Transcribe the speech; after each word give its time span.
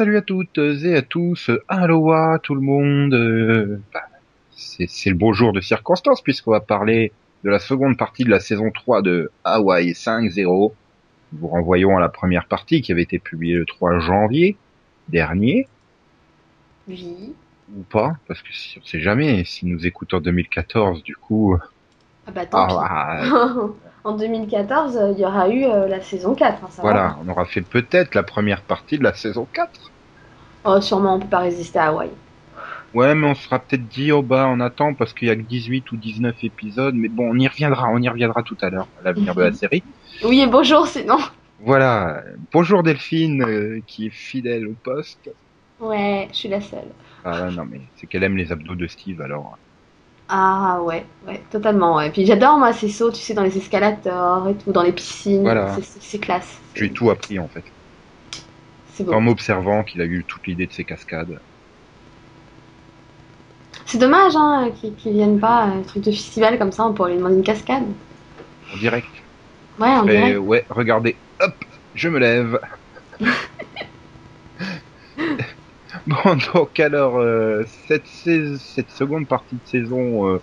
Salut 0.00 0.16
à 0.16 0.22
toutes 0.22 0.56
et 0.56 0.96
à 0.96 1.02
tous, 1.02 1.50
aloha 1.68 2.38
tout 2.42 2.54
le 2.54 2.62
monde. 2.62 3.12
Euh, 3.12 3.82
bah, 3.92 4.00
c'est 4.56 5.10
le 5.10 5.14
beau 5.14 5.34
jour 5.34 5.52
de 5.52 5.60
circonstance 5.60 6.22
puisqu'on 6.22 6.52
va 6.52 6.60
parler 6.60 7.12
de 7.44 7.50
la 7.50 7.58
seconde 7.58 7.98
partie 7.98 8.24
de 8.24 8.30
la 8.30 8.40
saison 8.40 8.70
3 8.70 9.02
de 9.02 9.30
Hawaii 9.44 9.92
5.0. 9.92 10.72
Nous 11.34 11.38
vous 11.38 11.48
renvoyons 11.48 11.98
à 11.98 12.00
la 12.00 12.08
première 12.08 12.46
partie 12.46 12.80
qui 12.80 12.92
avait 12.92 13.02
été 13.02 13.18
publiée 13.18 13.56
le 13.56 13.66
3 13.66 13.98
janvier 13.98 14.56
dernier, 15.10 15.68
Oui. 16.88 17.34
ou 17.76 17.82
pas, 17.82 18.16
parce 18.26 18.40
que 18.40 18.54
si 18.54 18.78
on 18.78 18.86
sait 18.86 19.00
jamais, 19.00 19.44
si 19.44 19.66
nous 19.66 19.86
écoutons 19.86 20.16
en 20.16 20.20
2014, 20.22 21.02
du 21.02 21.14
coup... 21.14 21.58
Ah 22.26 22.30
bah 22.30 22.46
tant 22.46 22.66
ah, 22.70 23.18
pis. 23.22 23.28
ah, 23.30 23.54
en 24.04 24.16
2014, 24.16 24.96
euh, 24.96 25.12
il 25.12 25.18
y 25.18 25.24
aura 25.24 25.48
eu 25.50 25.64
euh, 25.64 25.86
la 25.88 26.00
saison 26.00 26.34
4. 26.34 26.64
hein, 26.64 26.70
ça 26.70 26.84
va. 26.84 27.02
voilà, 27.02 27.16
on 27.20 27.28
aura 27.28 27.46
fait 27.46 27.62
peut-être 27.62 28.14
la 28.14 28.22
première 28.22 28.66
partie 28.66 28.98
de 28.98 29.02
la 29.04 29.14
saison 29.14 29.46
4. 29.46 29.94
Oh, 30.64 30.80
sûrement, 30.80 31.16
on 31.16 31.20
peut 31.20 31.28
pas 31.28 31.40
résister 31.40 31.78
à 31.78 31.88
Hawaï. 31.88 32.10
Ouais, 32.92 33.14
mais 33.14 33.26
on 33.28 33.34
se 33.34 33.42
sera 33.44 33.58
peut-être 33.64 33.86
dit, 33.88 34.10
oh 34.12 34.22
bah, 34.22 34.46
on 34.48 34.60
attend 34.60 34.94
parce 34.94 35.12
qu'il 35.14 35.28
y 35.28 35.30
a 35.30 35.36
que 35.36 35.42
18 35.42 35.90
ou 35.92 35.96
19 35.96 36.36
épisodes, 36.42 36.94
mais 36.96 37.08
bon, 37.08 37.28
on 37.30 37.38
y 37.38 37.46
reviendra, 37.48 37.88
on 37.90 37.98
y 38.02 38.08
reviendra 38.08 38.42
tout 38.42 38.56
à 38.60 38.70
l'heure, 38.70 38.90
à 38.96 39.02
l'avenir 39.02 39.34
de 39.34 39.42
la 39.42 39.52
Mhm. 39.52 39.52
série. 39.52 39.84
Oui, 40.22 40.40
et 40.40 40.46
bonjour, 40.46 40.86
sinon. 40.86 41.18
Voilà. 41.58 42.24
Bonjour 42.52 42.82
Delphine, 42.82 43.42
euh, 43.42 43.80
qui 43.86 44.06
est 44.06 44.10
fidèle 44.10 44.66
au 44.66 44.74
poste. 44.74 45.30
Ouais, 45.80 46.28
je 46.32 46.36
suis 46.36 46.48
la 46.48 46.60
seule. 46.60 46.94
Ah 47.24 47.50
non, 47.50 47.64
mais 47.64 47.90
c'est 47.94 48.06
qu'elle 48.06 48.24
aime 48.24 48.36
les 48.36 48.52
abdos 48.52 48.74
de 48.76 48.86
Steve, 48.86 49.20
alors. 49.22 49.58
Ah 50.32 50.80
ouais, 50.82 51.04
ouais, 51.26 51.40
totalement. 51.50 51.96
Ouais. 51.96 52.10
Puis 52.10 52.24
j'adore 52.24 52.56
moi 52.56 52.72
ces 52.72 52.88
sauts, 52.88 53.10
tu 53.10 53.20
sais, 53.20 53.34
dans 53.34 53.42
les 53.42 53.56
escalators 53.56 54.48
et 54.48 54.54
tout, 54.54 54.70
dans 54.70 54.82
les 54.82 54.92
piscines. 54.92 55.42
Voilà. 55.42 55.76
C'est- 55.98 56.18
classe. 56.20 56.58
J'ai 56.74 56.92
tout 56.92 57.10
appris, 57.10 57.38
en 57.38 57.48
fait. 57.48 57.64
C'est 58.94 59.04
beau. 59.04 59.12
En 59.12 59.20
m'observant 59.20 59.82
qu'il 59.82 60.00
a 60.00 60.04
eu 60.04 60.24
toute 60.24 60.46
l'idée 60.46 60.66
de 60.66 60.72
ces 60.72 60.84
cascades. 60.84 61.40
C'est 63.86 63.98
dommage 63.98 64.36
hein, 64.36 64.70
qu'ils 64.80 65.12
viennent 65.12 65.40
pas 65.40 65.62
à 65.62 65.64
un 65.64 65.82
truc 65.82 66.04
de 66.04 66.12
festival 66.12 66.58
comme 66.58 66.70
ça, 66.70 66.84
on 66.84 66.92
pourrait 66.92 67.10
lui 67.12 67.18
demander 67.18 67.36
une 67.36 67.42
cascade. 67.42 67.82
En 68.72 68.76
direct. 68.76 69.06
Ouais, 69.80 69.88
Mais 70.04 70.16
dirait. 70.16 70.36
ouais, 70.36 70.64
regardez, 70.70 71.16
hop, 71.40 71.54
je 71.94 72.08
me 72.08 72.18
lève. 72.20 72.58
bon, 76.06 76.36
donc 76.54 76.78
alors, 76.80 77.18
euh, 77.18 77.64
cette, 77.86 78.06
cette 78.06 78.90
seconde 78.90 79.26
partie 79.26 79.56
de 79.56 79.60
saison, 79.68 80.28
euh, 80.28 80.38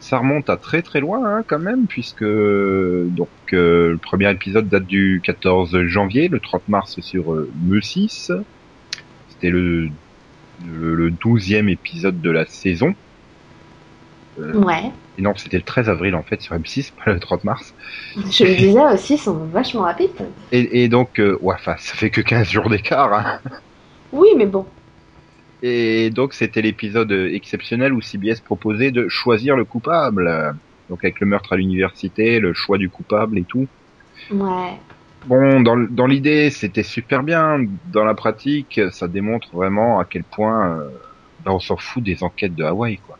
ça 0.00 0.18
remonte 0.18 0.48
à 0.50 0.56
très 0.56 0.82
très 0.82 1.00
loin 1.00 1.24
hein, 1.26 1.44
quand 1.46 1.58
même, 1.58 1.86
puisque 1.86 2.22
euh, 2.22 3.06
donc 3.10 3.28
euh, 3.52 3.90
le 3.92 3.96
premier 3.98 4.30
épisode 4.30 4.68
date 4.68 4.86
du 4.86 5.20
14 5.24 5.84
janvier, 5.86 6.28
le 6.28 6.40
30 6.40 6.68
mars 6.68 7.00
sur 7.00 7.32
euh, 7.32 7.50
Me6. 7.66 8.32
C'était 9.30 9.50
le, 9.50 9.88
le, 10.66 10.94
le 10.94 11.10
12e 11.10 11.68
épisode 11.68 12.20
de 12.20 12.30
la 12.30 12.46
saison. 12.46 12.94
Euh, 14.40 14.52
Ouais. 14.54 14.92
et 15.18 15.22
non, 15.22 15.32
c'était 15.36 15.56
le 15.56 15.64
13 15.64 15.88
avril 15.88 16.14
en 16.14 16.22
fait 16.22 16.40
sur 16.40 16.54
M6, 16.54 16.92
pas 17.04 17.12
le 17.12 17.18
30 17.18 17.42
mars. 17.44 17.74
Je 18.14 18.44
le 18.44 18.54
disais 18.54 18.84
aussi, 18.92 19.14
ils 19.14 19.18
sont 19.18 19.34
vachement 19.46 19.82
rapides. 19.82 20.10
Et, 20.52 20.84
et 20.84 20.88
donc, 20.88 21.18
euh, 21.18 21.36
ouais, 21.40 21.56
ça 21.64 21.76
fait 21.76 22.10
que 22.10 22.20
15 22.20 22.48
jours 22.48 22.68
d'écart. 22.70 23.12
Hein. 23.12 23.40
Oui, 24.12 24.28
mais 24.36 24.46
bon. 24.46 24.64
Et 25.62 26.10
donc, 26.10 26.34
c'était 26.34 26.62
l'épisode 26.62 27.10
exceptionnel 27.10 27.92
où 27.92 28.00
CBS 28.00 28.40
proposait 28.40 28.90
de 28.90 29.08
choisir 29.08 29.56
le 29.56 29.64
coupable. 29.64 30.54
Donc, 30.88 31.04
avec 31.04 31.20
le 31.20 31.26
meurtre 31.26 31.52
à 31.52 31.56
l'université, 31.56 32.40
le 32.40 32.52
choix 32.54 32.78
du 32.78 32.88
coupable 32.88 33.38
et 33.38 33.44
tout. 33.44 33.66
Ouais. 34.30 34.78
Bon, 35.26 35.60
dans, 35.60 35.76
dans 35.76 36.06
l'idée, 36.06 36.50
c'était 36.50 36.82
super 36.82 37.22
bien. 37.22 37.64
Dans 37.92 38.04
la 38.04 38.14
pratique, 38.14 38.80
ça 38.92 39.08
démontre 39.08 39.48
vraiment 39.52 39.98
à 39.98 40.04
quel 40.04 40.22
point 40.22 40.78
euh, 40.78 40.88
ben, 41.44 41.52
on 41.52 41.60
s'en 41.60 41.76
fout 41.76 42.02
des 42.02 42.22
enquêtes 42.22 42.54
de 42.54 42.64
Hawaï, 42.64 42.98
quoi. 42.98 43.18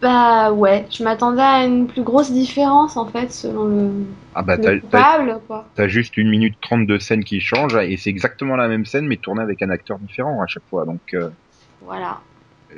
Bah 0.00 0.52
ouais, 0.52 0.86
je 0.90 1.02
m'attendais 1.02 1.42
à 1.42 1.64
une 1.64 1.88
plus 1.88 2.02
grosse 2.02 2.30
différence 2.30 2.96
en 2.96 3.06
fait 3.06 3.32
selon 3.32 3.64
le, 3.64 3.90
Ah 4.34 4.42
bah, 4.42 4.56
le 4.56 4.80
coupable 4.80 5.40
quoi. 5.48 5.66
t'as 5.74 5.88
juste 5.88 6.16
une 6.16 6.28
minute 6.28 6.56
trente 6.60 6.86
de 6.86 6.98
scène 6.98 7.24
qui 7.24 7.40
change 7.40 7.74
et 7.76 7.96
c'est 7.96 8.10
exactement 8.10 8.54
la 8.54 8.68
même 8.68 8.84
scène 8.84 9.06
mais 9.06 9.16
tournée 9.16 9.42
avec 9.42 9.62
un 9.62 9.70
acteur 9.70 9.98
différent 9.98 10.40
à 10.40 10.46
chaque 10.46 10.62
fois. 10.70 10.84
Donc, 10.84 11.00
euh, 11.14 11.30
Voilà. 11.82 12.20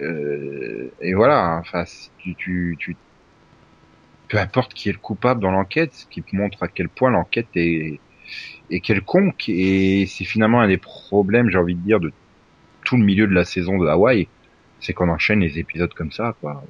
Euh, 0.00 0.90
et 1.00 1.14
voilà, 1.14 1.58
enfin, 1.60 1.84
si 1.84 2.10
tu, 2.18 2.34
tu, 2.36 2.76
tu, 2.78 2.96
peu 4.28 4.38
importe 4.38 4.74
qui 4.74 4.88
est 4.88 4.92
le 4.92 4.98
coupable 4.98 5.40
dans 5.40 5.50
l'enquête, 5.50 5.92
ce 5.94 6.06
qui 6.06 6.22
montre 6.32 6.62
à 6.62 6.68
quel 6.68 6.88
point 6.88 7.10
l'enquête 7.10 7.48
est, 7.54 8.00
est 8.70 8.80
quelconque, 8.80 9.48
et 9.48 10.06
c'est 10.06 10.24
finalement 10.24 10.60
un 10.60 10.68
des 10.68 10.76
problèmes, 10.76 11.50
j'ai 11.50 11.58
envie 11.58 11.74
de 11.74 11.80
dire, 11.80 12.00
de 12.00 12.12
tout 12.84 12.96
le 12.96 13.04
milieu 13.04 13.26
de 13.26 13.34
la 13.34 13.44
saison 13.44 13.78
de 13.78 13.86
Hawaï, 13.86 14.28
c'est 14.80 14.92
qu'on 14.92 15.08
enchaîne 15.08 15.40
les 15.40 15.58
épisodes 15.58 15.92
comme 15.94 16.12
ça, 16.12 16.34
quoi. 16.40 16.62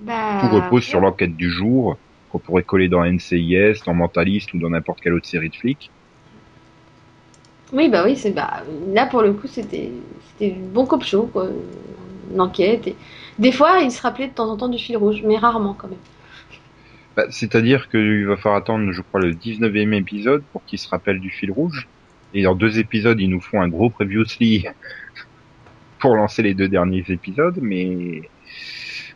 Bah, 0.00 0.40
Tout 0.40 0.48
repose 0.48 0.82
sur 0.82 1.00
l'enquête 1.00 1.36
du 1.36 1.50
jour, 1.50 1.96
qu'on 2.30 2.38
pourrait 2.38 2.64
coller 2.64 2.88
dans 2.88 3.04
NCIS, 3.04 3.82
dans 3.86 3.94
Mentalist 3.94 4.52
ou 4.54 4.58
dans 4.58 4.70
n'importe 4.70 5.00
quelle 5.00 5.14
autre 5.14 5.26
série 5.26 5.50
de 5.50 5.56
flics. 5.56 5.90
Oui, 7.72 7.88
bah 7.88 8.02
oui, 8.04 8.16
c'est 8.16 8.32
bah 8.32 8.62
là 8.92 9.06
pour 9.06 9.22
le 9.22 9.32
coup 9.32 9.46
c'était 9.46 9.90
c'était 10.28 10.54
bon 10.54 10.84
cop 10.84 11.02
show 11.04 11.30
quoi, 11.32 11.48
une 12.30 12.40
enquête 12.40 12.86
et 12.86 12.96
des 13.38 13.50
fois 13.50 13.80
il 13.80 13.90
se 13.90 14.02
rappelait 14.02 14.28
de 14.28 14.34
temps 14.34 14.50
en 14.50 14.56
temps 14.56 14.68
du 14.68 14.78
fil 14.78 14.96
rouge, 14.96 15.22
mais 15.24 15.38
rarement 15.38 15.72
quand 15.72 15.88
même. 15.88 15.98
Bah, 17.16 17.24
C'est-à-dire 17.30 17.88
qu'il 17.88 18.26
va 18.26 18.36
falloir 18.36 18.56
attendre, 18.56 18.90
je 18.92 19.02
crois, 19.02 19.20
le 19.20 19.34
19e 19.34 19.92
épisode 19.94 20.42
pour 20.52 20.64
qu'il 20.64 20.78
se 20.78 20.88
rappelle 20.88 21.20
du 21.20 21.30
fil 21.30 21.50
rouge. 21.50 21.88
Et 22.34 22.42
dans 22.42 22.54
deux 22.54 22.78
épisodes, 22.78 23.20
ils 23.20 23.28
nous 23.28 23.40
font 23.40 23.60
un 23.60 23.68
gros 23.68 23.90
previously 23.90 24.66
pour 26.02 26.16
lancer 26.16 26.42
les 26.42 26.52
deux 26.54 26.68
derniers 26.68 27.04
épisodes. 27.08 27.58
Mais, 27.62 28.22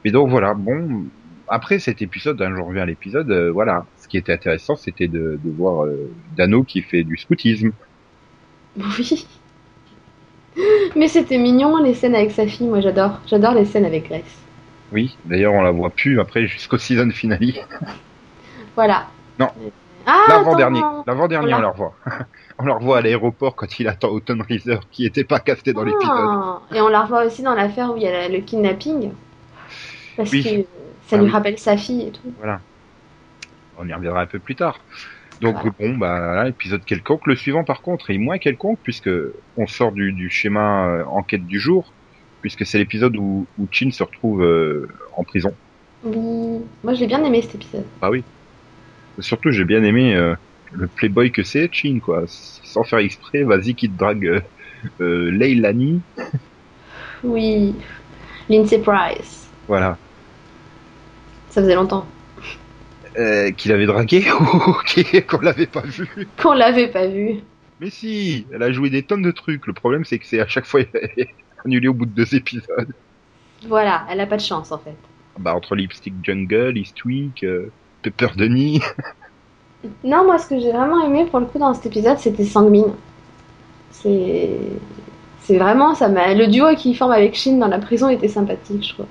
mais 0.05 0.11
donc 0.13 0.31
voilà. 0.31 0.55
Bon, 0.55 1.05
après 1.49 1.79
cet 1.81 2.01
épisode, 2.01 2.41
hein, 2.41 2.55
je 2.57 2.63
reviens 2.63 2.83
à 2.83 2.87
l'épisode. 2.87 3.31
euh, 3.31 3.51
voilà, 3.51 3.85
ce 3.99 4.09
qui 4.09 4.17
était 4.17 4.33
intéressant, 4.33 4.77
c'était 4.77 5.09
de, 5.09 5.39
de 5.43 5.51
voir 5.51 5.85
euh, 5.85 6.11
Dano 6.37 6.63
qui 6.63 6.81
fait 6.83 7.05
du 7.05 7.17
scoutisme. 7.19 7.73
Oui. 8.79 9.27
Mais 10.97 11.09
c'était 11.09 11.37
mignon 11.39 11.83
les 11.83 11.93
scènes 11.95 12.15
avec 12.15 12.31
sa 12.31 12.47
fille, 12.47 12.67
moi 12.67 12.81
j'adore. 12.81 13.21
J'adore 13.27 13.53
les 13.55 13.67
scènes 13.67 13.85
avec 13.85 14.09
Grace. 14.09 14.43
Oui. 14.93 15.17
D'ailleurs, 15.27 15.53
on 15.53 15.63
la 15.63 15.71
voit 15.71 15.91
plus 15.91 16.19
après 16.21 16.47
jusqu'au 16.47 16.79
season 16.79 17.11
finale. 17.11 17.53
Voilà. 18.75 19.09
Non. 19.39 19.51
Ah, 20.07 20.25
L'avant-dernier, 20.29 20.81
l'avant-dernier, 21.07 21.55
On 21.55 21.59
la 21.59 21.69
revoit. 21.71 21.95
on 22.59 22.65
la 22.67 22.75
revoit 22.75 22.99
à 22.99 23.01
l'aéroport 23.01 23.57
quand 23.57 23.79
il 23.81 23.89
attend 23.89 24.09
Autumn 24.09 24.41
Reeser, 24.49 24.79
qui 24.93 25.05
était 25.05 25.25
pas 25.25 25.41
casté 25.41 25.73
dans 25.73 25.83
l'épisode. 25.83 26.09
Ah, 26.17 26.61
Et 26.75 26.81
on 26.81 26.89
la 26.89 27.03
revoit 27.03 27.25
aussi 27.25 27.43
dans 27.43 27.55
l'affaire 27.55 27.93
où 27.93 27.97
il 27.97 28.05
y 28.05 28.09
a 28.09 28.29
le 28.29 28.39
kidnapping. 28.39 29.11
Parce 30.17 30.31
Oui. 30.31 30.43
que 30.45 30.49
ça 31.09 31.17
Ah 31.17 31.17
lui 31.17 31.25
oui. 31.25 31.31
rappelle 31.31 31.59
sa 31.59 31.77
fille 31.77 32.07
et 32.09 32.11
tout. 32.13 32.33
On 33.79 33.87
y 33.89 33.93
reviendra 33.93 34.23
un 34.23 34.27
peu 34.27 34.39
plus 34.39 34.55
tard. 34.55 34.81
Donc 35.43 35.57
Voilà. 35.57 35.71
bon, 35.79 35.99
bah 35.99 36.19
voilà, 36.19 36.49
épisode 36.49 36.85
quelconque. 36.85 37.27
Le 37.27 37.37
suivant, 37.37 37.63
par 37.65 37.83
contre, 37.83 38.11
est 38.11 38.17
moins 38.17 38.39
quelconque 38.39 38.79
puisque 38.83 39.11
on 39.59 39.67
sort 39.67 39.93
du, 39.93 40.13
du 40.13 40.31
schéma 40.31 40.87
euh, 40.87 41.05
enquête 41.07 41.47
du 41.47 41.61
jour, 41.61 41.93
puisque 42.41 42.65
c'est 42.65 42.79
l'épisode 42.79 43.17
où, 43.17 43.47
où 43.59 43.67
Chin 43.71 43.91
se 43.91 44.03
retrouve 44.03 44.43
euh, 44.43 44.89
en 45.17 45.25
prison. 45.25 45.53
Oui. 46.05 46.61
Moi 46.85 46.95
j'ai 46.95 47.07
bien 47.07 47.23
aimé 47.25 47.43
cet 47.43 47.57
épisode. 47.57 47.85
Bah 48.01 48.09
oui. 48.11 48.25
Surtout, 49.19 49.51
j'ai 49.51 49.65
bien 49.65 49.83
aimé 49.85 50.15
euh, 50.15 50.35
le 50.73 50.89
playboy 50.89 51.33
que 51.33 51.43
c'est, 51.43 51.69
Chin, 51.73 51.99
quoi. 52.03 52.25
Sans 52.27 52.85
faire 52.85 52.99
exprès, 53.01 53.45
vas-y 53.45 53.75
qui 53.75 53.91
te 53.91 53.97
drague 53.97 54.27
euh, 54.27 54.41
euh, 55.01 55.31
Leilani. 55.31 56.05
Oui. 57.23 57.75
Lindsay 58.49 58.79
Price. 58.79 59.49
Voilà. 59.69 60.01
Ça 61.51 61.61
faisait 61.63 61.75
longtemps 61.75 62.07
Euh, 63.19 63.51
qu'il 63.53 63.73
avait 63.73 63.87
dragué 63.87 64.25
ou 64.41 64.75
qui- 64.87 65.05
qu'on 65.27 65.41
l'avait 65.41 65.67
pas 65.67 65.83
vu? 65.83 66.07
qu'on 66.39 66.53
l'avait 66.53 66.89
pas 66.89 67.07
vue. 67.07 67.41
Mais 67.79 67.91
si, 67.91 68.49
elle 68.53 68.63
a 68.63 68.73
joué 68.73 68.91
des 68.91 69.07
tonnes 69.07 69.23
de 69.23 69.31
trucs. 69.31 69.67
Le 69.67 69.73
problème, 69.75 70.05
c'est 70.05 70.19
que 70.19 70.27
c'est 70.27 70.41
à 70.41 70.47
chaque 70.49 70.67
fois 70.67 70.81
annulé 71.65 71.89
au 71.89 71.95
bout 71.95 72.07
de 72.07 72.13
deux 72.15 72.35
épisodes. 72.35 72.93
Voilà, 73.67 74.07
elle 74.09 74.21
a 74.21 74.27
pas 74.27 74.37
de 74.37 74.43
chance 74.43 74.73
en 74.73 74.79
fait. 74.79 74.97
Bah, 75.39 75.55
entre 75.55 75.75
Lipstick 75.77 76.15
Jungle, 76.25 76.79
Eastwick, 76.79 77.43
euh, 77.45 77.73
Pepper 78.11 78.35
Denis. 78.37 78.81
Non, 80.05 80.25
moi 80.25 80.39
ce 80.39 80.49
que 80.49 80.59
j'ai 80.59 80.73
vraiment 80.73 81.05
aimé 81.07 81.27
pour 81.31 81.39
le 81.41 81.47
coup 81.47 81.59
dans 81.59 81.73
cet 81.75 81.87
épisode, 81.87 82.19
c'était 82.19 82.45
Sangmin. 82.45 82.95
C'est. 83.91 84.51
C'est 85.43 85.59
vraiment 85.59 85.95
ça 85.95 86.09
le 86.09 86.49
duo 86.49 86.75
qu'il 86.77 86.97
forme 86.97 87.13
avec 87.13 87.37
Shin 87.37 87.59
dans 87.59 87.69
la 87.69 87.79
prison 87.79 88.09
était 88.09 88.27
sympathique, 88.27 88.83
je 88.85 88.95
trouve. 88.95 89.07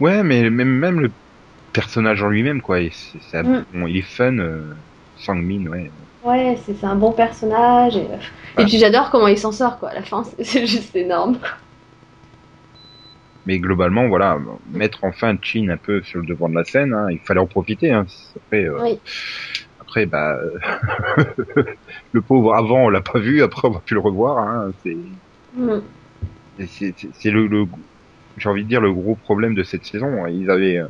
Ouais, 0.00 0.22
mais 0.22 0.50
même, 0.50 0.68
même 0.68 1.00
le 1.00 1.10
personnage 1.72 2.22
en 2.22 2.28
lui-même, 2.28 2.60
quoi. 2.60 2.80
il- 2.80 2.92
Mm. 3.32 3.64
bon, 3.72 3.86
il 3.86 3.96
est 3.96 4.02
fun, 4.02 4.38
euh, 4.38 4.74
Sangmin, 5.18 5.66
ouais. 5.70 5.90
Ouais, 6.24 6.58
c'est 6.66 6.84
un 6.84 6.94
bon 6.94 7.12
personnage. 7.12 7.96
Et, 7.96 8.00
et 8.00 8.04
Ouais. 8.58 8.64
puis 8.66 8.78
j'adore 8.78 9.10
comment 9.10 9.28
il 9.28 9.38
s'en 9.38 9.50
sort, 9.52 9.78
quoi. 9.78 9.88
À 9.90 9.94
la 9.94 10.02
fin, 10.02 10.24
c'est- 10.24 10.44
c'est 10.44 10.66
juste 10.66 10.94
énorme. 10.94 11.38
Mais 13.46 13.58
globalement, 13.60 14.08
voilà, 14.08 14.38
mettre 14.68 15.04
enfin 15.04 15.36
Chin 15.40 15.68
un 15.70 15.76
peu 15.76 16.02
sur 16.02 16.20
le 16.20 16.26
devant 16.26 16.48
de 16.48 16.54
la 16.54 16.64
scène, 16.64 16.92
hein, 16.92 17.06
il 17.10 17.20
fallait 17.20 17.40
en 17.40 17.46
profiter. 17.46 17.92
Hein. 17.92 18.04
Après, 18.36 18.64
euh, 18.64 18.82
Oui. 18.82 19.00
après 19.78 20.06
bah, 20.06 20.36
le 22.12 22.22
pauvre 22.22 22.54
avant, 22.54 22.86
on 22.86 22.88
l'a 22.88 23.02
pas 23.02 23.20
vu, 23.20 23.42
après 23.42 23.68
on 23.68 23.70
va 23.70 23.80
plus 23.80 23.94
le 23.94 24.00
revoir. 24.00 24.38
Hein, 24.38 24.72
c'est 24.82 24.96
Mm. 25.52 25.80
le, 26.58 27.46
le 27.46 27.64
j'ai 28.36 28.48
envie 28.48 28.64
de 28.64 28.68
dire 28.68 28.80
le 28.80 28.92
gros 28.92 29.16
problème 29.16 29.54
de 29.54 29.62
cette 29.62 29.84
saison. 29.84 30.26
Ils 30.26 30.50
avaient 30.50 30.78
euh, 30.78 30.88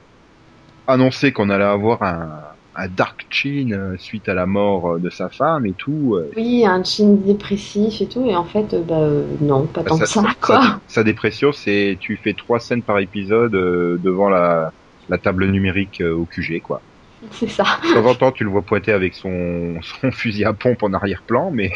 annoncé 0.87 1.33
qu'on 1.33 1.51
allait 1.51 1.65
avoir 1.65 2.03
un, 2.03 2.56
un 2.77 2.89
Dark 2.89 3.27
Chin 3.31 3.71
euh, 3.73 3.97
suite 3.99 4.29
à 4.29 4.35
la 4.35 4.47
mort 4.47 4.95
euh, 4.95 4.99
de 4.99 5.11
sa 5.11 5.29
femme 5.31 5.67
et 5.67 5.75
tout. 5.75 6.15
euh, 6.17 6.31
Oui, 6.37 6.65
un 6.67 6.83
chin 6.85 7.15
dépressif 7.15 8.01
et 8.01 8.09
tout, 8.09 8.27
et 8.27 8.37
en 8.37 8.45
fait, 8.45 8.75
bah 8.87 9.09
non, 9.41 9.67
pas 9.67 9.83
tant 9.83 9.99
que 9.99 10.07
ça, 10.07 10.23
quoi. 10.41 10.61
Sa, 10.61 10.81
sa 10.87 11.05
dépression, 11.05 11.53
c'est 11.53 11.97
tu 12.01 12.17
fais 12.23 12.35
trois 12.35 12.61
scènes 12.61 12.83
par 12.85 12.99
épisode 12.99 13.53
devant 13.53 14.29
la, 14.29 14.71
la 15.09 15.19
table 15.19 15.47
numérique 15.51 16.03
au 16.03 16.27
QG, 16.27 16.61
quoi. 16.63 16.83
C'est 17.33 17.49
ça. 17.49 17.65
De 17.83 17.95
temps 17.95 18.07
en 18.07 18.15
temps, 18.15 18.33
tu 18.33 18.45
le 18.45 18.51
vois 18.51 18.63
pointer 18.65 18.93
avec 18.93 19.15
son, 19.15 19.79
son 19.83 20.11
fusil 20.13 20.45
à 20.45 20.53
pompe 20.53 20.83
en 20.83 20.93
arrière-plan, 20.93 21.51
mais 21.51 21.73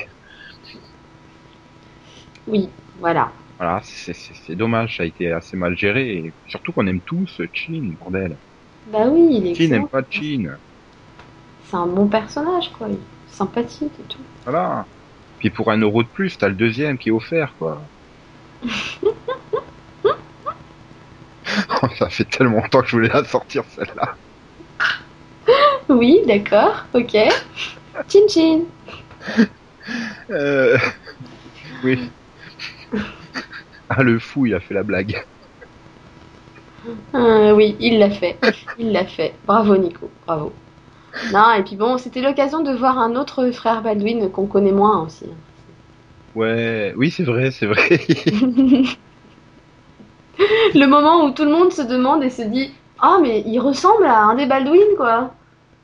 Oui, 2.46 2.68
voilà. 2.98 3.32
voilà, 3.58 3.80
c'est 3.82 4.56
dommage, 4.56 4.96
ça 4.96 5.02
a 5.02 5.06
été 5.06 5.30
assez 5.32 5.56
mal 5.56 5.76
géré. 5.76 6.10
Et 6.16 6.34
surtout 6.46 6.72
qu'on 6.72 6.86
aime 6.86 7.02
tous 7.02 7.40
Chin, 7.52 7.94
bordel. 7.98 8.38
Bah 8.92 9.08
oui, 9.08 9.28
il 9.38 9.46
est 9.46 9.52
Qui 9.52 9.68
n'aime 9.68 9.88
pas 9.88 10.02
Chin 10.08 10.58
C'est 11.70 11.76
un 11.76 11.86
bon 11.86 12.08
personnage, 12.08 12.72
quoi. 12.72 12.88
Il 12.88 12.94
est 12.94 12.98
sympathique 13.28 13.92
et 14.00 14.08
tout. 14.08 14.22
Voilà. 14.44 14.84
Puis 15.38 15.50
pour 15.50 15.70
un 15.70 15.78
euro 15.78 16.02
de 16.02 16.08
plus, 16.08 16.36
t'as 16.36 16.48
le 16.48 16.54
deuxième 16.54 16.98
qui 16.98 17.10
est 17.10 17.12
offert, 17.12 17.54
quoi. 17.58 17.80
Ça 21.98 22.08
fait 22.08 22.24
tellement 22.24 22.58
longtemps 22.58 22.82
que 22.82 22.88
je 22.88 22.96
voulais 22.96 23.08
la 23.08 23.24
sortir, 23.24 23.64
celle-là. 23.74 24.14
Oui, 25.88 26.20
d'accord, 26.26 26.84
ok. 26.94 27.16
Chin 28.08 28.28
chin. 28.28 28.60
Euh... 30.30 30.78
Oui. 31.82 32.10
Ah, 33.88 34.04
le 34.04 34.20
fou, 34.20 34.46
il 34.46 34.54
a 34.54 34.60
fait 34.60 34.74
la 34.74 34.84
blague. 34.84 35.24
Euh, 37.14 37.52
oui, 37.52 37.76
il 37.80 37.98
l'a 37.98 38.10
fait. 38.10 38.38
Il 38.78 38.92
l'a 38.92 39.04
fait. 39.06 39.34
Bravo, 39.46 39.76
Nico. 39.76 40.08
Bravo. 40.26 40.52
Non, 41.32 41.52
et 41.52 41.62
puis 41.62 41.76
bon, 41.76 41.98
c'était 41.98 42.22
l'occasion 42.22 42.62
de 42.62 42.72
voir 42.72 42.98
un 42.98 43.16
autre 43.16 43.50
frère 43.50 43.82
Baldwin 43.82 44.30
qu'on 44.30 44.46
connaît 44.46 44.72
moins 44.72 45.04
aussi. 45.04 45.26
Ouais, 46.34 46.94
oui, 46.96 47.10
c'est 47.10 47.24
vrai, 47.24 47.50
c'est 47.50 47.66
vrai. 47.66 47.88
le 50.74 50.86
moment 50.86 51.24
où 51.24 51.30
tout 51.32 51.44
le 51.44 51.50
monde 51.50 51.72
se 51.72 51.82
demande 51.82 52.22
et 52.22 52.30
se 52.30 52.42
dit 52.42 52.72
Ah, 53.00 53.18
mais 53.20 53.42
il 53.46 53.58
ressemble 53.60 54.04
à 54.06 54.18
un 54.20 54.34
des 54.34 54.46
Baldwin, 54.46 54.96
quoi. 54.96 55.32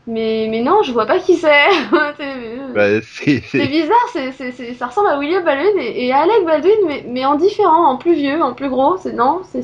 Mais, 0.07 0.47
mais 0.51 0.63
non, 0.63 0.83
je 0.85 0.93
vois 0.93 1.07
pas 1.07 1.19
qui 1.19 1.37
c'est. 1.37 1.71
C'est- 2.17 2.57
Bah, 2.75 3.01
c'est, 3.03 3.67
bizarre, 3.69 4.09
c'est, 4.13 4.33
c'est, 4.33 4.53
c'est- 4.53 4.75
ça 4.75 4.87
ressemble 4.87 5.09
à 5.09 5.19
William 5.19 5.43
Baldwin 5.45 5.79
et, 5.81 6.07
et 6.07 6.13
à 6.13 6.19
Alec 6.21 6.45
Baldwin, 6.45 6.77
mais, 6.87 7.05
mais 7.09 7.25
en 7.25 7.35
différent, 7.37 7.87
en 7.87 7.97
plus 7.97 8.15
vieux, 8.15 8.41
en 8.43 8.55
plus 8.55 8.69
gros. 8.69 8.97
C'est 8.99 9.13
non, 9.15 9.43
c'est... 9.51 9.63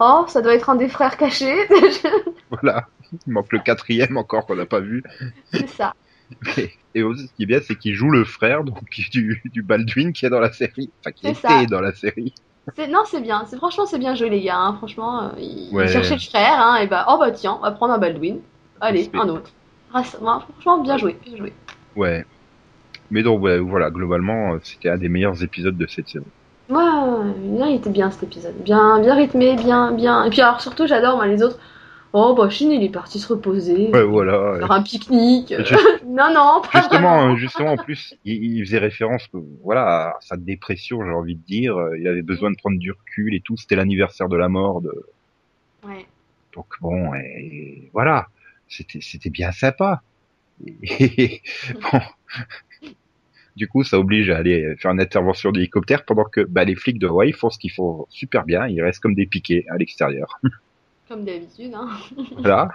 Oh, 0.00 0.24
ça 0.28 0.42
doit 0.42 0.54
être 0.54 0.68
un 0.70 0.74
des 0.76 0.88
frères 0.88 1.16
cachés. 1.16 1.56
Voilà. 2.50 2.86
Il 3.26 3.32
manque 3.32 3.52
le 3.52 3.58
quatrième 3.58 4.16
encore 4.16 4.46
qu'on 4.46 4.56
n'a 4.56 4.66
pas 4.66 4.80
vu. 4.80 5.02
c'est 5.52 5.68
ça. 5.68 5.94
Et, 6.56 6.70
et 6.94 7.02
aussi, 7.02 7.28
ce 7.28 7.34
qui 7.34 7.42
est 7.42 7.46
bien, 7.46 7.60
c'est 7.60 7.76
qu'il 7.76 7.94
joue 7.94 8.10
le 8.10 8.24
frère 8.24 8.64
donc, 8.64 8.78
du, 9.12 9.42
du 9.44 9.62
Baldwin 9.62 10.12
qui 10.12 10.26
est 10.26 10.30
dans 10.30 10.40
la 10.40 10.52
série. 10.52 10.90
Enfin, 11.00 11.12
qui 11.12 11.26
était 11.28 11.38
ça. 11.40 11.66
dans 11.66 11.80
la 11.80 11.92
série. 11.92 12.34
Non, 12.88 13.02
c'est 13.04 13.20
bien. 13.20 13.44
C'est, 13.46 13.56
franchement, 13.56 13.84
c'est 13.86 13.98
bien 13.98 14.14
joué, 14.14 14.30
les 14.30 14.40
gars. 14.40 14.56
hein. 14.56 14.74
Franchement, 14.78 15.24
euh, 15.24 15.28
ils, 15.38 15.68
ils 15.68 15.74
Ouais. 15.74 15.86
cherchaient 15.86 16.14
le 16.14 16.20
frère, 16.20 16.58
hein, 16.58 16.76
et 16.76 16.86
bah, 16.86 17.04
oh 17.08 17.18
bah 17.20 17.30
tiens, 17.30 17.56
on 17.58 17.62
va 17.62 17.72
prendre 17.72 17.92
un 17.92 17.98
Baldwin. 17.98 18.38
Allez, 18.80 19.10
un 19.14 19.28
autre. 19.28 19.50
Franchement, 19.90 20.82
bien 20.82 20.96
joué, 20.96 21.16
bien 21.24 21.36
joué. 21.36 21.52
Ouais. 21.94 22.24
Mais 23.10 23.22
donc, 23.22 23.42
ouais, 23.42 23.58
voilà, 23.58 23.90
globalement, 23.90 24.54
euh, 24.54 24.58
c'était 24.62 24.88
un 24.88 24.96
des 24.96 25.08
meilleurs 25.10 25.42
épisodes 25.42 25.76
de 25.76 25.86
cette 25.86 26.08
saison. 26.08 26.24
Ouais, 26.70 26.80
il 27.68 27.76
était 27.76 27.90
bien 27.90 28.10
cet 28.10 28.22
épisode. 28.24 28.54
Bien, 28.64 28.98
bien 29.00 29.14
rythmé, 29.14 29.54
bien, 29.56 29.92
bien. 29.92 30.24
Et 30.24 30.30
puis 30.30 30.40
alors, 30.40 30.60
surtout, 30.60 30.86
j'adore, 30.86 31.16
moi, 31.16 31.26
les 31.26 31.42
autres. 31.42 31.58
Oh, 32.16 32.32
bah, 32.32 32.48
Chine, 32.48 32.70
il 32.70 32.84
est 32.84 32.90
parti 32.90 33.18
se 33.18 33.26
reposer. 33.26 33.90
Ouais, 33.90 34.04
voilà. 34.04 34.58
Faire 34.60 34.70
un 34.70 34.82
pique-nique. 34.84 35.52
non, 36.06 36.32
non, 36.32 36.62
pas 36.62 36.78
Justement, 36.78 37.30
euh, 37.32 37.34
justement, 37.34 37.72
en 37.72 37.76
plus, 37.76 38.14
il, 38.24 38.56
il 38.56 38.64
faisait 38.64 38.78
référence, 38.78 39.28
euh, 39.34 39.40
voilà, 39.64 40.10
à 40.10 40.16
sa 40.20 40.36
dépression, 40.36 41.04
j'ai 41.04 41.10
envie 41.10 41.34
de 41.34 41.42
dire. 41.44 41.76
Euh, 41.76 41.98
Il 41.98 42.06
avait 42.06 42.22
besoin 42.22 42.52
de 42.52 42.56
prendre 42.56 42.78
du 42.78 42.92
recul 42.92 43.34
et 43.34 43.40
tout. 43.40 43.56
C'était 43.56 43.74
l'anniversaire 43.74 44.28
de 44.28 44.36
la 44.36 44.48
mort 44.48 44.80
de. 44.80 44.92
Ouais. 45.82 46.06
Donc 46.54 46.66
bon, 46.80 47.12
et 47.14 47.90
voilà, 47.92 48.28
c'était 48.68 49.00
c'était 49.02 49.30
bien 49.30 49.50
sympa. 49.50 50.00
Et, 50.84 51.42
bon, 51.92 52.00
du 53.56 53.66
coup, 53.66 53.82
ça 53.82 53.98
oblige 53.98 54.30
à 54.30 54.36
aller 54.36 54.76
faire 54.76 54.92
une 54.92 55.00
intervention 55.00 55.50
d'hélicoptère 55.50 56.04
pendant 56.04 56.26
que 56.26 56.42
bah, 56.42 56.62
les 56.62 56.76
flics 56.76 57.00
de 57.00 57.08
Hawaï 57.08 57.32
font 57.32 57.50
ce 57.50 57.58
qu'ils 57.58 57.72
font 57.72 58.06
super 58.08 58.44
bien. 58.44 58.68
Ils 58.68 58.80
restent 58.80 59.00
comme 59.00 59.16
des 59.16 59.26
piquets 59.26 59.66
à 59.68 59.78
l'extérieur. 59.78 60.38
Comme 61.08 61.24
d'habitude, 61.24 61.74
hein. 61.74 61.88
Voilà. 62.38 62.68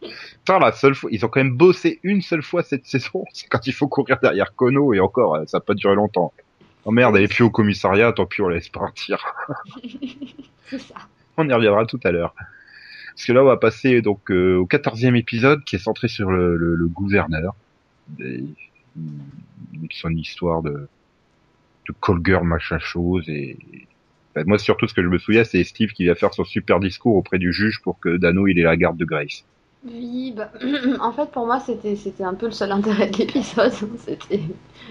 Putain, 0.00 0.58
la 0.58 0.72
seule 0.72 0.94
fois, 0.94 1.10
ils 1.12 1.24
ont 1.24 1.28
quand 1.28 1.40
même 1.40 1.56
bossé 1.56 2.00
une 2.02 2.22
seule 2.22 2.42
fois 2.42 2.62
cette 2.62 2.86
saison, 2.86 3.24
c'est 3.32 3.48
quand 3.48 3.66
il 3.66 3.72
faut 3.72 3.88
courir 3.88 4.18
derrière 4.20 4.54
Kono 4.54 4.94
et 4.94 5.00
encore, 5.00 5.36
euh, 5.36 5.44
ça 5.46 5.58
n'a 5.58 5.62
pas 5.62 5.74
duré 5.74 5.94
longtemps. 5.94 6.32
Oh 6.84 6.90
merde, 6.90 7.16
elle 7.16 7.24
est 7.24 7.28
plus 7.28 7.44
au 7.44 7.50
commissariat, 7.50 8.12
tant 8.12 8.24
pis, 8.24 8.40
on 8.40 8.48
la 8.48 8.56
laisse 8.56 8.68
partir. 8.68 9.24
C'est 10.66 10.78
ça. 10.78 10.94
On 11.36 11.48
y 11.48 11.52
reviendra 11.52 11.84
tout 11.86 12.00
à 12.04 12.12
l'heure. 12.12 12.34
Parce 13.14 13.26
que 13.26 13.32
là, 13.32 13.42
on 13.42 13.46
va 13.46 13.56
passer 13.56 14.00
donc 14.00 14.30
euh, 14.30 14.56
au 14.56 14.66
quatorzième 14.66 15.16
épisode 15.16 15.64
qui 15.64 15.76
est 15.76 15.80
centré 15.80 16.08
sur 16.08 16.30
le, 16.30 16.56
le, 16.56 16.76
le 16.76 16.86
gouverneur. 16.86 17.54
Qui 18.16 18.56
sont 19.98 20.08
une 20.08 20.18
histoire 20.18 20.62
de, 20.62 20.88
de 21.88 21.94
call 22.00 22.20
girl 22.24 22.44
machin 22.44 22.78
chose 22.78 23.28
et 23.28 23.58
moi 24.46 24.58
surtout 24.58 24.86
ce 24.86 24.94
que 24.94 25.02
je 25.02 25.08
me 25.08 25.18
souviens 25.18 25.44
c'est 25.44 25.62
Steve 25.64 25.92
qui 25.92 26.04
vient 26.04 26.14
faire 26.14 26.34
son 26.34 26.44
super 26.44 26.80
discours 26.80 27.16
auprès 27.16 27.38
du 27.38 27.52
juge 27.52 27.80
pour 27.82 27.98
que 28.00 28.16
Dano 28.16 28.46
il 28.46 28.58
ait 28.58 28.62
la 28.62 28.76
garde 28.76 28.96
de 28.96 29.04
Grace. 29.04 29.44
Oui, 29.86 30.34
bah, 30.36 30.50
en 31.00 31.12
fait, 31.12 31.30
pour 31.30 31.46
moi, 31.46 31.60
c'était, 31.60 31.94
c'était 31.94 32.24
un 32.24 32.34
peu 32.34 32.46
le 32.46 32.52
seul 32.52 32.72
intérêt 32.72 33.06
de 33.06 33.18
l'épisode. 33.18 33.72
C'était 34.04 34.40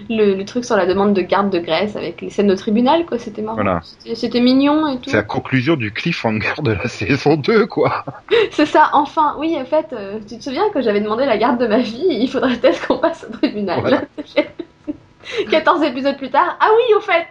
le, 0.08 0.34
le 0.34 0.44
truc 0.44 0.64
sur 0.64 0.76
la 0.76 0.86
demande 0.86 1.12
de 1.12 1.20
garde 1.20 1.50
de 1.50 1.58
Grèce 1.58 1.94
avec 1.94 2.22
les 2.22 2.30
scènes 2.30 2.46
de 2.46 2.54
tribunal, 2.54 3.04
quoi. 3.04 3.18
C'était 3.18 3.42
marrant. 3.42 3.56
Voilà. 3.56 3.80
C'était 4.14 4.40
mignon 4.40 4.88
et 4.88 4.96
tout. 4.96 5.10
C'est 5.10 5.16
la 5.16 5.22
conclusion 5.22 5.76
du 5.76 5.92
cliffhanger 5.92 6.62
de 6.62 6.72
la 6.72 6.88
saison 6.88 7.36
2 7.36 7.66
quoi. 7.66 8.04
C'est 8.50 8.66
ça, 8.66 8.90
enfin. 8.94 9.36
Oui, 9.38 9.56
en 9.60 9.66
fait, 9.66 9.92
euh, 9.92 10.20
tu 10.26 10.38
te 10.38 10.44
souviens 10.44 10.70
que 10.70 10.80
j'avais 10.80 11.00
demandé 11.00 11.26
la 11.26 11.36
garde 11.36 11.60
de 11.60 11.66
ma 11.66 11.82
fille 11.82 12.06
Il 12.22 12.28
faudrait 12.28 12.56
peut-être 12.56 12.86
qu'on 12.86 12.98
passe 12.98 13.26
au 13.28 13.32
tribunal. 13.32 13.80
Voilà. 13.80 14.02
14 15.50 15.82
épisodes 15.82 16.16
plus 16.16 16.30
tard. 16.30 16.56
Ah 16.60 16.70
oui, 16.74 16.94
au 16.94 17.00
fait 17.00 17.26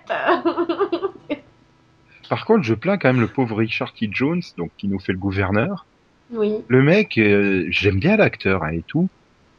Par 2.30 2.46
contre 2.46 2.64
je 2.64 2.74
plains 2.74 2.98
quand 2.98 3.10
même 3.10 3.20
le 3.22 3.28
pauvre 3.32 3.58
Richard 3.58 3.94
T. 3.94 4.10
Jones 4.12 4.42
donc 4.58 4.72
qui 4.78 4.88
nous 4.88 5.00
fait 5.00 5.14
le 5.14 5.18
gouverneur. 5.20 5.88
Oui. 6.30 6.66
Le 6.68 6.82
mec, 6.84 7.18
euh, 7.18 7.66
j'aime 7.70 8.00
bien 8.00 8.18
l'acteur 8.18 8.64
hein, 8.64 8.72
et 8.72 8.84
tout, 8.88 9.10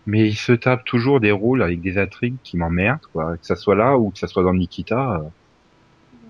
mais 0.07 0.29
il 0.29 0.37
se 0.37 0.53
tape 0.53 0.85
toujours 0.85 1.21
des 1.21 1.33
rôles 1.33 1.63
avec 1.63 1.81
des 1.83 1.99
intrigues 1.99 2.39
qui 2.45 2.57
m'emmerdent, 2.59 3.01
quoi. 3.13 3.37
Que 3.39 3.47
ça 3.47 3.57
soit 3.57 3.77
là 3.77 3.99
ou 3.99 4.11
que 4.11 4.19
ça 4.19 4.27
soit 4.29 4.43
dans 4.45 4.55
Nikita. 4.55 5.17
euh. 5.21 5.29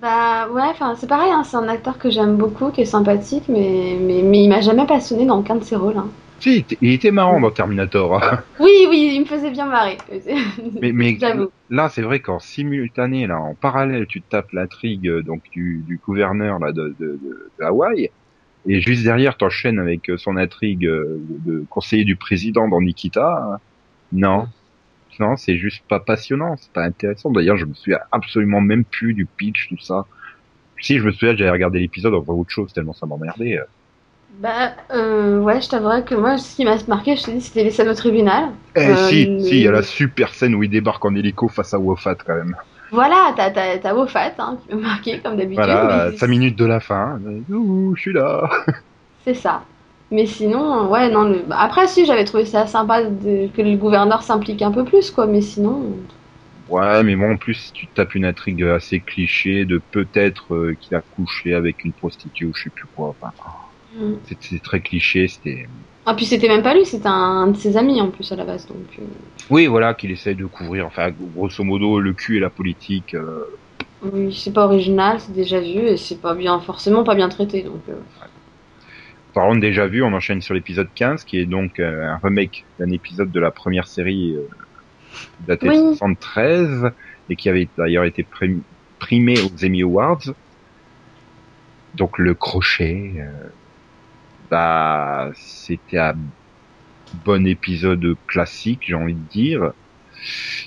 Bah 0.00 0.48
ouais, 0.50 0.62
enfin 0.70 0.94
c'est 0.96 1.08
pareil, 1.08 1.30
hein, 1.32 1.42
c'est 1.44 1.56
un 1.56 1.68
acteur 1.68 1.98
que 1.98 2.10
j'aime 2.10 2.36
beaucoup, 2.36 2.70
qui 2.70 2.82
est 2.82 2.84
sympathique, 2.84 3.48
mais, 3.48 3.96
mais, 4.00 4.22
mais 4.22 4.44
il 4.44 4.48
m'a 4.48 4.60
jamais 4.60 4.86
passionné 4.86 5.26
dans 5.26 5.40
aucun 5.40 5.56
de 5.56 5.64
ses 5.64 5.76
rôles. 5.76 5.98
hein. 5.98 6.08
Si, 6.40 6.64
il 6.80 6.92
était- 6.92 7.10
marrant 7.10 7.40
dans 7.40 7.50
Terminator. 7.50 8.22
hein. 8.22 8.42
Oui, 8.60 8.86
oui, 8.88 9.12
il 9.14 9.20
me 9.20 9.24
faisait 9.26 9.50
bien 9.50 9.66
marrer. 9.66 9.98
mais 10.80 10.92
mais 10.92 11.18
là, 11.70 11.88
c'est 11.88 12.02
vrai 12.02 12.20
qu'en 12.20 12.38
simultané, 12.38 13.26
là, 13.26 13.38
en 13.40 13.54
parallèle, 13.54 14.06
tu 14.06 14.22
te 14.22 14.28
tapes 14.28 14.52
l'intrigue 14.52 15.08
euh, 15.08 15.22
donc 15.22 15.42
du, 15.50 15.82
du 15.86 15.98
gouverneur 15.98 16.58
là 16.58 16.72
de, 16.72 16.94
de, 16.98 17.18
de, 17.22 17.50
de 17.58 17.64
Hawaï, 17.64 18.10
et 18.66 18.80
juste 18.80 19.02
derrière, 19.02 19.36
t'enchaînes 19.36 19.78
avec 19.78 20.08
euh, 20.10 20.16
son 20.16 20.36
intrigue 20.36 20.86
euh, 20.86 21.18
de, 21.44 21.64
conseiller 21.70 22.04
du 22.04 22.16
président 22.16 22.68
dans 22.68 22.80
Nikita. 22.80 23.54
hein. 23.54 23.58
Non. 24.12 24.48
Non, 25.20 25.36
c'est 25.36 25.56
juste 25.58 25.82
pas 25.88 25.98
passionnant, 25.98 26.56
c'est 26.56 26.72
pas 26.72 26.84
intéressant. 26.84 27.30
D'ailleurs, 27.32 27.56
je 27.56 27.64
me 27.64 27.74
souviens 27.74 27.98
absolument 28.12 28.60
même 28.60 28.84
plus 28.84 29.14
du 29.14 29.26
pitch, 29.26 29.68
tout 29.68 29.78
ça. 29.78 30.06
Si, 30.80 30.98
je 30.98 31.04
me 31.04 31.10
souviens, 31.10 31.34
j'avais 31.34 31.50
regardé 31.50 31.80
l'épisode 31.80 32.14
en 32.14 32.24
autre 32.28 32.50
chose, 32.50 32.72
tellement 32.72 32.92
ça 32.92 33.06
m'emmerdait. 33.06 33.58
Euh. 34.30 34.34
Bah 34.40 34.72
euh, 34.92 35.40
ouais, 35.40 35.60
je 35.60 35.68
t'avouerais 35.68 36.04
que 36.04 36.14
moi, 36.14 36.38
ce 36.38 36.54
qui 36.56 36.64
m'a 36.64 36.76
marqué, 36.86 37.16
je 37.16 37.24
t'ai 37.24 37.32
dit, 37.32 37.40
c'était 37.40 37.64
les 37.64 37.70
scènes 37.70 37.88
au 37.88 37.94
tribunal. 37.94 38.50
Eh 38.76 38.80
Euh, 38.80 38.94
si, 39.08 39.26
mais- 39.26 39.40
si, 39.40 39.56
il 39.56 39.62
y 39.62 39.68
a 39.68 39.72
la 39.72 39.82
super 39.82 40.34
scène 40.34 40.54
où 40.54 40.62
il 40.62 40.70
débarque 40.70 41.04
en 41.04 41.14
hélico 41.14 41.48
face 41.48 41.74
à 41.74 41.78
Wofat 41.78 42.16
quand 42.26 42.34
même. 42.34 42.54
Voilà, 42.90 43.34
t'as 43.36 43.94
Wofat, 43.94 44.32
hein, 44.38 44.58
qui 44.66 44.74
m'a 44.74 44.80
marqué 44.80 45.18
comme 45.20 45.36
d'habitude. 45.36 45.56
Voilà, 45.56 46.10
mais 46.10 46.16
5 46.16 46.28
minutes 46.28 46.56
de 46.56 46.64
la 46.64 46.80
fin. 46.80 47.18
Ouh, 47.50 47.94
je 47.96 48.00
suis 48.00 48.12
là. 48.12 48.48
C'est 49.24 49.34
ça. 49.34 49.62
Mais 50.10 50.24
sinon, 50.26 50.88
ouais, 50.90 51.10
non. 51.10 51.24
Le... 51.24 51.44
Après, 51.50 51.86
si, 51.86 52.06
j'avais 52.06 52.24
trouvé 52.24 52.46
ça 52.46 52.66
sympa 52.66 53.04
de- 53.04 53.48
que 53.48 53.60
le 53.62 53.76
gouverneur 53.76 54.22
s'implique 54.22 54.62
un 54.62 54.70
peu 54.72 54.84
plus, 54.84 55.10
quoi. 55.10 55.26
Mais 55.26 55.42
sinon, 55.42 55.92
Ouais, 56.68 57.02
mais 57.02 57.16
bon, 57.16 57.32
en 57.32 57.36
plus, 57.36 57.72
tu 57.72 57.88
tapes 57.88 58.14
une 58.14 58.24
intrigue 58.26 58.62
assez 58.62 59.00
cliché 59.02 59.64
de 59.64 59.78
peut-être 59.78 60.54
euh, 60.54 60.74
qu'il 60.78 60.96
a 60.96 61.00
couché 61.02 61.54
avec 61.54 61.82
une 61.84 61.94
prostituée 61.94 62.46
ou 62.46 62.52
je 62.54 62.64
sais 62.64 62.70
plus 62.70 62.86
quoi. 62.94 63.10
Enfin, 63.10 63.32
hmm. 63.98 64.14
c'était 64.24 64.58
très 64.60 64.80
cliché, 64.80 65.28
c'était... 65.28 65.68
Ah, 66.06 66.14
puis 66.14 66.24
c'était 66.24 66.48
même 66.48 66.62
pas 66.62 66.72
lui, 66.74 66.86
c'était 66.86 67.06
un 67.08 67.48
de 67.48 67.56
ses 67.56 67.76
amis 67.76 68.00
en 68.00 68.08
plus 68.08 68.32
à 68.32 68.36
la 68.36 68.44
base. 68.44 68.66
Donc, 68.66 68.78
euh. 68.98 69.02
Oui, 69.50 69.66
voilà, 69.66 69.92
qu'il 69.92 70.10
essaye 70.10 70.34
de 70.34 70.46
couvrir, 70.46 70.86
enfin, 70.86 71.10
grosso 71.34 71.62
modo, 71.62 72.00
le 72.00 72.14
cul 72.14 72.38
et 72.38 72.40
la 72.40 72.48
politique. 72.48 73.12
euh, 73.14 73.44
Oui, 74.02 74.34
c'est 74.34 74.54
pas 74.54 74.64
original, 74.64 75.20
c'est 75.20 75.34
déjà 75.34 75.60
vu 75.60 75.80
et 75.80 75.96
c'est 75.98 76.20
pas 76.20 76.34
bien, 76.34 76.60
forcément 76.60 77.04
pas 77.04 77.14
bien 77.14 77.28
traité. 77.28 77.62
Donc, 77.62 77.82
euh. 77.90 77.94
Parlant 79.34 79.54
de 79.54 79.60
déjà 79.60 79.86
vu, 79.86 80.02
on 80.02 80.12
enchaîne 80.14 80.40
sur 80.40 80.54
l'épisode 80.54 80.88
15, 80.94 81.24
qui 81.24 81.38
est 81.38 81.44
donc 81.44 81.78
euh, 81.78 82.08
un 82.08 82.16
remake 82.22 82.64
d'un 82.78 82.90
épisode 82.90 83.30
de 83.30 83.40
la 83.40 83.50
première 83.50 83.86
série 83.86 84.34
daté 85.46 85.68
Oui. 85.68 85.76
de 85.76 85.92
73 85.94 86.90
et 87.28 87.36
qui 87.36 87.50
avait 87.50 87.68
d'ailleurs 87.76 88.04
été 88.04 88.22
prim- 88.22 88.62
primé 88.98 89.34
aux 89.42 89.64
Emmy 89.64 89.82
Awards. 89.82 90.22
Donc 91.94 92.18
le 92.18 92.34
crochet, 92.34 93.12
euh, 93.18 93.48
bah 94.50 95.30
c'était 95.34 95.98
un 95.98 96.14
bon 97.12 97.46
épisode 97.46 98.16
classique, 98.26 98.82
j'ai 98.86 98.94
envie 98.94 99.14
de 99.14 99.28
dire. 99.28 99.72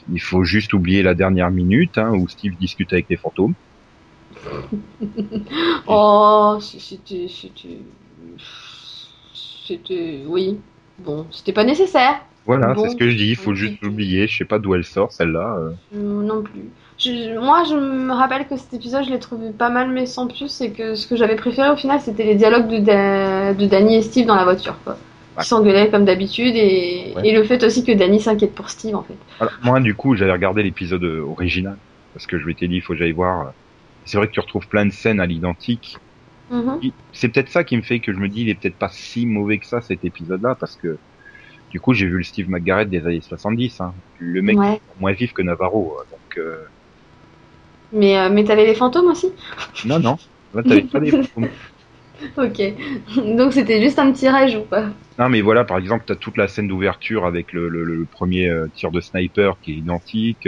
Il 0.07 0.21
faut 0.21 0.43
juste 0.43 0.73
oublier 0.73 1.03
la 1.03 1.13
dernière 1.13 1.51
minute 1.51 1.97
hein, 1.97 2.11
où 2.11 2.27
Steve 2.27 2.55
discute 2.57 2.93
avec 2.93 3.07
les 3.09 3.17
fantômes. 3.17 3.55
Oh, 5.87 6.57
c'était, 6.61 7.27
c'était, 7.27 7.79
c'était, 9.33 10.23
oui. 10.27 10.59
Bon, 10.99 11.27
c'était 11.31 11.53
pas 11.53 11.63
nécessaire. 11.63 12.21
Voilà, 12.45 12.73
Bon. 12.73 12.83
c'est 12.83 12.89
ce 12.89 12.95
que 12.95 13.09
je 13.09 13.15
dis. 13.17 13.29
Il 13.29 13.35
faut 13.35 13.53
juste 13.53 13.81
l'oublier. 13.81 14.27
Je 14.27 14.37
sais 14.37 14.45
pas 14.45 14.59
d'où 14.59 14.73
elle 14.75 14.83
sort 14.83 15.11
celle-là. 15.11 15.55
euh. 15.59 15.71
Euh, 15.95 16.23
non 16.23 16.43
plus. 16.43 16.69
Je- 17.03 17.37
moi, 17.39 17.63
je 17.63 17.75
me 17.75 18.13
rappelle 18.13 18.47
que 18.47 18.57
cet 18.57 18.73
épisode, 18.73 19.03
je 19.05 19.09
l'ai 19.09 19.19
trouvé 19.19 19.51
pas 19.51 19.69
mal, 19.69 19.89
mais 19.89 20.05
sans 20.05 20.27
plus, 20.27 20.61
et 20.61 20.71
que 20.71 20.95
ce 20.95 21.07
que 21.07 21.15
j'avais 21.15 21.35
préféré 21.35 21.69
au 21.69 21.75
final, 21.75 21.99
c'était 21.99 22.23
les 22.23 22.35
dialogues 22.35 22.67
de, 22.67 22.77
Da- 22.79 23.53
de 23.53 23.65
Danny 23.65 23.95
et 23.95 24.01
Steve 24.01 24.27
dans 24.27 24.35
la 24.35 24.43
voiture, 24.43 24.77
quoi. 24.83 24.93
Ouais. 25.37 25.41
Qui 25.43 25.47
s'engueulaient 25.49 25.89
comme 25.89 26.05
d'habitude, 26.05 26.55
et, 26.55 27.13
Ouais. 27.15 27.27
et 27.29 27.31
le 27.33 27.43
fait 27.43 27.63
aussi 27.63 27.83
que 27.83 27.91
Danny 27.93 28.19
s'inquiète 28.19 28.53
pour 28.53 28.69
Steve, 28.69 28.95
en 28.95 29.01
fait. 29.03 29.15
Alors, 29.39 29.53
moi, 29.63 29.79
du 29.79 29.95
coup, 29.95 30.15
j'avais 30.15 30.31
regardé 30.33 30.61
l'épisode 30.61 31.03
euh, 31.03 31.21
original 31.25 31.77
parce 32.13 32.27
que 32.27 32.37
je 32.37 32.45
m'étais 32.45 32.67
dit, 32.67 32.75
il 32.75 32.81
faut 32.81 32.93
que 32.93 32.99
j'aille 32.99 33.13
voir. 33.13 33.47
euh, 33.47 33.49
C'est 34.05 34.17
vrai 34.17 34.27
que 34.27 34.31
tu 34.33 34.39
retrouves 34.39 34.67
plein 34.67 34.85
de 34.85 34.91
scènes 34.91 35.19
à 35.19 35.25
l'identique. 35.25 35.97
Mhm. 36.49 36.79
Il- 36.81 36.91
C'est 37.13 37.29
peut-être 37.29 37.49
ça 37.49 37.63
qui 37.63 37.77
me 37.77 37.81
fait 37.83 37.99
que 37.99 38.11
je 38.11 38.17
me 38.17 38.27
dis, 38.27 38.41
il 38.41 38.49
est 38.49 38.55
peut-être 38.55 38.75
pas 38.75 38.89
si 38.91 39.25
mauvais 39.25 39.57
que 39.59 39.65
ça 39.67 39.79
cet 39.81 40.03
épisode-là 40.03 40.55
parce 40.59 40.75
que 40.75 40.97
du 41.71 41.79
coup, 41.79 41.93
j'ai 41.93 42.05
vu 42.07 42.17
le 42.17 42.23
Steve 42.23 42.49
McGarrett 42.49 42.89
des 42.89 43.05
années 43.05 43.21
70. 43.21 43.79
Hein. 43.79 43.93
Le 44.19 44.41
mec 44.41 44.57
Ouais. 44.59 44.81
moins 44.99 45.13
vif 45.13 45.31
que 45.33 45.41
Navarro. 45.41 45.95
euh, 45.99 46.03
Donc, 46.11 46.37
euh, 46.37 46.57
Mais, 47.91 48.17
euh, 48.17 48.29
mais 48.29 48.43
t'avais 48.43 48.65
les 48.65 48.75
fantômes 48.75 49.07
aussi 49.07 49.27
non, 49.85 49.99
non. 49.99 50.17
Là, 50.53 50.63
t'avais 50.63 50.81
pas 50.83 50.99
des 50.99 51.11
fantômes. 51.11 51.49
Ok. 52.37 52.61
Donc 53.37 53.53
c'était 53.53 53.81
juste 53.81 53.97
un 53.99 54.11
petit 54.11 54.29
rajout, 54.29 54.65
quoi. 54.69 54.83
Non, 55.17 55.29
mais 55.29 55.41
voilà, 55.41 55.65
par 55.65 55.77
exemple, 55.77 56.05
t'as 56.07 56.15
toute 56.15 56.37
la 56.37 56.47
scène 56.47 56.67
d'ouverture 56.67 57.25
avec 57.25 57.51
le, 57.51 57.67
le- 57.67 57.83
le 57.83 58.05
premier 58.05 58.47
euh, 58.49 58.67
tir 58.73 58.91
de 58.91 59.01
sniper 59.01 59.59
qui 59.61 59.71
est 59.71 59.75
identique. 59.75 60.47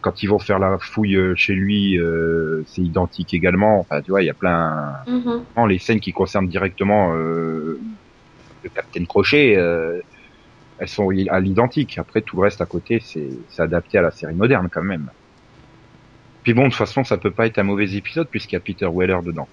Quand 0.00 0.22
ils 0.22 0.28
vont 0.28 0.38
faire 0.38 0.58
la 0.58 0.78
fouille 0.80 1.16
euh, 1.16 1.34
chez 1.36 1.54
lui, 1.54 1.98
euh, 1.98 2.62
c'est 2.66 2.82
identique 2.82 3.34
également. 3.34 3.80
Enfin, 3.80 4.00
tu 4.02 4.10
vois, 4.12 4.22
il 4.22 4.26
y 4.26 4.30
a 4.30 4.34
plein. 4.34 4.92
Mhm. 5.06 5.46
Vraiment, 5.54 5.66
les 5.66 5.78
scènes 5.78 6.00
qui 6.00 6.12
concernent 6.12 6.48
directement 6.48 7.14
euh, 7.16 7.80
le 8.62 8.70
Capitaine 8.70 9.06
Crochet, 9.06 9.56
euh, 9.56 10.00
elles 10.78 10.88
sont 10.88 11.08
à 11.30 11.40
l'identique. 11.40 11.98
Après, 11.98 12.22
tout 12.22 12.36
le 12.36 12.42
reste 12.44 12.60
à 12.60 12.66
côté, 12.66 13.00
c'est 13.00 13.30
c'est 13.48 13.62
adapté 13.62 13.98
à 13.98 14.02
la 14.02 14.10
série 14.10 14.34
moderne 14.34 14.68
quand 14.72 14.82
même. 14.82 15.10
Puis 16.42 16.54
bon, 16.54 16.64
de 16.64 16.68
toute 16.68 16.76
façon, 16.76 17.04
ça 17.04 17.16
peut 17.16 17.30
pas 17.30 17.46
être 17.46 17.58
un 17.58 17.62
mauvais 17.62 17.94
épisode 17.94 18.28
puisqu'il 18.28 18.54
y 18.54 18.56
a 18.56 18.60
Peter 18.60 18.88
Weller 18.92 19.18
dedans. 19.24 19.48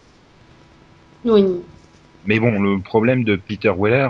Oui. 1.25 1.45
Mais 2.25 2.39
bon, 2.39 2.59
le 2.59 2.79
problème 2.79 3.23
de 3.23 3.35
Peter 3.35 3.71
Weller, 3.77 4.09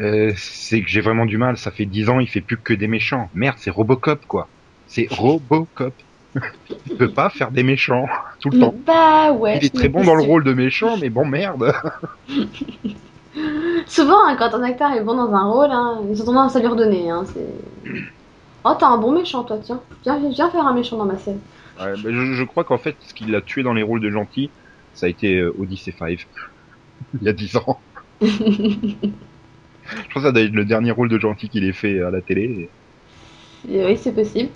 euh, 0.00 0.32
c'est 0.36 0.82
que 0.82 0.88
j'ai 0.88 1.00
vraiment 1.00 1.26
du 1.26 1.38
mal. 1.38 1.56
Ça 1.56 1.70
fait 1.70 1.84
dix 1.84 2.08
ans, 2.08 2.20
il 2.20 2.28
fait 2.28 2.40
plus 2.40 2.56
que 2.56 2.74
des 2.74 2.88
méchants. 2.88 3.30
Merde, 3.34 3.56
c'est 3.58 3.70
Robocop, 3.70 4.26
quoi. 4.26 4.48
C'est 4.86 5.06
Robocop. 5.10 5.94
il 6.86 6.96
peut 6.96 7.12
pas 7.12 7.28
faire 7.28 7.50
des 7.50 7.62
méchants 7.62 8.06
tout 8.40 8.50
le 8.50 8.60
temps. 8.60 8.74
Bah 8.86 9.32
ouais. 9.32 9.58
Il 9.60 9.66
est 9.66 9.74
très 9.74 9.88
bon 9.88 10.02
dans 10.02 10.14
le 10.14 10.22
rôle 10.22 10.44
de 10.44 10.54
méchant, 10.54 10.96
mais 11.00 11.10
bon, 11.10 11.24
merde. 11.26 11.72
Souvent, 13.86 14.26
hein, 14.26 14.36
quand 14.38 14.54
un 14.54 14.62
acteur 14.62 14.92
est 14.92 15.02
bon 15.02 15.14
dans 15.14 15.32
un 15.32 15.50
rôle, 15.50 15.70
hein, 15.70 16.00
ils 16.10 16.20
ont 16.22 16.26
tendance 16.26 16.56
à 16.56 16.60
lui 16.60 16.66
redonner. 16.66 17.10
Hein, 17.10 17.24
c'est... 17.32 17.92
Oh, 18.64 18.74
t'as 18.78 18.88
un 18.88 18.98
bon 18.98 19.12
méchant, 19.12 19.44
toi, 19.44 19.58
tiens. 19.58 19.82
Viens, 20.04 20.18
viens 20.30 20.50
faire 20.50 20.66
un 20.66 20.74
méchant 20.74 20.96
dans 20.96 21.04
ma 21.04 21.18
scène. 21.18 21.40
Ouais, 21.78 21.94
bah, 21.96 22.10
je, 22.12 22.32
je 22.34 22.44
crois 22.44 22.64
qu'en 22.64 22.78
fait, 22.78 22.96
ce 23.00 23.14
qui 23.14 23.24
l'a 23.24 23.40
tué 23.40 23.62
dans 23.62 23.74
les 23.74 23.82
rôles 23.82 24.00
de 24.00 24.10
gentil, 24.10 24.50
ça 24.94 25.06
a 25.06 25.08
été 25.08 25.36
euh, 25.36 25.52
Odyssey 25.58 25.92
5. 25.92 26.18
il 27.14 27.22
y 27.22 27.28
a 27.28 27.32
dix 27.32 27.56
ans. 27.56 27.82
Je 28.20 30.08
crois 30.10 30.22
que 30.22 30.28
ça 30.28 30.32
doit 30.32 30.42
être 30.42 30.52
le 30.52 30.64
dernier 30.64 30.92
rôle 30.92 31.08
de 31.08 31.18
gentil 31.18 31.48
qu'il 31.48 31.64
ait 31.64 31.72
fait 31.72 32.00
à 32.00 32.10
la 32.10 32.22
télé. 32.22 32.70
Et 33.68 33.84
oui, 33.84 33.96
c'est 33.96 34.12
possible. 34.12 34.50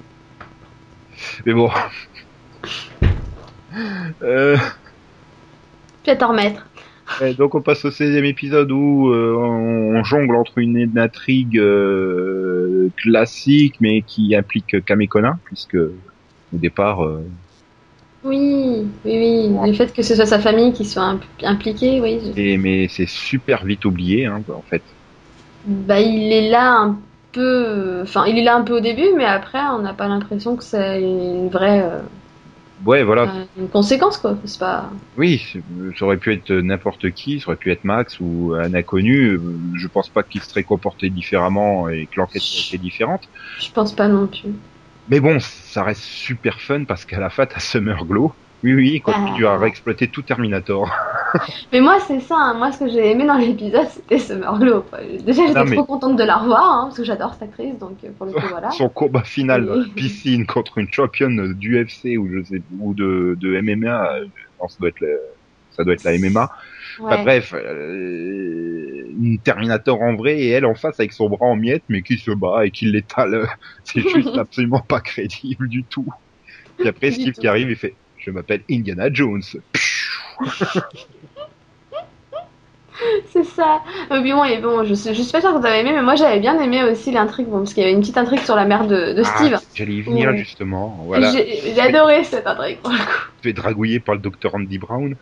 Mais 1.45 1.55
bon. 1.55 1.71
Euh, 4.23 4.57
Tu 6.03 6.11
vas 6.11 6.17
t'en 6.17 6.29
remettre. 6.29 6.67
Ouais, 7.21 7.35
donc 7.35 7.55
on 7.55 7.63
passe 7.63 7.85
au 7.87 7.91
16e 7.91 8.27
épisode 8.27 8.71
où 8.71 9.09
euh, 9.11 9.35
on 9.39 10.05
jongle 10.05 10.37
entre 10.37 10.59
une, 10.59 10.77
une 10.77 10.99
intrigue 10.99 11.59
euh, 11.59 12.91
classique 12.99 13.77
mais 13.81 14.03
qui 14.03 14.35
implique 14.35 14.85
Kamekona 14.85 15.41
puisque 15.47 15.77
au 15.77 16.59
départ 16.59 17.03
euh, 17.03 17.25
Oui, 18.25 18.93
oui, 19.05 19.49
oui. 19.55 19.67
Le 19.69 19.73
fait 19.73 19.93
que 19.95 20.03
ce 20.03 20.15
soit 20.15 20.27
sa 20.27 20.39
famille 20.39 20.73
qui 20.73 20.85
soit 20.85 21.03
imp- 21.05 21.25
impliquée, 21.43 22.01
oui. 22.01 22.21
je- 22.23 22.41
et, 22.41 22.57
mais 22.59 22.89
c'est 22.89 23.09
super 23.09 23.65
vite 23.65 23.85
oublié 23.85 24.27
hein, 24.27 24.45
en 24.49 24.63
fait. 24.63 24.85
Bah, 25.65 26.01
il 26.01 26.33
est 26.33 26.49
là 26.49 26.73
un 26.73 26.99
peu. 27.33 28.01
Enfin, 28.03 28.25
il 28.27 28.39
est 28.39 28.45
là 28.45 28.57
un 28.57 28.63
peu 28.63 28.77
au 28.77 28.81
début, 28.81 29.09
mais 29.17 29.25
après, 29.25 29.61
on 29.61 29.81
n'a 29.81 29.95
pas 29.95 30.09
l'impression 30.09 30.57
que 30.57 30.65
c'est 30.65 31.03
une 31.03 31.49
vraie. 31.51 31.83
Ouais 32.85 33.03
voilà, 33.03 33.23
euh, 33.23 33.45
une 33.57 33.69
conséquence, 33.69 34.19
quoi. 34.19 34.37
C'est 34.45 34.59
pas. 34.59 34.91
oui, 35.17 35.43
ça 35.99 36.05
aurait 36.05 36.19
pu 36.19 36.33
être 36.33 36.53
n'importe 36.53 37.11
qui, 37.13 37.41
ça 37.41 37.49
aurait 37.49 37.57
pu 37.57 37.71
être 37.73 37.85
Max 37.85 38.21
ou 38.21 38.55
un 38.55 38.75
inconnu. 38.75 39.39
Je 39.77 39.89
pense 39.89 40.11
pas 40.11 40.23
qu'il 40.23 40.43
serait 40.43 40.65
comporté 40.65 41.09
différemment 41.11 41.89
et 41.89 42.07
que 42.07 42.21
l'enquête 42.21 42.43
aurait 42.53 42.63
été 42.63 42.79
différente. 42.79 43.23
Je 43.59 43.71
pense 43.73 43.95
pas 43.95 44.09
non 44.09 44.27
plus. 44.27 44.53
Mais 45.09 45.21
bon, 45.21 45.39
ça 45.41 45.85
reste 45.85 46.03
super 46.03 46.61
fun 46.61 46.85
parce 46.85 47.05
qu'à 47.05 47.21
la 47.21 47.31
fin 47.31 47.47
t'as 47.47 47.61
Summer 47.61 48.05
Glow. 48.05 48.33
Oui 48.67 48.75
oui, 48.75 48.91
il 48.95 49.01
continue 49.01 49.47
à 49.47 49.57
réexploiter 49.57 50.09
tout 50.09 50.23
Terminator. 50.23 50.91
Mais 51.73 51.81
moi, 51.81 52.01
c'est 52.01 52.19
ça. 52.19 52.35
hein. 52.37 52.55
Moi, 52.55 52.73
ce 52.73 52.81
que 52.81 52.89
j'ai 52.89 53.13
aimé 53.13 53.25
dans 53.25 53.37
l'épisode, 53.37 53.87
c'était 53.89 54.19
quoi. 54.41 54.99
Déjà, 55.25 55.47
j'étais 55.47 55.65
mais- 55.65 55.77
trop 55.77 55.85
contente 55.85 56.17
de 56.17 56.25
la 56.25 56.39
revoir, 56.39 56.65
hein, 56.65 56.85
parce 56.87 56.97
que 56.97 57.05
j'adore 57.05 57.35
cette 57.35 57.45
actrice, 57.45 57.79
donc 57.79 57.99
euh, 58.03 58.09
pour 58.19 58.27
le 58.27 58.33
coup, 58.33 58.45
voilà. 58.51 58.73
Son 58.73 58.89
combat 58.89 59.23
final 59.23 59.71
Oui. 59.71 59.89
piscine 59.95 60.47
contre 60.47 60.79
une 60.79 60.91
championne 60.93 61.55
d'UFC 61.55 62.19
ou 62.19 62.29
je 62.29 62.43
sais 62.43 62.61
ou 62.81 62.93
de, 62.93 63.37
de 63.41 63.61
MMA, 63.61 64.19
non, 64.61 64.67
ça 64.67 64.77
doit 64.81 64.89
être 64.89 64.99
le- 65.01 65.21
ça 65.71 65.85
doit 65.85 65.95
être 65.95 66.03
la 66.03 66.19
MMA. 66.19 66.51
Enfin, 67.01 67.23
bref, 67.23 67.55
euh, 67.55 69.05
une 69.21 69.39
Terminator 69.45 70.03
en 70.03 70.17
vrai 70.17 70.41
et 70.41 70.49
elle 70.49 70.67
en 70.67 70.75
face 70.75 70.99
avec 70.99 71.13
son 71.13 71.29
bras 71.29 71.47
en 71.47 71.55
miettes 71.55 71.85
mais 71.89 72.03
qui 72.03 72.17
se 72.17 72.33
bat 72.33 72.67
et 72.67 72.73
qui 72.73 72.87
l'étale. 72.87 73.47
C'est 73.85 74.01
juste 74.01 74.37
absolument 74.37 74.81
pas 74.81 75.01
crédible 75.01 75.69
du 75.69 75.85
tout. 75.85 76.07
Puis 76.79 76.89
après 76.89 77.13
Steve 77.13 77.35
qui 77.35 77.47
arrive 77.47 77.71
il 77.71 77.77
fait 77.77 77.95
je 78.27 78.33
m'appelle 78.33 78.65
Indiana 78.69 79.09
Jones. 79.13 79.43
C'est 83.33 83.45
ça. 83.45 83.83
Puis 84.11 84.33
bon, 84.33 84.45
et 84.45 84.59
bon, 84.59 84.85
je, 84.85 84.95
suis- 84.95 85.15
je 85.15 85.23
suis 85.23 85.33
pas 85.33 85.41
sûre 85.41 85.53
que 85.55 85.59
vous 85.59 85.67
avez 85.67 85.81
aimé, 85.81 85.93
mais 85.93 86.03
moi, 86.03 86.15
j'avais 86.17 86.41
bien 86.41 86.59
aimé 86.61 86.83
aussi 86.85 87.11
l'intrigue, 87.13 87.47
bon, 87.49 87.59
parce 87.59 87.75
qu'il 87.75 87.83
y 87.83 87.87
avait 87.87 87.95
une 87.95 88.01
petite 88.01 88.19
intrigue 88.19 88.41
sur 88.41 88.57
la 88.57 88.65
mère 88.65 88.87
de, 88.87 89.13
de 89.13 89.23
Steve. 89.23 89.55
Ah, 89.57 89.61
J'allais 89.75 89.95
y 89.95 90.03
venir 90.03 90.37
justement. 90.37 90.97
Voilà. 91.05 91.31
J'ai 91.33 91.81
adoré 91.81 92.25
cette 92.25 92.47
intrigue, 92.47 92.79
pour 92.81 92.93
le 92.93 92.99
coup. 92.99 93.05
Tu 93.43 93.51
es 93.51 93.53
dragouillé 93.53 94.01
par 94.01 94.15
le 94.15 94.21
docteur 94.23 94.55
Andy 94.55 94.79
Brown. 94.79 95.15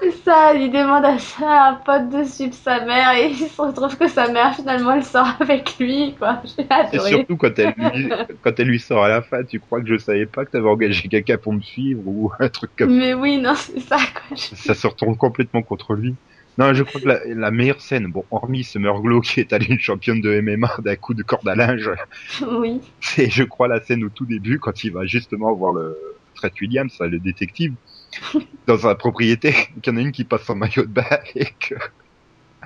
C'est 0.00 0.10
ça, 0.10 0.52
il 0.54 0.70
demande 0.70 1.04
à 1.06 1.18
ça, 1.18 1.68
un 1.68 1.74
pote 1.76 2.10
de 2.10 2.24
suivre 2.24 2.52
sa 2.52 2.84
mère, 2.84 3.12
et 3.12 3.28
il 3.30 3.36
se 3.36 3.62
retrouve 3.62 3.96
que 3.96 4.08
sa 4.08 4.28
mère, 4.30 4.54
finalement, 4.54 4.92
elle 4.92 5.04
sort 5.04 5.28
avec 5.40 5.78
lui, 5.78 6.14
quoi. 6.18 6.42
J'ai 6.44 6.64
Et 6.92 6.98
adoré. 6.98 7.10
surtout 7.10 7.36
quand 7.36 7.58
elle, 7.58 7.72
lui, 7.76 8.10
quand 8.42 8.58
elle 8.60 8.66
lui 8.68 8.78
sort 8.80 9.04
à 9.04 9.08
la 9.08 9.22
fin, 9.22 9.42
tu 9.44 9.58
crois 9.60 9.80
que 9.80 9.86
je 9.88 9.96
savais 9.96 10.26
pas 10.26 10.44
que 10.44 10.50
t'avais 10.50 10.68
engagé 10.68 11.08
quelqu'un 11.08 11.38
pour 11.38 11.52
me 11.54 11.60
suivre 11.62 12.02
ou 12.04 12.30
un 12.38 12.48
truc 12.48 12.72
comme 12.76 12.94
Mais 12.96 13.14
oui, 13.14 13.38
non, 13.38 13.54
c'est 13.54 13.80
ça, 13.80 13.96
quoi. 13.96 14.36
ça. 14.36 14.56
Ça 14.56 14.74
se 14.74 14.86
retourne 14.86 15.16
complètement 15.16 15.62
contre 15.62 15.94
lui. 15.94 16.18
Non, 16.58 16.72
je 16.72 16.82
crois 16.84 17.00
que 17.00 17.06
la, 17.08 17.20
la 17.26 17.50
meilleure 17.50 17.80
scène, 17.80 18.06
bon, 18.06 18.24
hormis 18.30 18.64
Summer 18.64 18.98
Glow 19.00 19.20
qui 19.20 19.40
est 19.40 19.52
allée 19.52 19.66
une 19.66 19.78
championne 19.78 20.20
de 20.22 20.40
MMA 20.40 20.76
d'un 20.78 20.96
coup 20.96 21.12
de 21.14 21.22
corde 21.22 21.46
à 21.48 21.54
linge, 21.54 21.90
Oui. 22.50 22.80
c'est, 23.00 23.28
je 23.30 23.42
crois, 23.44 23.68
la 23.68 23.80
scène 23.82 24.04
au 24.04 24.08
tout 24.08 24.24
début 24.26 24.58
quand 24.58 24.82
il 24.84 24.92
va 24.92 25.04
justement 25.04 25.52
voir 25.54 25.72
le 25.74 25.96
Fred 26.34 26.52
Williams, 26.60 26.96
le 27.00 27.18
détective, 27.18 27.74
dans 28.66 28.78
sa 28.78 28.94
propriété, 28.94 29.52
qu'il 29.82 29.92
y 29.92 29.96
en 29.96 29.98
a 29.98 30.00
une 30.00 30.12
qui 30.12 30.24
passe 30.24 30.48
en 30.48 30.54
maillot 30.54 30.82
de 30.84 30.88
bain 30.92 31.04
et 31.34 31.46
que 31.60 31.74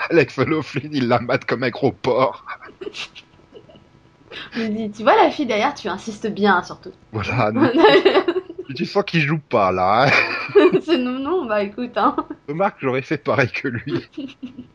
Alex 0.09 0.39
O'Loughlin, 0.39 0.89
il 0.93 1.09
la 1.09 1.19
mate 1.21 1.45
comme 1.45 1.63
un 1.65 1.71
gros 1.71 1.93
porc. 1.93 2.47
Me 4.57 4.69
dit, 4.69 4.91
tu 4.93 5.03
vois 5.03 5.17
la 5.17 5.31
fille 5.31 5.47
derrière, 5.47 5.75
tu 5.75 5.89
insistes 5.89 6.29
bien, 6.29 6.63
surtout. 6.63 6.93
Voilà. 7.13 7.51
non, 7.51 7.69
tu 8.77 8.87
sens 8.87 9.03
qu'il 9.05 9.21
joue 9.23 9.41
pas, 9.41 9.73
là. 9.73 10.07
hein. 10.07 10.11
c'est 10.83 10.99
non, 10.99 11.19
non, 11.19 11.45
bah 11.47 11.63
écoute, 11.63 11.97
hein. 11.97 12.17
Remarque, 12.49 12.77
j'aurais 12.81 13.03
fait 13.03 13.19
pareil 13.19 13.51
que 13.51 13.69
lui. 13.69 14.07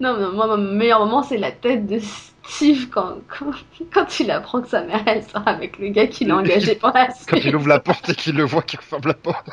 Non, 0.00 0.18
non, 0.18 0.32
moi, 0.32 0.46
mon 0.48 0.58
meilleur 0.58 1.00
moment, 1.00 1.22
c'est 1.22 1.38
la 1.38 1.50
tête 1.50 1.86
de 1.86 1.98
Steve 1.98 2.90
quand, 2.90 3.16
quand, 3.26 3.52
quand 3.92 4.20
il 4.20 4.30
apprend 4.30 4.60
que 4.60 4.68
sa 4.68 4.82
mère, 4.82 5.02
elle 5.06 5.22
sort 5.24 5.48
avec 5.48 5.78
le 5.78 5.88
gars 5.88 6.06
qu'il 6.08 6.30
a 6.30 6.36
engagé 6.36 6.74
pour 6.74 6.90
la 6.94 7.08
Quand 7.26 7.36
il 7.36 7.42
suite. 7.42 7.54
ouvre 7.54 7.68
la 7.68 7.80
porte 7.80 8.06
et 8.10 8.14
qu'il 8.14 8.36
le 8.36 8.44
voit 8.44 8.60
qui 8.62 8.76
referme 8.76 9.06
la 9.06 9.14
porte. 9.14 9.48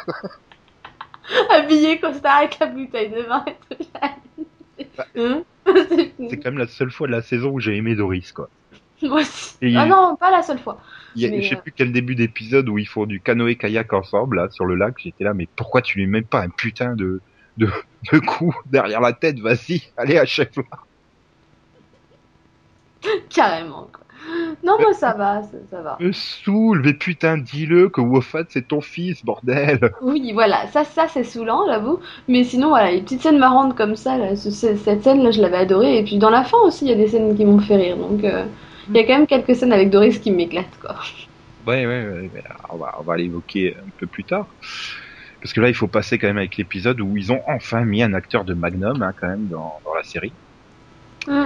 Habillé 1.51 1.99
costard 1.99 2.39
avec 2.39 2.59
la 2.59 2.65
bouteille 2.67 3.09
de 3.11 3.21
vin 3.21 3.45
et 3.47 3.55
tout. 3.75 3.83
Hein? 5.15 5.43
C'est 5.65 6.13
C'est 6.29 6.37
quand 6.39 6.49
même 6.51 6.57
la 6.59 6.67
seule 6.67 6.91
fois 6.91 7.07
de 7.07 7.13
la 7.13 7.21
saison 7.21 7.51
où 7.51 7.59
j'ai 7.61 7.75
aimé 7.77 7.95
Doris, 7.95 8.31
quoi. 8.33 8.49
Moi 9.01 9.21
aussi. 9.21 9.55
Et 9.61 9.69
Ah 9.75 9.85
il- 9.85 9.89
non, 9.89 10.15
pas 10.19 10.31
la 10.31 10.41
seule 10.43 10.59
fois. 10.59 10.79
Il 11.13 11.21
y 11.21 11.25
a, 11.25 11.29
Mais, 11.29 11.41
je 11.41 11.49
sais 11.49 11.55
euh, 11.55 11.61
plus 11.61 11.71
quel 11.71 11.91
début 11.91 12.15
d'épisode 12.15 12.67
où 12.69 12.77
ils 12.79 12.87
font 12.87 13.05
du 13.05 13.21
canoë-kayak 13.21 13.93
ensemble, 13.93 14.37
là, 14.37 14.49
sur 14.49 14.65
le 14.65 14.75
lac. 14.75 14.95
J'étais 14.99 15.23
là, 15.23 15.33
mais 15.33 15.47
pourquoi 15.55 15.81
tu 15.81 15.97
lui 15.99 16.07
mets 16.07 16.21
pas 16.23 16.41
un 16.41 16.49
putain 16.49 16.95
de, 16.95 17.23
de, 17.57 17.69
de 18.11 18.19
coup 18.19 18.53
derrière 18.65 19.01
la 19.01 19.13
tête? 19.13 19.39
Vas-y, 19.39 19.81
allez, 19.97 20.17
achève-la. 20.17 20.63
Carrément, 23.29 23.89
quoi. 23.93 24.05
Non, 24.63 24.77
moi, 24.79 24.93
ça 24.93 25.13
va, 25.13 25.43
ça, 25.43 25.57
ça 25.69 25.81
va. 25.81 25.97
Me 25.99 26.11
saoule, 26.11 26.81
mais 26.83 26.93
putain, 26.93 27.37
dis-le 27.37 27.89
que 27.89 28.01
Wofat 28.01 28.45
c'est 28.49 28.67
ton 28.67 28.81
fils, 28.81 29.23
bordel. 29.23 29.91
Oui, 30.01 30.31
voilà, 30.33 30.67
ça, 30.67 30.85
ça 30.85 31.07
c'est 31.09 31.23
saoulant, 31.25 31.65
j'avoue. 31.67 31.99
Mais 32.29 32.43
sinon, 32.45 32.69
voilà, 32.69 32.91
les 32.91 33.01
petites 33.01 33.21
scènes 33.21 33.37
marrantes 33.37 33.75
comme 33.75 33.95
ça, 33.97 34.17
là, 34.17 34.35
ce- 34.37 34.49
ce- 34.51 34.75
cette 34.77 35.03
scène-là, 35.03 35.31
je 35.31 35.41
l'avais 35.41 35.57
adorée. 35.57 35.97
Et 35.99 36.03
puis 36.05 36.17
dans 36.17 36.29
la 36.29 36.43
fin 36.45 36.57
aussi, 36.59 36.85
il 36.85 36.89
y 36.89 36.93
a 36.93 36.95
des 36.95 37.07
scènes 37.07 37.35
qui 37.35 37.43
m'ont 37.45 37.59
fait 37.59 37.75
rire. 37.75 37.97
Donc, 37.97 38.23
euh, 38.23 38.45
il 38.89 38.95
y 38.95 38.99
a 38.99 39.03
quand 39.03 39.17
même 39.17 39.27
quelques 39.27 39.55
scènes 39.55 39.73
avec 39.73 39.89
Doris 39.89 40.19
qui 40.19 40.31
m'éclatent, 40.31 40.79
quoi. 40.81 40.95
Ouais, 41.67 41.85
ouais, 41.85 42.05
ouais, 42.07 42.29
on 42.69 42.77
va, 42.77 42.95
on 42.99 43.03
va 43.03 43.17
l'évoquer 43.17 43.75
un 43.77 43.89
peu 43.97 44.07
plus 44.07 44.23
tard. 44.23 44.47
Parce 45.41 45.53
que 45.53 45.61
là, 45.61 45.69
il 45.69 45.75
faut 45.75 45.87
passer 45.87 46.17
quand 46.17 46.27
même 46.27 46.37
avec 46.37 46.57
l'épisode 46.57 46.99
où 46.99 47.15
ils 47.15 47.31
ont 47.31 47.41
enfin 47.47 47.85
mis 47.85 48.03
un 48.03 48.13
acteur 48.13 48.43
de 48.43 48.53
Magnum, 48.53 49.01
hein, 49.01 49.13
quand 49.19 49.27
même, 49.27 49.47
dans, 49.47 49.79
dans 49.85 49.93
la 49.93 50.03
série. 50.03 50.33
Mm. 51.27 51.45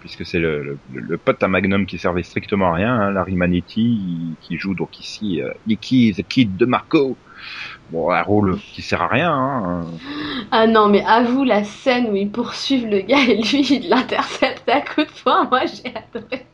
Puisque 0.00 0.26
c'est 0.26 0.40
le, 0.40 0.62
le, 0.62 0.78
le 0.92 1.16
pote 1.16 1.42
à 1.42 1.48
Magnum 1.48 1.86
qui 1.86 1.98
servait 1.98 2.24
strictement 2.24 2.72
à 2.72 2.74
rien, 2.74 2.94
hein, 2.94 3.10
Larry 3.12 3.34
Manetti, 3.34 4.36
qui 4.40 4.56
joue 4.58 4.74
donc 4.74 4.98
ici 4.98 5.40
euh, 5.40 5.52
Nicky, 5.66 6.12
the 6.12 6.26
Kid 6.26 6.56
de 6.56 6.66
Marco. 6.66 7.16
Bon, 7.90 8.10
un 8.10 8.22
rôle 8.22 8.58
qui 8.58 8.82
sert 8.82 9.02
à 9.02 9.08
rien, 9.08 9.32
hein. 9.32 9.86
Ah 10.50 10.66
non, 10.66 10.88
mais 10.88 11.04
avoue 11.04 11.44
la 11.44 11.64
scène 11.64 12.08
où 12.10 12.16
ils 12.16 12.30
poursuivent 12.30 12.86
le 12.86 13.00
gars 13.00 13.22
et 13.28 13.36
lui, 13.36 13.66
il 13.70 13.88
l'intercepte 13.88 14.68
à 14.68 14.80
coups 14.80 15.06
de 15.06 15.22
poing. 15.22 15.48
Moi, 15.50 15.62
j'ai 15.66 15.92
adoré. 15.94 16.46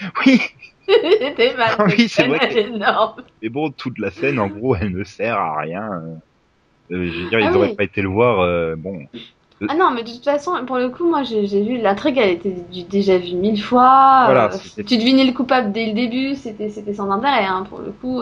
Oui. 0.26 0.40
Ah 0.88 1.84
oui, 1.86 2.08
c'est 2.08 2.26
vrai 2.26 2.38
que- 2.40 2.78
mais 3.42 3.48
bon, 3.48 3.70
toute 3.72 3.98
la 3.98 4.10
scène, 4.10 4.38
en 4.38 4.48
gros, 4.48 4.74
elle 4.76 4.92
ne 4.92 5.04
sert 5.04 5.38
à 5.38 5.60
rien. 5.60 5.82
euh. 5.82 6.14
Euh, 6.92 7.10
je 7.10 7.22
veux 7.22 7.28
dire, 7.30 7.40
ils 7.40 7.46
Ah 7.46 7.56
auraient 7.56 7.68
oui. 7.70 7.74
pas 7.76 7.84
été 7.84 8.02
le 8.02 8.08
voir, 8.08 8.40
euh, 8.40 8.74
bon. 8.76 8.98
Ah 9.68 9.74
non, 9.74 9.90
mais 9.92 10.02
de 10.02 10.10
toute 10.10 10.24
façon, 10.24 10.52
pour 10.66 10.76
le 10.76 10.90
coup, 10.90 11.08
moi, 11.08 11.22
j'ai 11.22 11.44
vu 11.62 11.78
l'intrigue, 11.78 12.18
elle 12.18 12.30
était 12.32 12.54
déjà 12.90 13.16
vue 13.16 13.34
mille 13.34 13.62
fois. 13.62 14.24
Voilà, 14.26 14.50
euh, 14.52 14.82
tu 14.82 14.98
devinais 14.98 15.24
le 15.24 15.32
coupable 15.32 15.72
dès 15.72 15.86
le 15.86 15.92
début, 15.94 16.34
c'était 16.34 16.68
c'était 16.68 16.92
sans 16.94 17.10
intérêt, 17.10 17.46
hein, 17.46 17.64
pour 17.68 17.80
le 17.80 17.92
coup. 17.92 18.20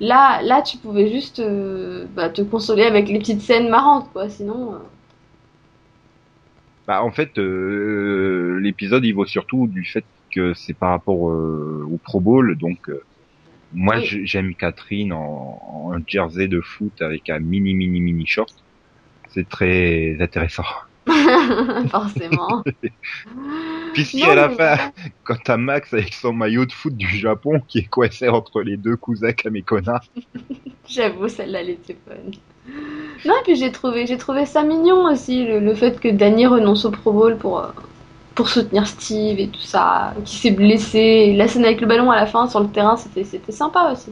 Là, 0.00 0.42
là, 0.42 0.62
tu 0.62 0.78
pouvais 0.78 1.10
juste 1.10 1.40
euh, 1.40 2.06
bah, 2.14 2.30
te 2.30 2.42
consoler 2.42 2.84
avec 2.84 3.08
les 3.08 3.18
petites 3.18 3.42
scènes 3.42 3.68
marrantes, 3.68 4.10
quoi. 4.12 4.28
Sinon, 4.30 4.74
euh, 4.74 4.78
Bah, 6.86 7.02
en 7.02 7.10
fait, 7.12 7.36
l'épisode, 7.38 9.04
il 9.04 9.12
vaut 9.12 9.26
surtout 9.26 9.66
du 9.68 9.84
fait 9.84 10.04
que 10.32 10.54
c'est 10.54 10.74
par 10.74 10.90
rapport 10.90 11.30
euh, 11.30 11.86
au 11.90 11.98
Pro 11.98 12.20
Bowl, 12.20 12.56
donc 12.56 12.88
euh, 12.88 13.02
moi 13.72 13.96
Oui. 13.98 14.20
j'aime 14.26 14.54
Catherine 14.54 15.12
en, 15.12 15.60
en 15.62 15.98
jersey 16.06 16.48
de 16.48 16.60
foot 16.60 17.00
avec 17.02 17.30
un 17.30 17.38
mini 17.38 17.74
mini 17.74 18.00
mini 18.00 18.26
short. 18.26 18.54
C'est 19.28 19.48
très 19.48 20.16
intéressant. 20.20 20.64
forcément. 21.88 22.62
Puis 23.94 24.04
si 24.04 24.22
Non, 24.22 24.30
à 24.30 24.34
la 24.34 24.48
mais- 24.48 24.54
fin, 24.56 24.76
quand 25.24 25.36
t'as 25.44 25.56
Max 25.56 25.92
avec 25.92 26.14
son 26.14 26.32
maillot 26.32 26.64
de 26.66 26.72
foot 26.72 26.96
du 26.96 27.06
Japon 27.08 27.60
qui 27.66 27.78
est 27.80 27.88
coincé 27.88 28.28
entre 28.28 28.62
les 28.62 28.76
deux 28.76 28.96
cousins 28.96 29.32
Kamekona, 29.32 30.00
J'avoue, 30.88 31.28
celle-là, 31.28 31.60
elle 31.62 31.70
était 31.70 31.96
fun. 32.06 32.14
Non, 33.24 33.34
et 33.40 33.42
puis 33.44 33.56
j'ai 33.56 33.72
trouvé, 33.72 34.06
j'ai 34.06 34.16
trouvé 34.18 34.46
ça 34.46 34.62
mignon 34.62 35.04
aussi, 35.10 35.44
le, 35.44 35.58
le 35.60 35.74
fait 35.74 35.98
que 36.00 36.08
Danny 36.08 36.46
renonce 36.46 36.84
au 36.84 36.90
Pro 36.90 37.12
Bowl 37.12 37.36
pour, 37.36 37.58
euh, 37.60 37.68
pour 38.34 38.48
soutenir 38.48 38.86
Steve 38.86 39.38
et 39.40 39.48
tout 39.48 39.60
ça, 39.60 40.14
qui 40.24 40.36
s'est 40.36 40.50
blessé. 40.52 41.34
La 41.36 41.48
scène 41.48 41.64
avec 41.64 41.80
le 41.80 41.86
ballon 41.86 42.10
à 42.10 42.16
la 42.16 42.26
fin 42.26 42.48
sur 42.48 42.60
le 42.60 42.68
terrain, 42.70 42.96
c'était, 42.96 43.24
c'était 43.24 43.52
sympa 43.52 43.90
aussi. 43.92 44.10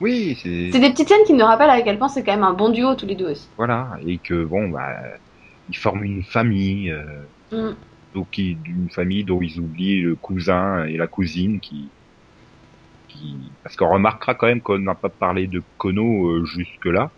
oui, 0.00 0.36
c'est 0.42 0.70
C'est 0.72 0.80
des 0.80 0.90
petites 0.90 1.08
scènes 1.08 1.24
qui 1.26 1.34
nous 1.34 1.44
rappellent 1.44 1.70
à 1.70 1.82
quel 1.82 1.98
point 1.98 2.08
c'est 2.08 2.22
quand 2.24 2.32
même 2.32 2.44
un 2.44 2.52
bon 2.52 2.70
duo 2.70 2.94
tous 2.94 3.06
les 3.06 3.14
deux 3.16 3.30
aussi. 3.32 3.48
voilà, 3.56 3.90
et 4.06 4.18
que 4.20 4.44
bon 4.44 4.68
bah 4.68 4.94
ils 5.68 5.76
forment 5.76 6.04
une 6.04 6.24
famille. 6.24 6.90
euh, 6.90 7.04
Mm. 7.50 7.74
donc 8.14 8.30
qui- 8.30 8.56
d'une 8.56 8.90
famille 8.90 9.24
dont 9.24 9.40
ils 9.42 9.60
oublient 9.60 10.02
le 10.02 10.16
cousin 10.16 10.84
et 10.86 10.96
la 10.98 11.06
cousine 11.08 11.60
qui 11.60 11.92
qui 13.08 13.52
parce 13.62 13.76
qu'on 13.76 13.90
remarquera 13.90 14.34
quand 14.34 14.46
même 14.46 14.60
qu'on 14.62 14.78
n'a 14.78 14.94
pas 14.94 15.08
parlé 15.08 15.46
de 15.46 15.62
Kono 15.78 16.28
euh, 16.28 16.44
jusque 16.44 16.84
là 16.86 17.12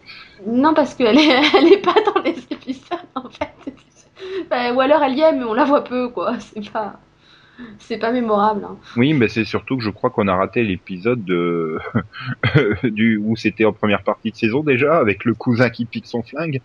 Non, 0.46 0.74
parce 0.74 0.94
qu'elle 0.94 1.18
est, 1.18 1.28
elle 1.56 1.72
est 1.72 1.82
pas 1.82 1.94
dans 2.14 2.22
les 2.22 2.38
épisodes 2.50 2.98
en 3.14 3.28
fait. 3.30 3.49
Enfin, 4.44 4.74
ou 4.74 4.81
alors 4.81 5.03
elle 5.03 5.14
y 5.14 5.20
est, 5.20 5.33
mais 5.33 5.44
on 5.44 5.55
la 5.55 5.64
voit 5.64 5.85
peu 5.85 6.09
quoi. 6.09 6.38
C'est 6.55 6.70
pas, 6.70 7.00
c'est 7.79 7.98
pas 7.98 8.11
mémorable. 8.11 8.64
hein. 8.64 8.76
oui 8.96 9.12
mais 9.12 9.29
c'est 9.29 9.44
surtout 9.44 9.76
que 9.76 9.83
je 9.85 9.90
crois 9.90 10.09
qu'on 10.11 10.29
a 10.29 10.35
raté 10.35 10.62
l'épisode 10.62 11.22
de 11.24 11.79
du 12.85 13.18
où 13.18 13.37
c'était 13.37 13.66
en 13.66 13.72
première 13.74 14.03
partie 14.03 14.31
de 14.31 14.37
saison 14.37 14.62
déjà 14.62 14.96
avec 14.98 15.24
le 15.26 15.35
cousin 15.35 15.68
qui 15.68 15.85
pique 15.85 16.07
son 16.07 16.22
flingue 16.22 16.62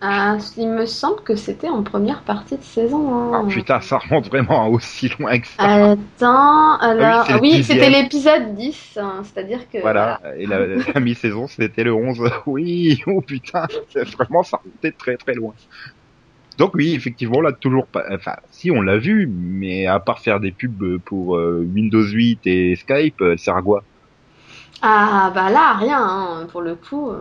Ah, 0.00 0.36
il 0.56 0.68
me 0.68 0.86
semble 0.86 1.22
que 1.22 1.36
c'était 1.36 1.68
en 1.68 1.84
première 1.84 2.22
partie 2.22 2.58
de 2.58 2.62
saison. 2.64 3.14
hein. 3.32 3.42
ah 3.44 3.48
putain 3.48 3.80
ça 3.80 3.98
remonte 3.98 4.26
vraiment 4.26 4.66
aussi 4.68 5.08
loin 5.20 5.38
que 5.38 5.46
ça 5.46 5.92
Attends, 5.92 6.78
alors. 6.80 7.26
c'est 7.26 7.32
le 7.34 7.38
Ah 7.38 7.40
oui, 7.40 7.62
c'était 7.62 7.90
l'épisode 7.90 8.56
10, 8.56 8.98
hein, 9.00 9.22
c'est-à-dire 9.22 9.70
que. 9.70 9.78
voilà 9.82 10.20
et 10.36 10.46
la, 10.46 10.66
la 10.66 11.00
mi-saison 11.00 11.46
c'était 11.46 11.84
le 11.84 11.94
11 11.94 12.18
oui 12.46 13.00
oh 13.06 13.20
putain 13.20 13.66
vraiment 14.18 14.42
ça 14.42 14.58
remontait 14.64 14.92
très 14.92 15.16
très 15.16 15.34
loin 15.34 15.54
donc 16.58 16.74
oui, 16.74 16.94
effectivement, 16.94 17.40
là 17.40 17.52
toujours 17.52 17.86
pas. 17.86 18.04
Enfin, 18.12 18.36
si 18.50 18.70
on 18.70 18.80
l'a 18.80 18.98
vu, 18.98 19.26
mais 19.26 19.86
à 19.86 19.98
part 20.00 20.20
faire 20.20 20.40
des 20.40 20.52
pubs 20.52 20.98
pour 21.04 21.36
euh, 21.36 21.66
Windows 21.74 22.02
8 22.04 22.40
et 22.46 22.76
Skype, 22.76 23.20
elle 23.20 23.38
sert 23.38 23.56
à 23.56 23.62
quoi 23.62 23.82
Ah, 24.82 25.32
bah 25.34 25.50
là, 25.50 25.74
rien, 25.74 25.98
hein, 26.00 26.46
pour 26.50 26.62
le 26.62 26.74
coup. 26.74 27.10
euh, 27.10 27.18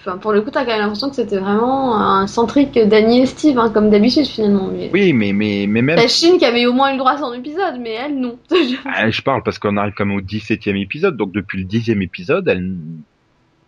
Enfin, 0.00 0.18
pour 0.18 0.32
le 0.32 0.40
coup, 0.42 0.50
t'as 0.50 0.64
quand 0.64 0.72
même 0.72 0.80
l'impression 0.80 1.08
que 1.08 1.14
c'était 1.16 1.38
vraiment 1.38 1.96
un 1.96 2.26
centrique 2.26 2.78
Danny 2.78 3.20
et 3.20 3.26
Steve, 3.26 3.58
hein, 3.58 3.70
comme 3.70 3.90
d'habitude 3.90 4.26
finalement. 4.26 4.70
Mais... 4.72 4.90
Oui, 4.92 5.12
mais 5.12 5.32
mais 5.32 5.66
mais 5.68 5.82
même. 5.82 5.96
La 5.96 6.08
Chine 6.08 6.38
qui 6.38 6.44
avait 6.44 6.66
au 6.66 6.72
moins 6.72 6.90
eu 6.90 6.92
le 6.92 6.98
droit 6.98 7.12
à 7.12 7.18
son 7.18 7.32
épisode, 7.32 7.78
mais 7.80 7.92
elle, 7.92 8.18
non. 8.18 8.38
Ah, 8.86 9.10
je 9.10 9.22
parle 9.22 9.42
parce 9.42 9.58
qu'on 9.58 9.76
arrive 9.76 9.92
quand 9.96 10.06
même 10.06 10.16
au 10.16 10.20
17e 10.20 10.80
épisode, 10.80 11.16
donc 11.16 11.32
depuis 11.32 11.58
le 11.60 11.66
10e 11.66 12.02
épisode, 12.02 12.48
elle, 12.48 12.76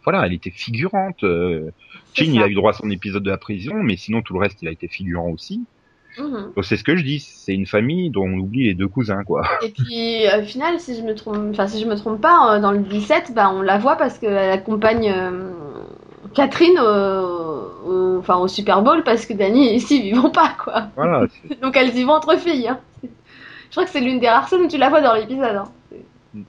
voilà, 0.05 0.27
elle 0.27 0.33
était 0.33 0.51
figurante. 0.51 1.23
Euh, 1.25 1.71
Chin, 2.15 2.25
il 2.33 2.43
a 2.43 2.49
eu 2.49 2.55
droit 2.55 2.71
à 2.71 2.75
son 2.75 2.91
épisode 2.91 3.23
de 3.23 3.31
la 3.31 3.39
prison, 3.39 3.75
mais 3.75 3.97
sinon 3.97 4.23
tout 4.23 4.35
le 4.35 4.41
reste, 4.41 4.61
il 4.63 4.69
a 4.69 4.71
été 4.71 4.89
figurant 4.89 5.31
aussi. 5.31 5.63
Mhm. 6.19 6.51
C'est 6.63 6.77
ce 6.77 6.83
que 6.85 6.97
je 6.97 7.05
dis, 7.05 7.21
c'est 7.21 7.55
une 7.55 7.67
famille 7.67 8.11
dont 8.11 8.25
on 8.25 8.39
oublie 8.39 8.65
les 8.65 8.75
deux 8.75 8.89
cousins, 8.89 9.23
quoi. 9.25 9.43
Et 9.63 9.71
puis, 9.71 10.25
au 10.37 10.43
final, 10.45 10.81
si 10.81 10.97
je 10.97 11.03
me 11.03 11.15
trompe, 11.15 11.51
enfin, 11.51 11.69
si 11.69 11.81
je 11.81 11.87
me 11.87 11.95
trompe 11.95 12.21
pas, 12.21 12.57
euh, 12.57 12.61
dans 12.61 12.73
le 12.73 12.81
17, 12.81 13.33
bah, 13.35 13.51
on 13.55 13.63
la 13.63 13.79
voit 13.79 13.97
parce 13.97 14.19
qu'elle 14.19 14.37
accompagne 14.51 15.09
euh, 15.15 15.53
Catherine 16.35 16.79
au, 16.81 17.91
au- 17.91 18.19
enfin, 18.19 18.37
au 18.39 18.49
Super 18.49 18.83
Bowl 18.83 19.03
parce 19.05 19.25
que 19.25 19.35
Danny 19.35 19.69
et 19.75 19.79
Steve 19.79 20.05
ils 20.05 20.17
vont 20.17 20.31
pas, 20.31 20.55
quoi. 20.63 20.89
Voilà. 20.97 21.27
Donc 21.63 21.77
elles 21.77 21.97
y 21.97 22.03
vont 22.03 22.15
entre 22.15 22.37
filles. 22.39 22.69
hein. 22.69 22.81
Je 23.05 23.71
crois 23.77 23.85
que 23.85 23.91
c'est 23.91 24.01
l'une 24.01 24.19
des 24.19 24.29
rares 24.29 24.49
scènes 24.49 24.63
où 24.63 24.69
tu 24.69 24.79
la 24.79 24.89
vois 24.91 25.01
dans 25.01 25.15
l'épisode. 25.15 25.57
hein. 25.57 25.65
C'est- 25.91 26.05
Mm. 26.35 26.43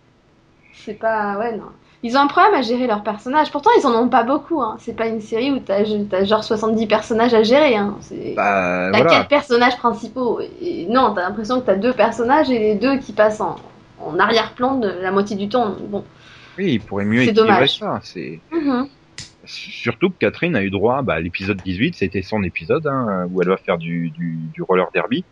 C'est 0.74 0.94
pas. 1.00 1.38
Ouais, 1.38 1.56
non. 1.56 1.66
Ils 2.04 2.18
ont 2.18 2.22
un 2.22 2.28
problème 2.28 2.56
à 2.56 2.62
gérer 2.64 2.88
leurs 2.88 3.04
personnages. 3.04 3.52
Pourtant, 3.52 3.70
ils 3.78 3.86
en 3.86 3.94
ont 3.94 4.10
pas 4.10 4.24
beaucoup. 4.24 4.60
Hein. 4.62 4.76
C'est 4.80 4.96
pas 4.96 5.06
une 5.08 5.22
série 5.22 5.52
où 5.52 5.60
t'as 5.60 5.84
as 6.14 6.24
genre 6.26 6.44
70 6.44 6.88
personnages 6.88 7.34
à 7.36 7.44
gérer. 7.44 7.76
Hein. 7.76 7.96
Bah 8.36 8.90
T'as 8.92 8.98
voilà. 8.98 9.10
quatre 9.10 9.28
personnages 9.28 9.78
principaux. 9.78 10.40
Et 10.62 10.88
non, 10.88 11.14
t'as 11.14 11.22
l'impression 11.22 11.62
que 11.62 11.66
t'as 11.68 11.76
deux 11.76 11.94
personnages 11.94 12.50
et 12.50 12.58
les 12.58 12.76
deux 12.76 12.98
qui 12.98 13.14
passent 13.14 13.40
en, 13.42 13.56
en 14.04 14.18
arrière-plan 14.18 14.78
de 14.80 14.88
la 14.90 15.12
moitié 15.12 15.36
du 15.36 15.48
temps. 15.48 15.76
Bon. 15.90 16.04
Oui, 16.58 16.74
il 16.74 16.82
pourrait 16.82 17.06
mieux 17.06 17.22
équilibrer 17.22 17.46
dommage. 17.48 17.78
ça. 17.78 18.00
C'est 18.04 18.40
Mhm. 18.52 18.88
surtout 19.46 20.10
que 20.10 20.16
Catherine 20.20 20.56
a 20.56 20.64
eu 20.64 20.70
droit, 20.72 21.02
bah, 21.04 21.14
à 21.16 21.20
l'épisode 21.20 21.58
18, 21.64 21.96
c'était 21.96 22.22
son 22.24 22.44
épisode 22.44 22.88
hein, 22.88 23.28
où 23.32 23.42
elle 23.42 23.48
va 23.50 23.58
faire 23.58 23.78
du, 23.78 24.10
du, 24.10 24.38
du 24.54 24.62
roller 24.64 24.88
derby. 24.94 25.24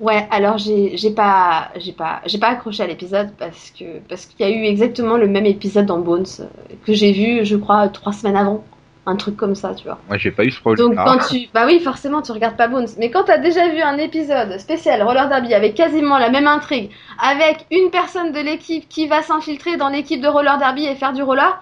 Ouais, 0.00 0.28
alors 0.30 0.58
j'ai 0.58 0.96
j'ai 0.96 1.10
pas 1.10 1.70
j'ai 1.76 1.92
pas 1.92 2.20
j'ai 2.24 2.38
pas 2.38 2.48
accroché 2.48 2.84
à 2.84 2.86
l'épisode 2.86 3.30
parce 3.36 3.72
que 3.72 3.98
parce 4.08 4.26
qu'il 4.26 4.46
y 4.46 4.48
a 4.48 4.54
eu 4.54 4.64
exactement 4.64 5.16
le 5.16 5.26
même 5.26 5.46
épisode 5.46 5.86
dans 5.86 5.98
Bones 5.98 6.24
euh, 6.38 6.44
que 6.86 6.92
j'ai 6.92 7.10
vu, 7.12 7.44
je 7.44 7.56
crois, 7.56 7.88
trois 7.88 8.12
semaines 8.12 8.36
avant, 8.36 8.64
un 9.06 9.16
truc 9.16 9.36
comme 9.36 9.56
ça, 9.56 9.74
tu 9.74 9.84
vois. 9.84 9.98
Moi, 10.06 10.16
j'ai 10.16 10.30
pas 10.30 10.44
eu 10.44 10.52
ce 10.52 10.62
rôle. 10.62 10.76
Donc 10.76 10.94
quand 10.94 11.18
tu 11.28 11.48
bah 11.52 11.64
oui, 11.66 11.80
forcément, 11.80 12.22
tu 12.22 12.30
regardes 12.30 12.56
pas 12.56 12.68
Bones, 12.68 12.86
mais 12.98 13.10
quand 13.10 13.24
t'as 13.24 13.38
déjà 13.38 13.68
vu 13.70 13.80
un 13.80 13.98
épisode 13.98 14.58
spécial 14.58 15.02
roller 15.02 15.28
derby 15.28 15.52
avec 15.52 15.74
quasiment 15.74 16.18
la 16.18 16.30
même 16.30 16.46
intrigue, 16.46 16.90
avec 17.18 17.66
une 17.72 17.90
personne 17.90 18.30
de 18.30 18.38
l'équipe 18.40 18.88
qui 18.88 19.08
va 19.08 19.22
s'infiltrer 19.22 19.76
dans 19.76 19.88
l'équipe 19.88 20.20
de 20.20 20.28
roller 20.28 20.58
derby 20.58 20.86
et 20.86 20.94
faire 20.94 21.12
du 21.12 21.22
roller, 21.22 21.60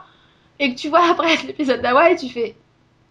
et 0.60 0.74
que 0.74 0.78
tu 0.78 0.88
vois 0.88 1.02
après 1.10 1.36
l'épisode 1.46 1.80
d'Hawaii, 1.80 2.16
tu 2.16 2.28
fais 2.28 2.54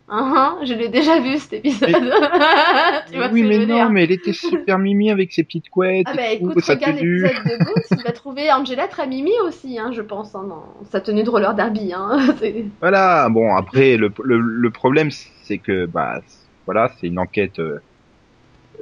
Hein, 0.07 0.59
je 0.63 0.73
l'ai 0.73 0.89
déjà 0.89 1.19
vu 1.19 1.37
cet 1.37 1.53
épisode. 1.53 1.89
tu 3.11 3.17
vois 3.17 3.29
oui, 3.31 3.41
mais 3.41 3.57
non, 3.65 3.75
dire 3.75 3.89
mais 3.89 4.03
elle 4.03 4.11
était 4.11 4.33
super 4.33 4.77
mimi 4.77 5.09
avec 5.09 5.33
ses 5.33 5.43
petites 5.43 5.69
couettes. 5.69 6.05
Ah 6.07 6.13
et 6.13 6.17
bah 6.17 6.23
tout, 6.39 6.51
écoute, 6.51 6.63
ça 6.63 6.73
regarde 6.75 6.97
l'épisode 6.97 7.43
de 7.43 7.65
Ghost, 7.65 7.93
il 7.97 8.03
va 8.03 8.11
trouver 8.11 8.51
Angela 8.51 8.87
très 8.87 9.07
mimi 9.07 9.31
aussi, 9.47 9.79
hein, 9.79 9.91
je 9.91 10.01
pense, 10.03 10.35
hein, 10.35 10.45
dans 10.47 10.63
sa 10.91 11.01
tenue 11.01 11.23
de 11.23 11.29
roller 11.29 11.55
derby. 11.55 11.91
Hein. 11.93 12.35
Voilà, 12.81 13.29
bon, 13.29 13.55
après, 13.55 13.97
le, 13.97 14.13
le, 14.23 14.37
le 14.39 14.69
problème, 14.69 15.09
c'est 15.43 15.57
que, 15.57 15.87
bah, 15.87 16.21
voilà, 16.65 16.91
c'est 16.99 17.07
une 17.07 17.17
enquête 17.19 17.57
euh, 17.59 17.79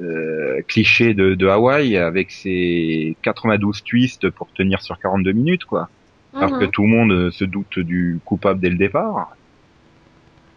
euh, 0.02 0.62
cliché 0.68 1.14
de, 1.14 1.36
de 1.36 1.48
Hawaï 1.48 1.98
avec 1.98 2.32
ses 2.32 3.16
92 3.22 3.84
twists 3.84 4.30
pour 4.30 4.52
tenir 4.54 4.82
sur 4.82 4.98
42 5.00 5.32
minutes, 5.32 5.66
quoi. 5.66 5.90
Alors 6.36 6.58
que 6.58 6.66
Mhm. 6.66 6.72
tout 6.72 6.82
le 6.82 6.88
monde 6.90 7.12
euh, 7.12 7.32
se 7.32 7.46
doute 7.46 7.80
du 7.80 8.20
coupable 8.26 8.60
dès 8.60 8.70
le 8.70 8.78
départ. 8.78 9.36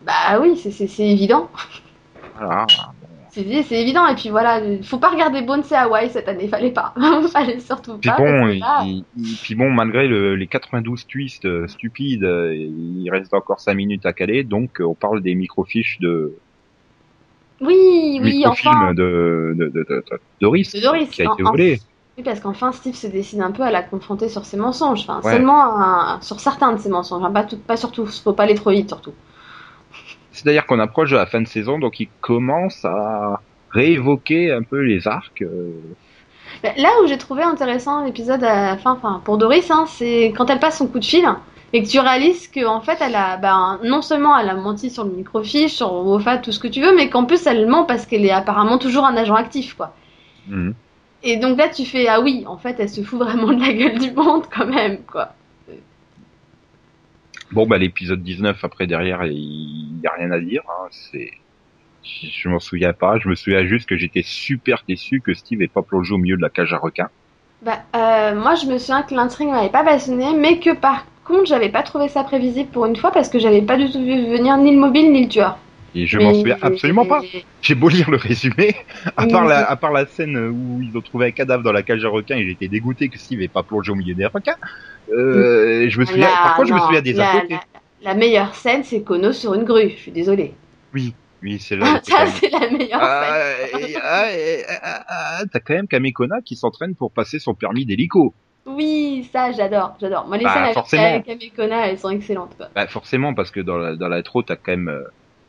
Bah 0.06 0.38
oui, 0.40 0.56
c'est- 0.56 0.98
évident. 1.00 1.50
Voilà. 2.38 2.66
C'est 3.30 3.82
évident, 3.82 4.06
et 4.06 4.14
puis 4.14 4.30
voilà, 4.30 4.62
faut 4.82 4.96
pas 4.96 5.10
regarder 5.10 5.42
Bones 5.42 5.62
et 5.70 5.74
Hawaii 5.74 6.08
cette 6.08 6.26
année, 6.26 6.48
fallait 6.48 6.70
pas. 6.70 6.94
fallait 7.32 7.60
surtout 7.60 7.98
Puis 7.98 8.08
pas. 8.08 8.16
bon, 8.16 8.24
que 8.24 8.58
là- 8.60 8.82
il- 8.84 9.04
il- 9.14 9.36
puis 9.42 9.54
bon, 9.54 9.70
malgré 9.70 10.08
le- 10.08 10.36
les 10.36 10.46
92 10.46 11.06
twists 11.06 11.44
euh, 11.44 11.66
stupides, 11.66 12.24
euh, 12.24 12.54
il 12.54 13.10
reste 13.10 13.34
encore 13.34 13.60
5 13.60 13.74
minutes 13.74 14.06
à 14.06 14.14
caler, 14.14 14.42
donc 14.42 14.80
euh, 14.80 14.84
on 14.84 14.94
parle 14.94 15.20
des 15.20 15.34
microfiches 15.34 15.98
de 16.00 16.34
Oui, 17.60 18.20
oui, 18.22 18.44
enfin. 18.46 18.94
de, 18.94 19.54
de, 19.56 19.64
de, 19.66 19.68
de, 19.70 19.84
de 19.88 20.04
Doris, 20.40 20.72
De 20.74 20.80
Doris, 20.80 21.10
qui 21.10 21.20
a 21.22 21.24
été 21.32 21.42
volé. 21.42 21.78
Oui, 22.16 22.24
parce 22.24 22.40
qu'enfin, 22.40 22.72
Steve 22.72 22.94
se 22.94 23.06
décide 23.06 23.42
un 23.42 23.50
peu 23.50 23.62
à 23.62 23.70
la 23.70 23.82
confronter 23.82 24.30
sur 24.30 24.46
ses 24.46 24.56
mensonges. 24.56 25.00
Enfin, 25.00 25.20
Ouais. 25.22 25.32
seulement 25.34 25.78
un- 25.78 26.20
sur 26.22 26.40
certains 26.40 26.72
de 26.72 26.78
ses 26.78 26.88
mensonges, 26.88 27.22
hein, 27.22 27.30
pas, 27.30 27.44
tout, 27.44 27.58
pas 27.58 27.76
surtout. 27.76 28.06
Faut 28.06 28.32
pas 28.32 28.44
aller 28.44 28.54
trop 28.54 28.70
vite, 28.70 28.88
surtout. 28.88 29.12
C'est-à-dire 30.36 30.66
qu'on 30.66 30.78
approche 30.80 31.10
de 31.10 31.16
la 31.16 31.26
fin 31.26 31.40
de 31.40 31.48
saison, 31.48 31.78
donc 31.78 32.00
il 32.00 32.10
commence 32.20 32.84
à 32.84 33.42
réévoquer 33.70 34.52
un 34.52 34.62
peu 34.62 34.80
les 34.80 35.08
arcs. 35.08 35.42
euh, 35.42 35.96
Bah, 36.62 36.70
Là 36.76 36.90
où 37.02 37.06
j'ai 37.06 37.18
trouvé 37.18 37.42
intéressant 37.42 38.04
l'épisode 38.04 38.42
à 38.44 38.66
la 38.72 38.78
fin, 38.78 38.92
enfin 38.92 39.20
pour 39.24 39.38
Doris, 39.38 39.70
hein, 39.70 39.86
c'est 39.86 40.32
quand 40.36 40.48
elle 40.50 40.60
passe 40.60 40.78
son 40.78 40.88
coup 40.88 40.98
de 40.98 41.04
fil 41.04 41.24
et 41.72 41.82
que 41.82 41.88
tu 41.88 41.98
réalises 41.98 42.48
qu'en 42.48 42.80
fait 42.80 42.98
elle 43.00 43.14
a, 43.16 43.36
bah, 43.36 43.78
non 43.82 44.00
seulement 44.02 44.38
elle 44.38 44.48
a 44.48 44.54
menti 44.54 44.90
sur 44.90 45.04
le 45.04 45.10
microfiche, 45.12 45.72
sur 45.74 45.92
Wofa, 45.92 46.38
tout 46.38 46.52
ce 46.52 46.58
que 46.60 46.68
tu 46.68 46.80
veux, 46.80 46.94
mais 46.94 47.10
qu'en 47.10 47.24
plus 47.26 47.46
elle 47.46 47.66
ment 47.66 47.84
parce 47.84 48.06
qu'elle 48.06 48.24
est 48.24 48.30
apparemment 48.30 48.78
toujours 48.78 49.04
un 49.04 49.16
agent 49.16 49.34
actif, 49.34 49.74
quoi. 49.74 49.96
mhm. 50.46 50.74
Et 51.22 51.36
donc 51.38 51.58
là 51.58 51.68
tu 51.68 51.84
fais 51.84 52.08
ah 52.08 52.20
oui, 52.22 52.44
en 52.46 52.56
fait 52.58 52.76
elle 52.80 52.88
se 52.88 53.02
fout 53.02 53.18
vraiment 53.18 53.52
de 53.52 53.60
la 53.60 53.72
gueule 53.74 53.98
du 53.98 54.12
monde 54.12 54.46
quand 54.50 54.66
même, 54.66 55.04
quoi. 55.04 55.35
Bon, 57.52 57.66
bah 57.66 57.78
l'épisode 57.78 58.22
19, 58.22 58.64
après, 58.64 58.86
derrière, 58.86 59.24
il 59.24 60.00
y 60.02 60.06
a 60.06 60.12
rien 60.18 60.30
à 60.30 60.40
dire. 60.40 60.62
Hein, 60.68 60.88
c'est... 60.90 61.30
Je 62.02 62.28
je 62.28 62.48
m'en 62.48 62.60
souviens 62.60 62.92
pas. 62.92 63.18
Je 63.18 63.28
me 63.28 63.34
souviens 63.34 63.66
juste 63.66 63.88
que 63.88 63.96
j'étais 63.96 64.22
super 64.22 64.84
déçu 64.88 65.20
que 65.20 65.34
Steve 65.34 65.62
ait 65.62 65.68
pas 65.68 65.82
plongé 65.82 66.14
au 66.14 66.18
milieu 66.18 66.36
de 66.36 66.42
la 66.42 66.50
cage 66.50 66.72
à 66.72 66.78
requins. 66.78 67.08
Bah 67.62 67.78
euh, 67.96 68.34
moi 68.34 68.54
je 68.54 68.66
me 68.66 68.78
souviens 68.78 69.02
que 69.02 69.14
l'intrigue 69.14 69.48
m'avait 69.48 69.70
pas 69.70 69.82
passionné, 69.82 70.34
mais 70.38 70.60
que 70.60 70.74
par 70.74 71.06
contre 71.24 71.46
j'avais 71.46 71.70
pas 71.70 71.82
trouvé 71.82 72.08
ça 72.08 72.22
prévisible 72.22 72.70
pour 72.70 72.86
une 72.86 72.96
fois 72.96 73.10
parce 73.10 73.28
que 73.28 73.38
j'avais 73.38 73.62
pas 73.62 73.76
du 73.76 73.90
tout 73.90 73.98
vu 73.98 74.30
venir 74.30 74.56
ni 74.58 74.72
le 74.72 74.78
mobile 74.78 75.10
ni 75.12 75.24
le 75.24 75.28
tueur. 75.28 75.58
Et 75.94 76.06
je 76.06 76.18
m'en 76.18 76.34
souviens 76.34 76.58
absolument 76.60 77.06
pas. 77.06 77.22
J'ai 77.62 77.74
beau 77.74 77.88
lire 77.88 78.10
le 78.10 78.18
résumé, 78.18 78.76
à 79.16 79.26
part, 79.26 79.46
la, 79.46 79.68
à 79.68 79.76
part 79.76 79.92
la 79.92 80.06
scène 80.06 80.36
où 80.36 80.82
ils 80.82 80.94
ont 80.96 81.00
trouvé 81.00 81.28
un 81.28 81.30
cadavre 81.30 81.62
dans 81.62 81.72
la 81.72 81.82
cage 81.82 82.04
à 82.04 82.08
requins 82.08 82.36
et 82.36 82.46
j'étais 82.46 82.68
dégoûté 82.68 83.08
que 83.08 83.18
Steve 83.18 83.40
ait 83.40 83.48
pas 83.48 83.62
plongé 83.62 83.90
au 83.92 83.94
milieu 83.94 84.14
des 84.14 84.26
requins. 84.26 84.56
Euh, 85.12 85.88
je 85.88 86.00
me 86.00 86.04
souviens, 86.04 86.28
La- 86.28 86.36
par 86.42 86.56
contre, 86.56 86.68
je 86.68 86.74
me 86.74 86.78
souviens 86.80 87.02
des 87.02 87.12
la, 87.12 87.30
à 87.30 87.40
côté. 87.40 87.54
la- 87.54 87.60
la 88.02 88.14
meilleure 88.14 88.54
scène, 88.54 88.84
c'est 88.84 89.02
Kono 89.02 89.32
sur 89.32 89.54
une 89.54 89.64
grue. 89.64 89.90
Je 89.90 89.96
suis 89.96 90.12
désolée. 90.12 90.52
Oui, 91.42 91.60
c'est 91.60 91.76
là. 91.76 92.00
Ça, 92.02 92.26
c'est 92.26 92.50
la 92.50 92.70
meilleure 92.70 93.00
Ah, 93.02 93.40
scène. 93.72 94.00
ah, 94.02 94.26
ah, 94.82 95.04
ah, 95.08 95.42
T'as 95.52 95.60
quand 95.60 95.74
même 95.74 95.86
Kamekona 95.88 96.40
qui 96.44 96.56
s'entraîne 96.56 96.94
pour 96.94 97.12
passer 97.12 97.38
son 97.38 97.54
permis 97.54 97.84
d'hélico. 97.86 98.34
Oui, 98.66 99.28
ça, 99.32 99.52
j'adore, 99.52 99.96
j'adore. 100.00 100.26
Moi, 100.26 100.38
les 100.38 100.44
Bah, 100.44 100.52
scènes 100.54 100.62
avec, 100.64 100.74
forcément. 100.74 101.04
avec 101.04 101.28
Amekona, 101.28 101.86
elles 101.88 101.98
sont 101.98 102.10
excellentes. 102.10 102.56
Quoi. 102.56 102.68
Bah, 102.74 102.86
forcément, 102.88 103.32
parce 103.32 103.50
que 103.50 103.60
dans 103.60 103.76
la, 103.76 103.94
dans 103.94 104.08
la 104.08 104.22
t'as 104.22 104.56
quand 104.56 104.72
même 104.72 104.88
euh, 104.88 105.04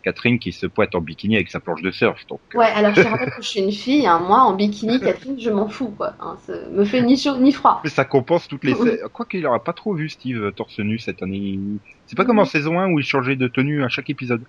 Catherine 0.08 0.40
qui 0.40 0.54
se 0.54 0.66
pointe 0.66 0.96
en 0.96 1.02
bikini 1.02 1.36
avec 1.36 1.50
sa 1.50 1.60
planche 1.60 1.82
de 1.82 1.92
surf. 1.92 2.26
Donc, 2.28 2.40
euh, 2.56 2.60
Ouais, 2.60 2.68
alors 2.68 2.96
je 2.96 3.02
rappelle 3.10 3.30
que 3.30 3.42
je 3.42 3.48
suis 3.48 3.60
une 3.60 3.74
fille, 3.74 4.08
hein, 4.08 4.20
moi, 4.26 4.40
en 4.40 4.54
bikini, 4.54 5.02
Catherine, 5.02 5.38
je 5.38 5.50
m'en 5.50 5.68
fous, 5.68 5.94
quoi. 5.98 6.14
Hein, 6.22 6.38
ça 6.46 6.54
me 6.72 6.86
fait 6.86 7.02
ni 7.02 7.18
chaud 7.18 7.36
ni 7.38 7.52
froid. 7.52 7.82
Mais 7.84 7.90
ça 7.90 8.06
compense 8.06 8.48
toutes 8.48 8.64
les. 8.64 8.74
Quoi 9.12 9.26
qu'il 9.26 9.46
aura 9.46 9.62
pas 9.62 9.74
trop 9.74 9.94
vu 9.94 10.08
Steve 10.08 10.42
euh, 10.42 10.52
torse 10.52 10.80
nu 10.80 10.98
cette 10.98 11.22
année. 11.22 11.60
C'est 12.06 12.16
pas 12.16 12.24
comme 12.24 12.40
en 12.40 12.46
saison 12.46 12.80
1 12.80 12.92
où 12.92 13.00
il 13.00 13.06
changeait 13.06 13.36
de 13.36 13.50
tenue 13.50 13.84
à 13.84 13.90
chaque 13.90 14.10
épisode. 14.10 14.44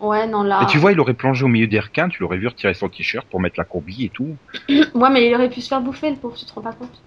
Ouais, 0.00 0.26
non, 0.26 0.42
là. 0.42 0.60
Et 0.62 0.66
tu 0.66 0.78
vois, 0.78 0.92
il 0.92 1.00
aurait 1.00 1.14
plongé 1.14 1.44
au 1.44 1.48
milieu 1.48 1.66
des 1.66 1.78
requins, 1.78 2.08
tu 2.08 2.22
l'aurais 2.22 2.38
vu 2.38 2.48
retirer 2.48 2.72
son 2.72 2.88
t-shirt 2.88 3.26
pour 3.28 3.38
mettre 3.38 3.56
la 3.58 3.64
courbille 3.64 4.06
et 4.06 4.08
tout. 4.08 4.36
Ouais, 4.94 5.08
mais 5.10 5.26
il 5.26 5.34
aurait 5.34 5.48
pu 5.50 5.60
se 5.60 5.68
faire 5.68 5.80
bouffer, 5.80 6.10
le 6.10 6.16
pauvre, 6.16 6.36
tu 6.36 6.44
te 6.44 6.52
rends 6.52 6.62
pas 6.62 6.72
compte 6.72 7.02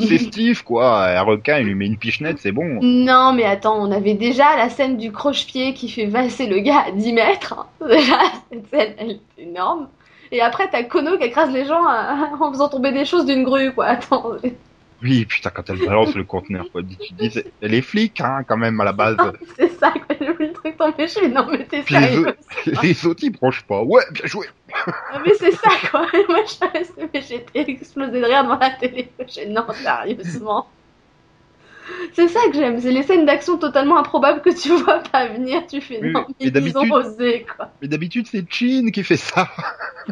C'est 0.00 0.18
Steve, 0.18 0.62
quoi. 0.62 1.06
Un 1.06 1.22
requin, 1.22 1.58
il 1.58 1.66
lui 1.66 1.74
met 1.74 1.86
une 1.86 1.96
pichenette, 1.96 2.38
c'est 2.38 2.52
bon. 2.52 2.78
Non, 2.82 3.32
mais 3.32 3.44
attends, 3.44 3.76
on 3.80 3.90
avait 3.90 4.14
déjà 4.14 4.56
la 4.56 4.68
scène 4.68 4.96
du 4.96 5.12
croche-pied 5.12 5.74
qui 5.74 5.88
fait 5.88 6.06
valser 6.06 6.46
le 6.46 6.58
gars 6.60 6.84
à 6.88 6.90
10 6.92 7.12
mètres. 7.12 7.66
Déjà, 7.88 8.18
cette 8.50 8.68
scène, 8.68 8.94
elle 8.98 9.10
est 9.12 9.20
énorme. 9.38 9.88
Et 10.32 10.40
après, 10.40 10.68
t'as 10.70 10.84
Kono 10.84 11.18
qui 11.18 11.24
écrase 11.24 11.52
les 11.52 11.64
gens 11.64 11.84
euh, 11.88 12.36
en 12.40 12.52
faisant 12.52 12.68
tomber 12.68 12.92
des 12.92 13.04
choses 13.04 13.26
d'une 13.26 13.44
grue, 13.44 13.72
quoi. 13.72 13.86
Attends. 13.86 14.32
Oui, 15.02 15.24
putain, 15.24 15.50
quand 15.50 15.68
elle 15.70 15.78
balance 15.78 16.14
le 16.14 16.24
conteneur, 16.24 16.66
quoi. 16.70 16.82
Tu 16.82 17.14
dis, 17.14 17.32
elle 17.62 17.74
est 17.74 17.80
flic, 17.82 18.20
hein, 18.20 18.44
quand 18.46 18.56
même, 18.56 18.80
à 18.80 18.84
la 18.84 18.92
base. 18.92 19.16
C'est 19.56 19.70
ça, 19.78 19.92
quoi. 19.92 20.16
J'ai 20.20 20.32
vu 20.34 20.46
le 20.48 20.52
truc 20.52 20.76
tomber. 20.76 21.08
Je 21.08 21.26
non, 21.28 21.46
mais 21.50 21.64
t'es 21.66 21.82
Puis 21.82 21.94
les 21.94 22.00
sérieux. 22.02 22.26
autres- 22.28 22.82
Les 22.82 23.06
autres, 23.06 23.24
ils 23.24 23.30
branchent 23.30 23.66
pas. 23.66 23.82
Ouais, 23.82 24.02
bien 24.12 24.26
joué. 24.26 24.46
Ah, 24.86 25.20
Mais 25.24 25.32
c'est 25.38 25.52
ça, 25.52 25.70
quoi. 25.90 26.02
Moi, 26.28 26.40
je 26.46 26.78
restais, 26.78 27.08
mais 27.14 27.22
j'étais 27.22 27.70
explosée 27.70 28.20
de 28.20 28.24
rire 28.24 28.44
devant 28.44 28.58
la 28.58 28.70
télé. 28.70 29.10
Dit, 29.26 29.46
non, 29.48 29.64
sérieusement. 29.72 30.68
C'est 32.12 32.28
ça 32.28 32.40
que 32.50 32.54
j'aime, 32.56 32.80
c'est 32.80 32.90
les 32.92 33.02
scènes 33.02 33.24
d'action 33.26 33.56
totalement 33.58 33.98
improbables 33.98 34.42
que 34.42 34.50
tu 34.50 34.68
vois 34.84 34.98
pas 35.00 35.26
venir. 35.28 35.66
Tu 35.66 35.80
fais, 35.80 36.00
Oui, 36.02 36.12
non, 36.12 36.24
mais 36.28 36.46
ils 36.46 36.48
ont 36.48 36.52
d'habitude- 36.52 36.92
osé, 36.92 37.46
quoi. 37.56 37.70
Mais 37.82 37.88
d'habitude, 37.88 38.26
c'est 38.26 38.44
Chin 38.50 38.90
qui 38.92 39.02
fait 39.04 39.16
ça. 39.16 39.48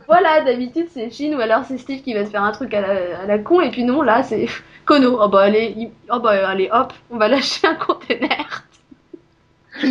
Voilà, 0.07 0.43
d'habitude 0.43 0.87
c'est 0.93 1.11
Shin 1.11 1.35
ou 1.37 1.41
alors 1.41 1.65
c'est 1.65 1.79
Steve 1.79 2.03
qui 2.03 2.13
va 2.15 2.23
te 2.23 2.29
faire 2.31 2.43
un 2.43 2.53
truc 2.53 2.73
à 2.75 2.81
la, 2.83 3.21
à 3.23 3.27
la 3.27 3.39
con 3.39 3.61
et 3.63 3.71
puis 3.71 3.83
non, 3.85 4.03
là 4.03 4.23
c'est 4.23 4.47
Kono. 4.85 5.19
Oh 5.21 5.29
bah 5.29 5.41
allez, 5.43 5.75
il- 5.77 5.91
oh 6.11 6.21
bah 6.21 6.47
allez, 6.49 6.69
hop, 6.71 6.93
on 7.11 7.17
va 7.17 7.27
lâcher 7.29 7.67
un 7.67 7.75
container. 7.75 8.65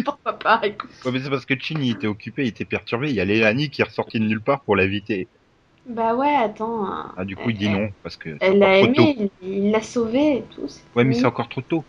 Pourquoi 0.06 0.34
pas, 0.34 0.60
écoute. 0.64 0.90
Ouais, 1.06 1.12
mais 1.12 1.20
c'est 1.20 1.30
parce 1.30 1.46
que 1.46 1.54
Chin, 1.60 1.80
il 1.82 1.92
était 1.92 2.08
occupé, 2.08 2.44
il 2.44 2.50
était 2.50 2.66
perturbé. 2.66 3.10
Il 3.10 3.16
y 3.16 3.22
a 3.22 3.26
Lélani 3.26 3.70
qui 3.70 3.82
est 3.82 3.86
ressortie 3.86 4.20
de 4.20 4.26
nulle 4.26 4.42
part 4.42 4.62
pour 4.62 4.76
l'inviter. 4.76 5.28
Bah 5.90 6.16
ouais, 6.16 6.36
attends. 6.36 6.86
hein. 6.86 7.14
Ah, 7.18 7.24
du 7.26 7.36
coup, 7.36 7.50
il 7.50 7.58
dit 7.58 7.70
non, 7.70 7.90
parce 8.04 8.18
que 8.18 8.36
Elle 8.42 8.60
l'a 8.60 8.80
aimé, 8.80 9.32
il 9.42 9.72
l'a 9.72 9.82
sauvé 9.82 10.38
et 10.38 10.44
tout. 10.54 10.68
Ouais, 10.96 11.04
mais 11.04 11.14
c'est 11.14 11.26
encore 11.26 11.50
trop 11.50 11.62
tôt. 11.62 11.84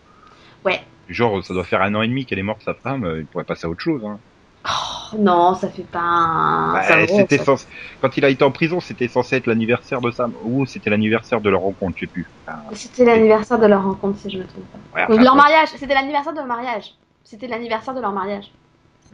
Ouais. 0.65 0.81
Genre, 1.09 1.43
ça 1.43 1.53
doit 1.53 1.63
faire 1.63 1.81
un 1.81 1.93
an 1.95 2.01
et 2.01 2.07
demi 2.07 2.25
qu'elle 2.25 2.39
est 2.39 2.43
morte, 2.43 2.61
sa 2.63 2.73
femme. 2.73 3.03
euh, 3.03 3.19
Il 3.19 3.25
pourrait 3.25 3.43
passer 3.43 3.65
à 3.65 3.69
autre 3.69 3.81
chose. 3.81 4.01
Hein. 4.05 4.19
Oh, 4.65 5.15
non, 5.17 5.55
ça 5.55 5.69
fait 5.69 5.83
pas 5.83 5.99
un. 6.01 7.07
C'était 7.07 7.37
censé... 7.39 7.65
Quand 8.01 8.15
il 8.17 8.25
a 8.25 8.29
été 8.29 8.43
en 8.43 8.51
prison, 8.51 8.79
c'était 8.79 9.07
censé 9.07 9.37
être 9.37 9.47
l'anniversaire 9.47 10.01
de 10.01 10.11
Sam. 10.11 10.33
Ou 10.43 10.65
c'était 10.65 10.89
l'anniversaire 10.89 11.41
de 11.41 11.49
leur 11.49 11.61
rencontre, 11.61 11.95
je 11.97 12.01
sais 12.01 12.11
plus. 12.11 12.27
Enfin, 12.47 12.59
C'était 12.73 13.05
l'anniversaire 13.05 13.57
de 13.59 13.65
leur 13.65 13.83
rencontre, 13.83 14.19
si 14.19 14.29
je 14.29 14.37
me 14.37 14.43
trompe 14.45 14.65
pas. 14.71 14.99
ouais, 14.99 15.05
enfin, 15.09 15.23
leur 15.23 15.35
mariage, 15.35 15.69
c'était 15.75 15.93
l'anniversaire 15.93 16.33
de 16.33 16.37
leur 16.37 16.47
mariage. 16.47 16.93
C'était 17.23 17.47
l'anniversaire 17.47 17.93
de 17.95 18.01
leur 18.01 18.11
mariage. 18.11 18.51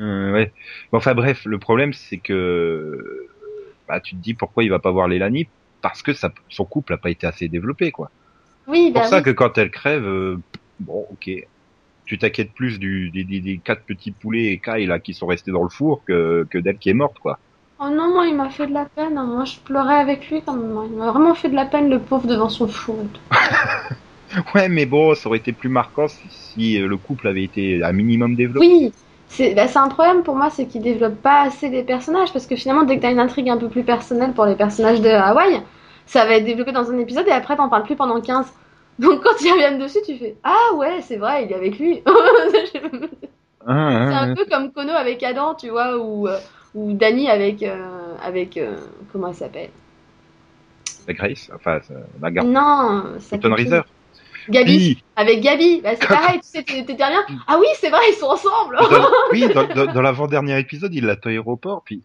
Euh, 0.01 0.33
ouais. 0.33 0.51
Bon, 0.91 0.97
enfin 0.97 1.13
bref, 1.15 1.45
le 1.45 1.57
problème 1.57 1.93
c'est 1.93 2.17
que 2.17 3.27
bah, 3.87 4.01
tu 4.01 4.15
te 4.15 4.21
dis 4.21 4.33
pourquoi 4.33 4.63
il 4.63 4.69
va 4.69 4.79
pas 4.79 4.91
voir 4.91 5.07
Lélani 5.07 5.49
parce 5.81 6.01
que 6.03 6.13
ça, 6.13 6.33
son 6.49 6.65
couple 6.65 6.93
a 6.93 6.97
pas 6.97 7.11
été 7.11 7.27
assez 7.27 7.47
développé 7.49 7.91
quoi. 7.91 8.11
Oui, 8.67 8.91
C'est 8.91 8.93
pour 8.93 9.03
bah 9.03 9.07
ça 9.07 9.21
que 9.21 9.31
quand 9.31 9.57
elle 9.57 9.71
crève, 9.71 10.05
euh, 10.05 10.37
bon 10.79 11.07
ok, 11.11 11.29
tu 12.05 12.17
t'inquiètes 12.19 12.53
plus 12.55 12.79
du, 12.79 13.11
des, 13.11 13.23
des, 13.25 13.41
des 13.41 13.59
quatre 13.61 13.85
petits 13.85 14.11
poulets 14.13 14.47
et 14.53 14.61
Kai 14.61 14.85
là 14.87 14.99
qui 14.99 15.13
sont 15.13 15.27
restés 15.27 15.51
dans 15.51 15.63
le 15.63 15.69
four 15.69 16.03
que, 16.05 16.47
que 16.51 16.57
d'elle 16.59 16.79
qui 16.79 16.89
est 16.89 16.93
morte 16.95 17.19
quoi. 17.19 17.41
Oh 17.79 17.87
non, 17.89 18.11
moi 18.13 18.27
il 18.27 18.35
m'a 18.35 18.49
fait 18.49 18.67
de 18.67 18.73
la 18.73 18.85
peine. 18.85 19.17
hein. 19.17 19.25
Moi 19.27 19.45
je 19.45 19.61
pleurais 19.61 19.95
avec 19.95 20.29
lui 20.29 20.43
quand 20.43 20.57
même. 20.57 20.91
Il 20.91 20.97
m'a 20.97 21.11
vraiment 21.11 21.33
fait 21.35 21.47
de 21.49 21.55
la 21.55 21.65
peine 21.65 21.89
le 21.89 22.01
pauvre 22.03 22.27
devant 22.27 22.49
son 22.49 22.67
four. 22.67 23.07
Ouais 24.55 24.69
mais 24.69 24.85
bon, 24.85 25.13
ça 25.15 25.29
aurait 25.29 25.39
été 25.39 25.53
plus 25.53 25.69
marquant 25.69 26.07
si, 26.07 26.29
si, 26.29 26.81
euh, 26.81 26.87
le 26.87 26.97
couple 26.97 27.27
avait 27.27 27.43
été 27.43 27.83
un 27.83 27.91
minimum 27.93 28.35
développé. 28.35 28.67
Oui, 28.67 28.91
c'est 29.27 29.53
bah, 29.55 29.67
c'est 29.67 29.79
un 29.79 29.89
problème 29.89 30.23
pour 30.23 30.35
moi, 30.35 30.49
c'est 30.49 30.65
qu'il 30.67 30.81
développe 30.81 31.15
pas 31.21 31.41
assez 31.43 31.69
les 31.69 31.83
personnages 31.83 32.31
parce 32.33 32.47
que 32.47 32.55
finalement 32.55 32.83
dès 32.83 32.97
que 32.97 33.01
t'as 33.01 33.11
une 33.11 33.19
intrigue 33.19 33.49
un 33.49 33.57
peu 33.57 33.69
plus 33.69 33.83
personnelle 33.83 34.33
pour 34.33 34.45
les 34.45 34.55
personnages 34.55 35.01
de 35.01 35.09
Hawaï, 35.09 35.61
ça 36.05 36.25
va 36.25 36.35
être 36.35 36.45
développé 36.45 36.71
dans 36.71 36.91
un 36.91 36.97
épisode 36.99 37.27
et 37.27 37.31
après 37.31 37.55
t'en 37.57 37.69
parles 37.69 37.83
plus 37.83 37.95
pendant 37.95 38.21
15. 38.21 38.47
Donc 38.99 39.23
quand 39.23 39.41
ils 39.41 39.51
reviennent 39.51 39.79
dessus, 39.79 39.99
tu 40.05 40.15
fais 40.17 40.35
Ah 40.43 40.73
ouais, 40.75 41.01
c'est 41.01 41.17
vrai, 41.17 41.45
il 41.45 41.51
est 41.51 41.55
avec 41.55 41.79
lui. 41.79 42.01
c'est 42.51 42.81
Hein, 43.67 43.75
hein, 43.77 44.11
un 44.11 44.31
hein. 44.31 44.35
peu 44.35 44.45
comme 44.45 44.71
Kono 44.71 44.93
avec 44.93 45.23
Adam, 45.23 45.55
tu 45.55 45.69
vois, 45.69 45.97
ou, 45.97 46.27
euh, 46.27 46.39
ou 46.75 46.93
Danny 46.93 47.29
avec. 47.29 47.63
euh, 47.63 48.15
avec 48.23 48.57
euh, 48.57 48.75
comment 49.11 49.29
elle 49.29 49.35
s'appelle? 49.35 49.69
La 51.07 51.13
Grace, 51.13 51.49
enfin 51.53 51.79
ça- 51.81 51.93
la 52.21 52.31
garde. 52.31 52.47
Non. 52.47 53.03
Reeser. 53.55 53.81
Gabi, 54.49 54.77
Oui, 54.77 55.03
avec 55.15 55.41
Gabi, 55.41 55.81
bah, 55.81 55.91
c'est 55.99 56.07
pareil, 56.07 56.39
tu 56.39 56.47
sais, 56.47 56.63
t'es 56.63 56.83
dernière. 56.93 57.25
Ah 57.47 57.57
oui, 57.59 57.67
c'est 57.79 57.89
vrai, 57.89 58.01
ils 58.09 58.15
sont 58.15 58.27
ensemble. 58.27 58.77
dans, 58.77 59.07
oui, 59.31 59.47
dans, 59.53 59.67
dans- 59.67 59.91
dans 59.93 60.01
l'avant-dernier 60.01 60.59
épisode, 60.59 60.93
il 60.93 61.05
l'a 61.05 61.13
à 61.13 61.17
l'aéroport, 61.25 61.83
puis 61.83 62.03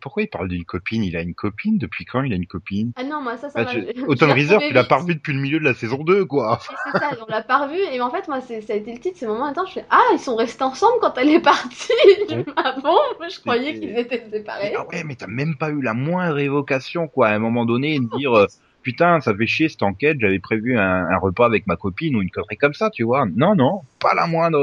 pourquoi 0.00 0.22
il 0.22 0.28
parle 0.28 0.48
d'une 0.48 0.64
copine? 0.64 1.04
Il 1.04 1.16
a 1.16 1.22
une 1.22 1.34
copine? 1.34 1.78
Depuis 1.78 2.04
quand 2.04 2.22
il 2.22 2.32
a 2.32 2.36
une 2.36 2.46
copine? 2.46 2.92
Ah 2.96 3.04
non, 3.04 3.20
moi 3.20 3.36
ça, 3.36 3.50
ça 3.50 3.64
bah, 3.64 3.72
m'a. 3.72 3.78
l'ai 3.78 3.92
Reserve, 4.32 4.62
tu 4.66 4.72
l'as 4.72 4.84
pas 4.84 4.96
revu 4.96 5.14
depuis 5.14 5.32
le 5.34 5.40
milieu 5.40 5.58
de 5.58 5.64
la 5.64 5.74
saison 5.74 6.02
2, 6.02 6.24
quoi. 6.24 6.58
C'est 6.92 6.98
ça, 6.98 7.10
on 7.20 7.30
l'a 7.30 7.42
pas 7.42 7.66
revu. 7.66 7.78
Et 7.92 8.00
en 8.00 8.10
fait, 8.10 8.28
moi, 8.28 8.40
ça 8.40 8.54
a 8.54 8.76
été 8.76 8.92
le 8.92 8.98
titre, 8.98 9.16
c'est 9.18 9.26
moment 9.26 9.46
attends, 9.46 9.66
je 9.66 9.74
fais 9.74 9.84
Ah, 9.90 10.00
ils 10.12 10.18
sont 10.18 10.36
restés 10.36 10.64
ensemble 10.64 10.98
quand 11.00 11.16
elle 11.18 11.30
est 11.30 11.40
partie. 11.40 11.92
Ouais. 12.32 12.44
ah 12.56 12.76
bon 12.82 12.96
je 13.28 13.40
croyais 13.40 13.78
qu'ils 13.78 13.98
étaient 13.98 14.24
séparés. 14.30 14.72
Ah 14.76 14.86
ouais, 14.86 15.04
mais 15.04 15.16
t'as 15.16 15.26
même 15.26 15.56
pas 15.56 15.70
eu 15.70 15.82
la 15.82 15.92
moindre 15.92 16.38
évocation, 16.38 17.08
quoi, 17.08 17.28
à 17.28 17.34
un 17.34 17.38
moment 17.38 17.66
donné, 17.66 17.98
de 17.98 18.16
dire, 18.16 18.32
euh, 18.32 18.46
putain, 18.82 19.20
ça 19.20 19.34
fait 19.34 19.46
chier 19.46 19.68
cette 19.68 19.82
enquête, 19.82 20.18
j'avais 20.20 20.38
prévu 20.38 20.78
un, 20.78 21.06
un 21.06 21.18
repas 21.18 21.46
avec 21.46 21.66
ma 21.66 21.76
copine 21.76 22.16
ou 22.16 22.22
une 22.22 22.30
connerie 22.30 22.56
comme 22.56 22.74
ça, 22.74 22.90
tu 22.90 23.04
vois. 23.04 23.24
Non, 23.34 23.54
non, 23.54 23.82
pas 24.00 24.14
la 24.14 24.26
moindre. 24.26 24.60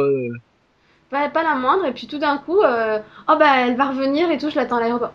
Pas, 1.10 1.30
pas 1.30 1.44
la 1.44 1.56
moindre. 1.56 1.86
Et 1.86 1.94
puis 1.94 2.08
tout 2.08 2.20
d'un 2.20 2.38
coup, 2.38 2.62
euh, 2.62 3.00
oh 3.28 3.36
bah, 3.40 3.68
elle 3.68 3.76
va 3.76 3.90
revenir 3.90 4.30
et 4.30 4.38
tout, 4.38 4.50
je 4.50 4.56
l'attends 4.56 4.78
à 4.78 4.82
l'aéroport. 4.82 5.14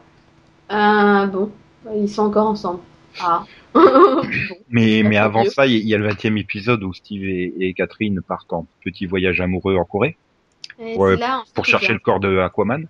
Euh, 0.73 1.27
bon, 1.27 1.51
ils 1.95 2.09
sont 2.09 2.23
encore 2.23 2.49
ensemble. 2.49 2.81
Ah. 3.21 3.45
bon. 3.75 4.23
Mais, 4.71 5.03
mais 5.05 5.17
avant 5.17 5.45
mieux. 5.45 5.51
ça, 5.51 5.67
il 5.67 5.87
y, 5.87 5.95
a 5.95 5.99
le 5.99 6.09
20 6.09 6.37
épisode 6.37 6.83
où 6.83 6.93
Steve 6.93 7.25
et, 7.25 7.55
et 7.61 7.75
Catherine 7.75 8.21
partent 8.23 8.53
en 8.53 8.67
petit 8.83 9.07
voyage 9.07 9.41
amoureux 9.41 9.77
en 9.77 9.85
Corée 9.85 10.17
là, 10.79 11.45
pour 11.55 11.65
chercher 11.65 11.89
bien. 11.89 11.95
le 11.95 12.01
corps 12.01 12.21
de 12.21 12.39
Aquaman. 12.39 12.87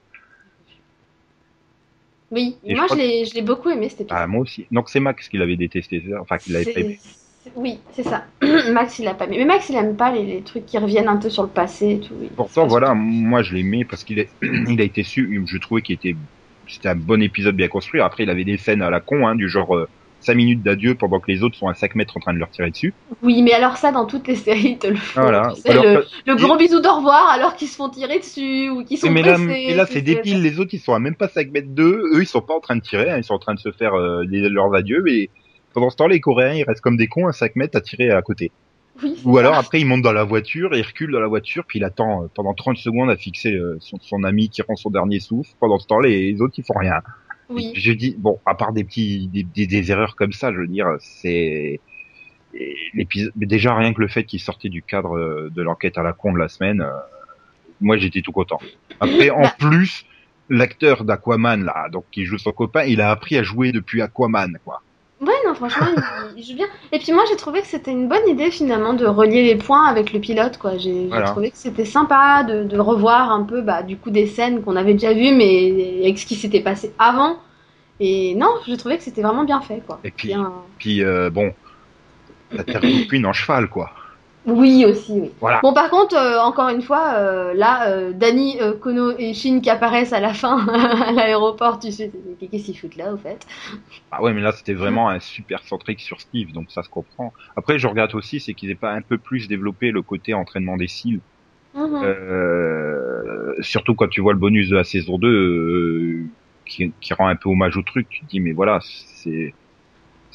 Oui, 2.35 2.57
Et 2.64 2.75
moi 2.75 2.87
je 2.90 2.97
l'ai, 2.97 3.25
je 3.25 3.35
l'ai 3.35 3.42
beaucoup 3.42 3.70
aimé 3.70 3.88
cet 3.88 4.03
épisode. 4.03 4.18
Ah, 4.20 4.27
moi 4.27 4.40
aussi. 4.40 4.66
Donc 4.73 4.90
c'est 4.90 5.01
Max 5.01 5.29
qui 5.29 5.38
l'avait 5.38 5.57
détesté, 5.57 6.03
enfin 6.20 6.37
qui 6.38 6.51
l'avait 6.53 6.73
pas 6.73 6.81
aimé. 6.81 6.99
Oui, 7.55 7.79
c'est 7.92 8.03
ça. 8.03 8.25
Max 8.73 8.99
il 8.99 9.05
l'a 9.05 9.14
pas 9.14 9.27
aimé. 9.27 9.37
Mais 9.38 9.44
Max 9.44 9.68
il 9.68 9.77
aime 9.77 9.97
pas 9.97 10.11
les, 10.12 10.25
les 10.25 10.42
trucs 10.42 10.66
qui 10.66 10.79
reviennent 10.79 11.09
un 11.09 11.16
peu 11.16 11.31
sur 11.31 11.44
le 11.44 11.49
passé 11.49 11.92
et 11.92 12.01
tout. 12.01 12.14
Pourtant, 12.35 12.66
voilà, 12.66 12.94
moi 12.94 13.42
je 13.42 13.55
l'aimais 13.55 13.85
parce 13.85 14.03
qu'il 14.03 14.18
est, 14.18 14.31
il 14.42 14.81
a 14.81 14.85
été 14.85 15.03
su, 15.05 15.44
je 15.47 15.59
trouvais 15.59 15.83
qu'il 15.83 15.94
était, 15.94 16.16
c'était 16.66 16.88
un 16.88 16.97
bon 16.97 17.23
épisode 17.23 17.55
bien 17.55 17.68
construit. 17.68 18.01
Après, 18.01 18.25
il 18.25 18.31
avait 18.31 18.44
des 18.44 18.57
scènes 18.57 18.83
à 18.83 18.90
la 18.90 19.01
con, 19.01 19.27
hein, 19.27 19.37
du 19.37 19.49
genre 19.49 19.77
euh, 19.77 19.88
5 20.24 20.34
minutes 20.34 20.62
d'adieu 20.62 20.94
pendant 20.94 21.20
que 21.20 21.30
les 21.30 21.42
autres 21.42 21.56
sont 21.56 21.68
à 21.68 21.74
5 21.74 21.94
mètres 21.94 22.16
en 22.16 22.20
train 22.20 22.32
de 22.32 22.38
leur 22.38 22.50
tirer 22.50 22.70
dessus. 22.70 22.94
Oui, 23.22 23.42
mais 23.42 23.52
alors 23.52 23.76
ça 23.76 23.92
dans 23.92 24.06
toutes 24.06 24.26
les 24.26 24.37
séries 24.37 24.70
ils 24.72 24.78
te 24.78 24.87
le 24.87 24.96
font. 24.96 25.20
Voilà. 25.20 25.52
Tu 25.54 25.60
sais, 25.60 25.70
Alors, 25.70 25.84
le, 25.84 26.04
le 26.26 26.34
gros 26.37 26.56
bisou 26.56 26.80
d'au 26.80 26.94
revoir 26.96 27.28
alors 27.30 27.54
qu'ils 27.56 27.68
se 27.68 27.76
font 27.76 27.88
tirer 27.88 28.18
dessus 28.18 28.68
ou 28.70 28.84
qu'ils 28.84 28.98
sont 28.98 29.10
mais 29.10 29.22
là, 29.22 29.34
pressés. 29.34 29.66
et 29.68 29.74
là 29.74 29.87
tu 29.87 29.92
c'est 29.92 29.98
sais. 29.98 30.04
débile, 30.04 30.42
les 30.42 30.58
autres 30.60 30.70
ils 30.74 30.80
sont 30.80 30.94
à 30.94 30.98
même 30.98 31.14
pas 31.14 31.28
5 31.28 31.50
mètres 31.52 31.68
d'eux, 31.70 32.02
eux 32.14 32.22
ils 32.22 32.26
sont 32.26 32.40
pas 32.40 32.54
en 32.54 32.60
train 32.60 32.76
de 32.76 32.80
tirer, 32.82 33.10
hein, 33.10 33.18
ils 33.18 33.24
sont 33.24 33.34
en 33.34 33.38
train 33.38 33.54
de 33.54 33.60
se 33.60 33.70
faire 33.72 33.94
euh, 33.94 34.24
leurs 34.28 34.74
adieux, 34.74 35.02
mais 35.04 35.28
pendant 35.72 35.90
ce 35.90 35.96
temps 35.96 36.06
les 36.06 36.20
Coréens 36.20 36.54
ils 36.54 36.64
restent 36.64 36.80
comme 36.82 36.96
des 36.96 37.06
cons 37.08 37.26
à 37.26 37.32
5 37.32 37.56
mètres 37.56 37.76
à 37.76 37.80
tirer 37.80 38.10
à 38.10 38.22
côté. 38.22 38.50
Oui, 39.02 39.14
c'est 39.16 39.26
Ou 39.28 39.38
alors 39.38 39.54
après 39.54 39.80
il 39.80 39.87
monte 39.87 40.02
dans 40.02 40.12
la 40.12 40.22
voiture, 40.22 40.70
il 40.74 40.82
recule 40.82 41.10
dans 41.10 41.18
la 41.20 41.26
voiture, 41.26 41.64
puis 41.66 41.80
il 41.80 41.84
attend 41.84 42.22
euh, 42.22 42.26
pendant 42.34 42.54
30 42.54 42.76
secondes 42.76 43.10
à 43.10 43.16
fixer 43.16 43.52
euh, 43.52 43.76
son, 43.80 43.98
son 44.00 44.22
ami 44.22 44.48
qui 44.50 44.62
rend 44.62 44.76
son 44.76 44.90
dernier 44.90 45.18
souffle. 45.20 45.50
Pendant 45.60 45.78
ce 45.80 45.87
temps 45.87 45.98
les, 45.98 46.32
les 46.32 46.40
autres 46.40 46.54
ils 46.58 46.64
font 46.64 46.78
rien. 46.78 47.00
Oui. 47.50 47.72
Je 47.76 47.92
dis 47.92 48.14
bon, 48.18 48.38
à 48.46 48.54
part 48.54 48.72
des 48.72 48.85
petits 48.85 49.28
des, 49.28 49.42
des, 49.42 49.66
des 49.66 49.90
erreurs 49.90 50.16
comme 50.16 50.33
ça, 50.33 50.52
je 50.52 50.59
veux 50.59 50.66
dire, 50.66 50.87
c'est 51.00 51.80
l'épisode. 52.94 53.33
Déjà 53.37 53.74
rien 53.74 53.92
que 53.92 54.00
le 54.00 54.09
fait 54.09 54.24
qu'il 54.24 54.40
sortait 54.40 54.68
du 54.68 54.83
cadre 54.83 55.16
euh, 55.18 55.50
de 55.54 55.62
l'enquête 55.62 55.98
à 55.98 56.02
la 56.02 56.12
con 56.12 56.33
de 56.33 56.38
la 56.38 56.48
semaine, 56.48 56.80
euh, 56.80 56.90
moi 57.80 57.96
j'étais 57.98 58.22
tout 58.22 58.33
content. 58.33 58.61
Après, 59.00 59.30
en 59.30 59.42
Bah. 59.42 59.54
plus, 59.59 60.07
l'acteur 60.48 61.04
d'Aquaman 61.04 61.64
là, 61.64 61.88
donc 61.90 62.04
qui 62.11 62.24
joue 62.24 62.38
son 62.38 62.52
copain, 62.52 62.85
il 62.85 63.00
a 63.00 63.11
appris 63.11 63.37
à 63.37 63.42
jouer 63.42 63.72
depuis 63.72 64.00
Aquaman, 64.02 64.59
quoi. 64.64 64.83
Ouais, 65.20 65.33
non, 65.46 65.55
franchement, 65.55 65.87
il, 65.87 66.38
il 66.38 66.44
joue 66.44 66.55
bien. 66.57 66.66
Et 66.92 66.98
puis 66.98 67.12
moi, 67.12 67.22
j'ai 67.31 67.37
trouvé 67.37 67.61
que 67.61 67.66
c'était 67.66 67.92
une 67.92 68.09
bonne 68.09 68.29
idée 68.29 68.50
finalement 68.50 68.94
de 68.94 69.07
relier 69.07 69.42
les 69.44 69.57
points 69.57 69.87
avec 69.87 70.12
le 70.12 70.20
pilote, 70.20 70.59
quoi. 70.59 70.77
J'ai 70.77 71.07
Voilà. 71.09 71.31
trouvé 71.31 71.50
que 71.50 71.57
c'était 71.57 71.85
sympa 71.85 72.42
de, 72.44 72.64
de 72.64 72.79
revoir 72.79 73.31
un 73.31 73.44
peu, 73.44 73.62
bah, 73.62 73.83
du 73.83 73.96
coup, 73.96 74.11
des 74.11 74.27
scènes 74.27 74.62
qu'on 74.62 74.77
avait 74.77 74.92
déjà 74.94 75.12
vues, 75.14 75.33
mais 75.35 76.00
avec 76.03 76.18
ce 76.18 76.27
qui 76.27 76.35
s'était 76.35 76.61
passé 76.61 76.92
avant. 76.98 77.38
Et 78.00 78.35
non, 78.35 78.48
j'ai 78.66 78.77
trouvé 78.77 78.98
que 78.98 79.05
c'était 79.05 79.22
vraiment 79.22 79.44
bien 79.44 79.61
fait, 79.61 79.81
quoi. 79.87 80.00
Et 80.05 80.11
puis, 80.11 80.29
Bien- 80.29 80.53
puis 80.79 81.05
euh, 81.05 81.31
bon, 81.31 81.53
la 82.57 82.64
Terre 82.64 82.83
en 83.24 83.33
cheval, 83.33 83.68
quoi. 83.68 83.92
Oui, 84.46 84.85
aussi, 84.85 85.12
oui. 85.20 85.30
Voilà. 85.40 85.61
Bon, 85.62 85.72
par 85.72 85.88
contre, 85.88 86.14
euh, 86.16 86.38
encore 86.38 86.68
une 86.68 86.83
fois, 86.83 87.14
euh, 87.14 87.54
là, 87.54 87.88
euh, 87.88 88.12
Danny, 88.12 88.59
euh, 88.61 88.74
Kono 88.74 89.12
et 89.18 89.33
Shin 89.33 89.61
qui 89.61 89.70
apparaissent 89.70 90.12
à 90.12 90.20
la 90.20 90.35
fin 90.35 90.66
à 90.68 91.12
l'aéroport, 91.12 91.78
tu 91.78 91.90
sais, 91.90 92.11
mais 92.40 92.48
qu'est-ce 92.48 92.66
qu'ils 92.66 92.78
foutent 92.78 92.96
là, 92.96 93.12
au 93.12 93.16
fait? 93.16 93.46
Ah 94.11 94.22
ouais, 94.22 94.35
mais 94.35 94.42
là 94.42 94.52
c'était 94.52 94.74
vraiment 94.74 95.09
un 95.09 95.18
super 95.18 95.62
centrique 95.62 96.00
sur 96.00 96.20
Steve, 96.20 96.52
donc 96.52 96.70
ça 96.70 96.83
se 96.83 96.88
comprend. 96.90 97.33
Après, 97.57 97.78
je 97.78 97.87
regrette 97.87 98.14
aussi, 98.14 98.38
c'est 98.38 98.54
qu'ils 98.54 98.70
aient 98.70 98.74
pas 98.74 98.92
un 98.92 99.00
peu 99.00 99.16
plus 99.16 99.48
développé 99.48 99.90
le 99.90 100.02
côté 100.02 100.35
entraînement 100.35 100.76
des 100.76 100.88
cils. 100.88 101.20
Mhm. 101.74 102.02
Euh, 102.04 103.54
surtout 103.61 103.94
quand 103.94 104.09
tu 104.09 104.20
vois 104.20 104.33
le 104.33 104.38
bonus 104.38 104.68
de 104.68 104.76
la 104.76 104.85
saison 104.85 105.18
2 105.18 105.28
euh, 105.28 106.24
qui, 106.66 106.92
qui 107.00 107.14
rend 107.14 107.26
un 107.28 107.37
peu 107.37 107.48
hommage 107.48 107.76
au 107.76 107.83
truc, 107.83 108.09
tu 108.11 108.20
te 108.20 108.30
dis 108.30 108.40
mais 108.40 108.52
voilà, 108.52 108.78
c'est 108.83 109.54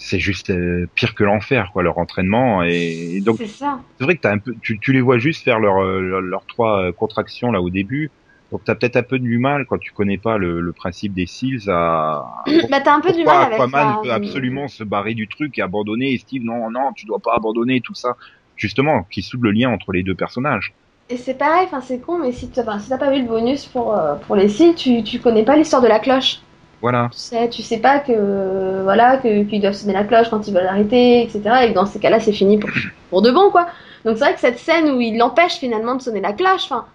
c'est 0.01 0.19
juste 0.19 0.49
euh, 0.49 0.87
pire 0.95 1.13
que 1.15 1.23
l'enfer 1.25 1.69
quoi 1.73 1.83
leur 1.83 1.97
entraînement 1.97 2.63
et, 2.63 3.17
et 3.17 3.21
donc 3.21 3.37
C'est 3.37 3.47
ça. 3.47 3.79
c'est 3.97 4.05
vrai 4.05 4.15
que 4.15 4.21
t'as 4.21 4.31
un 4.33 4.39
peu 4.39 4.53
tu, 4.61 4.79
tu 4.79 4.93
les 4.93 5.01
vois 5.01 5.17
juste 5.19 5.43
faire 5.43 5.59
leurs 5.59 5.81
leur, 5.83 6.21
leurs 6.21 6.45
trois 6.45 6.83
euh, 6.85 6.91
contractions 6.93 7.51
là 7.51 7.61
au 7.61 7.69
début. 7.69 8.11
Donc 8.51 8.63
t'as 8.63 8.75
peut-être 8.75 8.95
un 8.95 9.03
peu 9.03 9.19
du 9.19 9.37
mal 9.37 9.65
quand 9.67 9.77
tu 9.77 9.91
connais 9.93 10.17
pas 10.17 10.37
le, 10.39 10.61
le 10.61 10.73
principe 10.73 11.13
des 11.13 11.27
seals 11.27 11.69
à 11.69 12.23
Bah, 12.69 12.79
t'as 12.81 12.95
un 12.95 13.01
peu 13.01 13.11
du 13.13 13.23
mal 13.23 13.43
avec 13.53 13.59
Aquaman 13.59 13.93
ça. 13.95 13.99
peut 14.03 14.11
absolument 14.11 14.67
se 14.67 14.83
barrer 14.83 15.13
du 15.13 15.27
truc 15.27 15.57
et 15.59 15.61
abandonner 15.61 16.13
et 16.13 16.17
Steve 16.17 16.43
non 16.43 16.71
non 16.71 16.91
tu 16.95 17.05
dois 17.05 17.19
pas 17.19 17.35
abandonner 17.35 17.81
tout 17.81 17.93
ça 17.95 18.15
justement 18.55 19.03
qui 19.03 19.21
soude 19.21 19.43
le 19.43 19.51
lien 19.51 19.69
entre 19.69 19.91
les 19.91 20.03
deux 20.03 20.15
personnages. 20.15 20.73
Et 21.09 21.17
c'est 21.17 21.33
pareil, 21.33 21.65
enfin 21.65 21.81
c'est 21.81 21.99
con, 21.99 22.19
mais 22.19 22.31
si 22.31 22.51
t'as 22.51 22.77
si 22.79 22.89
pas 22.89 23.11
vu 23.11 23.21
le 23.21 23.27
bonus 23.27 23.65
pour, 23.65 23.95
euh, 23.97 24.15
pour 24.15 24.35
les 24.35 24.47
cils, 24.47 24.75
tu, 24.75 25.03
tu 25.03 25.19
connais 25.19 25.43
pas 25.43 25.55
l'histoire 25.55 25.81
de 25.81 25.87
la 25.87 25.99
cloche. 25.99 26.39
Voilà. 26.81 27.09
Tu 27.11 27.19
sais, 27.19 27.49
tu 27.49 27.61
sais 27.61 27.79
pas 27.79 27.99
que 27.99 28.83
voilà 28.83 29.17
que 29.17 29.43
qu'ils 29.43 29.61
doivent 29.61 29.73
sonner 29.73 29.93
la 29.93 30.03
cloche 30.03 30.29
quand 30.29 30.47
ils 30.47 30.53
veulent 30.53 30.67
arrêter, 30.67 31.23
etc. 31.23 31.65
Et 31.65 31.69
que 31.69 31.73
dans 31.73 31.85
ces 31.85 31.99
cas-là, 31.99 32.19
c'est 32.19 32.31
fini 32.31 32.57
pour, 32.57 32.69
pour 33.09 33.21
de 33.21 33.31
bon, 33.31 33.49
quoi. 33.51 33.67
Donc 34.05 34.17
c'est 34.17 34.23
vrai 34.23 34.33
que 34.33 34.39
cette 34.39 34.59
scène 34.59 34.89
où 34.91 35.01
il 35.01 35.17
l'empêche 35.17 35.57
finalement 35.57 35.95
de 35.95 36.01
sonner 36.01 36.21
la 36.21 36.33
cloche, 36.33 36.63
enfin 36.65 36.85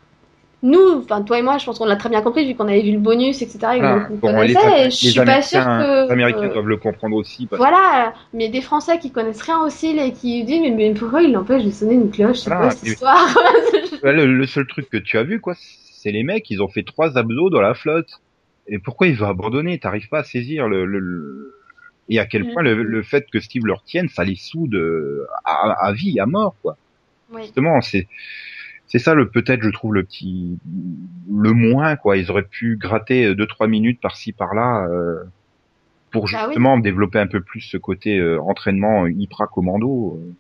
nous, 0.63 1.01
enfin 1.03 1.21
toi 1.21 1.39
et 1.39 1.43
moi, 1.43 1.59
je 1.59 1.67
pense 1.67 1.79
qu'on 1.79 1.85
l'a 1.85 1.97
très 1.97 2.09
bien 2.09 2.23
compris 2.23 2.47
vu 2.47 2.55
qu'on 2.55 2.67
avait 2.69 2.81
vu 2.81 2.93
le 2.93 2.99
bonus, 2.99 3.43
etc. 3.43 3.77
Et 3.77 3.81
Voilà. 3.81 4.09
Bon, 4.23 4.41
les, 4.41 4.53
et 4.53 4.85
je 4.91 4.97
suis 4.97 5.15
pas 5.15 5.43
sûre 5.43 5.63
que 5.63 6.07
les 6.07 6.11
Américains 6.13 6.45
euh, 6.45 6.55
doivent 6.55 6.69
le 6.69 6.79
comprendre 6.79 7.17
aussi. 7.17 7.47
Parce 7.47 7.59
voilà, 7.61 8.15
mais 8.33 8.49
des 8.49 8.63
Français 8.63 8.99
qui 8.99 9.11
connaissent 9.11 9.43
rien 9.43 9.61
aussi 9.61 9.89
et 9.99 10.13
qui 10.13 10.43
disent 10.45 10.63
mais, 10.63 10.71
mais 10.71 10.95
pourquoi 10.95 11.21
il 11.23 11.33
l'empêche 11.33 11.65
de 11.65 11.71
sonner 11.71 11.95
une 11.95 12.11
cloche? 12.11 12.39
C'est 12.39 12.51
Voilà, 12.51 12.69
quoi 12.69 12.71
cette 12.71 12.89
et- 12.89 12.93
histoire? 12.93 13.29
Le, 14.03 14.27
le 14.27 14.47
seul 14.47 14.67
truc 14.67 14.89
que 14.91 14.99
tu 14.99 15.17
as 15.19 15.23
vu, 15.23 15.41
quoi, 15.41 15.55
c'est 15.57 16.11
les 16.13 16.23
mecs, 16.25 16.51
ils 16.51 16.63
ont 16.63 16.69
fait 16.69 16.83
trois 16.83 17.17
abdos 17.17 17.49
dans 17.51 17.63
la 17.63 17.75
flotte. 17.75 18.11
Et 18.67 18.79
pourquoi 18.79 19.07
il 19.09 19.17
va 19.17 19.29
abandonner 19.29 19.79
T'arrives 19.79 20.09
pas 20.09 20.21
à 20.21 20.25
saisir 20.25 20.69
le, 20.69 20.85
le, 20.87 20.99
le- 20.99 21.55
et 22.09 22.19
à 22.19 22.27
quel 22.27 22.45
point 22.53 22.63
le, 22.63 22.83
le 22.83 23.03
fait 23.03 23.27
que 23.33 23.41
Steve 23.41 23.67
leur 23.67 23.83
tienne, 23.85 24.09
ça 24.09 24.25
les 24.25 24.37
soude 24.37 24.75
euh, 24.75 25.27
à, 25.45 25.73
à 25.87 25.93
vie, 25.93 26.21
à 26.21 26.27
mort, 26.27 26.57
quoi. 26.63 26.77
Oui. 27.33 27.43
Justement, 27.43 27.81
c'est 27.81 28.09
c'est 28.87 28.99
ça 28.99 29.15
le 29.15 29.29
peut-être, 29.31 29.63
je 29.63 29.71
trouve 29.71 29.95
le 29.95 30.05
petit 30.05 30.59
le 31.33 31.53
moins, 31.53 31.97
quoi. 31.97 32.17
Ils 32.17 32.31
auraient 32.31 32.45
pu 32.49 32.77
gratter 32.77 33.27
euh, 33.27 33.35
deux 33.35 33.47
trois 33.47 33.67
minutes 33.69 34.01
par-ci 34.01 34.33
par-là. 34.33 34.87
euh, 34.91 35.25
pour 36.11 36.29
Bah 36.31 36.45
oui. 36.49 36.55
justement 36.55 36.79
développer 36.79 37.19
un 37.19 37.27
peu 37.27 37.41
plus 37.41 37.61
ce 37.61 37.77
côté 37.77 38.19
euh, 38.19 38.41
entraînement 38.41 39.07
hyper 39.07 39.49
commando. 39.51 40.19
euh. 40.21 40.33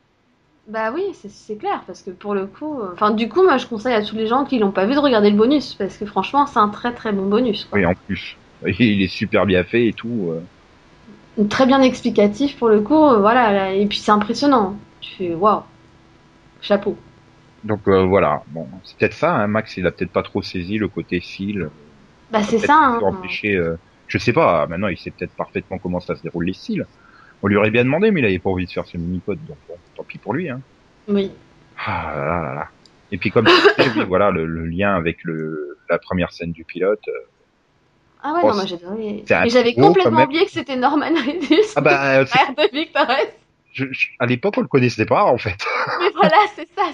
Bah 0.66 0.92
oui, 0.94 1.02
c'est- 1.12 1.56
clair, 1.58 1.82
parce 1.86 2.02
que 2.02 2.10
pour 2.10 2.34
le 2.34 2.46
coup, 2.46 2.80
euh, 2.80 2.90
enfin 2.94 3.10
du 3.10 3.28
coup, 3.28 3.42
moi 3.42 3.58
je 3.58 3.66
conseille 3.66 3.92
à 3.94 4.02
tous 4.02 4.16
les 4.16 4.26
gens 4.26 4.44
qui 4.44 4.58
l'ont 4.58 4.70
pas 4.70 4.86
vu 4.86 4.94
de 4.94 4.98
regarder 4.98 5.30
le 5.30 5.36
bonus, 5.36 5.74
parce 5.74 5.96
que 5.98 6.06
franchement, 6.06 6.46
c'est 6.46 6.58
un 6.58 6.68
très 6.68 6.92
très 6.92 7.12
bon 7.12 7.26
bonus. 7.26 7.66
Quoi. 7.66 7.78
Oui, 7.78 7.84
en 7.86 7.92
plus, 8.06 8.36
il 8.78 9.02
est 9.02 9.08
super 9.08 9.44
bien 9.44 9.62
fait 9.64 9.86
et 9.88 9.92
tout. 9.92 10.30
euh. 10.32 10.40
Très 11.48 11.66
bien 11.66 11.82
explicatif 11.82 12.56
pour 12.58 12.68
le 12.68 12.80
coup, 12.80 12.94
euh, 12.94 13.18
voilà, 13.18 13.52
là, 13.52 13.74
et 13.74 13.84
puis 13.86 13.98
c'est 13.98 14.12
impressionnant. 14.12 14.76
Tu 15.00 15.10
fais 15.16 15.34
waouh, 15.34 15.62
chapeau. 16.62 16.96
Donc 17.64 17.80
voilà, 17.86 18.42
bon, 18.48 18.66
c'est 18.84 18.98
peut-être 18.98 19.14
ça. 19.14 19.34
Hein, 19.34 19.46
Max, 19.48 19.76
il 19.76 19.86
a 19.86 19.90
peut-être 19.90 20.12
pas 20.12 20.22
trop 20.22 20.42
saisi 20.42 20.78
le 20.78 20.88
côté 20.88 21.20
fil. 21.20 21.68
Bah 22.30 22.42
c'est 22.42 22.58
ça. 22.58 22.74
Hein. 22.74 23.02
euh, 23.44 23.76
je 24.06 24.18
sais 24.18 24.32
pas. 24.32 24.66
Maintenant, 24.66 24.88
il 24.88 24.98
sait 24.98 25.10
peut-être 25.10 25.34
parfaitement 25.36 25.78
comment 25.78 26.00
ça 26.00 26.14
se 26.14 26.22
déroule 26.22 26.46
les 26.46 26.52
styles. 26.52 26.84
On 27.44 27.46
lui 27.46 27.56
aurait 27.58 27.70
bien 27.70 27.84
demandé, 27.84 28.10
mais 28.10 28.20
il 28.20 28.24
avait 28.24 28.38
pas 28.38 28.48
envie 28.48 28.64
de 28.64 28.70
faire 28.70 28.86
ce 28.86 28.96
mini-pod, 28.96 29.38
donc 29.46 29.58
bon, 29.68 29.74
tant 29.94 30.02
pis 30.04 30.16
pour 30.16 30.32
lui. 30.32 30.48
Hein. 30.48 30.62
Oui. 31.08 31.30
Ah 31.76 32.14
là 32.16 32.24
là 32.24 32.40
là 32.42 32.54
là. 32.54 32.68
Et 33.12 33.18
puis 33.18 33.30
comme 33.30 33.46
voilà 34.08 34.30
le, 34.30 34.46
le 34.46 34.64
lien 34.64 34.94
avec 34.96 35.18
le 35.24 35.76
la 35.90 35.98
première 35.98 36.32
scène 36.32 36.52
du 36.52 36.64
pilote. 36.64 37.02
euh, 37.06 37.12
Ah 38.22 38.32
ouais, 38.32 38.40
Oh, 38.44 38.46
non, 38.48 38.54
moi 38.54 38.62
c'est- 38.62 38.68
j'ai 38.68 38.74
adoré. 38.76 39.24
Mais 39.44 39.50
j'avais 39.50 39.74
complètement 39.74 40.24
oublié 40.24 40.46
que 40.46 40.52
c'était 40.52 40.76
Norman 40.76 41.10
Reedus, 41.14 41.66
Ah 41.76 41.82
bah, 41.82 42.14
euh, 42.20 42.24
frère 42.26 42.54
de 42.54 42.70
Victor 42.72 43.10
S. 43.10 43.28
je, 43.74 43.84
je- 43.90 44.08
à 44.18 44.24
l'époque, 44.26 44.54
on 44.56 44.62
le 44.62 44.68
connaissait 44.68 45.04
pas, 45.04 45.24
en 45.24 45.36
fait. 45.36 45.58
Mais 46.00 46.10
voilà, 46.14 46.36
c'est 46.56 46.66
ça. 46.74 46.84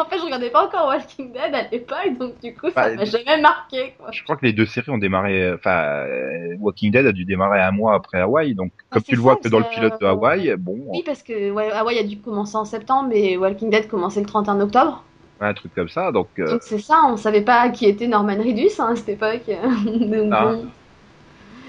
En 0.00 0.04
fait, 0.04 0.18
je 0.18 0.24
regardais 0.24 0.50
pas 0.50 0.64
encore 0.66 0.86
Walking 0.86 1.32
Dead 1.32 1.52
à 1.54 1.62
l'époque, 1.72 2.16
donc 2.18 2.38
du 2.40 2.54
coup, 2.54 2.68
ça 2.70 2.88
Bah, 2.90 2.94
m'a 2.94 3.04
jamais 3.04 3.40
marqué, 3.40 3.94
quoi. 3.98 4.10
Je 4.12 4.22
crois 4.22 4.36
que 4.36 4.44
les 4.46 4.52
deux 4.52 4.66
séries 4.66 4.90
ont 4.90 4.98
démarré, 4.98 5.52
enfin, 5.52 6.04
euh, 6.06 6.54
Walking 6.60 6.92
Dead 6.92 7.06
a 7.06 7.12
dû 7.12 7.24
démarrer 7.24 7.60
un 7.60 7.72
mois 7.72 7.94
après 7.94 8.20
Hawaï, 8.20 8.54
donc 8.54 8.70
comme 8.90 9.02
c'est 9.02 9.10
tu 9.10 9.16
le 9.16 9.22
vois 9.22 9.36
que 9.36 9.48
dans 9.48 9.58
le 9.58 9.64
pilote 9.68 10.00
de 10.00 10.06
Hawaï, 10.06 10.54
bon, 10.58 10.76
Oui, 10.86 11.02
parce 11.04 11.22
que 11.22 11.50
ouais, 11.50 11.72
Hawaii 11.72 11.98
a 11.98 12.04
dû 12.04 12.18
commencer 12.20 12.56
en 12.56 12.64
septembre, 12.64 13.08
mais 13.08 13.36
Walking 13.36 13.70
Dead 13.70 13.88
commençait 13.88 14.20
le 14.20 14.26
31 14.26 14.60
octobre. 14.60 15.02
un 15.40 15.54
truc 15.54 15.74
comme 15.74 15.88
ça, 15.88 16.12
donc 16.12 16.28
euh, 16.38 16.52
Donc 16.52 16.62
c'est 16.62 16.78
ça, 16.78 17.00
on 17.08 17.16
savait 17.16 17.42
pas 17.42 17.68
qui 17.70 17.86
était 17.86 18.06
Norman 18.06 18.36
Reedus 18.38 18.70
hein, 18.78 18.92
à 18.92 18.96
cette 18.96 19.08
époque. 19.10 19.46
Donc, 19.86 20.30
Ah. 20.32 20.44
bon. 20.52 20.66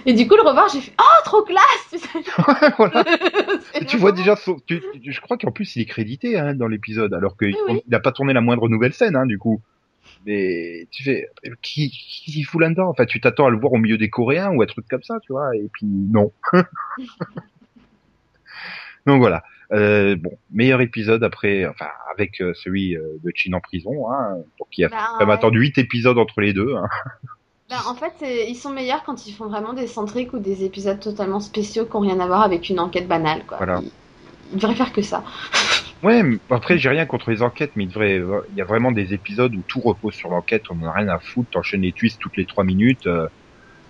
Et 0.08 0.14
du 0.14 0.28
coup, 0.28 0.36
le 0.36 0.42
revoir, 0.42 0.68
j'ai 0.70 0.80
fait 0.82 0.94
Oh, 1.00 1.22
trop 1.26 1.44
classe 1.44 1.92
tu 2.16 2.32
voilà. 2.78 3.04
Vois 3.98 4.12
déjà, 4.14 4.36
son- 4.36 4.60
tu- 4.66 4.82
tu- 5.04 5.12
je 5.12 5.22
crois 5.22 5.38
qu'en 5.38 5.52
plus 5.52 5.76
il 5.76 5.82
est 5.82 5.86
crédité 5.86 6.40
hein, 6.40 6.56
dans 6.56 6.68
l'épisode, 6.68 7.14
alors 7.14 7.38
qu'il 7.38 7.56
oui. 7.70 7.82
n'a 7.88 8.00
pas 8.00 8.12
tourné 8.12 8.34
la 8.34 8.42
moindre 8.42 8.70
nouvelle 8.70 8.94
scène, 8.94 9.16
hein, 9.16 9.26
du 9.26 9.38
coup. 9.38 9.62
Mais 10.26 10.88
tu 10.92 11.04
fais, 11.04 11.28
qui, 11.62 11.90
qui 11.92 12.32
s'y 12.32 12.44
fout 12.44 12.62
là-dedans? 12.62 12.90
Enfin, 12.90 13.06
tu 13.06 13.20
t'attends 13.22 13.46
à 13.46 13.50
le 13.50 13.58
voir 13.60 13.74
au 13.74 13.78
milieu 13.78 13.98
des 13.98 14.10
Coréens 14.10 14.50
ou 14.52 14.62
un 14.62 14.66
truc 14.66 14.86
comme 14.90 15.04
ça, 15.04 15.20
tu 15.22 15.32
vois, 15.34 15.56
et 15.56 15.70
puis 15.74 15.86
non. 15.86 16.32
Donc 19.06 19.20
voilà. 19.20 19.44
Euh, 19.74 20.16
bon, 20.16 20.32
meilleur 20.52 20.80
épisode 20.82 21.24
après, 21.26 21.66
enfin 21.66 21.90
avec 22.14 22.40
euh, 22.42 22.54
celui 22.56 22.96
euh, 22.96 23.18
de 23.24 23.32
Chin 23.36 23.52
en 23.54 23.60
prison, 23.60 24.10
hein, 24.10 24.38
donc 24.60 24.68
il 24.78 24.82
y 24.82 24.86
a 24.86 24.90
Bah, 24.90 24.98
quand 25.12 25.20
même 25.20 25.28
ouais. 25.28 25.34
attendu 25.34 25.60
huit 25.60 25.78
épisodes 25.78 26.18
entre 26.18 26.40
les 26.40 26.54
deux. 26.54 26.74
Hein. 26.76 26.88
Bah, 27.70 27.82
en 27.88 27.96
fait, 27.96 28.14
ils 28.48 28.56
sont 28.56 28.72
meilleurs 28.72 29.04
quand 29.04 29.28
ils 29.28 29.34
font 29.34 29.48
vraiment 29.50 29.74
des 29.74 29.88
centriques 29.88 30.32
ou 30.34 30.40
des 30.40 30.64
épisodes 30.64 31.00
totalement 31.00 31.42
spéciaux 31.42 31.86
qui 31.86 31.92
n'ont 31.94 32.00
rien 32.00 32.20
à 32.22 32.28
voir 32.28 32.42
avec 32.44 32.70
une 32.70 32.80
enquête 32.80 33.08
banale. 33.08 33.46
Quoi. 33.46 33.58
Voilà. 33.58 33.82
Ils, 33.82 33.92
ils 34.54 34.58
devraient 34.58 34.76
faire 34.76 34.94
que 34.94 35.02
ça. 35.02 35.24
Ouais, 36.04 36.22
mais 36.22 36.38
après 36.52 36.78
j'ai 36.78 36.90
rien 36.90 37.08
contre 37.08 37.32
les 37.32 37.42
enquêtes, 37.42 37.72
mais 37.76 37.86
il 37.86 37.88
devrait, 37.88 38.22
il 38.52 38.56
y 38.56 38.62
a 38.62 38.66
vraiment 38.66 38.92
des 38.92 39.14
épisodes 39.16 39.54
où 39.56 39.64
tout 39.68 39.82
repose 39.82 40.14
sur 40.14 40.30
l'enquête, 40.30 40.62
on 40.70 40.76
n'a 40.76 40.92
rien 40.92 41.08
à 41.10 41.18
foutre, 41.20 41.50
t'enchaînes 41.52 41.82
les 41.82 41.92
twists 41.92 42.20
toutes 42.22 42.38
les 42.38 42.46
trois 42.46 42.64
minutes. 42.64 43.08
euh, 43.08 43.26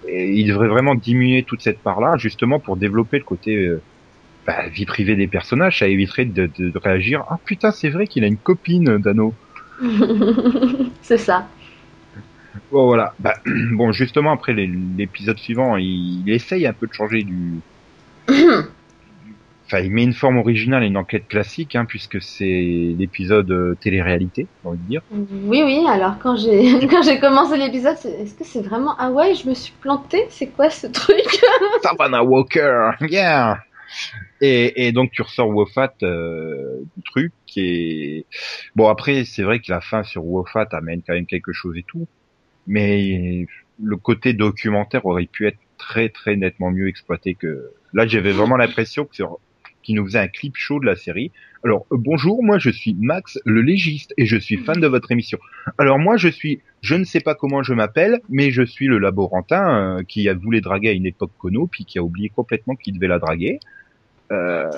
et 0.07 0.31
il 0.33 0.47
devrait 0.47 0.69
vraiment 0.69 0.95
diminuer 0.95 1.43
toute 1.45 1.61
cette 1.61 1.81
part-là, 1.83 2.17
justement 2.17 2.59
pour 2.59 2.77
développer 2.77 3.17
le 3.19 3.25
côté 3.25 3.55
euh, 3.55 3.81
bah, 4.47 4.69
vie 4.69 4.85
privée 4.85 5.15
des 5.15 5.27
personnages. 5.27 5.79
Ça 5.79 5.87
éviterait 5.87 6.25
de, 6.25 6.47
de- 6.47 6.69
de 6.71 6.79
réagir. 6.79 7.23
Ah 7.29 7.37
putain, 7.45 7.71
c'est 7.71 7.89
vrai 7.89 8.07
qu'il 8.07 8.23
a 8.23 8.27
une 8.27 8.39
copine, 8.39 8.99
Dano. 8.99 9.33
c'est 11.01 11.17
ça. 11.17 11.47
Bon 12.71 12.85
voilà. 12.85 13.13
Bah, 13.19 13.35
bon 13.73 13.91
justement 13.91 14.31
après 14.31 14.53
l'épisode 14.53 15.37
suivant, 15.37 15.77
il, 15.77 16.21
il 16.25 16.29
essaye 16.33 16.65
un 16.67 16.73
peu 16.73 16.87
de 16.87 16.93
changer 16.93 17.23
du. 17.23 17.55
Enfin, 19.69 19.79
il 19.79 19.91
met 19.91 20.03
une 20.03 20.13
forme 20.13 20.37
originale 20.37 20.83
et 20.83 20.87
une 20.87 20.95
enquête 20.95 21.27
classique, 21.27 21.75
hein, 21.75 21.83
puisque 21.83 22.21
c'est 22.21 22.45
l'épisode 22.97 23.51
euh, 23.51 23.75
télé-réalité, 23.81 24.47
j'ai 24.63 24.69
envie 24.69 24.77
de 24.79 24.87
dire. 24.87 25.01
Oui, 25.11 25.61
oui, 25.61 25.83
alors 25.89 26.17
quand 26.19 26.37
j'ai 26.37 26.87
quand 26.87 27.01
j'ai 27.01 27.19
commencé 27.19 27.57
l'épisode, 27.57 27.97
c'est- 27.97 28.21
est-ce 28.21 28.33
que 28.33 28.45
c'est 28.45 28.61
vraiment 28.61 28.95
Ah 28.97 29.11
ouais, 29.11 29.35
je 29.35 29.49
me 29.49 29.53
suis 29.53 29.73
plantée? 29.81 30.23
C'est 30.29 30.47
quoi 30.47 30.69
ce 30.69 30.87
truc? 30.87 31.41
Savannah 31.83 32.23
Walker, 32.23 32.91
yeah. 33.09 33.59
Et, 34.39 34.87
et 34.87 34.91
donc 34.93 35.11
tu 35.11 35.21
ressors 35.21 35.49
Wofat 35.49 35.93
euh, 36.03 36.79
du 36.95 37.03
truc 37.03 37.33
et 37.57 38.25
bon 38.75 38.87
après 38.87 39.23
c'est 39.25 39.43
vrai 39.43 39.59
que 39.59 39.69
la 39.71 39.81
fin 39.81 40.03
sur 40.03 40.25
Wofat 40.25 40.67
amène 40.73 41.01
quand 41.07 41.13
même 41.13 41.25
quelque 41.25 41.51
chose 41.53 41.75
et 41.77 41.83
tout, 41.87 42.07
mais 42.67 43.47
le 43.81 43.97
côté 43.97 44.33
documentaire 44.33 45.05
aurait 45.05 45.25
pu 45.25 45.47
être 45.47 45.57
très 45.77 46.09
très 46.09 46.35
nettement 46.35 46.71
mieux 46.71 46.87
exploité 46.87 47.35
que 47.35 47.71
là 47.93 48.07
j'avais 48.07 48.31
vraiment 48.31 48.57
l'impression 48.57 49.05
que 49.05 49.11
qui 49.83 49.93
nous 49.93 50.05
faisait 50.05 50.19
un 50.19 50.27
clip 50.27 50.55
show 50.57 50.81
de 50.81 50.85
la 50.85 50.95
série. 50.97 51.31
Alors 51.63 51.85
euh, 51.91 51.97
bonjour, 51.97 52.43
moi 52.43 52.57
je 52.57 52.69
suis 52.69 52.93
Max 52.99 53.39
le 53.45 53.61
légiste 53.61 54.13
et 54.17 54.25
je 54.25 54.37
suis 54.37 54.57
fan 54.57 54.79
de 54.79 54.87
votre 54.87 55.11
émission. 55.11 55.37
Alors 55.77 55.97
moi 55.97 56.17
je 56.17 56.27
suis, 56.27 56.61
je 56.81 56.95
ne 56.95 57.05
sais 57.05 57.21
pas 57.21 57.35
comment 57.35 57.63
je 57.63 57.73
m'appelle, 57.73 58.19
mais 58.29 58.51
je 58.51 58.63
suis 58.63 58.87
le 58.87 58.97
laborantin 58.97 59.99
euh, 59.99 60.03
qui 60.03 60.27
a 60.27 60.33
voulu 60.33 60.59
draguer 60.59 60.89
à 60.89 60.91
une 60.91 61.05
époque 61.05 61.31
Kono 61.37 61.67
puis 61.67 61.85
qui 61.85 61.99
a 61.99 62.03
oublié 62.03 62.29
complètement 62.29 62.75
qu'il 62.75 62.95
devait 62.95 63.07
la 63.07 63.19
draguer. 63.19 63.59
Euh, 64.29 64.69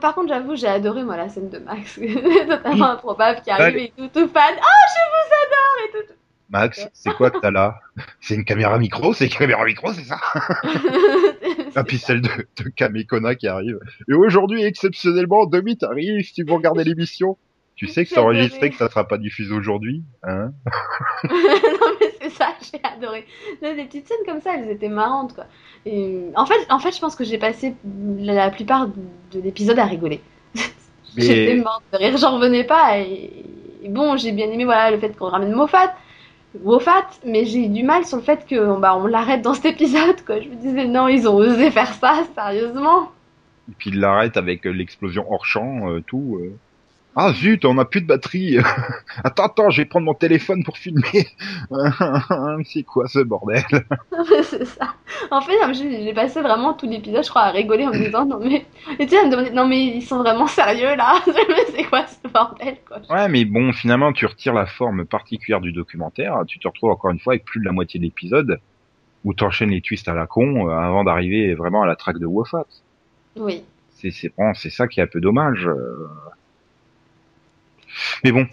par, 0.00 0.14
contre, 0.14 0.28
j'avoue, 0.28 0.56
j'ai 0.56 0.66
adoré 0.66 1.04
moi 1.04 1.16
la 1.16 1.30
scène 1.30 1.48
de 1.48 1.58
Max, 1.58 1.98
totalement 2.48 2.90
improbable, 2.90 3.40
qui 3.42 3.50
arrive 3.50 3.74
Ouais. 3.76 3.84
et 3.84 3.92
tout, 3.96 4.08
tout 4.08 4.28
fan. 4.28 4.54
Oh, 4.58 4.84
je 4.92 5.02
vous 5.10 5.34
adore 5.46 5.76
et 5.86 6.06
tout. 6.06 6.14
Max, 6.50 6.88
c'est 6.92 7.12
quoi 7.14 7.30
que 7.30 7.38
t'as 7.40 7.50
là? 7.50 7.76
C'est 8.20 8.34
une 8.34 8.44
caméra 8.44 8.78
micro, 8.78 9.12
c'est 9.14 9.26
une 9.26 9.32
caméra 9.32 9.64
micro, 9.64 9.92
c'est 9.92 10.04
ça? 10.04 10.18
Ah 11.76 11.82
puis 11.82 11.98
celle 11.98 12.20
de, 12.20 12.28
de 12.28 12.68
Kamekona 12.68 13.34
qui 13.34 13.48
arrive. 13.48 13.80
Et 14.08 14.14
aujourd'hui, 14.14 14.62
exceptionnellement, 14.62 15.44
Demi 15.46 15.76
t'arrive 15.76 16.22
si 16.24 16.42
vous 16.44 16.54
regardez 16.54 16.84
l'émission. 16.84 17.36
Tu 17.74 17.88
sais 17.88 18.04
que 18.04 18.10
c'est 18.10 18.20
enregistré, 18.20 18.70
que 18.70 18.76
ça 18.76 18.88
sera 18.88 19.08
pas 19.08 19.18
diffusé 19.18 19.52
aujourd'hui, 19.52 20.04
hein? 20.22 20.52
Non 21.24 21.30
mais 22.00 22.12
c'est 22.20 22.30
ça, 22.30 22.54
j'ai 22.62 22.80
adoré. 22.84 23.26
Là, 23.60 23.74
Des 23.74 23.84
petites 23.86 24.06
scènes 24.06 24.24
comme 24.24 24.40
ça, 24.40 24.52
elles 24.56 24.70
étaient 24.70 24.88
marrantes 24.88 25.34
quoi. 25.34 25.46
Et, 25.84 26.26
en 26.36 26.46
fait, 26.46 26.64
en 26.70 26.78
fait, 26.78 26.92
je 26.94 27.00
pense 27.00 27.16
que 27.16 27.24
j'ai 27.24 27.38
passé 27.38 27.74
la 28.20 28.50
plupart 28.50 28.86
de 29.32 29.40
l'épisode 29.40 29.78
à 29.80 29.84
rigoler. 29.86 30.20
Mais- 31.16 31.22
J'étais 31.22 31.56
morte 31.56 31.82
de 31.92 31.98
rire, 31.98 32.16
j'en 32.16 32.36
revenais 32.36 32.64
pas. 32.64 32.98
Et, 33.00 33.32
et 33.82 33.88
bon, 33.88 34.16
j'ai 34.16 34.30
bien 34.30 34.48
aimé 34.50 34.64
voilà 34.64 34.92
le 34.92 34.98
fait 34.98 35.10
qu'on 35.16 35.26
ramène 35.28 35.52
Moffat, 35.52 35.92
Moffat, 36.62 37.06
mais 37.24 37.44
j'ai 37.44 37.66
eu 37.66 37.68
du 37.68 37.82
mal 37.82 38.04
sur 38.06 38.16
le 38.18 38.22
fait 38.22 38.46
que 38.46 38.78
bah 38.80 38.96
on 38.96 39.06
l'arrête 39.06 39.42
dans 39.42 39.54
cet 39.54 39.66
épisode 39.66 40.24
quoi. 40.24 40.40
Je 40.40 40.48
me 40.48 40.54
disais 40.56 40.86
non, 40.86 41.08
ils 41.08 41.28
ont 41.28 41.34
osé 41.36 41.70
faire 41.70 41.92
ça, 41.94 42.24
sérieusement. 42.34 43.10
Et 43.70 43.74
puis 43.78 43.90
il 43.90 44.00
l'arrête 44.00 44.36
avec 44.36 44.66
euh, 44.66 44.70
l'explosion 44.70 45.24
hors 45.30 45.46
champ, 45.46 45.90
euh, 45.90 46.00
tout. 46.02 46.38
euh. 46.42 46.58
Ah 47.16 47.32
zut, 47.32 47.64
on 47.64 47.78
a 47.78 47.84
plus 47.84 48.00
de 48.00 48.06
batterie. 48.06 48.58
attends, 49.24 49.44
attends, 49.44 49.70
je 49.70 49.82
vais 49.82 49.84
prendre 49.84 50.04
mon 50.06 50.14
téléphone 50.14 50.64
pour 50.64 50.76
filmer. 50.78 51.28
c'est 52.64 52.82
quoi 52.82 53.06
ce 53.06 53.20
bordel? 53.20 53.62
C'est 54.42 54.64
ça. 54.64 54.94
En 55.30 55.40
fait, 55.40 55.52
j'ai 55.74 56.12
passé 56.12 56.40
vraiment 56.42 56.74
tout 56.74 56.88
l'épisode, 56.88 57.22
je 57.24 57.30
crois, 57.30 57.42
à 57.42 57.50
rigoler 57.52 57.86
en 57.86 57.90
me 57.92 57.98
disant 58.04 58.26
non 58.26 58.40
mais, 58.40 58.66
et 58.98 59.06
tu 59.06 59.10
sais, 59.10 59.18
à 59.20 59.26
me 59.26 59.30
demander 59.30 59.50
non 59.52 59.68
mais 59.68 59.84
ils 59.86 60.02
sont 60.02 60.18
vraiment 60.18 60.48
sérieux 60.48 60.96
là. 60.96 61.22
C'est 61.74 61.84
quoi 61.84 62.04
ce 62.06 62.28
bordel 62.28 62.78
quoi? 62.86 62.98
Ouais, 63.08 63.28
mais 63.28 63.44
bon, 63.44 63.72
finalement, 63.72 64.12
tu 64.12 64.26
retires 64.26 64.54
la 64.54 64.66
forme 64.66 65.04
particulière 65.04 65.60
du 65.60 65.70
documentaire. 65.72 66.40
Tu 66.48 66.58
te 66.58 66.66
retrouves 66.66 66.90
encore 66.90 67.10
une 67.12 67.20
fois 67.20 67.34
avec 67.34 67.44
plus 67.44 67.60
de 67.60 67.64
la 67.64 67.72
moitié 67.72 68.00
de 68.00 68.04
l'épisode 68.04 68.58
où 69.24 69.34
t'enchaînes 69.34 69.70
les 69.70 69.80
twists 69.80 70.08
à 70.08 70.14
la 70.14 70.26
con 70.26 70.68
euh, 70.68 70.72
avant 70.76 71.04
d'arriver 71.04 71.54
vraiment 71.54 71.82
à 71.82 71.86
la 71.86 71.94
traque 71.96 72.18
de 72.18 72.26
Wofat. 72.26 72.66
Oui. 73.36 73.62
C'est 73.90 74.10
c'est 74.10 74.32
bon, 74.36 74.52
c'est 74.54 74.70
ça 74.70 74.88
qui 74.88 74.98
est 74.98 75.04
un 75.04 75.06
peu 75.06 75.20
dommage. 75.20 75.66
euh. 75.68 76.08
Mais 78.24 78.32
bon. 78.32 78.46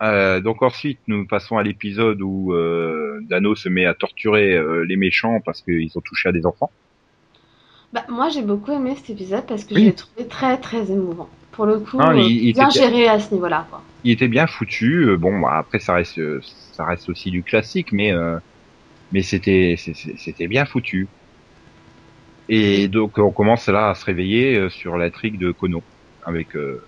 Euh, 0.00 0.40
donc 0.40 0.62
ensuite, 0.62 1.00
nous 1.08 1.26
passons 1.26 1.58
à 1.58 1.64
l'épisode 1.64 2.22
où 2.22 2.52
euh, 2.54 3.18
Dano 3.28 3.56
se 3.56 3.68
met 3.68 3.84
à 3.84 3.94
torturer 3.94 4.54
euh, 4.54 4.84
les 4.84 4.96
méchants 4.96 5.40
parce 5.44 5.60
qu'ils 5.62 5.90
ont 5.96 6.00
touché 6.00 6.28
à 6.28 6.32
des 6.32 6.46
enfants. 6.46 6.70
Bah, 7.92 8.04
moi 8.08 8.28
j'ai 8.28 8.42
beaucoup 8.42 8.70
aimé 8.70 8.94
cet 8.96 9.10
épisode 9.10 9.46
parce 9.46 9.64
que 9.64 9.74
Oui. 9.74 9.80
je 9.80 9.86
l'ai 9.86 9.94
trouvé 9.94 10.28
très 10.28 10.56
très 10.58 10.90
émouvant. 10.92 11.28
Pour 11.52 11.66
le 11.66 11.80
coup, 11.80 11.98
Ah, 11.98 12.12
euh, 12.12 12.18
il- 12.20 12.44
il 12.44 12.52
bien 12.52 12.68
était 12.68 12.78
bien. 12.78 12.88
géré 12.90 13.08
à 13.08 13.18
ce 13.18 13.34
niveau-là 13.34 13.66
quoi. 13.70 13.82
Il 14.04 14.12
était 14.12 14.28
bien 14.28 14.46
foutu. 14.46 15.08
euh, 15.08 15.16
Bon, 15.16 15.40
bah, 15.40 15.56
après 15.58 15.80
ça 15.80 15.94
reste, 15.94 16.18
euh, 16.18 16.40
ça 16.44 16.84
reste 16.84 17.08
aussi 17.08 17.30
du 17.32 17.42
classique, 17.42 17.90
mais 17.92 18.12
euh, 18.12 18.38
mais 19.12 19.22
c'était 19.22 19.74
c'était 19.76 20.48
bien 20.48 20.64
foutu. 20.66 21.08
Et 22.48 22.88
donc 22.88 23.18
on 23.18 23.30
commence 23.32 23.68
là 23.68 23.90
à 23.90 23.94
se 23.94 24.04
réveiller 24.04 24.56
euh, 24.58 24.70
sur 24.70 24.96
l'intrigue 24.96 25.38
de 25.38 25.52
Kono 25.52 25.82
avec 26.22 26.56
euh, 26.56 26.80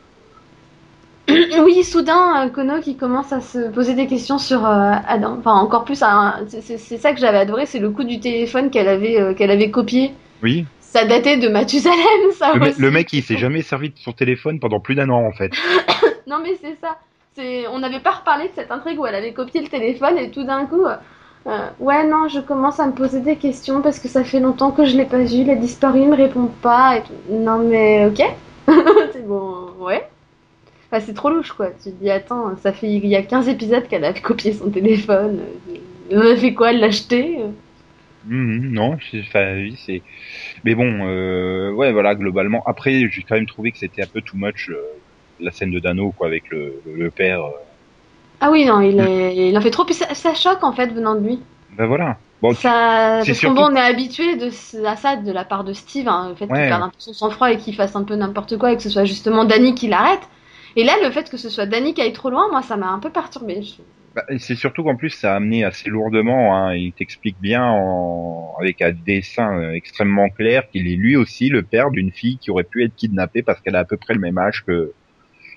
oui, 1.64 1.82
soudain, 1.84 2.46
euh, 2.46 2.48
Kono 2.50 2.80
qui 2.80 2.96
commence 2.96 3.32
à 3.32 3.40
se 3.40 3.68
poser 3.70 3.94
des 3.94 4.06
questions 4.06 4.38
sur 4.38 4.66
euh, 4.66 4.92
Adam. 5.06 5.36
Enfin, 5.38 5.52
encore 5.54 5.84
plus, 5.84 6.02
un- 6.02 6.34
c'est- 6.48 6.78
ça 6.98 7.12
que 7.12 7.20
j'avais 7.20 7.38
adoré, 7.38 7.66
c'est 7.66 7.78
le 7.78 7.90
coup 7.90 8.04
du 8.04 8.20
téléphone 8.20 8.70
qu'elle 8.70 8.88
avait, 8.88 9.20
euh, 9.20 9.34
qu'elle 9.34 9.50
avait 9.50 9.70
copié. 9.70 10.12
oui 10.42 10.66
Ça 10.80 11.04
datait 11.04 11.36
de 11.36 11.48
Mathusalem, 11.48 12.32
ça 12.32 12.52
le, 12.54 12.60
me- 12.60 12.68
aussi. 12.70 12.80
le 12.80 12.90
mec 12.90 13.12
il 13.12 13.22
s'est 13.22 13.36
jamais 13.36 13.62
servi 13.62 13.90
de 13.90 13.98
son 13.98 14.12
téléphone 14.12 14.58
pendant 14.60 14.80
plus 14.80 14.94
d'un 14.94 15.08
an 15.10 15.24
en 15.24 15.32
fait. 15.32 15.52
Non, 16.26 16.36
mais 16.42 16.56
c'est 16.62 16.76
ça. 16.80 16.96
On 17.72 17.78
n'avait 17.78 18.00
pas 18.00 18.10
reparlé 18.10 18.44
de 18.44 18.50
cette 18.54 18.70
intrigue 18.70 19.00
où 19.00 19.06
elle 19.06 19.14
avait 19.14 19.32
copié 19.32 19.62
le 19.62 19.68
téléphone 19.68 20.18
et 20.18 20.30
tout 20.30 20.44
d'un 20.44 20.66
coup, 20.66 20.84
euh, 20.84 21.66
ouais, 21.80 22.04
non, 22.06 22.28
je 22.28 22.38
commence 22.40 22.78
à 22.78 22.86
me 22.86 22.92
poser 22.92 23.20
des 23.20 23.36
questions 23.36 23.80
parce 23.80 23.98
que 23.98 24.08
ça 24.08 24.22
fait 24.24 24.40
longtemps 24.40 24.72
que 24.72 24.84
je 24.84 24.94
l'ai 24.96 25.06
pas 25.06 25.18
vu, 25.18 25.36
il 25.36 25.50
a 25.50 25.54
disparu, 25.54 26.00
il 26.02 26.08
me 26.08 26.16
répond 26.16 26.50
pas. 26.60 26.98
Et 26.98 27.00
tout. 27.02 27.12
Non, 27.30 27.58
mais 27.58 28.04
ok. 28.06 28.22
c'est 29.12 29.26
bon, 29.26 29.70
ouais. 29.80 30.06
Enfin, 30.92 31.02
c'est 31.06 31.14
trop 31.14 31.30
louche, 31.30 31.52
quoi. 31.52 31.68
Tu 31.82 31.90
te 31.92 32.02
dis, 32.02 32.10
attends, 32.10 32.56
ça 32.56 32.72
fait 32.72 32.90
il 32.90 33.06
y 33.06 33.14
a 33.16 33.22
15 33.22 33.48
épisodes 33.48 33.86
qu'elle 33.88 34.04
a 34.04 34.12
copié 34.20 34.52
son 34.52 34.70
téléphone. 34.70 35.40
Elle 36.10 36.18
a 36.32 36.36
fait 36.36 36.52
quoi 36.54 36.70
Elle 36.72 36.80
l'a 36.80 36.86
acheté. 36.88 37.38
Mhm, 38.26 38.72
non, 38.72 38.98
enfin 39.20 39.54
oui 39.54 39.78
c'est. 39.86 40.02
Mais 40.64 40.74
bon, 40.74 41.06
euh, 41.08 41.72
ouais 41.72 41.90
voilà 41.90 42.14
globalement. 42.14 42.62
Après 42.66 43.08
j'ai 43.10 43.22
quand 43.22 43.34
même 43.34 43.46
trouvé 43.46 43.72
que 43.72 43.78
c'était 43.78 44.02
un 44.02 44.06
peu 44.06 44.20
too 44.20 44.36
much 44.36 44.68
euh, 44.68 44.76
la 45.40 45.50
scène 45.50 45.70
de 45.70 45.78
Dano 45.78 46.10
quoi 46.10 46.26
avec 46.26 46.50
le, 46.50 46.82
le, 46.94 47.10
père. 47.10 47.40
euh. 47.42 47.50
Ah 48.42 48.50
oui, 48.50 48.66
non, 48.66 48.82
il, 48.82 49.00
est... 49.00 49.48
il 49.48 49.56
en 49.56 49.60
fait 49.62 49.70
trop. 49.70 49.84
Puis 49.86 49.94
ça, 49.94 50.12
ça 50.14 50.34
choque 50.34 50.62
en 50.62 50.72
fait 50.72 50.88
venant 50.88 51.14
de 51.14 51.26
lui. 51.26 51.40
Ben 51.78 51.86
voilà. 51.86 52.18
Bon, 52.42 52.52
Ça, 52.52 53.20
parce 53.24 53.32
surtout- 53.38 53.54
qu'on 53.56 53.72
on 53.72 53.76
est 53.76 53.80
habitué 53.80 54.36
de, 54.36 54.48
à 54.86 54.96
ça 54.96 55.16
de 55.16 55.30
la 55.32 55.44
part 55.44 55.64
de 55.64 55.72
Steve, 55.72 56.08
hein, 56.08 56.28
le 56.30 56.34
fait 56.34 56.46
qu'il 56.46 56.54
perde 56.56 56.82
un 56.82 56.88
peu 56.88 56.94
son 56.98 57.12
sang-froid 57.14 57.50
et 57.52 57.56
qu'il 57.58 57.74
fasse 57.74 57.96
un 57.96 58.02
peu 58.04 58.16
n'importe 58.16 58.58
quoi 58.58 58.72
et 58.72 58.76
que 58.76 58.82
ce 58.82 58.90
soit 58.90 59.04
justement 59.06 59.44
Danny 59.46 59.74
qui 59.74 59.88
l'arrête. 59.88 60.28
Et 60.76 60.84
là, 60.84 60.92
le 61.02 61.10
fait 61.10 61.30
que 61.30 61.36
ce 61.36 61.48
soit 61.48 61.66
Danny 61.66 61.94
qui 61.94 62.02
aille 62.02 62.12
trop 62.12 62.30
loin, 62.30 62.48
moi, 62.50 62.62
ça 62.62 62.76
m'a 62.76 62.88
un 62.88 62.98
peu 62.98 63.10
perturbé. 63.10 63.60
Bah, 64.14 64.24
c'est 64.38 64.56
surtout 64.56 64.82
qu'en 64.82 64.96
plus 64.96 65.10
ça 65.10 65.32
a 65.32 65.36
amené 65.36 65.64
assez 65.64 65.88
lourdement. 65.88 66.56
Hein, 66.56 66.74
il 66.74 66.92
t'explique 66.92 67.36
bien 67.40 67.64
en... 67.64 68.54
avec 68.60 68.82
un 68.82 68.90
dessin 68.90 69.56
euh, 69.58 69.72
extrêmement 69.72 70.28
clair 70.30 70.68
qu'il 70.70 70.88
est 70.88 70.96
lui 70.96 71.16
aussi 71.16 71.48
le 71.48 71.62
père 71.62 71.90
d'une 71.90 72.10
fille 72.10 72.36
qui 72.38 72.50
aurait 72.50 72.64
pu 72.64 72.84
être 72.84 72.94
kidnappée 72.96 73.42
parce 73.42 73.60
qu'elle 73.60 73.76
a 73.76 73.80
à 73.80 73.84
peu 73.84 73.96
près 73.96 74.14
le 74.14 74.20
même 74.20 74.38
âge 74.38 74.64
que. 74.66 74.92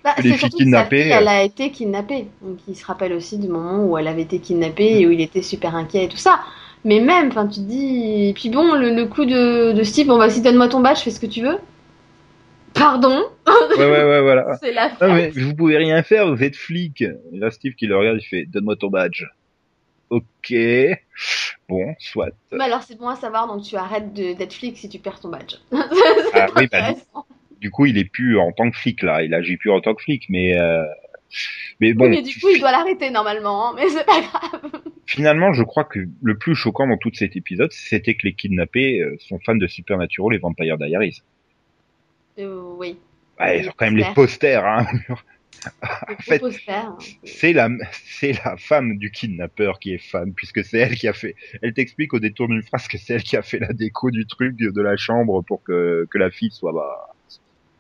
Bah, 0.03 0.14
Les 0.22 0.34
filles 0.34 0.49
kidnappées, 0.49 1.03
fille, 1.03 1.14
euh. 1.14 1.18
elle 1.20 1.28
a 1.28 1.43
été 1.43 1.72
kidnappée. 1.72 2.28
Donc, 2.41 2.59
il 2.68 2.76
se 2.76 2.86
rappelle 2.86 3.14
aussi 3.14 3.39
du 3.39 3.47
moment 3.47 3.86
où 3.86 3.97
elle 3.97 4.07
avait 4.07 4.22
été 4.24 4.39
kidnappée 4.39 4.99
et 4.99 5.07
où 5.07 5.11
il 5.11 5.22
était 5.22 5.41
super 5.41 5.76
inquiet 5.76 6.03
et 6.03 6.09
tout 6.09 6.18
ça. 6.18 6.41
Mais 6.86 6.99
même, 6.99 7.30
enfin, 7.30 7.47
tu 7.47 7.61
te 7.61 7.66
dis. 7.66 8.28
Et 8.30 8.34
puis 8.34 8.49
bon, 8.49 8.76
le, 8.76 8.93
le 8.93 9.05
coup 9.05 9.26
de, 9.26 9.72
de 9.72 9.84
Steve, 9.84 10.07
bon, 10.07 10.18
vas-y, 10.18 10.41
donne-moi 10.41 10.68
ton 10.68 10.82
badge, 10.82 10.99
fais 10.99 11.11
ce 11.11 11.20
que 11.22 11.26
tu 11.26 11.41
veux. 11.41 11.57
Pardon 12.74 13.24
Ouais 13.78 13.86
ouais 13.86 14.03
ouais 14.03 14.21
voilà. 14.21 14.57
C'est 14.61 14.71
la 14.71 14.89
fête. 14.89 15.09
mais 15.09 15.30
vous 15.30 15.55
pouvez 15.55 15.78
rien 15.78 16.03
faire, 16.03 16.34
vous 16.34 16.43
êtes 16.43 16.55
flic. 16.55 17.01
Et 17.01 17.11
là 17.34 17.51
Steve 17.51 17.74
qui 17.74 17.88
le 17.88 17.97
regarde, 17.97 18.17
il 18.21 18.26
fait 18.26 18.45
donne-moi 18.45 18.76
ton 18.76 18.89
badge. 18.89 19.26
Ok. 20.09 20.53
Bon, 21.69 21.95
soit. 21.97 22.30
Mais 22.51 22.65
alors, 22.65 22.84
c'est 22.84 22.97
bon 22.97 23.07
à 23.07 23.15
savoir, 23.15 23.47
donc 23.47 23.63
tu 23.63 23.76
arrêtes 23.76 24.13
d'être 24.13 24.53
flic 24.53 24.78
si 24.78 24.88
tu 24.89 24.99
perds 24.99 25.19
ton 25.19 25.30
badge. 25.30 25.55
Ah, 26.36 26.47
oui, 26.55 26.67
bah, 26.71 26.93
du 27.61 27.71
coup, 27.71 27.86
il 27.86 27.97
est 27.97 28.05
plus 28.05 28.38
en 28.38 28.51
tant 28.51 28.69
que 28.69 28.78
flic 28.78 29.03
là. 29.03 29.24
Il 29.24 29.34
agit 29.34 29.57
plus 29.57 29.71
en 29.71 29.82
tant 29.82 29.93
que 29.95 30.01
flic, 30.01 30.26
mais 30.30 30.59
euh... 30.59 30.84
mais 31.80 31.93
bon. 31.93 32.05
Oui, 32.05 32.09
mais 32.11 32.21
du 32.21 32.39
coup, 32.39 32.49
il 32.49 32.59
doit 32.59 32.71
l'arrêter 32.71 33.09
normalement, 33.09 33.69
hein, 33.69 33.74
mais 33.76 33.88
c'est 33.89 34.05
pas 34.05 34.19
grave. 34.19 34.82
Finalement, 35.05 35.53
je 35.53 35.63
crois 35.63 35.84
que 35.84 35.99
le 36.21 36.38
plus 36.38 36.55
choquant 36.55 36.88
dans 36.88 36.97
tout 36.97 37.11
cet 37.13 37.36
épisode, 37.36 37.71
c'était 37.71 38.15
que 38.15 38.28
les 38.28 38.34
kidnappés 38.34 39.01
euh, 39.01 39.15
sont 39.19 39.39
fans 39.45 39.55
de 39.55 39.67
Supernatural 39.67 40.36
et 40.36 40.39
Vampire 40.39 40.78
Diaries. 40.78 41.21
Euh, 42.39 42.61
oui. 42.77 42.97
Ouais, 43.39 43.59
ils 43.59 43.69
ont 43.69 43.73
quand 43.75 43.86
même 43.86 43.97
les 43.97 44.03
posters. 44.13 44.63
posters. 44.63 44.65
Hein. 44.65 44.86
Le 46.17 46.17
fait, 46.51 46.71
hein. 46.71 46.97
c'est 47.23 47.53
la 47.53 47.69
c'est 47.91 48.34
la 48.43 48.57
femme 48.57 48.97
du 48.97 49.11
kidnappeur 49.11 49.79
qui 49.79 49.93
est 49.93 49.97
fan, 49.97 50.34
puisque 50.34 50.63
c'est 50.63 50.79
elle 50.79 50.95
qui 50.95 51.07
a 51.07 51.13
fait. 51.13 51.36
Elle 51.61 51.73
t'explique 51.73 52.13
au 52.13 52.19
détour 52.19 52.47
d'une 52.47 52.63
phrase 52.63 52.88
que 52.88 52.97
c'est 52.97 53.13
elle 53.13 53.23
qui 53.23 53.38
a 53.38 53.41
fait 53.41 53.59
la 53.59 53.71
déco 53.71 54.11
du 54.11 54.25
truc 54.25 54.57
de 54.57 54.81
la 54.81 54.97
chambre 54.97 55.41
pour 55.43 55.63
que 55.63 56.05
que 56.11 56.17
la 56.17 56.31
fille 56.31 56.51
soit 56.51 56.73
bah, 56.73 57.13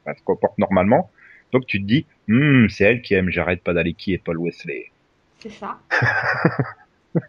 bah, 0.05 0.13
se 0.15 0.23
comporte 0.23 0.57
normalement. 0.59 1.11
Donc 1.51 1.65
tu 1.67 1.81
te 1.81 1.85
dis, 1.85 2.05
Hmm, 2.27 2.67
c'est 2.69 2.85
elle 2.85 3.01
qui 3.01 3.13
aime. 3.13 3.29
J'arrête 3.29 3.61
pas 3.63 3.73
d'aller 3.73 3.93
qui 3.93 4.13
est 4.13 4.17
Paul 4.17 4.37
Wesley. 4.37 4.91
C'est 5.39 5.49
ça. 5.49 5.79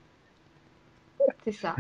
c'est 1.45 1.53
ça. 1.53 1.75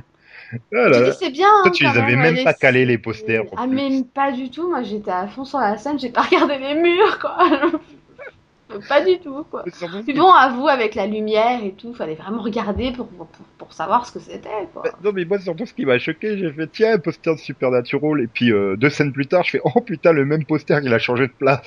Ah 0.72 0.88
là 0.88 0.90
Tu 0.98 1.02
là. 1.02 1.10
dis, 1.10 1.16
c'est 1.18 1.30
bien. 1.30 1.48
Toi, 1.62 1.62
hein, 1.66 1.70
tu 1.70 1.84
les 1.84 1.98
avais 1.98 2.16
même, 2.16 2.34
même 2.34 2.44
pas 2.44 2.54
calés, 2.54 2.84
les 2.86 2.98
posters, 2.98 3.44
Ah, 3.56 3.66
mais 3.66 4.02
pas 4.14 4.32
du 4.32 4.50
tout. 4.50 4.68
Moi, 4.68 4.82
j'étais 4.82 5.10
à 5.10 5.26
fond 5.26 5.44
sur 5.44 5.58
la 5.58 5.76
scène, 5.76 5.98
j'ai 5.98 6.10
pas 6.10 6.22
regardé 6.30 6.58
les 6.58 6.74
murs, 6.74 7.18
quoi. 7.18 7.36
pas 8.88 9.04
du 9.04 9.18
tout, 9.18 9.44
quoi. 9.50 9.62
Puis 9.64 10.14
bon, 10.14 10.30
avoue, 10.30 10.66
avec 10.68 10.94
la 10.94 11.06
lumière 11.06 11.62
et 11.62 11.72
tout, 11.72 11.94
fallait 11.94 12.14
vraiment 12.16 12.42
regarder 12.42 12.92
pour, 12.92 13.06
pour, 13.08 13.28
pour 13.58 13.72
savoir 13.72 14.06
ce 14.06 14.12
que 14.12 14.18
c'était, 14.18 14.48
quoi. 14.72 14.82
Bah, 14.84 14.90
Non 15.02 15.12
mais 15.12 15.24
moi 15.24 15.38
surtout 15.38 15.66
ce 15.66 15.74
qui 15.74 15.86
m'a 15.86 15.98
choqué, 15.98 16.36
j'ai 16.38 16.50
fait 16.52 16.66
tiens 16.72 16.94
un 16.94 16.98
poster 16.98 17.34
de 17.34 17.38
Supernatural 17.40 18.20
et 18.20 18.26
puis 18.26 18.52
euh, 18.52 18.76
deux 18.76 18.90
scènes 18.90 19.12
plus 19.12 19.26
tard 19.26 19.44
je 19.44 19.50
fais 19.50 19.60
oh 19.64 19.80
putain 19.80 20.12
le 20.12 20.24
même 20.24 20.44
poster 20.44 20.80
il 20.82 20.92
a 20.92 20.98
changé 20.98 21.28
de 21.28 21.32
place. 21.32 21.60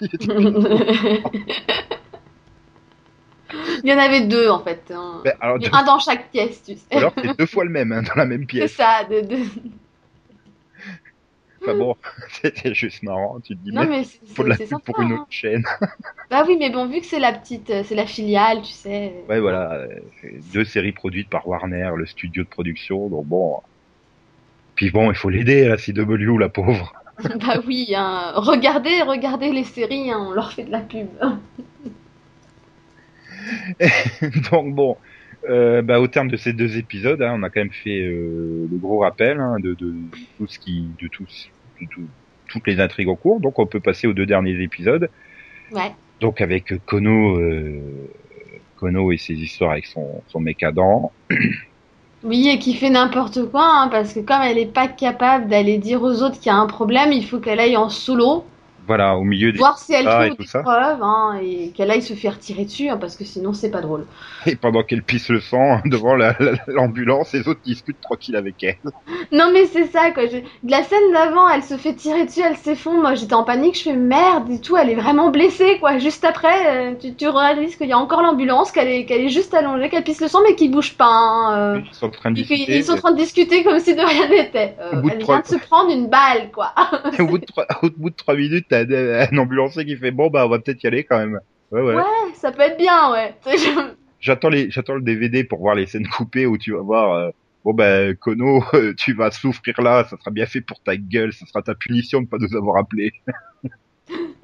Il 3.82 3.90
y 3.90 3.92
en 3.94 3.98
avait 3.98 4.22
deux, 4.22 4.48
en 4.48 4.60
fait. 4.62 4.92
hein. 4.94 5.20
Ben, 5.24 5.34
alors, 5.40 5.58
a 5.72 5.78
Un 5.78 5.84
dans 5.84 5.98
chaque 5.98 6.30
pièce, 6.30 6.62
tu 6.64 6.74
sais. 6.74 6.96
alors 6.96 7.12
c'est 7.16 7.36
deux 7.38 7.46
fois 7.46 7.64
le 7.64 7.70
même 7.70 7.92
hein, 7.92 8.02
dans 8.02 8.14
la 8.16 8.26
même 8.26 8.42
C'est 8.42 8.46
pièce. 8.46 8.72
ça. 8.74 9.04
De, 9.08 9.20
de... 9.20 9.36
Enfin 11.62 11.78
bon 11.78 11.96
c'était 12.42 12.74
juste 12.74 13.02
marrant 13.02 13.40
tu 13.40 13.56
te 13.56 13.62
dis 13.62 13.72
Non, 13.72 13.86
mais 13.88 14.04
c'est 14.04 14.20
faut 14.34 14.42
de 14.44 14.48
la 14.50 14.56
c'est 14.56 14.64
pub 14.64 14.70
sympa. 14.70 14.92
pour 14.92 15.00
une 15.00 15.12
hein. 15.12 15.16
autre 15.16 15.26
chaîne. 15.30 15.64
Bah 16.30 16.44
oui, 16.48 16.56
mais 16.58 16.68
bon, 16.70 16.86
vu 16.88 17.00
que 17.00 17.06
c'est 17.06 17.20
la 17.20 17.32
petite, 17.32 17.70
euh, 17.70 17.82
c'est 17.84 17.94
la 17.94 18.06
filiale, 18.06 18.60
tu 18.62 18.72
sais. 18.72 19.12
ouais 19.28 19.40
voilà 19.40 19.72
euh, 19.74 19.86
c'est 20.20 20.34
deux 20.52 20.64
séries 20.64 20.92
produites 20.92 21.28
par 21.30 21.46
Warner 21.48 21.90
le 21.96 22.06
studio 22.06 22.42
de 22.42 22.48
production 22.48 23.08
donc 23.08 23.26
bon. 23.26 23.60
Puis 24.74 24.90
bon 24.90 25.10
il 25.10 25.16
faut 25.16 25.30
l'aider 25.30 25.66
la 25.68 25.76
CW 25.76 26.38
la 26.38 26.48
pauvre. 26.48 26.92
Bah 27.46 27.60
oui, 27.66 27.94
hein. 27.96 28.32
regardez, 28.34 29.00
regardez 29.02 29.52
les 29.52 29.62
séries, 29.64 30.10
hein, 30.10 30.18
on 30.28 30.32
leur 30.32 30.52
fait 30.52 30.64
de 30.64 30.72
la 30.72 30.80
pub. 30.80 31.06
donc 34.50 34.74
bon. 34.74 34.96
Euh, 35.48 35.82
bah, 35.82 36.00
au 36.00 36.06
terme 36.08 36.28
de 36.28 36.36
ces 36.38 36.54
deux 36.54 36.78
épisodes, 36.78 37.20
hein, 37.20 37.34
on 37.36 37.42
a 37.42 37.50
quand 37.50 37.60
même 37.60 37.70
fait 37.70 38.00
euh, 38.00 38.66
le 38.70 38.78
gros 38.78 39.00
rappel 39.00 39.38
hein, 39.40 39.56
de, 39.60 39.74
de 39.74 39.92
tout 40.38 40.46
ce 40.46 40.58
qui, 40.58 40.86
de 40.98 41.08
tout, 41.08 41.24
de 41.80 41.86
tout- 41.86 42.08
toutes 42.48 42.66
les 42.66 42.80
intrigues 42.80 43.08
en 43.08 43.16
cours. 43.16 43.40
Donc, 43.40 43.58
on 43.58 43.66
peut 43.66 43.80
passer 43.80 44.06
aux 44.06 44.14
deux 44.14 44.24
derniers 44.24 44.62
épisodes. 44.62 45.10
Ouais. 45.70 45.92
Donc, 46.20 46.40
avec 46.40 46.72
Kono, 46.86 47.36
euh, 47.38 47.78
Kono 48.76 49.12
et 49.12 49.18
ses 49.18 49.34
histoires 49.34 49.72
avec 49.72 49.84
son, 49.84 50.22
son 50.28 50.40
mec 50.40 50.62
Adam. 50.62 51.12
Oui, 52.22 52.48
et 52.48 52.58
qui 52.58 52.72
fait 52.74 52.88
n'importe 52.88 53.50
quoi, 53.50 53.66
hein, 53.66 53.88
parce 53.88 54.14
que 54.14 54.20
comme 54.20 54.40
elle 54.40 54.56
est 54.56 54.72
pas 54.72 54.88
capable 54.88 55.48
d'aller 55.48 55.76
dire 55.76 56.02
aux 56.02 56.22
autres 56.22 56.40
qu'il 56.40 56.46
y 56.46 56.54
a 56.54 56.56
un 56.56 56.66
problème, 56.66 57.12
il 57.12 57.26
faut 57.26 57.38
qu'elle 57.38 57.60
aille 57.60 57.76
en 57.76 57.90
solo, 57.90 58.44
Voilà, 58.86 59.16
au 59.16 59.22
milieu 59.22 59.50
des 59.52 59.58
voir 59.58 59.78
si 59.78 59.94
elle 59.94 60.04
trouve 60.04 60.36
des 60.38 60.44
preuves, 60.62 61.02
hein, 61.02 61.38
et 61.42 61.70
qu'elle 61.70 61.90
aille 61.90 62.02
se 62.02 62.14
faire 62.14 62.38
tirer 62.38 62.64
dessus, 62.64 62.88
hein, 62.88 62.98
parce 62.98 63.16
que 63.16 63.24
sinon 63.24 63.52
c'est 63.52 63.70
pas 63.70 63.80
drôle. 63.80 64.04
et 64.46 64.56
pendant 64.56 64.82
qu'elle 64.82 65.02
pisse 65.02 65.28
le 65.30 65.40
sang 65.40 65.80
devant 65.86 66.14
la- 66.16 66.36
la- 66.38 66.52
l'ambulance, 66.66 67.32
les 67.32 67.48
autres 67.48 67.60
discutent 67.64 68.00
tranquille 68.00 68.36
avec 68.36 68.62
elle. 68.62 68.76
Non 69.32 69.50
mais 69.52 69.66
c'est 69.66 69.86
ça 69.86 70.10
quoi. 70.10 70.24
Je- 70.26 70.36
De 70.64 70.70
la 70.70 70.82
scène 70.82 71.12
d'avant, 71.12 71.48
elle 71.48 71.62
se 71.62 71.76
fait 71.76 71.94
tirer 71.94 72.26
dessus, 72.26 72.40
elle 72.44 72.56
s'effondre. 72.56 73.00
Moi 73.00 73.14
j'étais 73.14 73.34
en 73.34 73.44
panique, 73.44 73.76
je 73.78 73.84
fais 73.84 73.96
merde 73.96 74.50
et 74.50 74.60
tout. 74.60 74.76
Elle 74.76 74.90
est 74.90 74.94
vraiment 74.94 75.30
blessée 75.30 75.78
quoi. 75.80 75.98
Juste 75.98 76.24
après, 76.24 76.66
euh, 76.66 76.94
tu, 77.00 77.14
tu 77.14 77.28
réalises 77.28 77.76
qu'il 77.76 77.88
y 77.88 77.92
a 77.92 77.98
encore 77.98 78.22
l'ambulance, 78.22 78.70
qu'elle 78.72 78.88
est, 78.88 79.04
qu'elle 79.06 79.22
est 79.22 79.28
juste 79.30 79.54
allongée, 79.54 79.88
qu'elle 79.88 80.04
pisse 80.04 80.20
le 80.20 80.28
sang 80.28 80.40
mais 80.46 80.54
qui 80.56 80.68
bouge 80.68 80.94
pas. 80.94 81.06
hein, 81.08 81.58
euh. 81.76 81.80
Ils 81.86 81.94
sont 81.94 82.06
en 82.06 82.10
train 82.10 82.30
de 82.30 82.36
discuter. 82.36 82.76
ils 82.78 82.84
sont 82.84 82.92
en 82.92 82.96
train 82.96 83.12
de 83.12 83.16
discuter 83.16 83.62
comme 83.64 83.78
si 83.80 83.94
de 83.94 84.00
rien 84.02 84.28
n'était. 84.28 84.76
Euh, 84.80 85.00
de 85.00 85.08
elle 85.10 85.18
trois- 85.20 85.36
vient 85.36 85.42
de 85.42 85.46
se 85.62 85.66
prendre 85.68 85.90
une 85.90 86.08
balle 86.08 86.50
quoi. 86.52 86.72
Et 87.18 87.22
au 87.22 87.26
bout 87.26 87.38
de 87.38 87.44
trois, 87.46 87.66
au 87.82 87.88
bout 87.96 88.10
de 88.10 88.14
trois 88.16 88.34
minutes, 88.36 88.66
t'as 88.82 89.28
un 89.32 89.38
ambulancier 89.38 89.84
qui 89.84 89.96
fait 89.96 90.10
bon 90.10 90.28
bah 90.30 90.46
on 90.46 90.48
va 90.48 90.58
peut-être 90.58 90.82
y 90.82 90.86
aller 90.86 91.04
quand 91.04 91.18
même. 91.18 91.38
Ouais 91.70 91.82
ouais. 91.82 91.94
Ouais, 91.96 92.02
ça 92.34 92.50
peut 92.52 92.62
être 92.62 92.78
bien 92.78 93.12
ouais. 93.12 93.34
J'attends 94.20 94.48
les, 94.48 94.70
j'attends 94.70 94.94
le 94.94 95.02
DVD 95.02 95.44
pour 95.44 95.58
voir 95.60 95.74
les 95.74 95.86
scènes 95.86 96.08
coupées 96.08 96.46
où 96.46 96.56
tu 96.56 96.72
vas 96.72 96.80
voir. 96.80 97.12
euh, 97.14 97.30
bon 97.64 97.74
ben 97.74 98.16
Kono, 98.16 98.62
euh, 98.74 98.94
tu 98.96 99.12
vas 99.14 99.30
souffrir 99.30 99.80
là, 99.82 100.04
ça 100.08 100.16
sera 100.18 100.30
bien 100.30 100.46
fait 100.46 100.60
pour 100.62 100.80
ta 100.82 100.96
gueule, 100.96 101.32
ça 101.32 101.44
sera 101.46 101.62
ta 101.62 101.74
punition 101.74 102.22
de 102.22 102.26
pas 102.26 102.38
nous 102.40 102.56
avoir 102.56 102.78
appelé. 102.78 103.12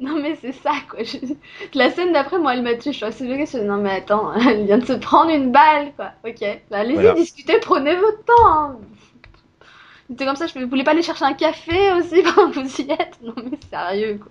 Non 0.01 0.19
mais 0.23 0.35
c'est 0.41 0.53
ça 0.53 0.73
quoi. 0.89 1.03
Je- 1.03 1.35
La 1.75 1.91
scène 1.91 2.15
d'après 2.15 2.39
moi 2.39 2.55
elle 2.55 2.63
m'a 2.63 2.75
tué. 2.75 2.93
Je 2.93 2.97
suis 2.97 3.05
assez 3.05 3.25
choquée. 3.29 3.35
Je 3.37 3.41
me 3.41 3.47
suis 3.47 3.59
dit, 3.61 3.65
non 3.67 3.77
mais 3.77 3.91
attends, 3.91 4.33
elle 4.35 4.65
vient 4.65 4.79
de 4.79 4.87
se 4.87 4.95
prendre 4.95 5.31
une 5.31 5.53
balle 5.53 5.93
quoi. 5.97 6.13
Ok, 6.27 6.41
bah, 6.71 6.79
allez-y 6.79 6.95
Voilà. 6.95 7.13
discutez, 7.13 7.59
prenez 7.61 7.95
votre 7.97 8.25
temps. 8.25 8.49
Hein. 8.49 8.77
C'était 10.11 10.25
comme 10.27 10.37
ça. 10.37 10.47
Je 10.47 10.59
vous 10.59 10.69
voulez 10.69 10.85
pas 10.85 10.91
aller 10.91 11.03
chercher 11.03 11.25
un 11.25 11.35
café 11.35 11.93
aussi 11.93 12.23
pendant 12.35 12.51
que 12.51 12.59
vous 12.61 12.81
y 12.81 12.91
êtes 12.91 13.19
Non 13.23 13.35
mais 13.37 13.59
sérieux 13.71 14.19
quoi. 14.21 14.31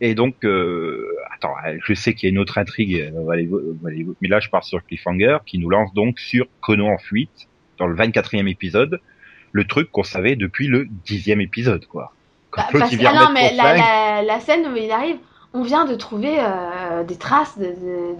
Et 0.00 0.14
donc, 0.14 0.44
euh, 0.44 1.08
attends, 1.34 1.54
euh, 1.66 1.76
je 1.84 1.92
sais 1.92 2.14
qu'il 2.14 2.28
y 2.28 2.30
a 2.30 2.32
une 2.32 2.38
autre 2.38 2.56
intrigue, 2.58 2.94
euh, 2.94 3.10
on 3.16 3.24
va 3.24 3.32
aller- 3.34 3.48
on 3.52 3.82
va 3.82 3.90
aller- 3.90 4.06
mais 4.20 4.28
là 4.28 4.38
je 4.38 4.48
pars 4.48 4.62
sur 4.62 4.84
Cliffhanger 4.84 5.38
qui 5.44 5.58
nous 5.58 5.68
lance 5.68 5.92
donc 5.92 6.20
sur 6.20 6.46
Kono 6.60 6.86
en 6.86 6.98
fuite 6.98 7.48
dans 7.78 7.86
le 7.88 7.96
24e 7.96 8.46
épisode, 8.48 9.00
le 9.52 9.64
truc 9.66 9.90
qu'on 9.90 10.04
savait 10.04 10.36
depuis 10.36 10.68
le 10.68 10.86
10e 11.04 11.40
épisode 11.40 11.84
quoi. 11.86 12.12
Quand 12.50 12.62
Bah, 12.72 12.78
parce 12.78 12.92
vient 12.94 13.12
ah 13.14 13.24
non 13.26 13.32
mais 13.32 13.52
la, 13.54 13.62
flingue, 13.64 13.78
la, 13.78 14.22
la 14.22 14.40
scène 14.40 14.66
où 14.72 14.76
il 14.76 14.90
arrive, 14.92 15.16
on 15.52 15.62
vient 15.62 15.84
de 15.84 15.94
trouver 15.96 16.36
euh, 16.38 17.02
des 17.02 17.16
traces 17.16 17.58
de, 17.58 17.64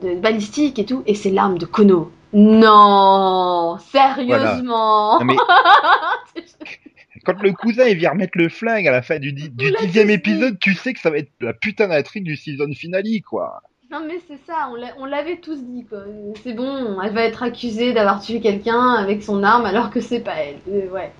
de, 0.02 0.14
de 0.14 0.20
balistique 0.20 0.78
et 0.80 0.84
tout, 0.84 1.02
et 1.06 1.14
c'est 1.14 1.30
l'arme 1.30 1.58
de 1.58 1.66
Kono. 1.66 2.10
Non, 2.32 3.78
sérieusement. 3.78 5.18
Non, 5.18 5.24
mais 5.24 5.36
quand 7.24 7.40
le 7.42 7.52
cousin 7.52 7.84
il 7.86 7.96
vient 7.96 8.10
remettre 8.10 8.36
le 8.38 8.48
flingue 8.48 8.86
à 8.86 8.92
la 8.92 9.02
fin 9.02 9.18
du, 9.18 9.32
di- 9.32 9.50
du 9.50 9.70
dixième 9.80 10.10
épisode, 10.10 10.58
tu 10.58 10.74
sais 10.74 10.92
que 10.94 11.00
ça 11.00 11.10
va 11.10 11.18
être 11.18 11.30
la 11.40 11.52
putain 11.52 11.88
d'intrigue 11.88 12.24
du 12.24 12.36
season 12.36 12.72
finale 12.74 13.04
quoi. 13.28 13.62
Non 13.90 14.00
mais 14.06 14.20
c'est 14.28 14.38
ça, 14.46 14.70
on 14.98 15.06
l'avait 15.06 15.38
tous 15.38 15.62
dit 15.64 15.86
quoi. 15.86 16.00
C'est 16.42 16.52
bon, 16.52 17.00
elle 17.00 17.14
va 17.14 17.22
être 17.22 17.42
accusée 17.42 17.94
d'avoir 17.94 18.20
tué 18.20 18.40
quelqu'un 18.40 18.90
avec 18.94 19.22
son 19.22 19.42
arme 19.42 19.64
alors 19.64 19.90
que 19.90 20.00
c'est 20.00 20.20
pas 20.20 20.34
elle. 20.36 20.58
Euh, 20.68 20.90
ouais. 20.90 21.10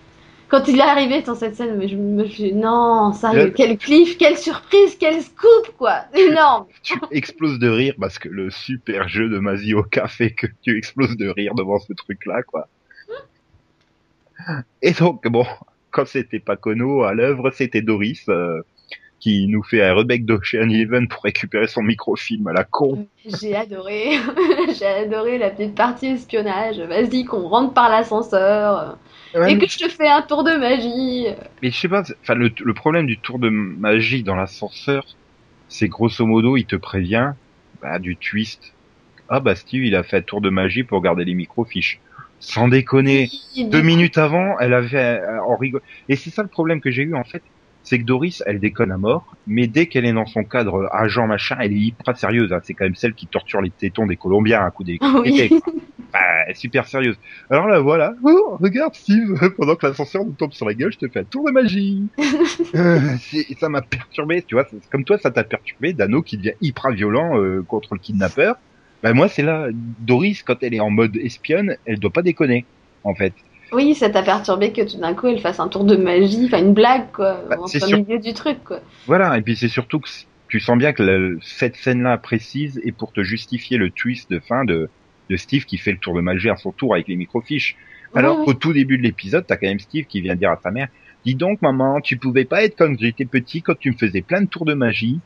Quand 0.48 0.66
il 0.66 0.78
est 0.78 0.82
arrivé 0.82 1.22
dans 1.22 1.34
cette 1.34 1.56
scène, 1.56 1.76
mais 1.76 1.88
je 1.88 1.96
me 1.96 2.24
suis 2.26 2.44
dit, 2.44 2.54
non, 2.54 3.12
sérieux, 3.12 3.52
quel 3.54 3.76
cliff, 3.76 4.16
quelle 4.16 4.38
surprise, 4.38 4.96
quel 4.98 5.20
scoop 5.22 5.76
quoi, 5.76 6.04
énorme. 6.14 6.66
tu 6.82 6.98
exploses 7.10 7.58
de 7.58 7.68
rire 7.68 7.94
parce 8.00 8.18
que 8.18 8.28
le 8.28 8.50
super 8.50 9.08
jeu 9.08 9.28
de 9.28 9.38
Mazioka 9.38 10.08
fait 10.08 10.30
que 10.30 10.46
tu 10.62 10.76
exploses 10.76 11.16
de 11.16 11.28
rire 11.28 11.54
devant 11.54 11.78
ce 11.78 11.92
truc-là, 11.92 12.42
quoi. 12.42 12.68
Et 14.80 14.92
donc, 14.92 15.26
bon, 15.28 15.44
quand 15.90 16.06
c'était 16.06 16.38
pas 16.38 16.56
Kono 16.56 17.02
à 17.02 17.12
l'œuvre, 17.12 17.50
c'était 17.50 17.82
Doris, 17.82 18.24
euh, 18.28 18.62
qui 19.20 19.48
nous 19.48 19.62
fait 19.62 19.82
un 19.82 19.94
rebec 19.94 20.24
d'Ocean 20.24 20.68
Eleven 20.70 21.08
pour 21.08 21.24
récupérer 21.24 21.66
son 21.66 21.82
microfilm 21.82 22.46
à 22.46 22.52
la 22.52 22.64
con. 22.64 23.06
J'ai 23.26 23.54
adoré, 23.56 24.12
j'ai 24.78 24.86
adoré 24.86 25.38
la 25.38 25.50
petite 25.50 25.74
partie 25.74 26.06
espionnage. 26.06 26.78
Vas-y, 26.78 27.24
qu'on 27.24 27.48
rentre 27.48 27.74
par 27.74 27.88
l'ascenseur. 27.88 28.96
Ouais, 29.34 29.52
et 29.52 29.56
mais, 29.56 29.66
que 29.66 29.68
je 29.70 29.78
te 29.78 29.88
fais 29.88 30.08
un 30.08 30.22
tour 30.22 30.44
de 30.44 30.52
magie. 30.56 31.26
mais 31.62 31.70
je 31.70 31.76
sais 31.78 31.88
pas, 31.88 32.02
enfin 32.22 32.34
le, 32.34 32.50
le 32.58 32.74
problème 32.74 33.06
du 33.06 33.18
tour 33.18 33.38
de 33.38 33.48
magie 33.50 34.22
dans 34.22 34.34
l'ascenseur, 34.36 35.04
c'est 35.68 35.88
grosso 35.88 36.24
modo, 36.26 36.56
il 36.56 36.64
te 36.66 36.76
prévient 36.76 37.32
bah, 37.82 37.98
du 37.98 38.16
twist. 38.16 38.74
Ah 39.28 39.40
bah 39.40 39.54
Steve, 39.54 39.84
il 39.84 39.94
a 39.94 40.02
fait 40.02 40.18
un 40.18 40.22
tour 40.22 40.40
de 40.40 40.48
magie 40.50 40.84
pour 40.84 41.02
garder 41.02 41.24
les 41.24 41.34
microfiches. 41.34 42.00
Sans 42.40 42.68
déconner. 42.68 43.28
Oui, 43.56 43.64
Deux 43.66 43.82
minutes 43.82 44.16
avant, 44.16 44.58
elle 44.60 44.72
avait 44.72 44.96
euh, 45.20 45.42
en 45.42 45.56
rigole. 45.56 45.82
Et 46.08 46.16
c'est 46.16 46.30
ça 46.30 46.42
le 46.42 46.48
problème 46.48 46.80
que 46.80 46.90
j'ai 46.90 47.02
eu 47.02 47.14
en 47.14 47.24
fait, 47.24 47.42
c'est 47.82 47.98
que 47.98 48.04
Doris, 48.04 48.42
elle 48.46 48.60
déconne 48.60 48.92
à 48.92 48.96
mort, 48.98 49.36
mais 49.46 49.66
dès 49.66 49.86
qu'elle 49.86 50.04
est 50.06 50.12
dans 50.12 50.26
son 50.26 50.44
cadre 50.44 50.88
agent 50.92 51.26
machin, 51.26 51.56
elle 51.60 51.72
est 51.72 51.76
hyper 51.78 52.16
sérieuse. 52.16 52.52
hein. 52.52 52.60
C'est 52.62 52.74
quand 52.74 52.84
même 52.84 52.94
celle 52.94 53.14
qui 53.14 53.26
torture 53.26 53.60
les 53.60 53.70
tétons 53.70 54.06
des 54.06 54.16
Colombiens 54.16 54.64
à 54.64 54.70
coup 54.70 54.84
des. 54.84 54.98
Oui. 55.02 55.50
Elle 56.48 56.52
est 56.52 56.58
super 56.58 56.86
sérieuse. 56.88 57.16
Alors 57.50 57.66
là, 57.68 57.78
voilà. 57.80 58.14
Oh, 58.24 58.56
regarde 58.60 58.94
Steve, 58.94 59.38
pendant 59.56 59.76
que 59.76 59.86
l'ascenseur 59.86 60.24
nous 60.24 60.32
tombe 60.32 60.52
sur 60.52 60.66
la 60.66 60.74
gueule, 60.74 60.90
je 60.92 60.98
te 60.98 61.08
fais 61.08 61.20
un 61.20 61.24
tour 61.24 61.44
de 61.46 61.52
magie. 61.52 62.08
Euh, 62.74 63.00
ça 63.58 63.68
m'a 63.68 63.80
perturbé, 63.82 64.42
tu 64.42 64.54
vois. 64.54 64.66
Comme 64.90 65.04
toi, 65.04 65.16
ça 65.18 65.30
t'a 65.30 65.42
perturbé. 65.44 65.92
Dano 65.94 66.22
qui 66.22 66.36
devient 66.36 66.52
hyper 66.60 66.90
violent 66.90 67.38
euh, 67.40 67.62
contre 67.66 67.94
le 67.94 67.98
kidnappeur. 68.00 68.56
Ben 69.02 69.14
moi, 69.14 69.28
c'est 69.28 69.42
là, 69.42 69.68
Doris, 69.72 70.42
quand 70.42 70.62
elle 70.62 70.74
est 70.74 70.80
en 70.80 70.90
mode 70.90 71.16
espionne, 71.16 71.76
elle 71.86 71.98
doit 71.98 72.10
pas 72.12 72.22
déconner, 72.22 72.66
en 73.04 73.14
fait. 73.14 73.32
Oui, 73.72 73.94
ça 73.94 74.10
t'a 74.10 74.22
perturbé 74.22 74.72
que 74.72 74.82
tout 74.90 74.98
d'un 74.98 75.14
coup 75.14 75.26
elle 75.28 75.40
fasse 75.40 75.60
un 75.60 75.68
tour 75.68 75.84
de 75.84 75.96
magie, 75.96 76.44
enfin 76.46 76.58
une 76.58 76.72
blague 76.74 77.10
quoi, 77.12 77.40
Bah, 77.48 77.56
en 77.60 77.66
sûr. 77.66 77.86
milieu 77.98 78.18
du 78.18 78.32
truc 78.32 78.64
quoi. 78.64 78.80
Voilà, 79.06 79.36
et 79.36 79.42
puis 79.42 79.56
c'est 79.56 79.68
surtout 79.68 80.00
que 80.00 80.08
tu 80.48 80.58
sens 80.58 80.78
bien 80.78 80.92
que 80.94 81.02
le- 81.02 81.38
cette 81.42 81.76
scène-là 81.76 82.16
précise 82.16 82.80
est 82.84 82.92
pour 82.92 83.12
te 83.12 83.22
justifier 83.22 83.76
le 83.76 83.90
twist 83.90 84.30
de 84.30 84.40
fin 84.40 84.64
de, 84.64 84.88
de 85.28 85.36
Steve 85.36 85.64
qui 85.64 85.78
fait 85.78 85.92
le 85.92 85.98
tour 85.98 86.14
de 86.14 86.20
magie 86.20 86.50
à 86.50 86.56
son 86.56 86.72
tour 86.72 86.94
avec 86.94 87.08
les 87.08 87.16
microfiches. 87.16 87.76
Alors 88.14 88.44
qu'au 88.44 88.54
tout 88.54 88.72
début 88.72 88.96
de 88.96 89.02
l'épisode, 89.02 89.44
t'as 89.46 89.56
quand 89.56 89.66
même 89.66 89.80
Steve 89.80 90.06
qui 90.06 90.20
vient 90.20 90.34
dire 90.34 90.50
à 90.50 90.58
sa 90.62 90.70
mère, 90.70 90.88
dis 91.24 91.34
donc 91.34 91.60
maman, 91.60 92.00
tu 92.00 92.16
pouvais 92.16 92.44
pas 92.44 92.64
être 92.64 92.76
comme 92.76 92.98
j'étais 92.98 93.26
petit 93.26 93.62
quand 93.62 93.78
tu 93.78 93.90
me 93.90 93.96
faisais 93.96 94.22
plein 94.22 94.40
de 94.40 94.46
tours 94.46 94.64
de 94.64 94.74
magie. 94.74 95.20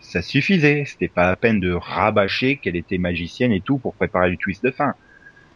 Ça 0.00 0.22
suffisait, 0.22 0.84
c'était 0.86 1.08
pas 1.08 1.28
la 1.28 1.36
peine 1.36 1.60
de 1.60 1.72
rabâcher 1.72 2.56
qu'elle 2.56 2.76
était 2.76 2.98
magicienne 2.98 3.52
et 3.52 3.60
tout 3.60 3.78
pour 3.78 3.94
préparer 3.94 4.30
le 4.30 4.36
twist 4.36 4.64
de 4.64 4.70
fin. 4.70 4.94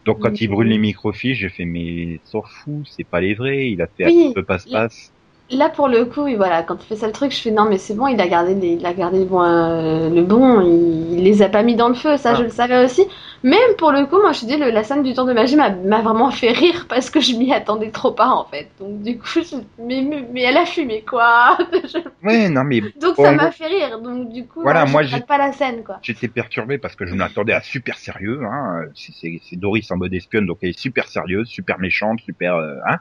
Donc 0.05 0.19
quand 0.19 0.31
Oui, 0.31 0.37
il 0.41 0.47
brûle 0.47 0.67
les 0.67 0.77
microfiches, 0.77 1.39
j'ai 1.39 1.49
fait 1.49 1.65
mais 1.65 2.19
s'en 2.23 2.41
fout, 2.41 2.87
c'est 2.89 3.03
pas 3.03 3.21
les 3.21 3.33
vrais, 3.33 3.69
il 3.69 3.81
a 3.81 3.87
fait 3.87 4.05
Oui, 4.05 4.27
un 4.29 4.33
peu 4.33 4.43
passe-passe. 4.43 5.11
Là 5.51 5.69
pour 5.69 5.87
le 5.87 6.05
coup, 6.05 6.23
oui, 6.25 6.35
voilà, 6.35 6.61
quand 6.61 6.77
il 6.83 6.85
fait 6.87 6.95
ça 6.95 7.07
le 7.07 7.13
truc, 7.13 7.31
je 7.31 7.41
fais 7.41 7.49
non 7.51 7.65
mais 7.67 7.79
c'est 7.79 7.95
bon, 7.95 8.05
il 8.07 8.21
a 8.21 8.27
gardé 8.27 8.53
les, 8.53 8.73
il 8.73 8.85
a 8.85 8.93
gardé 8.93 9.19
le 9.19 9.25
bon, 9.25 9.41
euh, 9.41 10.07
le 10.09 10.21
bon, 10.21 10.61
il, 10.61 11.17
il 11.17 11.23
les 11.23 11.41
a 11.41 11.49
pas 11.49 11.63
mis 11.63 11.75
dans 11.75 11.87
le 11.87 11.95
feu, 11.95 12.17
ça 12.17 12.31
Ah. 12.33 12.35
je 12.35 12.43
le 12.43 12.49
savais 12.49 12.83
aussi. 12.85 13.03
Même 13.41 13.75
pour 13.77 13.91
le 13.91 14.05
coup, 14.05 14.17
moi 14.21 14.31
je 14.33 14.41
te 14.41 14.45
dis 14.45 14.57
le- 14.57 14.69
la 14.69 14.83
scène 14.83 15.01
du 15.01 15.13
tour 15.13 15.25
de 15.25 15.33
magie 15.33 15.55
m'a 15.55 15.69
vraiment 16.01 16.29
fait 16.29 16.51
rire 16.51 16.85
parce 16.89 17.09
que 17.09 17.19
je 17.19 17.33
m'y 17.35 17.51
attendais 17.53 17.89
trop 17.89 18.11
pas 18.11 18.27
en 18.29 18.43
fait. 18.45 18.67
Donc 18.79 19.01
du 19.01 19.17
coup, 19.17 19.27
je- 19.41 19.55
mais, 19.81 20.01
mais 20.01 20.23
mais 20.31 20.41
elle 20.43 20.57
a 20.57 20.65
fumé 20.65 21.03
quoi. 21.09 21.57
Je- 21.71 21.97
Ouais, 22.27 22.49
non 22.49 22.63
mais 22.65 22.81
Donc 23.01 23.15
ça 23.15 23.31
m'a 23.31 23.49
fait 23.51 23.67
rire. 23.67 23.99
Donc 24.01 24.29
du 24.29 24.45
coup, 24.45 24.61
Voilà, 24.61 24.81
là, 24.81 24.85
je 24.85 24.91
moi, 24.91 25.03
j'ai- 25.03 25.21
pas 25.21 25.37
la 25.37 25.51
scène 25.53 25.83
quoi. 25.83 25.97
J'étais 26.03 26.27
perturbé 26.27 26.77
parce 26.77 26.95
que 26.95 27.05
je 27.07 27.15
m'attendais 27.15 27.53
à 27.53 27.61
super 27.61 27.97
sérieux. 27.97 28.41
Hein. 28.43 28.83
C'est 28.93 29.55
Doris 29.55 29.89
en 29.89 29.97
mode 29.97 30.13
espionne, 30.13 30.45
donc 30.45 30.59
elle 30.61 30.69
est 30.69 30.79
super 30.79 31.07
sérieuse, 31.07 31.47
super 31.47 31.79
méchante, 31.79 32.19
super. 32.19 32.55
euh, 32.55 32.75
hein. 32.87 32.97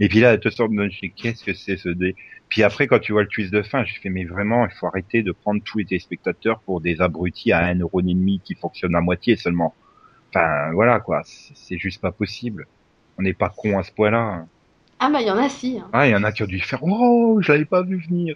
Et 0.00 0.08
puis 0.08 0.20
là, 0.20 0.32
elle 0.34 0.40
te 0.40 0.48
sort 0.48 0.68
de 0.68 0.88
je 0.88 0.98
fais, 0.98 1.10
qu'est-ce 1.10 1.44
que 1.44 1.54
c'est 1.54 1.76
ce 1.76 1.88
dé 1.88 2.16
Puis 2.48 2.62
après, 2.62 2.86
quand 2.86 2.98
tu 2.98 3.12
vois 3.12 3.22
le 3.22 3.28
twist 3.28 3.52
de 3.52 3.62
fin, 3.62 3.84
je 3.84 3.94
fais 4.00 4.08
mais 4.10 4.24
vraiment, 4.24 4.66
il 4.66 4.72
faut 4.78 4.86
arrêter 4.86 5.22
de 5.22 5.32
prendre 5.32 5.62
tous 5.64 5.78
les 5.78 5.84
téléspectateurs 5.84 6.60
pour 6.62 6.80
des 6.80 7.00
abrutis 7.00 7.52
à 7.52 7.64
un 7.66 7.76
euro 7.78 8.00
et 8.00 8.04
demi 8.04 8.40
qui 8.44 8.54
fonctionnent 8.54 8.96
à 8.96 9.00
moitié 9.00 9.36
seulement. 9.36 9.74
Enfin 10.30 10.72
voilà 10.72 11.00
quoi, 11.00 11.22
c'est 11.24 11.78
juste 11.78 12.00
pas 12.00 12.12
possible. 12.12 12.66
On 13.18 13.22
n'est 13.22 13.34
pas 13.34 13.50
con 13.50 13.78
à 13.78 13.82
ce 13.82 13.92
point-là. 13.92 14.46
Ah 14.98 15.10
bah 15.10 15.20
il 15.20 15.26
y 15.26 15.30
en 15.30 15.36
a 15.36 15.48
si. 15.48 15.78
hein. 15.78 15.88
Ah, 15.92 16.08
il 16.08 16.12
y 16.12 16.16
en 16.16 16.24
a 16.24 16.32
qui 16.32 16.42
ont 16.42 16.46
dû 16.46 16.58
faire 16.60 16.82
oh, 16.82 17.38
je 17.42 17.52
l'avais 17.52 17.64
pas 17.66 17.82
vu 17.82 18.02
venir. 18.08 18.34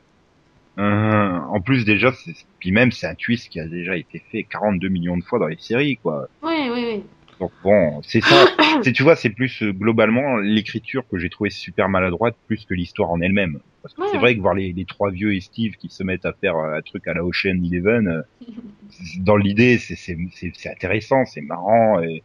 Euh, 0.78 0.82
en 0.82 1.61
plus 1.61 1.84
déjà, 1.86 2.12
c'est- 2.12 2.34
puis 2.59 2.70
même 2.70 2.92
c'est 2.92 3.07
un 3.07 3.14
twist 3.14 3.48
qui 3.48 3.61
a 3.61 3.66
déjà 3.66 3.96
été 3.96 4.22
fait 4.30 4.44
42 4.44 4.88
millions 4.88 5.16
de 5.16 5.24
fois 5.24 5.38
dans 5.38 5.46
les 5.46 5.57
séries 5.59 5.96
quoi. 5.96 6.28
Oui 6.42 6.68
oui 6.70 6.84
oui. 6.86 7.02
Donc 7.41 7.53
bon, 7.62 8.01
c'est 8.03 8.22
ça. 8.22 8.47
c'est 8.82 8.93
tu 8.93 9.03
vois, 9.03 9.16
c'est 9.16 9.30
plus 9.30 9.62
euh, 9.62 9.72
globalement 9.72 10.37
l'écriture 10.39 11.05
que 11.09 11.18
j'ai 11.18 11.28
trouvé 11.28 11.51
super 11.51 11.89
maladroite 11.89 12.37
plus 12.47 12.64
que 12.64 12.74
l'histoire 12.74 13.11
en 13.11 13.20
elle-même. 13.20 13.61
Parce 13.82 13.95
que 13.95 14.03
Ouais, 14.03 14.09
c'est 14.11 14.18
vrai 14.18 14.34
que 14.34 14.41
voir 14.41 14.55
les, 14.55 14.72
les 14.72 14.84
trois 14.84 15.11
vieux 15.11 15.34
et 15.34 15.41
Steve 15.41 15.74
qui 15.76 15.89
se 15.89 16.03
mettent 16.03 16.24
à 16.24 16.32
faire 16.32 16.57
euh, 16.57 16.78
un 16.78 16.82
truc 16.82 17.07
à 17.09 17.14
la 17.14 17.24
Ocean 17.24 17.62
Eleven, 17.62 18.09
euh, 18.09 18.22
dans 19.18 19.37
l'idée, 19.37 19.78
c'est 19.78 19.97
c'est 19.97 20.16
c'est 20.32 20.53
c'est 20.55 20.70
intéressant, 20.70 21.24
c'est 21.26 21.43
marrant. 21.43 22.01
Et... 22.01 22.22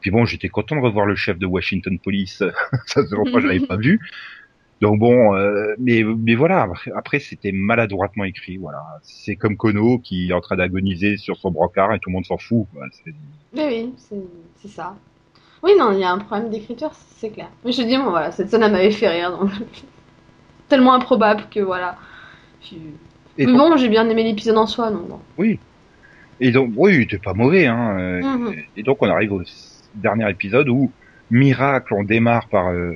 Puis 0.00 0.10
bon, 0.10 0.24
j'étais 0.24 0.48
content 0.48 0.76
de 0.76 0.80
revoir 0.80 1.06
le 1.06 1.16
chef 1.16 1.38
de 1.38 1.46
Washington 1.46 1.98
Police. 1.98 2.42
ça 2.86 3.02
faisait 3.02 3.16
longtemps 3.16 3.32
que 3.32 3.40
je 3.40 3.46
l'avais 3.48 3.66
pas 3.66 3.76
vu. 3.76 4.00
Donc 4.80 4.98
bon, 5.00 5.34
euh, 5.34 5.74
mais 5.78 6.04
mais 6.04 6.34
voilà. 6.36 6.62
Après, 6.62 6.90
après, 6.94 7.18
c'était 7.18 7.50
maladroitement 7.52 8.24
écrit. 8.24 8.58
Voilà, 8.58 8.80
c'est 9.02 9.34
comme 9.36 9.56
Kono 9.56 9.98
qui 9.98 10.28
est 10.28 10.32
en 10.32 10.40
train 10.40 10.56
d'agoniser 10.56 11.16
sur 11.16 11.36
son 11.36 11.50
brancard 11.50 11.92
et 11.94 11.98
tout 11.98 12.10
le 12.10 12.14
monde 12.14 12.24
s'en 12.26 12.38
fout. 12.38 12.66
quoi. 12.72 12.84
Oui, 13.54 13.62
oui, 13.66 13.92
c'est 14.56 14.68
ça. 14.68 14.94
Oui, 15.64 15.72
non, 15.76 15.90
il 15.92 15.98
y 15.98 16.04
a 16.04 16.12
un 16.12 16.18
problème 16.18 16.50
d'écriture, 16.50 16.90
c'est 17.16 17.30
clair. 17.30 17.48
Mais 17.64 17.72
je 17.72 17.82
dis, 17.82 17.96
bon, 17.96 18.10
voilà, 18.10 18.30
cette 18.30 18.48
scène, 18.50 18.62
elle 18.62 18.70
m'avait 18.70 18.92
fait 18.92 19.08
rire, 19.08 19.36
donc... 19.36 19.50
Tellement 20.68 20.92
improbable 20.94 21.44
que, 21.50 21.58
voilà. 21.60 21.96
Puis- 22.60 22.78
Et 23.38 23.46
Mais 23.46 23.52
bon, 23.54 23.76
j'ai 23.76 23.88
bien 23.88 24.08
aimé 24.08 24.22
l'épisode 24.22 24.56
en 24.58 24.66
soi, 24.66 24.90
donc 24.92 25.08
bon. 25.08 25.18
Oui. 25.38 25.58
Et 26.40 26.52
donc, 26.52 26.72
oui, 26.76 27.04
t'es 27.08 27.18
pas 27.18 27.34
mauvais, 27.34 27.66
hein. 27.66 27.98
euh, 27.98 28.22
Mhm. 28.22 28.54
Et 28.76 28.82
donc, 28.84 28.98
on 29.02 29.08
arrive 29.08 29.32
au 29.32 29.42
dernier 29.94 30.30
épisode 30.30 30.68
où, 30.68 30.92
miracle, 31.30 31.94
on 31.94 32.04
démarre 32.04 32.48
par 32.48 32.68
euh, 32.68 32.94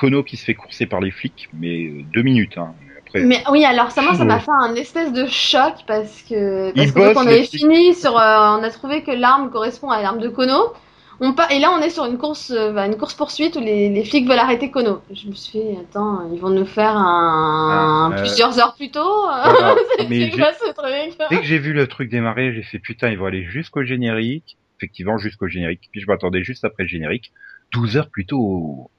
Kono 0.00 0.22
qui 0.22 0.36
se 0.38 0.44
fait 0.46 0.54
courser 0.54 0.86
par 0.86 1.00
les 1.00 1.10
flics, 1.10 1.50
mais 1.52 1.84
euh, 1.84 2.02
deux 2.14 2.22
minutes, 2.22 2.56
hein. 2.56 2.72
Après, 3.06 3.22
Mais 3.22 3.42
oui, 3.50 3.64
alors 3.64 3.90
ça, 3.90 4.00
moi, 4.00 4.14
ça 4.14 4.24
m'a 4.24 4.40
fait 4.40 4.50
un 4.50 4.74
espèce 4.76 5.12
de 5.12 5.26
choc 5.26 5.74
parce 5.86 6.22
que... 6.22 6.72
Parce 6.72 6.86
Ils 6.86 6.92
qu'en 6.94 7.00
fait, 7.00 7.06
bossent, 7.14 7.16
on 7.18 7.28
les 7.28 7.34
avait 7.34 7.44
fini 7.44 7.94
sur... 7.94 8.16
euh, 8.18 8.56
on 8.58 8.62
a 8.62 8.70
trouvé 8.70 9.02
que 9.02 9.10
l'arme 9.10 9.50
correspond 9.50 9.90
à 9.90 10.00
l'arme 10.00 10.20
de 10.20 10.28
Kono. 10.28 10.72
On 11.22 11.34
pa- 11.34 11.48
Et 11.50 11.58
là, 11.58 11.70
on 11.76 11.82
est 11.82 11.90
sur 11.90 12.06
une 12.06 12.16
course, 12.16 12.50
euh, 12.50 12.72
bah, 12.72 12.86
une 12.86 12.96
course 12.96 13.12
poursuite 13.12 13.56
où 13.56 13.60
les, 13.60 13.90
les 13.90 14.04
flics 14.04 14.26
veulent 14.26 14.38
arrêter 14.38 14.70
Kono. 14.70 15.02
Je 15.12 15.28
me 15.28 15.34
suis 15.34 15.58
fait, 15.58 15.76
attends, 15.82 16.30
ils 16.32 16.40
vont 16.40 16.48
nous 16.48 16.64
faire 16.64 16.96
un... 16.96 18.10
Ah, 18.12 18.16
euh, 18.16 18.20
plusieurs 18.22 18.58
heures 18.58 18.74
plus 18.74 18.90
tôt. 18.90 19.24
Voilà. 19.26 19.74
C'est 19.98 20.08
Mais 20.08 20.30
c'est 20.30 20.38
quoi 20.38 20.52
ce 20.54 20.72
truc 20.72 21.28
dès 21.30 21.36
que 21.40 21.44
j'ai 21.44 21.58
vu 21.58 21.74
le 21.74 21.86
truc 21.88 22.08
démarrer, 22.10 22.54
j'ai 22.54 22.62
fait 22.62 22.78
putain, 22.78 23.10
ils 23.10 23.18
vont 23.18 23.26
aller 23.26 23.44
jusqu'au 23.44 23.82
générique. 23.84 24.56
Effectivement, 24.78 25.18
jusqu'au 25.18 25.46
générique. 25.46 25.90
Puis 25.92 26.00
je 26.00 26.06
m'attendais 26.06 26.42
juste 26.42 26.64
après 26.64 26.84
le 26.84 26.88
générique. 26.88 27.32
12 27.72 27.98
heures 27.98 28.08
plus 28.08 28.24
tôt. 28.24 28.90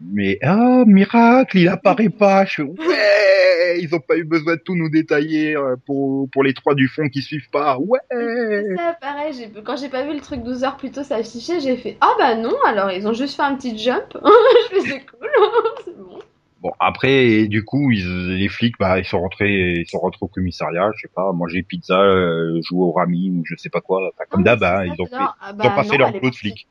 Mais, 0.00 0.38
ah, 0.42 0.84
miracle, 0.86 1.58
il 1.58 1.68
apparaît 1.68 2.10
pas. 2.10 2.44
Je 2.44 2.56
fais, 2.56 2.62
ouais, 2.62 3.80
ils 3.80 3.94
ont 3.94 4.00
pas 4.00 4.16
eu 4.16 4.24
besoin 4.24 4.54
de 4.56 4.60
tout 4.64 4.74
nous 4.74 4.90
détailler 4.90 5.56
euh, 5.56 5.76
pour, 5.86 6.28
pour 6.30 6.42
les 6.44 6.52
trois 6.54 6.74
du 6.74 6.86
fond 6.88 7.08
qui 7.08 7.22
suivent 7.22 7.48
pas. 7.50 7.78
Ouais. 7.78 7.98
C'est 8.10 8.76
ça, 8.76 8.96
pareil, 9.00 9.32
j'ai- 9.32 9.62
quand 9.62 9.76
j'ai 9.76 9.88
pas 9.88 10.02
vu 10.06 10.12
le 10.14 10.20
truc 10.20 10.42
12 10.42 10.64
heures 10.64 10.76
plus 10.76 10.90
tôt 10.90 11.02
s'afficher, 11.02 11.60
j'ai 11.60 11.76
fait 11.76 11.96
Ah 12.02 12.12
bah 12.18 12.34
non, 12.34 12.54
alors 12.66 12.90
ils 12.90 13.06
ont 13.08 13.14
juste 13.14 13.36
fait 13.36 13.42
un 13.42 13.54
petit 13.56 13.76
jump. 13.78 14.04
je 14.22 14.80
fais 14.80 14.80
c'est 14.90 15.06
cool, 15.06 15.28
c'est 15.84 15.96
bon. 15.96 16.18
Bon, 16.60 16.72
après, 16.80 17.46
du 17.48 17.64
coup, 17.64 17.90
ils, 17.90 18.36
les 18.38 18.48
flics, 18.48 18.74
bah, 18.78 18.98
ils 18.98 19.04
sont 19.04 19.20
rentrés, 19.20 19.74
ils 19.78 19.86
sont 19.86 19.98
rentrés 19.98 20.18
au 20.22 20.26
commissariat, 20.28 20.90
je 20.96 21.02
sais 21.02 21.12
pas, 21.14 21.30
manger 21.32 21.62
pizza, 21.62 22.00
euh, 22.00 22.60
jouer 22.62 22.80
au 22.82 22.92
rami 22.92 23.30
ou 23.30 23.42
je 23.46 23.54
sais 23.56 23.68
pas 23.68 23.80
quoi. 23.80 24.10
Enfin, 24.14 24.24
comme 24.30 24.40
Ah, 24.46 24.56
d'hab, 24.56 24.64
hein, 24.64 24.84
ils 24.86 25.00
ont, 25.00 25.06
fait. 25.06 25.12
Ah 25.16 25.52
ils 25.52 25.56
bah 25.56 25.64
ont 25.68 25.74
pas 25.76 25.82
non, 25.82 25.88
fait 25.90 25.98
leur 25.98 26.08
boulot 26.08 26.30
de 26.30 26.34
partie. 26.34 26.66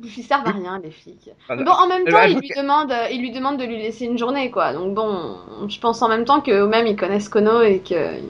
Ils 0.00 0.22
servent 0.22 0.46
à 0.46 0.52
rien, 0.52 0.78
les 0.78 0.90
flics. 0.92 1.30
Ah, 1.48 1.56
Bon, 1.56 1.72
en 1.72 1.88
même 1.88 2.04
temps, 2.06 2.22
il 2.22 2.38
lui, 2.38 2.48
demande, 2.56 2.92
euh, 2.92 3.08
il 3.10 3.20
lui 3.20 3.32
demande 3.32 3.58
de 3.58 3.64
lui 3.64 3.78
laisser 3.78 4.04
une 4.04 4.16
journée, 4.18 4.50
quoi. 4.50 4.72
Donc 4.72 4.94
bon, 4.94 5.36
je 5.68 5.78
pense 5.80 6.00
en 6.02 6.08
même 6.08 6.24
temps 6.24 6.40
qu'eux-mêmes, 6.40 6.86
ils 6.86 6.96
connaissent 6.96 7.28
Kono 7.28 7.62
et 7.62 7.80
que. 7.80 8.20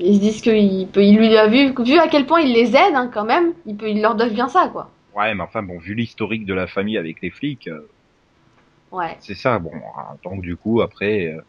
Ils 0.00 0.14
se 0.14 0.20
disent 0.20 0.40
qu'il 0.42 0.86
peut, 0.88 1.02
il 1.02 1.16
lui 1.18 1.36
a 1.36 1.48
vu, 1.48 1.74
vu 1.82 1.98
à 1.98 2.06
quel 2.06 2.24
point 2.26 2.40
il 2.40 2.52
les 2.52 2.76
aide, 2.76 2.94
hein, 2.94 3.10
quand 3.12 3.24
même, 3.24 3.52
il, 3.66 3.76
peut, 3.76 3.88
il 3.90 4.00
leur 4.00 4.14
donne 4.14 4.30
bien 4.32 4.46
ça, 4.48 4.68
quoi. 4.68 4.90
Ouais, 5.14 5.34
mais 5.34 5.42
enfin, 5.42 5.62
bon, 5.62 5.78
vu 5.78 5.94
l'historique 5.94 6.46
de 6.46 6.54
la 6.54 6.68
famille 6.68 6.96
avec 6.96 7.20
les 7.20 7.30
flics, 7.30 7.66
euh, 7.66 7.88
Ouais. 8.92 9.16
c'est 9.20 9.34
ça, 9.34 9.58
bon, 9.58 9.72
donc 10.24 10.40
du 10.40 10.56
coup, 10.56 10.80
après, 10.82 11.26
euh, 11.26 11.40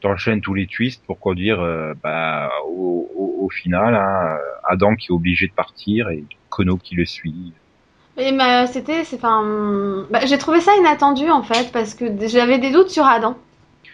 t'enchaînes 0.00 0.42
tous 0.42 0.54
les 0.54 0.66
twists 0.66 1.04
pour 1.06 1.18
conduire, 1.18 1.60
euh, 1.60 1.94
bah, 2.02 2.50
au, 2.66 3.10
au, 3.16 3.44
au 3.46 3.48
final, 3.50 3.94
hein, 3.94 4.38
Adam 4.68 4.94
qui 4.96 5.06
est 5.10 5.14
obligé 5.14 5.48
de 5.48 5.54
partir 5.54 6.10
et 6.10 6.24
Kono 6.50 6.76
qui 6.76 6.94
le 6.94 7.06
suit. 7.06 7.52
Mais 8.16 8.32
bah, 8.32 8.66
c'était, 8.66 9.02
enfin, 9.14 10.06
bah, 10.10 10.20
j'ai 10.24 10.38
trouvé 10.38 10.60
ça 10.60 10.74
inattendu 10.76 11.28
en 11.30 11.42
fait 11.42 11.72
parce 11.72 11.94
que 11.94 12.04
j'avais 12.28 12.58
des 12.58 12.70
doutes 12.70 12.90
sur 12.90 13.04
Adam. 13.04 13.36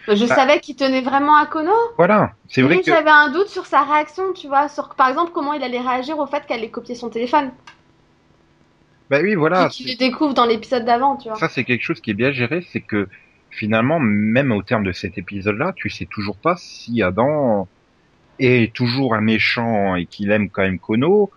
Je 0.07 0.25
Bah. 0.25 0.35
savais 0.35 0.59
qu'il 0.59 0.75
tenait 0.75 1.01
vraiment 1.01 1.35
à 1.35 1.45
Kono, 1.45 1.71
Voilà, 1.97 2.31
c'est 2.49 2.61
vrai 2.61 2.79
que, 2.79 2.85
j'avais 2.85 3.09
un 3.11 3.29
doute 3.29 3.47
sur 3.47 3.65
sa 3.65 3.81
réaction, 3.83 4.33
tu 4.33 4.47
vois, 4.47 4.67
sur 4.67 4.89
par 4.95 5.09
exemple 5.09 5.31
comment 5.33 5.53
il 5.53 5.63
allait 5.63 5.79
réagir 5.79 6.17
au 6.19 6.25
fait 6.25 6.45
qu'elle 6.45 6.63
ait 6.63 6.69
copié 6.69 6.95
son 6.95 7.09
téléphone, 7.09 7.51
bah 9.09 9.19
oui, 9.21 9.35
voilà, 9.35 9.69
qu'il 9.69 9.87
le 9.87 9.97
découvre 9.97 10.33
dans 10.33 10.45
l'épisode 10.45 10.85
d'avant, 10.85 11.17
tu 11.17 11.29
vois. 11.29 11.37
ça 11.37 11.49
c'est 11.49 11.63
quelque 11.63 11.83
chose 11.83 12.01
qui 12.01 12.11
est 12.11 12.15
bien 12.15 12.31
géré, 12.31 12.65
c'est 12.71 12.81
que 12.81 13.09
finalement, 13.49 13.99
même 13.99 14.51
au 14.51 14.63
terme 14.63 14.83
de 14.83 14.91
cet 14.91 15.17
épisode-là, 15.17 15.73
tu 15.75 15.89
sais 15.89 16.05
toujours 16.09 16.37
pas 16.37 16.55
si 16.57 17.03
Adam 17.03 17.67
est 18.39 18.73
toujours 18.73 19.13
un 19.13 19.21
méchant 19.21 19.95
et 19.95 20.05
qu'il 20.07 20.31
aime 20.31 20.49
quand 20.49 20.63
même 20.63 20.79
Kono, 20.79 21.29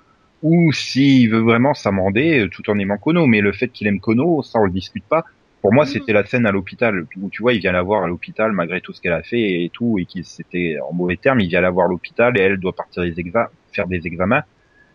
ou 0.45 0.73
s'il 0.73 1.31
veut 1.31 1.41
vraiment 1.43 1.75
s'amender 1.75 2.49
tout 2.53 2.71
en 2.71 2.79
aimant 2.79 2.99
Kono. 2.99 3.27
Mais 3.27 3.43
le 3.43 3.53
fait 3.53 3.71
qu'il 3.71 3.89
aime 3.89 4.01
Kono, 4.01 4.43
ça 4.45 4.61
on 4.61 4.67
le 4.67 4.73
discute 4.73 5.07
pas. 5.09 5.25
Pour 5.63 5.75
moi, 5.75 5.87
c'était 5.87 6.13
la 6.15 6.25
scène 6.27 6.47
à 6.47 6.53
l'hôpital 6.53 7.07
où 7.17 7.31
tu 7.31 7.43
vois, 7.43 7.55
il 7.55 7.61
vient 7.61 7.73
la 7.73 7.83
voir 7.83 8.05
à 8.05 8.09
l'hôpital 8.09 8.53
malgré 8.53 8.81
tout 8.83 8.93
ce 8.95 9.01
qu'elle 9.03 9.15
a 9.15 9.25
fait 9.25 9.65
et 9.65 9.71
tout, 9.75 9.99
et 9.99 10.07
qu'il 10.07 10.25
c'était 10.27 10.77
en 10.89 10.95
mauvais 10.95 11.19
termes, 11.19 11.41
il 11.41 11.49
vient 11.49 11.63
la 11.63 11.71
voir 11.73 11.87
à 11.89 11.91
l'hôpital 11.91 12.39
et 12.39 12.43
elle 12.43 12.59
doit 12.59 12.75
partir 12.77 13.03
des 13.05 13.15
exa- 13.15 13.49
faire 13.75 13.89
des 13.89 14.07
examens. 14.07 14.43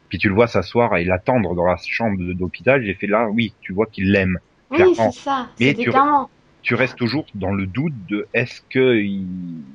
Puis 0.09 0.19
tu 0.19 0.29
le 0.29 0.35
vois 0.35 0.47
s'asseoir 0.47 0.97
et 0.97 1.05
l'attendre 1.05 1.55
dans 1.55 1.65
la 1.65 1.77
chambre 1.87 2.17
d'hôpital. 2.33 2.83
J'ai 2.85 2.95
fait 2.95 3.07
là, 3.07 3.29
oui, 3.29 3.55
tu 3.61 3.73
vois 3.73 3.87
qu'il 3.87 4.11
l'aime. 4.11 4.39
Oui, 4.71 4.95
c'est 4.95 5.11
ça. 5.11 5.49
Mais 5.59 5.73
tu- 5.75 5.89
clairement. 5.89 6.29
Tu 6.61 6.75
restes 6.75 6.97
toujours 6.97 7.25
dans 7.35 7.53
le 7.53 7.67
doute 7.67 8.05
de 8.07 8.27
est-ce 8.33 8.61
que 8.69 8.97
il... 8.97 9.65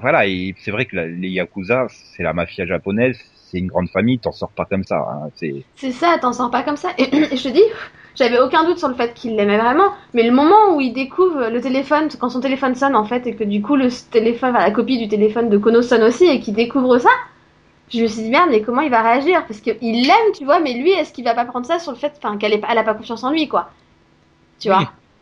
voilà, 0.00 0.26
et 0.26 0.54
c'est 0.58 0.70
vrai 0.70 0.86
que 0.86 0.96
la- 0.96 1.06
les 1.06 1.30
yakuza, 1.30 1.86
c'est 1.90 2.22
la 2.22 2.32
mafia 2.32 2.66
japonaise, 2.66 3.20
c'est 3.50 3.58
une 3.58 3.68
grande 3.68 3.88
famille, 3.90 4.18
t'en 4.18 4.32
sors 4.32 4.52
pas 4.52 4.64
comme 4.64 4.84
ça. 4.84 4.96
Hein. 4.98 5.28
C'est 5.34 5.64
C'est 5.76 5.92
ça, 5.92 6.18
t'en 6.20 6.32
sors 6.32 6.50
pas 6.50 6.62
comme 6.62 6.76
ça. 6.76 6.90
Et, 6.98 7.04
et 7.16 7.36
je 7.36 7.42
te 7.42 7.48
dis, 7.48 7.62
j'avais 8.14 8.40
aucun 8.40 8.64
doute 8.64 8.78
sur 8.78 8.88
le 8.88 8.94
fait 8.94 9.14
qu'il 9.14 9.36
l'aimait 9.36 9.58
vraiment, 9.58 9.90
mais 10.14 10.22
le 10.24 10.32
moment 10.32 10.74
où 10.74 10.80
il 10.80 10.92
découvre 10.92 11.48
le 11.48 11.60
téléphone, 11.60 12.08
quand 12.18 12.30
son 12.30 12.40
téléphone 12.40 12.74
sonne 12.74 12.96
en 12.96 13.04
fait, 13.04 13.26
et 13.26 13.34
que 13.36 13.44
du 13.44 13.62
coup 13.62 13.76
le 13.76 13.88
téléphone, 14.10 14.50
enfin, 14.50 14.60
la 14.64 14.70
copie 14.72 14.98
du 14.98 15.08
téléphone 15.08 15.48
de 15.48 15.58
Kono 15.58 15.82
sonne 15.82 16.02
aussi, 16.02 16.24
et 16.26 16.40
qu'il 16.40 16.54
découvre 16.54 16.98
ça, 16.98 17.10
je 17.92 18.02
me 18.02 18.06
suis 18.08 18.22
dit 18.22 18.30
merde, 18.30 18.48
mais 18.50 18.62
comment 18.62 18.80
il 18.82 18.90
va 18.90 19.02
réagir? 19.02 19.46
Parce 19.46 19.60
qu'il 19.60 19.76
l'aime, 19.80 20.32
tu 20.36 20.44
vois, 20.44 20.60
mais 20.60 20.74
lui, 20.74 20.90
est-ce 20.90 21.12
qu'il 21.12 21.24
va 21.24 21.34
pas 21.34 21.44
prendre 21.44 21.66
ça 21.66 21.78
sur 21.78 21.92
le 21.92 21.98
fait, 21.98 22.12
enfin, 22.18 22.36
qu'elle 22.38 22.52
est 22.52 22.58
pas- 22.58 22.68
elle 22.70 22.78
a 22.78 22.84
pas 22.84 22.94
confiance 22.94 23.22
en 23.24 23.30
lui, 23.30 23.48
quoi. 23.48 23.70
Tu 24.60 24.70
Oui. 24.70 24.74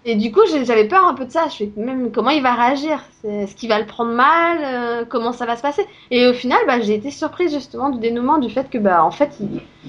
Et 0.07 0.17
du 0.17 0.31
coup, 0.33 0.41
j'avais 0.47 0.87
peur 0.87 1.07
un 1.07 1.15
peu 1.15 1.25
de 1.25 1.31
ça. 1.31 1.47
Je 1.49 1.57
fais 1.57 1.73
même 1.77 2.13
comment 2.13 2.29
il 2.29 2.43
va 2.43 2.55
réagir? 2.55 3.03
Est-ce 3.25 3.55
qu'il 3.57 3.71
va 3.71 3.79
le 3.79 3.87
prendre 3.87 4.13
mal? 4.13 4.59
Euh, 4.63 5.05
Comment 5.09 5.33
ça 5.33 5.47
va 5.47 5.57
se 5.57 5.63
passer? 5.63 5.83
Et 6.11 6.27
au 6.27 6.35
final, 6.35 6.59
bah, 6.67 6.81
j'ai 6.81 6.95
été 6.95 7.11
surprise 7.11 7.55
justement 7.55 7.89
du 7.89 7.99
dénouement 7.99 8.39
du 8.39 8.51
fait 8.51 8.69
que, 8.69 8.77
bah, 8.77 9.03
en 9.03 9.11
fait, 9.11 9.39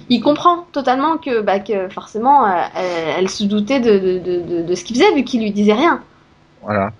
il, 0.09 0.21
comprend 0.21 0.67
totalement 0.71 1.17
que, 1.17 1.41
bah, 1.41 1.59
que 1.59 1.89
forcément, 1.89 2.45
euh, 2.45 2.61
elle, 3.17 3.29
se 3.29 3.43
doutait 3.43 3.81
de, 3.81 4.73
ce 4.73 4.83
qu'il 4.85 4.95
faisait 4.95 5.13
vu 5.13 5.25
qu'il 5.25 5.41
lui 5.41 5.51
disait 5.51 5.73
rien. 5.73 6.01
voilà. 6.61 6.93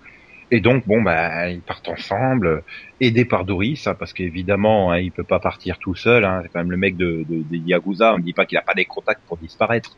Et 0.52 0.60
donc 0.62 0.86
bon 0.88 1.04
ils 1.50 1.62
partent 1.62 1.90
ensemble, 1.90 2.64
aidés 3.02 3.26
par 3.26 3.46
Doris, 3.46 3.88
hein, 3.88 3.96
parce 3.98 4.14
qu'évidemment 4.14 4.92
hein, 4.92 5.00
il 5.00 5.12
peut 5.12 5.24
pas 5.24 5.40
partir 5.40 5.80
tout 5.80 5.96
seul. 5.96 6.24
Hein, 6.24 6.42
c'est 6.44 6.50
quand 6.50 6.60
même 6.60 6.72
le 6.72 6.78
mec 6.78 6.98
de, 6.98 7.26
de, 7.28 7.44
yakuza. 7.52 8.14
On 8.14 8.18
me 8.18 8.22
dit 8.22 8.34
pas 8.34 8.46
qu'il 8.46 8.58
a 8.58 8.62
pas 8.62 8.76
des 8.76 8.86
contacts 8.86 9.22
pour 9.28 9.38
disparaître. 9.38 9.98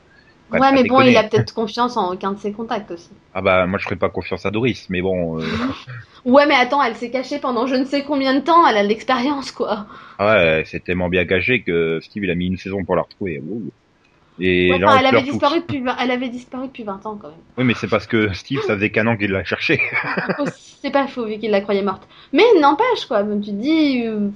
Ouais, 0.51 0.71
mais 0.73 0.83
bon, 0.83 1.01
il 1.01 1.15
a 1.17 1.23
peut-être 1.23 1.53
confiance 1.53 1.97
en 1.97 2.13
aucun 2.13 2.31
de 2.31 2.39
ses 2.39 2.51
contacts 2.51 2.91
aussi. 2.91 3.09
Ah 3.33 3.41
bah 3.41 3.67
moi 3.67 3.77
je 3.77 3.83
ferais 3.83 3.97
pas 3.97 4.09
confiance 4.09 4.45
à 4.45 4.51
Doris, 4.51 4.85
mais 4.89 5.01
bon. 5.01 5.39
euh, 5.39 5.45
Ouais, 6.25 6.45
mais 6.45 6.55
attends, 6.55 6.83
elle 6.83 6.95
s'est 6.95 7.11
cachée 7.11 7.39
pendant 7.39 7.67
je 7.67 7.75
ne 7.75 7.85
sais 7.85 8.03
combien 8.03 8.33
de 8.33 8.41
temps. 8.43 8.65
Elle 8.67 8.77
a 8.77 8.83
de 8.83 8.87
l'expérience, 8.89 9.51
quoi. 9.51 9.87
Ah 10.19 10.35
ouais, 10.35 10.63
c'est 10.65 10.83
tellement 10.83 11.09
bien 11.09 11.23
gagé 11.23 11.63
que 11.63 11.99
Steve 12.01 12.23
il 12.23 12.31
a 12.31 12.35
mis 12.35 12.47
une 12.47 12.57
saison 12.57 12.83
pour 12.83 12.95
la 12.95 13.03
retrouver. 13.03 13.39
Ouh. 13.47 13.71
Et 14.39 14.71
Ouais, 14.71 14.77
là, 14.79 14.87
enfin, 14.87 14.95
on 14.95 14.99
elle 14.99 15.05
avait 15.07 15.09
pleure 15.09 15.23
tous. 15.23 15.31
disparu 15.31 15.59
depuis, 15.61 15.83
elle 15.99 16.11
avait 16.11 16.29
disparu 16.29 16.67
depuis 16.67 16.83
20 16.83 17.05
ans 17.05 17.17
quand 17.19 17.29
même. 17.29 17.37
Oui, 17.57 17.63
mais 17.63 17.73
c'est 17.73 17.87
parce 17.87 18.05
que 18.07 18.31
Steve, 18.33 18.61
ça 18.61 18.75
faisait 18.75 18.89
qu'un 18.91 19.07
an 19.07 19.17
qu'il 19.17 19.31
l'a 19.31 19.43
cherché. 19.43 19.81
c'est 20.81 20.91
pas 20.91 21.07
faux 21.07 21.25
vu 21.25 21.39
qu'il 21.39 21.51
la 21.51 21.61
croyait 21.61 21.81
morte. 21.81 22.07
Mais 22.33 22.43
n'empêche 22.59 23.05
quoi, 23.07 23.23
tu 23.23 23.29
te 23.47 23.51
dis, 23.51 24.03
euh, 24.05 24.29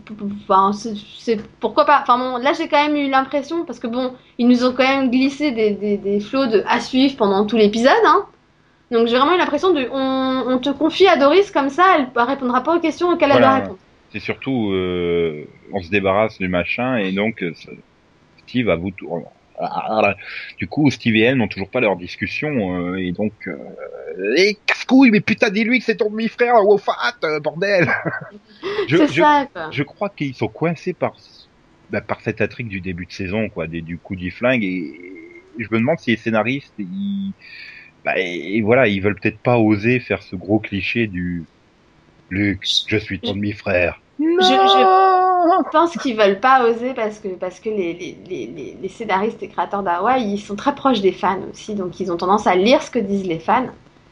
enfin 0.47 0.72
c'est- 0.74 1.39
pourquoi 1.60 1.86
pas. 1.86 1.99
Enfin 2.02 2.18
bon, 2.18 2.38
là 2.38 2.54
j'ai 2.58 2.68
quand 2.68 2.84
même 2.84 2.95
eu 2.95 3.10
l'impression 3.10 3.64
parce 3.66 3.80
que 3.80 3.88
bon, 3.88 4.14
ils 4.38 4.47
nous 4.47 4.66
ont 4.66 4.74
quand 4.74 4.88
même 4.88 5.12
glissé 5.12 5.52
des, 5.52 5.72
des, 5.72 5.97
des 5.97 6.20
flots 6.20 6.47
de 6.47 6.64
à 6.68 6.80
suivre 6.80 7.16
pendant 7.18 7.45
tout 7.45 7.58
l'épisode, 7.58 7.91
hein. 8.06 8.26
Donc 8.91 9.08
j'ai 9.08 9.18
vraiment 9.18 9.36
eu 9.36 9.38
l'impression 9.38 9.72
de, 9.74 9.88
on, 9.91 10.43
on 10.47 10.58
te 10.58 10.70
confie 10.70 11.08
à 11.08 11.16
Doris 11.16 11.52
comme 11.52 11.70
ça, 11.70 11.86
elle 11.97 12.08
répondra 12.24 12.62
pas 12.62 12.76
aux 12.76 12.80
questions 12.82 13.10
auxquelles 13.10 13.32
elle 13.32 13.39
doit 13.39 13.54
répondre. 13.54 13.78
C'est 14.12 14.20
surtout, 14.20 14.72
euh, 14.74 15.45
on 15.72 15.82
se 15.82 15.89
débarrasse 15.89 16.38
du 16.39 16.49
machin 16.49 16.97
et 16.97 17.14
donc 17.14 17.41
euh, 17.43 17.54
Steve 18.45 18.70
avoue 18.70 18.91
tout. 18.91 19.08
Du 20.57 20.68
coup, 20.68 20.89
Steve 20.91 21.16
et 21.16 21.22
elle 21.22 21.38
n'ont 21.38 21.47
toujours 21.47 21.70
pas 21.70 21.80
leur 21.80 21.95
discussion 21.95 22.91
euh, 22.91 22.95
et 22.97 23.12
donc, 23.12 23.34
euh, 23.47 24.36
et 24.36 24.57
casse-couille, 24.66 25.12
mais 25.12 25.22
putain, 25.22 25.49
dis-lui 25.49 25.80
que 25.80 25.86
c'est 25.86 25.97
ton 25.97 26.09
demi-frère, 26.09 26.55
Wofat, 26.66 27.16
euh, 27.24 27.39
bordel. 27.39 27.89
je, 28.88 28.97
C'est 28.97 29.07
je, 29.07 29.22
ça 29.22 29.47
quoi. 29.53 29.70
je 29.72 29.84
crois 29.84 30.09
qu'ils 30.09 30.36
sont 30.36 30.47
coincés 30.47 30.93
par 30.93 31.16
bah, 31.89 32.01
par 32.01 32.22
cette 32.22 32.41
intrigue 32.41 32.70
du 32.70 32.82
début 32.82 33.05
de 33.05 33.12
saison, 33.12 33.49
quoi, 33.49 33.68
des, 33.68 33.82
du 33.82 33.97
coup 33.97 34.16
du 34.16 34.32
flingue 34.32 34.64
et, 34.64 34.93
je 35.57 35.68
me 35.70 35.80
demande 35.80 35.99
si 35.99 36.12
les 36.12 36.18
scénaristes, 36.18 36.74
ils, 36.80 37.34
bah, 38.05 38.14
et, 38.18 38.57
et 38.57 38.62
voilà, 38.62 38.88
ils 38.88 39.01
veulent 39.01 39.20
peut-être 39.20 39.39
pas 39.39 39.57
oser 39.57 39.99
faire 39.99 40.24
ce 40.24 40.36
gros 40.38 40.59
cliché 40.59 41.07
du 41.07 41.43
Luc, 42.32 42.66
je 42.88 42.97
suis 42.97 43.20
ton 43.20 43.34
demi-frère. 43.34 44.01
Je 44.22 45.69
pense 45.72 45.97
qu'ils 45.97 46.15
veulent 46.17 46.39
pas 46.39 46.63
oser 46.65 46.93
parce 46.93 47.19
que 47.19 47.30
parce 47.30 47.59
que 47.59 47.69
les, 47.69 47.93
les, 47.93 48.17
les, 48.30 48.78
les- 48.82 48.89
scénaristes 48.89 49.41
et 49.43 49.47
créateurs 49.49 49.84
d'Hawaï 49.84 50.24
ils 50.34 50.39
sont 50.39 50.55
très 50.55 50.76
proches 50.76 51.01
des 51.01 51.11
fans 51.11 51.39
aussi 51.51 51.76
donc 51.76 51.99
ils 51.99 52.11
ont 52.11 52.17
tendance 52.17 52.47
à 52.47 52.55
lire 52.55 52.82
ce 52.84 52.91
que 52.91 52.99
disent 52.99 53.28
les 53.28 53.39
fans 53.39 53.67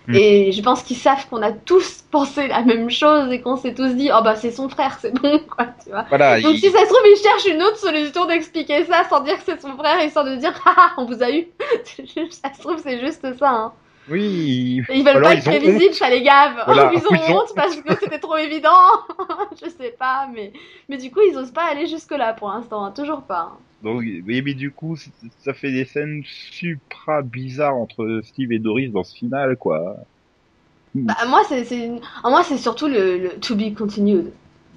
Mm. 0.07 0.16
et 0.16 0.51
je 0.53 0.62
pense 0.64 0.82
qu'ils 0.82 0.97
savent 0.97 1.28
qu'on 1.30 1.41
a 1.43 1.51
tous 1.51 2.03
pensé 2.10 2.47
la 2.47 2.64
même 2.64 2.89
chose 2.89 3.32
et 3.32 3.41
qu'on 3.41 3.57
s'est 3.57 3.76
tous 3.76 3.93
dit 3.95 4.10
oh 4.12 4.22
bah 4.24 4.36
c'est 4.36 4.49
son 4.49 4.68
frère 4.68 4.97
c'est 4.99 5.14
bon 5.14 5.39
quoi 5.55 5.68
tu 5.84 5.89
vois 5.91 6.05
Voilà, 6.10 6.41
donc 6.41 6.53
il- 6.55 6.60
si 6.60 6.72
ça 6.72 6.80
se 6.80 6.86
trouve 6.86 7.01
ils 7.05 7.22
cherchent 7.22 7.53
une 7.53 7.62
autre 7.62 7.78
solution 7.78 8.26
d'expliquer 8.26 8.86
ça 8.86 9.03
sans 9.10 9.20
dire 9.20 9.36
que 9.38 9.43
c'est 9.45 9.62
son 9.62 9.76
frère 9.78 10.01
et 10.01 10.10
sans 10.10 10.24
de 10.24 10.36
dire 10.38 10.53
ah 10.66 10.74
ah, 10.78 10.91
on 10.97 11.05
vous 11.05 11.22
a 11.22 11.30
eu 11.30 11.47
ça 12.32 12.51
se 12.53 12.60
trouve 12.60 12.78
c'est 12.82 12.99
juste 12.99 13.38
ça 13.38 13.49
hein. 13.51 13.74
Oui, 14.10 14.84
Et 14.89 14.97
ils 14.97 15.05
veulent 15.05 15.22
pas 15.22 15.36
être 15.36 15.43
prévisibles, 15.43 15.93
ça 15.93 16.10
les 16.10 16.22
gave. 16.22 16.53
Voilà, 16.66 16.91
ils 16.93 16.99
ont 16.99 17.16
ils 17.16 17.32
ont 17.34 17.39
honte 17.39 17.53
parce 17.55 17.76
que 17.76 17.95
c'était 17.99 18.20
trop 18.20 18.38
évident. 18.38 18.70
je 19.64 19.70
sais 19.70 19.95
pas, 19.97 20.30
mais 20.34 20.51
mais 20.88 20.97
du 20.97 21.12
coup 21.12 21.20
ils 21.30 21.38
osent 21.38 21.51
pas 21.51 21.66
aller 21.70 21.88
jusque 21.88 22.12
là 22.12 22.34
pour 22.34 22.49
l'instant, 22.49 22.84
hein, 22.84 22.91
toujours 22.91 23.22
pas. 23.22 23.57
donc, 23.84 23.99
oui, 24.01 24.24
mais 24.26 24.53
du 24.53 24.72
coup, 24.72 24.97
ça 25.39 25.53
fait 25.53 25.72
des 25.72 25.86
scènes 25.86 26.24
supra 26.26 27.22
bizarres 27.22 27.76
entre 27.76 28.22
Steve 28.24 28.51
et 28.51 28.60
Doris 28.60 28.91
dans 28.91 29.03
ce 29.03 29.16
final, 29.16 29.57
quoi. 29.57 29.97
Bah, 30.95 31.16
moi 31.28 31.41
c'est 31.47 31.91
ah, 32.24 32.30
moi 32.30 32.43
c'est 32.43 32.57
surtout 32.57 32.88
le, 32.88 33.18
le 33.18 33.30
to 33.39 33.55
be 33.55 33.74
continued. 33.76 34.32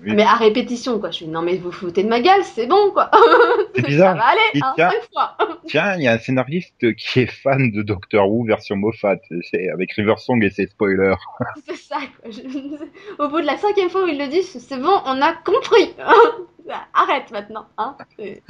Oui. 0.04 0.14
Mais 0.14 0.22
à 0.24 0.34
répétition 0.34 0.98
quoi. 0.98 1.10
Je 1.10 1.16
suis 1.16 1.26
non 1.28 1.42
mais 1.42 1.56
vous 1.56 1.70
foutez 1.72 2.02
de 2.02 2.08
ma 2.08 2.20
gueule, 2.20 2.42
c'est 2.42 2.66
bon 2.66 2.90
quoi. 2.92 3.10
C'est 3.76 3.86
bizarre. 3.86 4.16
Ça 4.16 4.18
va 4.22 4.26
aller, 4.28 4.40
Et 4.54 4.60
hein, 4.62 4.72
tiens- 4.76 4.90
cinq 4.90 5.08
fois. 5.12 5.36
Tiens, 5.66 5.94
il 5.96 6.02
y 6.02 6.08
a 6.08 6.12
un 6.12 6.18
scénariste 6.18 6.94
qui 6.96 7.20
est 7.20 7.26
fan 7.30 7.70
de 7.70 7.82
Doctor 7.82 8.28
Who 8.28 8.44
version 8.44 8.76
Moffat, 8.76 9.16
c'est 9.50 9.68
avec 9.70 9.92
River 9.92 10.14
Song 10.18 10.42
et 10.42 10.50
ses 10.50 10.66
spoilers. 10.66 11.14
c'est 11.66 11.76
ça 11.76 11.98
quoi. 12.20 12.30
Je- 12.30 13.22
Au 13.22 13.28
bout 13.28 13.40
de 13.40 13.46
la 13.46 13.56
cinquième 13.56 13.88
fois 13.90 14.04
où 14.04 14.08
ils 14.08 14.18
le 14.18 14.26
disent, 14.28 14.58
c'est 14.58 14.78
bon, 14.80 15.00
on 15.06 15.22
a 15.22 15.32
compris. 15.44 15.94
Arrête 16.94 17.30
maintenant, 17.32 17.66
hein. 17.78 17.96
C'est 18.18 18.42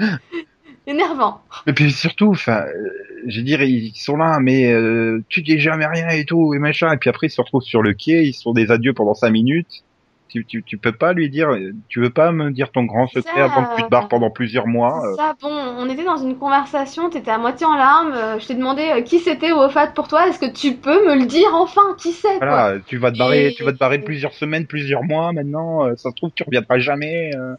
énervant. 0.86 1.40
Et 1.66 1.72
puis 1.72 1.90
surtout, 1.92 2.30
enfin, 2.30 2.64
euh, 2.66 2.88
je 3.26 3.38
veux 3.38 3.44
dire, 3.44 3.62
ils 3.62 3.92
sont 3.94 4.16
là, 4.16 4.38
mais 4.40 4.72
euh, 4.72 5.22
tu 5.28 5.42
dis 5.42 5.59
jamais 5.59 5.86
rien 5.86 6.09
et 6.09 6.24
tout 6.24 6.55
et 6.55 6.59
machin. 6.59 6.92
Et 6.92 6.96
puis 6.96 7.11
après, 7.11 7.28
ils 7.28 7.30
se 7.30 7.40
retrouvent 7.40 7.62
sur 7.62 7.82
le 7.82 7.92
quai, 7.94 8.24
ils 8.24 8.32
se 8.32 8.42
font 8.42 8.53
des 8.53 8.70
adieux 8.70 8.92
pendant 8.94 9.14
cinq 9.14 9.30
minutes. 9.30 9.84
Tu, 10.33 10.47
tu, 10.47 10.62
tu 10.64 10.78
peux 10.78 10.93
pas 10.93 11.12
lui 11.12 11.28
dire, 11.28 11.51
tu 11.89 12.01
veux 12.01 12.09
pas 12.11 12.33
me 12.33 12.51
dire 12.51 12.70
ton 12.72 12.85
grand 12.85 13.07
secret 13.07 13.22
Ça, 13.37 13.45
avant 13.45 13.66
que 13.66 13.76
tu 13.76 13.83
te 13.85 13.91
barres 13.91 14.09
pendant 14.09 14.30
plusieurs 14.30 14.66
mois. 14.66 15.03
euh, 15.07 15.14
ça, 15.16 15.35
bon, 15.43 15.51
on 15.51 15.89
était 15.91 16.05
dans 16.05 16.16
une 16.16 16.39
conversation, 16.39 17.11
t'étais 17.11 17.30
à 17.30 17.37
moitié 17.37 17.66
en 17.66 17.74
larmes, 17.76 18.12
euh, 18.14 18.39
je 18.39 18.47
t'ai 18.47 18.55
demandé 18.55 18.83
euh, 18.97 19.03
qui 19.03 19.18
c'était 19.18 19.53
Wofat 19.53 19.89
pour 19.89 20.09
toi, 20.09 20.26
est-ce 20.28 20.39
que 20.39 20.51
tu 20.51 20.72
peux 20.74 21.07
me 21.07 21.16
le 21.16 21.26
dire 21.26 21.51
enfin, 21.53 21.83
qui 21.99 22.12
c'est 22.12 22.39
Voilà, 22.39 22.78
tu 22.87 22.97
vas 22.97 23.12
te 23.12 23.18
barrer, 23.18 23.49
Et- 23.49 23.53
tu 23.53 23.62
vas 23.62 23.72
te 23.72 23.78
barrer 23.78 23.99
plusieurs 23.99 24.33
semaines, 24.33 24.66
plusieurs 24.66 25.03
mois 25.05 25.33
maintenant. 25.33 25.87
ça 25.97 26.09
se 26.11 26.14
trouve, 26.16 26.30
tu 26.35 26.45
reviendras 26.45 26.78
jamais. 26.78 27.30
euh. 27.37 27.55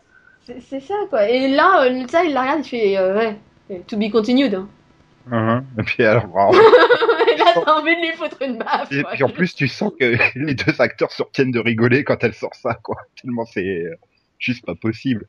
C'est 0.67 0.79
ça 0.81 0.95
quoi. 1.11 1.29
Et 1.29 1.47
là, 1.49 1.83
euh, 1.85 2.03
ça, 2.07 2.23
il 2.23 2.33
la 2.33 2.41
regarde, 2.41 2.65
il 2.65 2.69
fait 2.69 2.97
euh, 2.97 3.15
ouais, 3.69 3.81
to 3.87 3.97
be 3.97 4.09
continued. 4.11 4.55
hein. 4.55 4.67
Uhum. 5.31 5.63
Et 5.79 5.83
puis 5.83 6.03
alors, 6.03 6.25
là, 6.35 6.49
t'as 7.53 7.79
envie 7.79 7.95
de 7.95 8.01
lui 8.01 8.11
foutre 8.15 8.41
une 8.41 8.57
baffe. 8.57 8.91
et 8.91 9.01
quoi. 9.01 9.11
puis 9.11 9.23
en 9.23 9.29
plus, 9.29 9.53
tu 9.55 9.67
sens 9.67 9.91
que 9.99 10.15
les 10.35 10.53
deux 10.53 10.79
acteurs 10.79 11.11
se 11.11 11.23
retiennent 11.23 11.51
de 11.51 11.59
rigoler 11.59 12.03
quand 12.03 12.23
elle 12.23 12.33
sort 12.33 12.55
ça, 12.55 12.75
quoi. 12.75 12.97
Tellement 13.21 13.45
c'est 13.45 13.85
euh, 13.85 13.95
juste 14.39 14.65
pas 14.65 14.75
possible. 14.75 15.27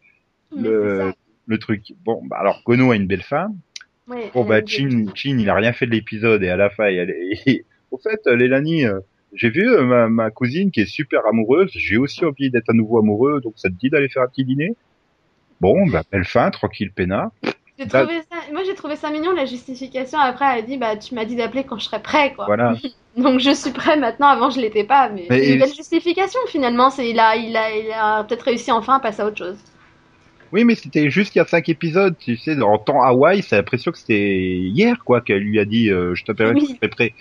Le- 0.56 1.12
truc. 1.60 1.92
Bon, 2.04 2.22
bah 2.24 2.36
alors 2.40 2.62
Kono 2.64 2.90
a 2.92 2.96
une 2.96 3.06
belle 3.06 3.22
fin. 3.22 3.48
Ouais, 4.08 4.30
Bon 4.34 4.44
bah 4.44 4.64
Chin. 4.64 5.06
Chin, 5.14 5.36
il 5.38 5.48
a 5.50 5.54
rien 5.54 5.72
fait 5.72 5.86
de 5.86 5.90
l'épisode 5.92 6.42
et 6.42 6.48
à 6.48 6.56
la 6.56 6.70
fin, 6.70 6.84
elle 6.84 7.10
est... 7.10 7.64
au 7.90 7.98
fait, 7.98 8.20
euh, 8.26 8.36
Lélanie, 8.36 8.84
euh, 8.84 9.00
j'ai 9.34 9.50
vu 9.50 9.66
ma, 9.82 10.08
ma 10.08 10.30
cousine 10.30 10.70
qui 10.70 10.80
est 10.80 10.86
super 10.86 11.26
amoureuse. 11.26 11.70
J'ai 11.74 11.96
aussi 11.96 12.24
envie 12.24 12.50
d'être 12.50 12.70
à 12.70 12.72
nouveau 12.72 12.98
amoureux, 12.98 13.40
donc 13.40 13.54
ça 13.56 13.68
te 13.68 13.74
dit 13.74 13.90
d'aller 13.90 14.08
faire 14.08 14.22
un 14.22 14.28
petit 14.28 14.44
dîner? 14.44 14.74
Bon, 15.60 15.86
bah 15.86 16.02
belle 16.10 16.24
fin, 16.24 16.50
tranquille, 16.50 16.92
peinard. 16.92 17.30
J'ai 17.78 17.88
trouvé 17.88 18.20
ça, 18.30 18.52
moi 18.52 18.62
j'ai 18.64 18.74
trouvé 18.74 18.96
ça 18.96 19.10
mignon 19.10 19.32
la 19.32 19.46
justification. 19.46 20.18
Après, 20.18 20.44
elle 20.44 20.58
a 20.58 20.62
dit 20.62 20.76
bah 20.78 20.96
tu 20.96 21.14
m'as 21.14 21.24
dit 21.24 21.34
d'appeler 21.34 21.64
quand 21.64 21.78
je 21.78 21.84
serai 21.84 22.00
prêt 22.00 22.32
quoi. 22.34 22.46
Voilà. 22.46 22.76
Donc 23.16 23.40
je 23.40 23.50
suis 23.50 23.72
prêt 23.72 23.96
maintenant. 23.96 24.28
Avant 24.28 24.50
je 24.50 24.60
l'étais 24.60 24.84
pas, 24.84 25.08
mais, 25.08 25.26
Mais 25.28 25.40
c'est 25.40 25.52
une 25.54 25.60
belle 25.60 25.74
justification 25.74 26.40
finalement. 26.48 26.90
C'est 26.90 27.10
il 27.10 27.18
a 27.18 27.36
il 27.36 27.56
a 27.56 27.76
il 27.76 27.90
a 27.92 28.24
peut-être 28.24 28.42
réussi 28.42 28.70
enfin 28.70 28.96
à 28.96 29.00
passer 29.00 29.22
à 29.22 29.26
autre 29.26 29.38
chose. 29.38 29.58
Oui, 30.52 30.64
mais 30.64 30.76
c'était 30.76 31.10
juste 31.10 31.34
il 31.34 31.38
y 31.38 31.40
a 31.40 31.46
cinq 31.46 31.68
épisodes, 31.68 32.14
tu 32.16 32.36
sais, 32.36 32.60
en 32.62 32.78
temps 32.78 33.02
Hawaï, 33.02 33.42
c'est 33.42 33.56
l'impression 33.56 33.90
que 33.90 33.98
c'était 33.98 34.38
hier, 34.38 35.02
quoi, 35.04 35.20
qu'elle 35.20 35.42
lui 35.42 35.58
a 35.58 35.64
dit, 35.64 35.90
euh, 35.90 36.14
je 36.14 36.24
t'appellerai 36.24 36.54
Oui. 36.54 36.60
quand 36.60 36.74
je 36.74 36.76
serai 36.76 36.88
prêt. 36.88 37.14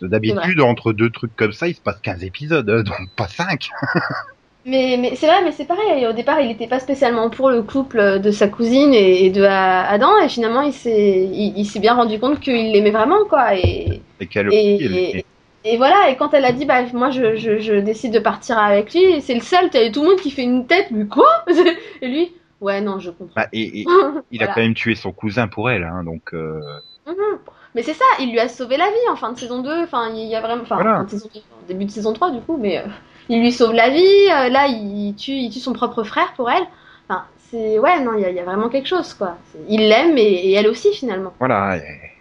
D'habitude, 0.00 0.60
entre 0.60 0.92
deux 0.92 1.10
trucs 1.10 1.34
comme 1.34 1.50
ça, 1.50 1.66
il 1.66 1.74
se 1.74 1.80
passe 1.80 1.98
15 2.00 2.22
épisodes, 2.22 2.70
euh, 2.70 2.84
donc 2.84 3.10
pas 3.16 3.26
5. 3.26 3.68
Mais, 4.66 4.96
mais 5.00 5.16
c'est 5.16 5.26
vrai, 5.26 5.42
mais 5.44 5.52
c'est 5.52 5.64
pareil. 5.64 6.06
Au 6.06 6.12
départ, 6.12 6.40
il 6.40 6.48
n'était 6.48 6.66
pas 6.66 6.78
spécialement 6.80 7.30
pour 7.30 7.48
le 7.50 7.62
couple 7.62 8.20
de 8.20 8.30
sa 8.30 8.48
cousine 8.48 8.92
et, 8.92 9.24
et 9.24 9.30
de 9.30 9.42
Adam, 9.42 10.18
et 10.18 10.28
finalement, 10.28 10.62
il 10.62 10.72
s'est, 10.72 11.24
il, 11.32 11.54
il 11.56 11.64
s'est 11.64 11.80
bien 11.80 11.94
rendu 11.94 12.18
compte 12.18 12.40
qu'il 12.40 12.72
l'aimait 12.72 12.90
vraiment, 12.90 13.24
quoi. 13.28 13.54
Et, 13.54 14.02
Et 14.50 15.24
et, 15.64 15.76
voilà. 15.76 16.10
Et 16.10 16.16
quand 16.16 16.34
elle 16.34 16.44
a 16.44 16.52
dit, 16.52 16.64
bah, 16.66 16.82
moi, 16.92 17.10
je, 17.10 17.36
je, 17.36 17.58
je 17.58 17.74
décide 17.74 18.12
de 18.12 18.18
partir 18.18 18.58
avec 18.58 18.92
lui, 18.92 19.20
c'est 19.22 19.34
le 19.34 19.40
seul. 19.40 19.70
T'as 19.70 19.90
tout 19.90 20.02
le 20.02 20.08
monde 20.10 20.20
qui 20.20 20.30
fait 20.30 20.42
une 20.44 20.66
tête, 20.66 20.90
mais 20.90 21.06
quoi? 21.06 21.44
Et 22.02 22.08
lui, 22.08 22.32
ouais, 22.60 22.80
non, 22.80 22.98
je 22.98 23.10
comprends. 23.10 23.32
Bah, 23.36 23.48
et, 23.52 23.84
il 24.30 24.42
a 24.42 24.46
quand 24.48 24.60
même 24.60 24.74
tué 24.74 24.94
son 24.94 25.12
cousin 25.12 25.48
pour 25.48 25.70
elle, 25.70 25.84
hein, 25.84 26.04
donc 26.04 26.32
euh, 26.34 26.60
Mhm. 27.06 27.38
Mais 27.74 27.82
c'est 27.82 27.94
ça, 27.94 28.04
il 28.20 28.30
lui 28.32 28.38
a 28.40 28.48
sauvé 28.48 28.76
la 28.76 28.86
vie 28.86 29.08
en 29.10 29.16
fin 29.16 29.32
de 29.32 29.38
saison 29.38 29.62
2. 29.62 29.82
Enfin, 29.82 30.10
il 30.14 30.26
y 30.26 30.34
a 30.34 30.40
vraiment. 30.40 30.62
Enfin, 30.62 30.74
Voilà. 30.76 30.94
en 30.94 30.98
fin 30.98 31.04
de 31.04 31.10
saison 31.10 31.28
2, 31.32 31.40
en 31.40 31.66
début 31.66 31.84
de 31.86 31.90
saison 31.90 32.12
3, 32.12 32.30
du 32.30 32.40
coup, 32.40 32.56
mais 32.58 32.78
euh, 32.78 32.82
il 33.28 33.40
lui 33.40 33.52
sauve 33.52 33.72
la 33.72 33.90
vie. 33.90 33.98
euh, 34.30 34.48
là, 34.48 34.66
il 34.68 35.14
tue, 35.16 35.32
il 35.32 35.50
tue 35.50 35.60
son 35.60 35.72
propre 35.72 36.02
frère 36.04 36.32
pour 36.34 36.50
elle. 36.50 36.62
Enfin, 37.08 37.24
c'est. 37.50 37.78
Ouais, 37.78 38.00
non, 38.00 38.12
il 38.14 38.28
y, 38.28 38.32
y 38.34 38.40
a 38.40 38.44
vraiment 38.44 38.68
quelque 38.68 38.88
chose, 38.88 39.14
quoi. 39.14 39.36
Il 39.68 39.88
l'aime 39.88 40.16
et, 40.18 40.22
et 40.22 40.52
elle 40.52 40.68
aussi, 40.68 40.92
finalement. 40.92 41.32
voilà, 41.38 41.78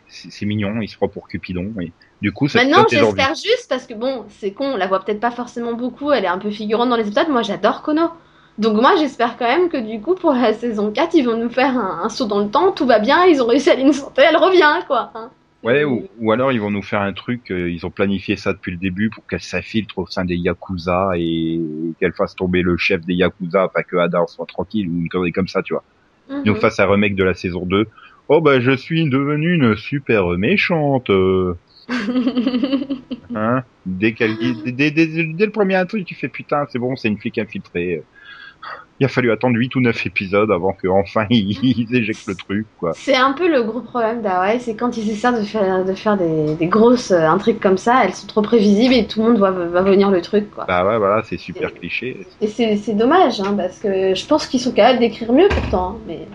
c'est 0.08 0.45
mignon, 0.45 0.80
il 0.82 0.88
se 0.88 0.95
prend 0.95 1.10
pour 1.10 1.28
Cupidon, 1.28 1.74
et 1.82 1.91
du 2.22 2.32
coup, 2.32 2.47
ça 2.47 2.60
Maintenant, 2.60 2.86
j'espère 2.89 3.36
juste 3.36 3.68
parce 3.70 3.86
que 3.86 3.93
bon, 3.93 4.26
c'est 4.30 4.53
con, 4.53 4.74
on 4.74 4.78
la 4.78 4.88
voit 4.88 5.03
peut-être 5.03 5.20
pas 5.20 5.32
forcément 5.32 5.74
beaucoup, 5.74 6.12
elle 6.12 6.24
est 6.26 6.28
un 6.30 6.38
peu 6.38 6.49
figurante 6.49 6.89
dans 6.89 6.95
les 6.95 7.03
épisodes. 7.08 7.30
Moi, 7.30 7.41
j'adore 7.41 7.82
Kono. 7.82 8.10
Donc 8.58 8.82
moi, 8.82 8.95
j'espère 8.97 9.38
quand 9.38 9.45
même 9.45 9.70
que 9.70 9.78
du 9.78 10.01
coup, 10.01 10.16
pour 10.16 10.32
la 10.34 10.53
saison 10.53 10.91
4, 10.91 11.14
ils 11.14 11.24
vont 11.24 11.38
nous 11.38 11.49
faire 11.49 11.78
un, 11.78 12.01
un 12.05 12.10
saut 12.10 12.26
dans 12.26 12.39
le 12.39 12.49
temps, 12.49 12.72
tout 12.72 12.86
va 12.88 12.99
bien, 12.99 13.26
ils 13.26 13.41
ont 13.41 13.45
réussi 13.47 13.70
à 13.70 13.76
l'innocenter, 13.76 14.24
elle 14.24 14.38
revient, 14.38 14.84
quoi. 14.88 15.12
hein. 15.14 15.30
Ouais, 15.64 15.84
ou, 15.84 16.08
ou 16.18 16.32
alors 16.32 16.51
ils 16.51 16.62
vont 16.62 16.70
nous 16.72 16.84
faire 16.84 17.01
un 17.01 17.14
truc, 17.14 17.51
euh, 17.51 17.70
ils 17.72 17.86
ont 17.86 17.91
planifié 17.91 18.38
ça 18.38 18.53
depuis 18.53 18.72
le 18.72 18.78
début 18.78 19.10
pour 19.10 19.26
qu'elle 19.28 19.41
s'infiltre 19.41 19.97
au 19.97 20.05
sein 20.05 20.24
des 20.24 20.36
Yakuza 20.38 21.10
et 21.18 21.60
qu'elle 21.99 22.14
fasse 22.14 22.36
tomber 22.36 22.62
le 22.62 22.78
chef 22.78 23.01
des 23.05 23.16
Yakuza 23.16 23.64
afin 23.64 23.82
que 23.84 23.95
Ada 23.97 24.26
soit 24.28 24.45
tranquille 24.45 24.88
ou 24.89 24.99
une 25.01 25.10
connerie 25.10 25.32
comme 25.32 25.47
ça, 25.47 25.64
tu 25.64 25.74
vois. 25.74 25.84
Mhm. 26.30 26.41
Ils 26.45 26.49
nous 26.49 26.55
fassent 26.55 26.80
un 26.80 26.88
remake 26.88 27.16
de 27.16 27.24
la 27.24 27.34
saison 27.36 27.66
2. 27.66 27.88
Oh 28.30 28.41
bah 28.41 28.60
je 28.62 28.72
suis 28.76 29.10
devenue 29.10 29.55
une 29.55 29.76
super 29.78 30.28
méchante. 30.38 31.10
Hein 33.36 33.64
dès 33.86 34.14
qu'elle 34.14 34.38
dit, 34.38 34.55
dès, 34.66 34.91
dès- 34.91 35.08
dès- 35.08 35.34
dès 35.34 35.45
le 35.45 35.51
premier 35.51 35.84
truc, 35.88 36.05
tu 36.05 36.16
fais 36.16 36.30
putain, 36.30 36.66
c'est 36.72 36.80
bon, 36.80 36.95
c'est 36.95 37.08
une 37.10 37.20
flic 37.20 37.38
infiltrée. 37.38 38.08
Il 39.00 39.06
a 39.06 39.10
fallu 39.10 39.32
attendre 39.32 39.58
8 39.58 39.76
ou 39.76 39.80
9 39.82 40.06
épisodes 40.06 40.52
avant 40.52 40.74
que 40.74 40.88
enfin 40.88 41.26
ils, 41.30 41.58
ils 41.64 41.95
éjectent 41.95 42.28
le 42.28 42.36
truc, 42.36 42.68
quoi. 42.78 42.91
C'est 42.93 43.16
un 43.16 43.34
peu 43.34 43.48
le 43.48 43.64
gros 43.64 43.82
problème 43.82 44.22
d'Hawaii, 44.22 44.60
c'est 44.60 44.76
quand 44.76 44.98
ils 44.98 45.10
essaient 45.10 45.32
de 45.34 45.43
faire, 45.43 45.86
de 45.86 45.93
faire 45.93 46.18
des, 46.18 46.56
des 46.56 46.68
grosses 46.68 47.12
euh, 47.12 47.28
intrigues 47.28 47.60
comme 47.60 47.78
ça, 47.78 48.04
elles 48.04 48.14
sont 48.14 48.28
trop 48.28 48.41
prévisibles 48.41 48.93
et 48.93 49.08
tout 49.08 49.22
le 49.22 49.28
monde 49.30 49.39
va, 49.39 49.52
va 49.52 49.82
venir 49.84 50.10
le 50.10 50.22
truc, 50.22 50.50
quoi. 50.50 50.66
Bah 50.68 50.86
ouais, 50.86 50.98
voilà, 50.98 51.22
c'est 51.24 51.38
super 51.38 51.74
cliché. 51.74 52.28
Et 52.41 52.48
c'est 52.48 52.78
c'est 52.78 52.95
dommage, 52.95 53.39
hein, 53.41 53.56
parce 53.56 53.80
que 53.80 54.16
je 54.16 54.26
pense 54.26 54.48
qu'ils 54.48 54.60
sont 54.62 54.72
capables 54.74 55.00
d'écrire 55.00 55.32
mieux 55.34 55.50
pourtant. 55.54 55.89
hein, 55.89 56.02
Mais... 56.08 56.28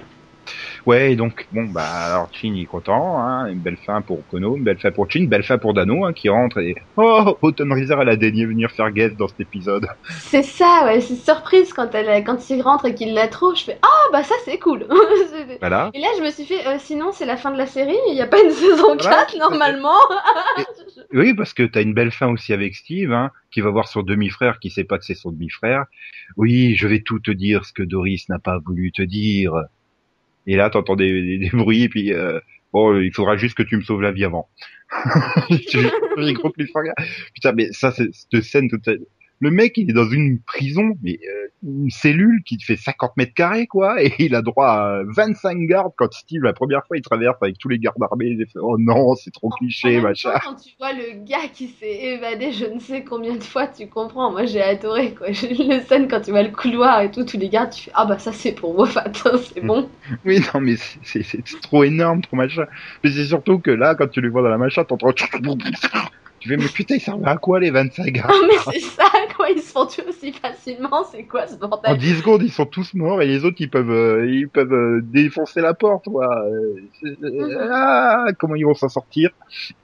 Ouais, 0.85 1.13
et 1.13 1.17
donc, 1.17 1.47
bon, 1.53 1.65
bah, 1.65 1.85
alors 1.85 2.29
Chin 2.33 2.55
est 2.57 2.65
content, 2.65 3.19
hein, 3.19 3.47
une 3.47 3.61
belle 3.61 3.77
fin 3.77 4.03
pour 4.03 4.27
Kono, 4.27 4.57
une 4.57 4.65
belle 4.65 4.79
fin 4.79 4.91
pour 4.91 5.09
Chin, 5.11 5.21
une 5.21 5.29
belle 5.29 5.45
fin 5.45 5.59
pour 5.59 5.75
Dano, 5.75 6.05
hein, 6.05 6.13
qui 6.13 6.29
rentre 6.29 6.59
et, 6.59 6.75
oh, 6.97 7.39
Autumn 7.43 7.73
Reezer, 7.73 8.01
elle 8.03 8.09
a 8.09 8.17
daigné 8.17 8.47
venir 8.47 8.71
faire 8.71 8.91
guest 8.91 9.17
dans 9.17 9.29
cet 9.29 9.41
épisode. 9.41 9.87
C'est 10.11 10.43
ça, 10.43 10.83
ouais, 10.87 11.01
c'est 11.01 11.15
surprise 11.15 11.73
quand, 11.73 11.95
elle, 11.95 12.25
quand 12.25 12.51
il 12.51 12.63
rentre 12.63 12.87
et 12.87 12.95
qu'il 12.95 13.15
la 13.15 13.29
trouve, 13.29 13.57
je 13.57 13.65
fais 13.65 13.79
Ah 13.83 14.09
bah 14.13 14.23
ça 14.23 14.35
c'est 14.45 14.59
cool 14.59 14.87
Voilà. 15.61 15.91
Et 15.95 16.01
là 16.01 16.09
je 16.19 16.23
me 16.23 16.31
suis 16.31 16.45
fait 16.45 16.67
euh, 16.67 16.77
Sinon 16.79 17.13
c'est 17.13 17.27
la 17.27 17.37
fin 17.37 17.51
de 17.51 17.59
la 17.59 17.67
série, 17.67 17.97
il 18.09 18.15
n'y 18.15 18.23
a 18.23 18.27
pas 18.27 18.43
une 18.43 18.51
saison 18.51 18.97
4 18.97 19.03
Voilà, 19.03 19.27
normalement 19.39 19.99
Oui, 21.13 21.35
parce 21.35 21.53
que 21.55 21.63
t'as 21.63 21.83
une 21.83 21.95
belle 21.95 22.11
fin 22.11 22.29
aussi 22.29 22.53
avec 22.53 22.75
Steve, 22.75 23.13
hein, 23.13 23.31
qui 23.51 23.61
va 23.61 23.71
voir 23.71 23.87
son 23.89 24.03
demi-frère, 24.03 24.59
qui 24.59 24.71
sait 24.71 24.85
pas 24.85 24.99
que 24.99 25.05
c'est 25.05 25.15
son 25.15 25.31
demi-frère. 25.31 25.85
Oui, 26.37 26.75
je 26.75 26.89
vais 26.89 27.01
tout 27.01 27.21
te 27.21 27.31
dire 27.31 27.65
ce 27.65 27.73
que 27.73 27.83
Doris 27.83 28.29
n'a 28.29 28.39
pas 28.39 28.59
voulu 28.59 28.93
te 28.93 29.03
dire. 29.03 29.53
Et 30.47 30.57
là, 30.57 30.71
t'entends 30.71 30.97
des, 30.97 31.39
des, 31.39 31.51
bruits, 31.51 31.85
et 31.85 31.89
puis, 31.89 32.13
euh, 32.13 32.41
bon, 32.73 32.99
il 33.01 33.13
faudra 33.13 33.37
juste 33.37 33.57
que 33.57 33.63
tu 33.63 33.77
me 33.77 33.83
sauves 33.83 34.03
la 34.03 34.13
vie 34.13 34.25
avant. 34.25 34.49
J'ai 35.51 36.35
cliffhanger. 36.35 36.93
Putain, 37.35 37.53
mais 37.53 37.73
ça, 37.73 37.93
c'est 37.93 38.11
cette 38.13 38.43
scène, 38.43 38.69
cette- 38.85 39.01
le 39.41 39.51
mec, 39.51 39.77
il 39.77 39.91
est 39.91 39.95
dans 39.95 40.09
une 40.09 40.41
prison, 40.41 40.97
mais 41.03 41.19
euh, 41.29 41.42
une 41.63 41.91
cellule 41.91 42.43
qui 42.45 42.61
fait 42.61 42.77
50 42.77 43.17
mètres 43.17 43.35
carrés, 43.35 43.67
quoi, 43.67 44.03
et 44.03 44.13
il 44.19 44.35
a 44.35 44.43
droit 44.43 44.69
à 44.69 45.03
25 45.07 45.59
gardes 45.67 45.93
quand 45.97 46.13
Steve, 46.13 46.43
la 46.43 46.53
première 46.53 46.87
fois, 46.87 46.97
il 46.97 47.03
traverse 47.03 47.37
avec 47.41 47.59
tous 47.59 47.69
les 47.69 47.79
gardes 47.79 48.03
armés, 48.03 48.27
il 48.27 48.47
fait, 48.47 48.59
oh 48.61 48.77
non, 48.79 49.15
c'est 49.15 49.31
trop 49.31 49.49
En 49.49 49.57
cliché, 49.57 50.01
machin. 50.01 50.33
temps, 50.33 50.39
quand 50.45 50.55
tu 50.57 50.71
vois 50.79 50.93
le 50.93 51.25
gars 51.25 51.49
qui 51.53 51.69
s'est 51.69 52.15
évadé 52.15 52.53
je 52.53 52.67
ne 52.67 52.79
sais 52.79 53.05
combien 53.05 53.35
de 53.37 53.43
fois, 53.43 53.67
tu 53.67 53.89
comprends. 53.89 54.31
Moi 54.31 54.47
j'ai 54.47 54.63
adoré 54.63 55.15
quoi. 55.15 55.29
Le 55.29 55.81
scène 55.81 56.09
quand 56.09 56.21
tu 56.21 56.31
vois 56.31 56.43
le 56.43 56.51
couloir 56.51 57.03
et 57.03 57.11
tout, 57.11 57.25
tous 57.25 57.39
les 57.39 57.49
gardes, 57.49 57.71
tu 57.71 57.85
fais 57.85 57.93
Ah 57.95 58.05
bah 58.05 58.19
ça 58.19 58.33
c'est 58.33 58.53
pour 58.53 58.79
Wofat, 58.79 59.05
hein, 59.25 59.39
c'est 59.53 59.65
bon. 59.65 59.89
Oui, 60.25 60.41
non, 60.53 60.61
mais 60.61 60.77
c'est 61.03 61.61
trop 61.63 61.85
énorme, 61.85 62.23
trop 62.23 62.37
machin. 62.37 62.67
Mais 63.03 63.11
c'est 63.11 63.25
surtout 63.25 63.59
que 63.59 63.71
là, 63.71 63.95
quand 63.95 64.09
tu 64.09 64.21
les 64.21 64.29
vois 64.29 64.43
dans 64.43 64.49
la 64.49 64.59
machin, 64.59 64.85
t'entends... 64.85 65.13
Tu 66.43 66.49
fais, 66.49 66.57
mais 66.57 66.67
putain, 66.67 66.97
ils 66.97 67.01
servent 67.01 67.25
à 67.25 67.37
quoi 67.37 67.61
les 67.61 67.71
25 67.71 68.07
gars 68.13 68.27
Ah 68.29 68.33
mais 68.49 68.73
c'est 68.73 68.81
ça 68.81 69.05
quoi, 69.37 69.49
ils 69.51 69.61
se 69.63 69.71
font 69.73 69.87
tuer 69.87 70.03
aussi 70.09 70.33
facilement, 70.33 71.05
c'est 71.11 71.23
quoi 71.25 71.47
ce 71.47 71.55
En 71.55 71.69
bordel 71.69 71.97
10 71.97 72.19
secondes, 72.19 72.43
ils 72.43 72.51
sont 72.53 72.67
tous 72.67 72.95
morts 72.95 73.23
et 73.23 73.27
les 73.27 73.45
autres, 73.45 73.57
ils 73.61 73.71
peuvent, 73.71 73.91
euh, 73.91 74.27
ils 74.29 74.49
peuvent 74.49 74.73
euh, 74.73 75.01
défoncer 75.03 75.61
la 75.61 75.73
porte, 75.75 76.07
quoi. 76.07 76.27
Euh, 76.47 76.81
Mhm. 77.05 77.69
Ah, 77.73 78.27
comment 78.39 78.55
ils 78.55 78.65
vont 78.65 78.75
s'en 78.75 78.89
sortir? 78.89 79.31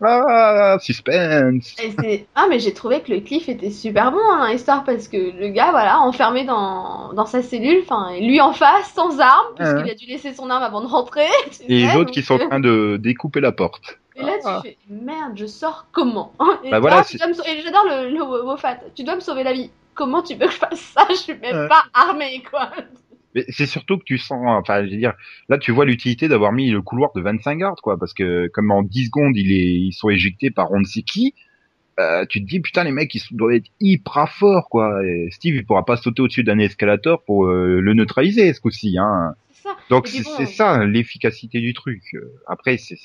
Ah, 0.03 0.77
suspense. 0.81 1.77
Et 2.05 2.27
Ah 2.35 2.47
mais 2.49 2.59
j'ai 2.59 2.73
trouvé 2.73 3.01
que 3.01 3.13
le 3.13 3.21
cliff 3.21 3.49
était 3.49 3.71
super 3.71 4.13
bon 4.13 4.19
hein, 4.19 4.41
dans 4.47 4.53
l'histoire 4.53 4.85
parce 4.85 5.09
que 5.09 5.17
le 5.17 5.49
gars 5.49 5.71
voilà 5.71 6.01
enfermé 6.01 6.45
dans, 6.45 7.13
dans 7.13 7.27
sa 7.27 7.43
cellule, 7.43 7.81
enfin 7.83 8.19
lui 8.21 8.41
en 8.41 8.53
face 8.53 8.93
sans 8.95 9.19
arme 9.21 9.47
puisqu'il 9.57 9.79
Ouais. 9.85 9.91
a 9.91 9.95
dû 9.95 10.07
laisser 10.07 10.33
son 10.33 10.51
arme 10.51 10.63
avant 10.63 10.81
de 10.81 10.87
rentrer. 10.87 11.27
Et 11.69 11.81
les 11.81 11.87
autres 11.89 12.05
donc, 12.05 12.11
qui 12.13 12.23
sont 12.23 12.35
en 12.35 12.41
euh, 12.41 12.49
train 12.49 12.61
de 12.61 12.97
découper 13.01 13.41
la 13.41 13.53
porte. 13.53 13.99
Et 14.19 14.23
là 14.23 14.33
Ah. 14.45 14.61
tu 14.62 14.71
fais 14.71 14.77
merde 14.91 15.33
je 15.37 15.47
sors 15.47 15.87
comment 15.93 16.33
Et 16.64 16.71
Bah 16.71 16.81
voilà, 16.81 17.03
tu 17.05 17.16
c'est- 17.16 17.19
dois 17.19 17.29
me 17.29 17.62
j'adore 17.62 17.85
le, 17.89 18.11
le 18.14 18.23
Wofat, 18.23 18.81
tu 18.95 19.05
dois 19.05 19.14
me 19.16 19.21
sauver 19.21 19.43
la 19.45 19.53
vie. 19.53 19.71
Comment 19.95 20.23
tu 20.23 20.35
veux 20.35 20.47
que 20.47 20.53
je 20.53 20.59
fasse 20.59 20.81
ça? 20.81 21.07
Je 21.11 21.14
suis 21.16 21.35
même 21.35 21.69
pas 21.69 21.85
armée 21.95 22.43
quoi. 22.51 22.71
Mais 23.35 23.45
c'est 23.49 23.66
surtout 23.66 23.99
que 23.99 24.05
tu 24.05 24.16
sens, 24.16 24.39
enfin, 24.47 24.85
je 24.87 24.91
veux 24.91 24.97
dire, 24.97 25.12
là, 25.51 25.59
tu 25.59 25.71
vois 25.71 25.85
l'utilité 25.85 26.29
d'avoir 26.29 26.51
mis 26.51 26.71
le 26.71 26.81
couloir 26.81 27.11
de 27.14 27.21
25 27.21 27.57
gardes, 27.59 27.81
quoi, 27.83 27.99
parce 27.99 28.14
que 28.14 28.49
comme 28.49 28.71
en 28.71 28.83
10 28.83 29.07
secondes, 29.07 29.37
il 29.37 29.53
est, 29.53 29.75
ils 29.75 29.93
sont 29.93 30.09
éjectés 30.09 30.51
par 30.51 30.73
on 30.73 30.81
ne 30.81 30.85
sait 30.87 31.03
qui, 31.03 31.35
euh, 32.01 32.25
tu 32.27 32.41
te 32.43 32.49
dis, 32.49 32.61
putain, 32.61 32.85
les 32.85 32.91
mecs, 32.91 33.14
ils 33.14 33.23
doivent 33.33 33.53
être 33.53 33.69
hyper 33.81 34.31
forts, 34.33 34.69
quoi. 34.71 35.05
Et 35.05 35.29
Steve, 35.31 35.57
il 35.57 35.66
pourra 35.66 35.85
pas 35.85 35.99
sauter 35.99 36.23
au-dessus 36.23 36.43
d'un 36.43 36.59
escalator 36.59 37.23
pour 37.23 37.45
euh, 37.47 37.81
le 37.81 37.93
neutraliser, 37.93 38.51
ce 38.55 38.61
coup-ci, 38.62 38.97
hein. 38.99 39.35
Ça. 39.53 39.77
Donc 39.91 40.07
c'est 40.09 40.23
bon, 40.23 40.47
ça 40.47 40.85
l'efficacité 40.87 41.61
du 41.61 41.75
truc. 41.75 42.01
Après, 42.47 42.79
c'est 42.79 42.97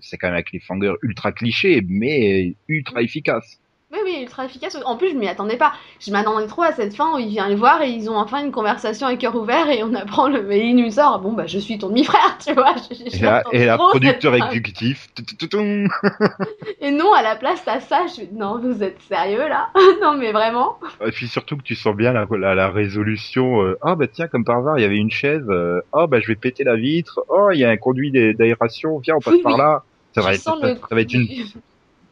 c'est 0.00 0.18
quand 0.18 0.28
même 0.28 0.38
un 0.38 0.42
cliffhanger 0.42 0.94
ultra 1.02 1.32
cliché, 1.32 1.82
mais 1.86 2.54
ultra 2.68 3.02
efficace. 3.02 3.59
Oui, 3.92 3.98
oui, 4.04 4.18
ultra 4.22 4.44
efficace. 4.44 4.78
En 4.84 4.96
plus, 4.96 5.10
je 5.10 5.16
m'y 5.16 5.26
attendais 5.26 5.56
pas. 5.56 5.72
Je 5.98 6.12
m'attendais 6.12 6.46
trop 6.46 6.62
à 6.62 6.70
cette 6.70 6.94
fin 6.94 7.12
où 7.16 7.18
il 7.18 7.26
vient 7.26 7.48
le 7.48 7.56
voir 7.56 7.82
et 7.82 7.90
ils 7.90 8.08
ont 8.08 8.16
enfin 8.16 8.44
une 8.44 8.52
conversation 8.52 9.08
à 9.08 9.16
cœur 9.16 9.34
ouvert 9.34 9.68
et 9.68 9.82
on 9.82 9.92
apprend 9.94 10.28
le. 10.28 10.48
Et 10.52 10.66
il 10.66 10.76
nous 10.76 10.92
sort, 10.92 11.18
bon, 11.18 11.32
bah, 11.32 11.48
je 11.48 11.58
suis 11.58 11.76
ton 11.76 11.88
demi-frère, 11.88 12.38
tu 12.38 12.52
vois. 12.54 12.74
Je, 12.88 12.94
je 12.94 13.50
Et 13.52 13.64
la 13.66 13.76
producteur 13.76 14.36
exécutif. 14.36 15.08
Et 16.80 16.92
non, 16.92 17.12
à 17.12 17.22
la 17.22 17.34
place, 17.34 17.64
t'as 17.64 17.80
ça. 17.80 18.06
Je 18.06 18.22
non, 18.32 18.60
vous 18.60 18.82
êtes 18.84 19.00
sérieux 19.08 19.48
là? 19.48 19.70
Non, 20.00 20.16
mais 20.16 20.30
vraiment 20.30 20.78
Et 21.04 21.10
puis 21.10 21.26
surtout 21.26 21.56
que 21.56 21.62
tu 21.62 21.74
sens 21.74 21.96
bien 21.96 22.12
la, 22.12 22.26
la, 22.30 22.54
la 22.54 22.70
résolution. 22.70 23.60
euh, 23.62 23.76
Ah 23.82 23.96
bah 23.96 24.06
tiens, 24.06 24.28
comme 24.28 24.44
par 24.44 24.58
hasard, 24.58 24.78
il 24.78 24.82
y 24.82 24.84
avait 24.84 24.98
une 24.98 25.10
chaise. 25.10 25.42
euh, 25.48 25.80
Ah 25.92 26.06
bah 26.06 26.20
je 26.20 26.28
vais 26.28 26.36
péter 26.36 26.62
la 26.62 26.76
vitre. 26.76 27.20
Oh, 27.28 27.48
il 27.52 27.58
y 27.58 27.64
a 27.64 27.70
un 27.70 27.76
conduit 27.76 28.12
d'aération. 28.12 28.98
Viens, 29.00 29.16
on 29.16 29.20
passe 29.20 29.34
Oui, 29.34 29.42
par 29.42 29.52
oui. 29.54 29.58
là. 29.58 29.82
Ça 30.14 30.22
va 30.22 30.34
être, 30.34 30.40
sens 30.42 30.60
ça, 30.60 30.68
le 30.68 30.76
ça 30.76 30.94
va 30.94 31.00
être 31.00 31.12
une 31.14 31.26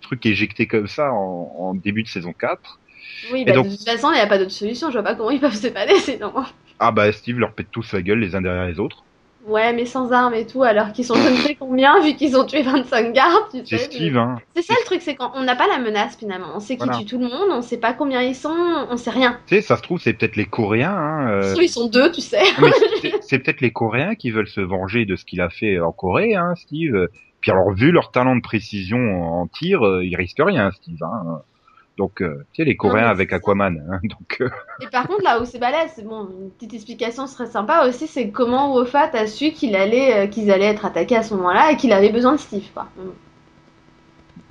truc 0.08 0.26
éjecté 0.26 0.66
comme 0.66 0.86
ça 0.88 1.12
en, 1.12 1.52
en 1.58 1.74
début 1.74 2.02
de 2.02 2.08
saison 2.08 2.32
4. 2.32 2.80
Oui, 3.32 3.44
bah, 3.44 3.52
donc- 3.52 3.66
de 3.66 3.70
toute 3.76 3.84
façon, 3.88 4.10
il 4.10 4.14
n'y 4.14 4.20
a 4.20 4.26
pas 4.26 4.38
d'autre 4.38 4.50
solution. 4.50 4.88
Je 4.88 4.94
vois 4.94 5.02
pas 5.02 5.14
comment 5.14 5.30
ils 5.30 5.40
peuvent 5.40 5.54
s'évader 5.54 5.94
sinon. 5.96 6.32
Ah 6.80 6.92
bah 6.92 7.10
Steve 7.12 7.38
leur 7.38 7.52
pète 7.52 7.68
tous 7.70 7.92
la 7.92 8.02
gueule 8.02 8.20
les 8.20 8.34
uns 8.34 8.40
derrière 8.40 8.66
les 8.66 8.78
autres. 8.80 9.04
Ouais, 9.46 9.72
mais 9.72 9.86
sans 9.86 10.12
armes 10.12 10.34
et 10.34 10.46
tout, 10.46 10.62
alors 10.62 10.92
qu'ils 10.92 11.06
sont 11.06 11.14
je 11.14 11.28
ne 11.30 11.36
sais 11.36 11.54
combien, 11.54 12.00
vu 12.02 12.14
qu'ils 12.14 12.36
ont 12.36 12.44
tué 12.44 12.60
25 12.62 13.12
gardes, 13.14 13.44
tu 13.52 13.60
C'est. 13.64 13.78
Steve, 13.78 14.16
hein. 14.18 14.38
C'est 14.54 14.62
ça 14.62 14.74
le 14.78 14.84
truc, 14.84 15.00
c'est 15.00 15.14
qu'on 15.14 15.42
n'a 15.42 15.56
pas 15.56 15.66
la 15.66 15.78
menace 15.78 16.16
finalement. 16.18 16.48
On 16.54 16.60
sait 16.60 16.76
qui 16.76 16.84
Voilà. 16.84 16.98
tue 16.98 17.06
tout 17.06 17.18
le 17.18 17.24
monde, 17.24 17.48
on 17.50 17.62
sait 17.62 17.78
pas 17.78 17.94
combien 17.94 18.20
ils 18.20 18.34
sont, 18.34 18.54
on 18.90 18.96
sait 18.98 19.10
rien. 19.10 19.38
Tu 19.46 19.54
sais, 19.56 19.62
ça 19.62 19.76
se 19.78 19.82
trouve, 19.82 20.00
c'est 20.00 20.12
peut-être 20.12 20.36
les 20.36 20.44
Coréens, 20.44 20.94
hein. 20.94 21.30
euh, 21.30 21.54
ils 21.62 21.68
sont 21.68 21.88
deux, 21.88 22.12
tu 22.12 22.20
sais. 22.20 22.42
C'est 23.22 23.38
peut-être 23.38 23.60
les 23.62 23.70
Coréens 23.72 24.14
qui 24.16 24.30
veulent 24.30 24.48
se 24.48 24.60
venger 24.60 25.06
de 25.06 25.16
ce 25.16 25.24
qu'il 25.24 25.40
a 25.40 25.48
fait 25.50 25.80
en 25.80 25.92
Corée, 25.92 26.34
hein, 26.34 26.54
Steve. 26.56 27.08
Puis 27.40 27.50
alors, 27.50 27.72
vu 27.72 27.92
leur 27.92 28.10
talent 28.10 28.36
de 28.36 28.42
précision 28.42 28.98
en 28.98 29.46
tir, 29.46 29.86
euh, 29.86 30.04
ils 30.04 30.16
risquent 30.16 30.42
rien, 30.44 30.70
Steve. 30.72 31.02
Hein. 31.02 31.42
Donc, 31.96 32.22
euh, 32.22 32.44
tu 32.52 32.62
sais, 32.62 32.64
les 32.64 32.76
Coréens 32.76 33.08
avec. 33.08 33.32
Aquaman. 33.32 33.82
Hein, 33.90 34.00
donc, 34.04 34.38
euh, 34.40 34.50
Et 34.80 34.86
par 34.88 35.06
contre, 35.06 35.22
là 35.22 35.40
où 35.40 35.44
c'est 35.44 35.58
balèze, 35.58 36.02
bon, 36.04 36.28
une 36.40 36.50
petite 36.50 36.74
explication 36.74 37.26
serait 37.26 37.46
sympa 37.46 37.86
aussi, 37.86 38.06
c'est 38.06 38.30
comment 38.30 38.74
Wofat 38.74 39.10
a 39.14 39.26
su 39.26 39.52
qu'il 39.52 39.76
allait, 39.76 40.28
qu'ils 40.30 40.50
allaient 40.50 40.66
être 40.66 40.84
attaqués 40.84 41.16
à 41.16 41.22
ce 41.22 41.34
moment-là 41.34 41.72
et 41.72 41.76
qu'il 41.76 41.92
avait 41.92 42.12
besoin 42.12 42.32
de 42.32 42.38
Steve, 42.38 42.68
quoi. 42.74 42.88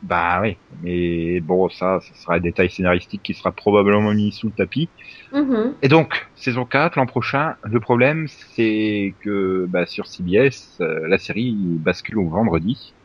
Bah 0.03 0.39
oui, 0.41 0.57
mais 0.83 1.39
bon, 1.41 1.69
ça, 1.69 1.99
ça 2.01 2.13
sera 2.15 2.35
un 2.35 2.39
détail 2.39 2.69
scénaristique 2.69 3.23
qui 3.23 3.33
sera 3.33 3.51
probablement 3.51 4.13
mis 4.13 4.31
sous 4.31 4.47
le 4.47 4.53
tapis. 4.53 4.89
Mhm. 5.33 5.75
Et 5.81 5.87
donc, 5.87 6.27
saison 6.35 6.65
4, 6.65 6.95
l'an 6.97 7.05
prochain, 7.05 7.55
le 7.63 7.79
problème, 7.79 8.27
c'est 8.27 9.15
que 9.21 9.65
bah, 9.69 9.85
sur 9.85 10.07
CBS, 10.07 10.77
euh, 10.81 11.07
la 11.07 11.17
série 11.17 11.55
bascule 11.79 12.19
au 12.19 12.29
vendredi. 12.29 12.95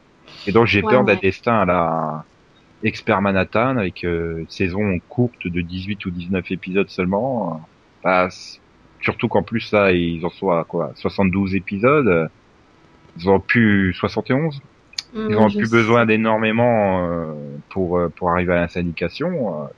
Et 0.46 0.52
donc, 0.52 0.66
j'ai 0.66 0.82
Ouais, 0.82 0.90
peur 0.90 1.04
d'un 1.04 1.14
ouais. 1.14 1.20
destin 1.20 1.60
à 1.60 1.64
la 1.64 2.24
Expert 2.82 3.22
Manhattan, 3.22 3.76
avec 3.76 4.04
euh, 4.04 4.38
une 4.40 4.48
saison 4.48 4.98
courte 5.08 5.46
de 5.46 5.60
18 5.60 6.04
ou 6.06 6.10
19 6.10 6.50
épisodes 6.50 6.88
seulement. 6.88 7.60
Bah, 8.02 8.28
surtout 9.00 9.28
qu'en 9.28 9.42
plus, 9.44 9.72
là, 9.72 9.92
ils 9.92 10.24
en 10.26 10.30
sont 10.30 10.50
à 10.50 10.64
quoi 10.64 10.92
72 10.96 11.54
épisodes. 11.54 12.30
Ils 13.18 13.28
ont 13.28 13.40
plus 13.40 13.92
71. 13.94 14.60
Ils 15.28 15.36
Mhm, 15.36 15.38
ont 15.38 15.48
je 15.48 15.58
plus 15.58 15.66
sais. 15.66 15.68
besoin 15.68 16.06
d'énormément 16.06 17.08
euh, 17.08 17.58
pour 17.70 17.98
euh, 17.98 18.08
pour 18.16 18.30
arriver 18.30 18.52
à 18.54 18.60
la 18.62 18.68
syndication. 18.68 19.64
Euh, 19.64 19.68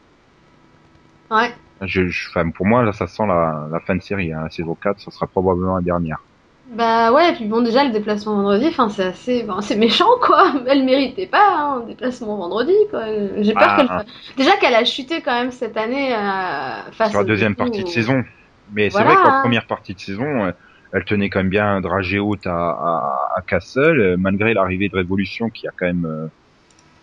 Ouais. 1.31 1.55
Je, 1.83 2.09
je, 2.09 2.29
enfin, 2.31 2.51
pour 2.51 2.67
moi, 2.67 2.83
là, 2.83 2.93
ça 2.93 3.07
sent 3.07 3.27
la, 3.27 3.69
la 3.71 3.81
fin 3.81 3.95
de 3.97 4.03
série. 4.03 4.33
Hein. 4.33 4.43
La 4.45 4.51
saison 4.51 4.75
4, 4.75 4.99
ça 5.01 5.11
sera 5.13 5.27
probablement 5.29 5.77
la 5.77 5.83
dernière. 5.83 6.19
Bah 6.67 7.13
ouais, 7.13 7.31
et 7.31 7.35
puis 7.35 7.45
bon, 7.47 7.61
déjà 7.61 7.85
le 7.85 7.91
déplacement 7.93 8.37
vendredi, 8.37 8.67
enfin 8.69 8.89
c'est 8.89 9.05
assez, 9.05 9.43
bon, 9.43 9.61
c'est 9.61 9.77
méchant 9.77 10.09
quoi. 10.23 10.51
Elle 10.67 10.85
méritait 10.85 11.27
pas 11.27 11.47
hein, 11.59 11.81
un 11.83 11.87
déplacement 11.87 12.37
vendredi 12.39 12.73
quoi. 12.91 13.05
J'ai 13.43 13.57
peur 13.57 13.71
Ah. 13.71 13.77
qu'elle, 13.77 13.91
fa- 13.91 14.07
déjà 14.37 14.57
qu'elle 14.57 14.75
a 14.75 14.85
chuté 14.87 15.21
quand 15.21 15.33
même 15.35 15.51
cette 15.51 15.77
année 15.77 16.15
euh, 16.15 16.91
face 16.93 17.11
Sur 17.11 17.19
la 17.21 17.25
deuxième 17.25 17.55
partie 17.55 17.83
de 17.85 17.89
saison. 17.89 18.25
Mais 18.73 18.89
c'est 18.91 19.05
vrai 19.05 19.19
qu'en 19.19 19.29
hein. 19.29 19.41
première 19.43 19.67
partie 19.67 19.95
de 19.95 20.01
saison, 20.01 20.47
euh, 20.47 20.53
elle 20.95 21.05
tenait 21.05 21.29
quand 21.29 21.41
même 21.41 21.51
bien 21.51 21.81
dragée 21.81 22.19
haute 22.19 22.47
à, 22.47 22.57
à, 22.57 23.33
à 23.37 23.43
Castle, 23.43 24.01
euh, 24.01 24.17
malgré 24.17 24.55
l'arrivée 24.55 24.89
de 24.89 24.97
Révolution 24.97 25.51
qui 25.51 25.67
a 25.67 25.73
quand 25.77 25.87
même 25.87 26.07
euh, 26.07 26.27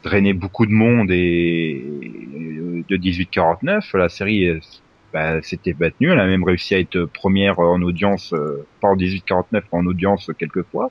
drainé 0.04 0.34
beaucoup 0.34 0.66
de 0.66 0.72
monde 0.72 1.12
et, 1.12 1.72
et 1.72 2.84
de 2.90 2.98
1849. 2.98 3.94
La 3.94 4.10
série 4.10 4.60
bah, 5.14 5.42
s'était 5.42 5.76
maintenue. 5.78 6.12
Elle 6.12 6.20
a 6.20 6.26
même 6.26 6.44
réussi 6.44 6.74
à 6.74 6.80
être 6.80 7.04
première 7.06 7.60
en 7.60 7.82
audience, 7.82 8.34
euh, 8.34 8.66
pas 8.80 8.88
en 8.88 8.96
1849, 8.96 9.64
mais 9.72 9.80
en 9.80 9.86
audience 9.86 10.30
quelques 10.40 10.64
fois. 10.64 10.90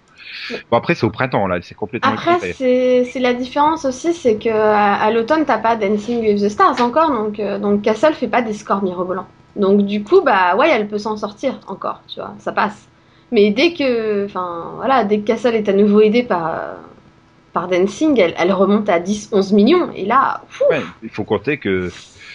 Bon 0.70 0.76
après 0.76 0.94
c'est 0.94 1.06
au 1.06 1.10
printemps 1.10 1.46
là, 1.46 1.58
c'est 1.62 1.74
complètement 1.74 2.12
Après, 2.12 2.52
c'est 2.52 3.20
la 3.20 3.32
différence 3.32 3.84
aussi, 3.86 4.12
c'est 4.12 4.36
que 4.36 4.50
à, 4.50 4.94
à 4.94 5.10
l'automne, 5.10 5.44
t'as 5.46 5.58
pas 5.58 5.76
Dancing 5.76 6.20
with 6.20 6.42
the 6.42 6.48
Stars 6.50 6.80
encore, 6.80 7.10
donc, 7.10 7.40
euh, 7.40 7.58
donc 7.58 7.82
Castle 7.82 8.12
fait 8.12 8.28
pas 8.28 8.42
des 8.42 8.52
scores 8.52 8.82
mirobolants. 8.82 9.28
Donc 9.56 9.86
du 9.86 10.04
coup, 10.04 10.20
bah 10.20 10.54
ouais, 10.56 10.68
elle 10.70 10.86
peut 10.86 10.98
s'en 10.98 11.16
sortir 11.16 11.58
encore, 11.66 12.02
tu 12.06 12.20
vois, 12.20 12.34
ça 12.38 12.52
passe. 12.52 12.89
Mais 13.32 13.50
dès 13.52 13.74
que, 13.74 14.24
enfin 14.26 14.72
voilà, 14.76 15.04
dès 15.04 15.20
que 15.20 15.24
Castle 15.26 15.54
est 15.54 15.68
à 15.68 15.72
nouveau 15.72 16.00
aidée 16.00 16.24
par, 16.24 16.78
par 17.52 17.68
Dancing, 17.68 18.18
elle, 18.20 18.34
elle 18.38 18.52
remonte 18.52 18.88
à 18.88 19.00
10-11 19.00 19.52
millions, 19.52 19.92
et 19.92 20.06
là, 20.06 20.46
Ouais, 20.70 20.94
il 21.02 21.10
faut 21.10 21.24
compter 21.24 21.58
que 21.58 21.92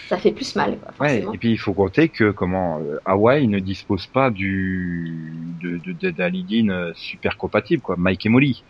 ça 0.08 0.18
fait 0.18 0.32
plus 0.32 0.56
mal, 0.56 0.80
quoi, 0.80 0.94
Ouais, 0.98 1.28
et 1.30 1.36
puis 1.38 1.50
il 1.52 1.58
faut 1.58 1.74
compter 1.74 2.08
que 2.08 2.30
comment 2.30 2.80
euh, 2.80 2.96
Hawaii 3.04 3.48
ne 3.48 3.58
dispose 3.58 4.06
pas 4.06 4.30
du 4.30 5.54
de 5.60 5.92
d'un 6.10 6.70
euh, 6.70 6.92
super 6.94 7.36
compatible 7.36 7.82
quoi, 7.82 7.96
Mike 7.98 8.24
et 8.24 8.28
Molly. 8.30 8.64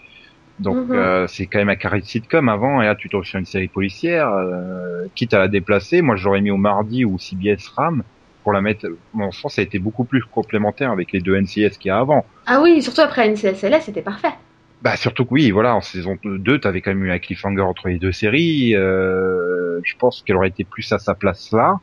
Donc 0.58 0.78
Mhm. 0.78 0.94
euh, 0.94 1.26
c'est 1.28 1.48
quand 1.48 1.58
même 1.58 1.68
un 1.70 1.76
carré 1.76 2.00
de 2.00 2.06
sitcom 2.06 2.48
avant 2.48 2.82
et 2.82 2.86
là 2.86 2.96
tu 2.96 3.08
tombes 3.10 3.24
sur 3.24 3.38
une 3.40 3.46
série 3.46 3.68
policière, 3.68 4.28
euh, 4.30 5.06
quitte 5.16 5.34
à 5.34 5.38
la 5.40 5.48
déplacer, 5.48 6.02
moi 6.02 6.16
j'aurais 6.16 6.40
mis 6.42 6.50
au 6.52 6.58
mardi 6.58 7.04
ou 7.04 7.18
CBS 7.18 7.68
RAM 7.76 8.04
pour 8.46 8.52
la 8.52 8.60
mettre. 8.60 8.86
Mon 9.12 9.32
sens 9.32 9.54
ça 9.54 9.60
a 9.60 9.64
été 9.64 9.80
beaucoup 9.80 10.04
plus 10.04 10.22
complémentaire 10.22 10.92
avec 10.92 11.10
les 11.10 11.18
deux 11.18 11.34
NCS 11.34 11.78
qu'il 11.78 11.88
y 11.88 11.90
a 11.90 11.98
avant. 11.98 12.24
Ah 12.46 12.60
oui, 12.62 12.80
surtout 12.80 13.00
après 13.00 13.28
NCSLS, 13.28 13.80
c'était 13.82 14.02
parfait. 14.02 14.34
Bah 14.82 14.94
surtout 14.96 15.24
que 15.24 15.34
oui, 15.34 15.50
voilà, 15.50 15.74
en 15.74 15.80
saison 15.80 16.16
2, 16.22 16.60
t'avais 16.60 16.80
quand 16.80 16.92
même 16.92 17.04
eu 17.04 17.10
un 17.10 17.18
cliffhanger 17.18 17.62
entre 17.62 17.88
les 17.88 17.98
deux 17.98 18.12
séries. 18.12 18.76
Euh, 18.76 19.80
je 19.82 19.94
pense 19.98 20.22
qu'elle 20.22 20.36
aurait 20.36 20.46
été 20.46 20.62
plus 20.62 20.92
à 20.92 21.00
sa 21.00 21.16
place 21.16 21.50
là. 21.50 21.74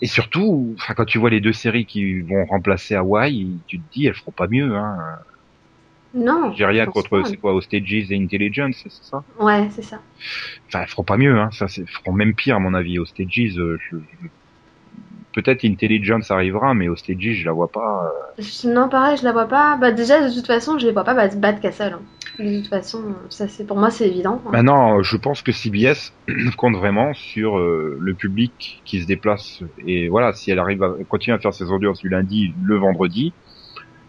Et 0.00 0.06
surtout, 0.06 0.76
enfin, 0.78 0.94
quand 0.94 1.06
tu 1.06 1.18
vois 1.18 1.30
les 1.30 1.40
deux 1.40 1.52
séries 1.52 1.86
qui 1.86 2.20
vont 2.20 2.46
remplacer 2.46 2.94
Hawaii, 2.94 3.58
tu 3.66 3.80
te 3.80 3.92
dis, 3.92 4.06
elles 4.06 4.14
feront 4.14 4.30
pas 4.30 4.46
mieux. 4.46 4.76
Hein. 4.76 4.96
Non. 6.14 6.54
J'ai 6.56 6.66
rien 6.66 6.86
contre, 6.86 7.20
c'est 7.26 7.36
quoi, 7.36 7.52
Hostages 7.52 7.92
et 7.92 8.16
Intelligence, 8.16 8.76
c'est 8.84 8.92
ça? 8.92 9.24
Ouais, 9.40 9.66
c'est 9.74 9.82
ça. 9.82 10.00
Enfin, 10.68 10.82
elles 10.82 10.88
feront 10.88 11.02
pas 11.02 11.16
mieux. 11.16 11.36
Hein. 11.36 11.50
Ça, 11.50 11.66
c'est, 11.66 11.84
feront 11.88 12.12
même 12.12 12.36
pire 12.36 12.54
à 12.54 12.60
mon 12.60 12.74
avis. 12.74 13.00
Hostages, 13.00 13.58
euh, 13.58 13.76
je, 13.90 13.96
je- 13.96 14.28
peut-être 15.42 15.64
Intelligence 15.64 16.30
arrivera, 16.30 16.74
mais 16.74 16.88
Hostages, 16.88 17.32
je 17.34 17.44
la 17.44 17.52
vois 17.52 17.70
pas. 17.70 18.10
euh. 18.38 18.42
Non, 18.64 18.88
pareil, 18.88 19.16
je 19.16 19.24
la 19.24 19.32
vois 19.32 19.46
pas. 19.46 19.76
Bah, 19.76 19.92
déjà, 19.92 20.26
de 20.28 20.34
toute 20.34 20.46
façon, 20.46 20.78
je 20.78 20.86
les 20.86 20.92
vois 20.92 21.04
pas 21.04 21.14
battre 21.14 21.36
battre 21.36 21.60
Castle. 21.60 21.94
hein. 21.94 22.02
De 22.38 22.58
toute 22.58 22.68
façon, 22.68 23.14
ça, 23.30 23.46
c'est 23.48 23.66
pour 23.66 23.76
moi, 23.76 23.90
c'est 23.90 24.08
évident. 24.08 24.40
hein. 24.46 24.50
Maintenant, 24.52 25.02
je 25.02 25.16
pense 25.16 25.42
que 25.42 25.52
CBS 25.52 26.12
compte 26.56 26.76
vraiment 26.76 27.12
sur 27.14 27.58
euh, 27.58 27.96
le 28.00 28.14
public 28.14 28.82
qui 28.84 29.00
se 29.00 29.06
déplace. 29.06 29.62
Et 29.86 30.08
voilà, 30.08 30.32
si 30.32 30.50
elle 30.50 30.58
arrive 30.58 30.82
à 30.82 30.92
continuer 31.08 31.36
à 31.36 31.40
faire 31.40 31.54
ses 31.54 31.70
audiences 31.70 31.98
du 32.00 32.08
lundi, 32.08 32.54
le 32.62 32.76
vendredi, 32.78 33.32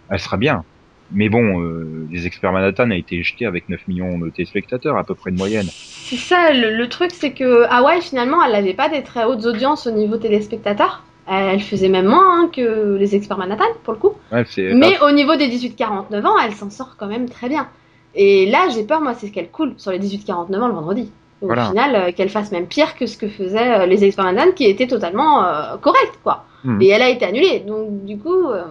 elle 0.09 0.19
sera 0.19 0.37
bien. 0.37 0.65
Mais 1.11 1.29
bon, 1.29 1.61
euh, 1.61 2.07
les 2.11 2.27
experts 2.27 2.51
Manhattan 2.53 2.91
a 2.91 2.95
été 2.95 3.23
jeté 3.23 3.45
avec 3.45 3.67
9 3.69 3.87
millions 3.87 4.19
de 4.19 4.29
téléspectateurs 4.29 4.97
à 4.97 5.03
peu 5.03 5.15
près 5.15 5.31
de 5.31 5.37
moyenne. 5.37 5.67
C'est 5.67 6.17
ça, 6.17 6.53
le, 6.53 6.75
le 6.75 6.89
truc, 6.89 7.11
c'est 7.11 7.33
que 7.33 7.63
Hawaii, 7.69 8.01
finalement, 8.01 8.43
elle 8.43 8.55
avait 8.55 8.73
pas 8.75 8.89
des 8.89 9.03
très 9.03 9.25
hautes 9.25 9.45
audiences 9.45 9.87
au 9.87 9.91
niveau 9.91 10.17
téléspectateurs. 10.17 11.03
Elle, 11.29 11.45
elle 11.55 11.61
faisait 11.61 11.89
même 11.89 12.07
moins 12.07 12.43
hein, 12.43 12.49
que 12.51 12.95
les 12.95 13.15
experts 13.15 13.37
Manhattan, 13.37 13.65
pour 13.83 13.93
le 13.93 13.99
coup. 13.99 14.13
Ouais, 14.31 14.45
Mais 14.57 14.99
au 15.01 15.11
niveau 15.11 15.35
des 15.35 15.47
18-49 15.47 16.25
ans, 16.25 16.35
elle 16.43 16.53
s'en 16.53 16.69
sort 16.69 16.95
quand 16.97 17.07
même 17.07 17.29
très 17.29 17.49
bien. 17.49 17.67
Et 18.15 18.49
là, 18.49 18.67
j'ai 18.73 18.83
peur, 18.83 19.01
moi, 19.01 19.13
c'est 19.13 19.29
qu'elle 19.29 19.49
coule 19.51 19.73
sur 19.77 19.91
les 19.91 19.99
18-49 19.99 20.59
ans 20.59 20.67
le 20.67 20.73
vendredi. 20.73 21.11
Au 21.41 21.45
Voilà. 21.47 21.69
final, 21.69 21.95
euh, 21.95 22.11
qu'elle 22.11 22.29
fasse 22.29 22.51
même 22.51 22.67
pire 22.67 22.95
que 22.95 23.05
ce 23.05 23.17
que 23.17 23.29
faisaient 23.29 23.81
euh, 23.81 23.85
les 23.85 24.03
experts 24.03 24.25
Manhattan, 24.25 24.51
qui 24.51 24.65
étaient 24.65 24.87
totalement 24.87 25.45
euh, 25.45 25.77
corrects, 25.77 26.19
quoi. 26.23 26.45
Mhm. 26.63 26.81
Et 26.81 26.87
elle 26.89 27.01
a 27.01 27.09
été 27.09 27.25
annulée. 27.25 27.59
Donc, 27.61 28.05
du 28.05 28.17
coup, 28.17 28.49
euh, 28.49 28.63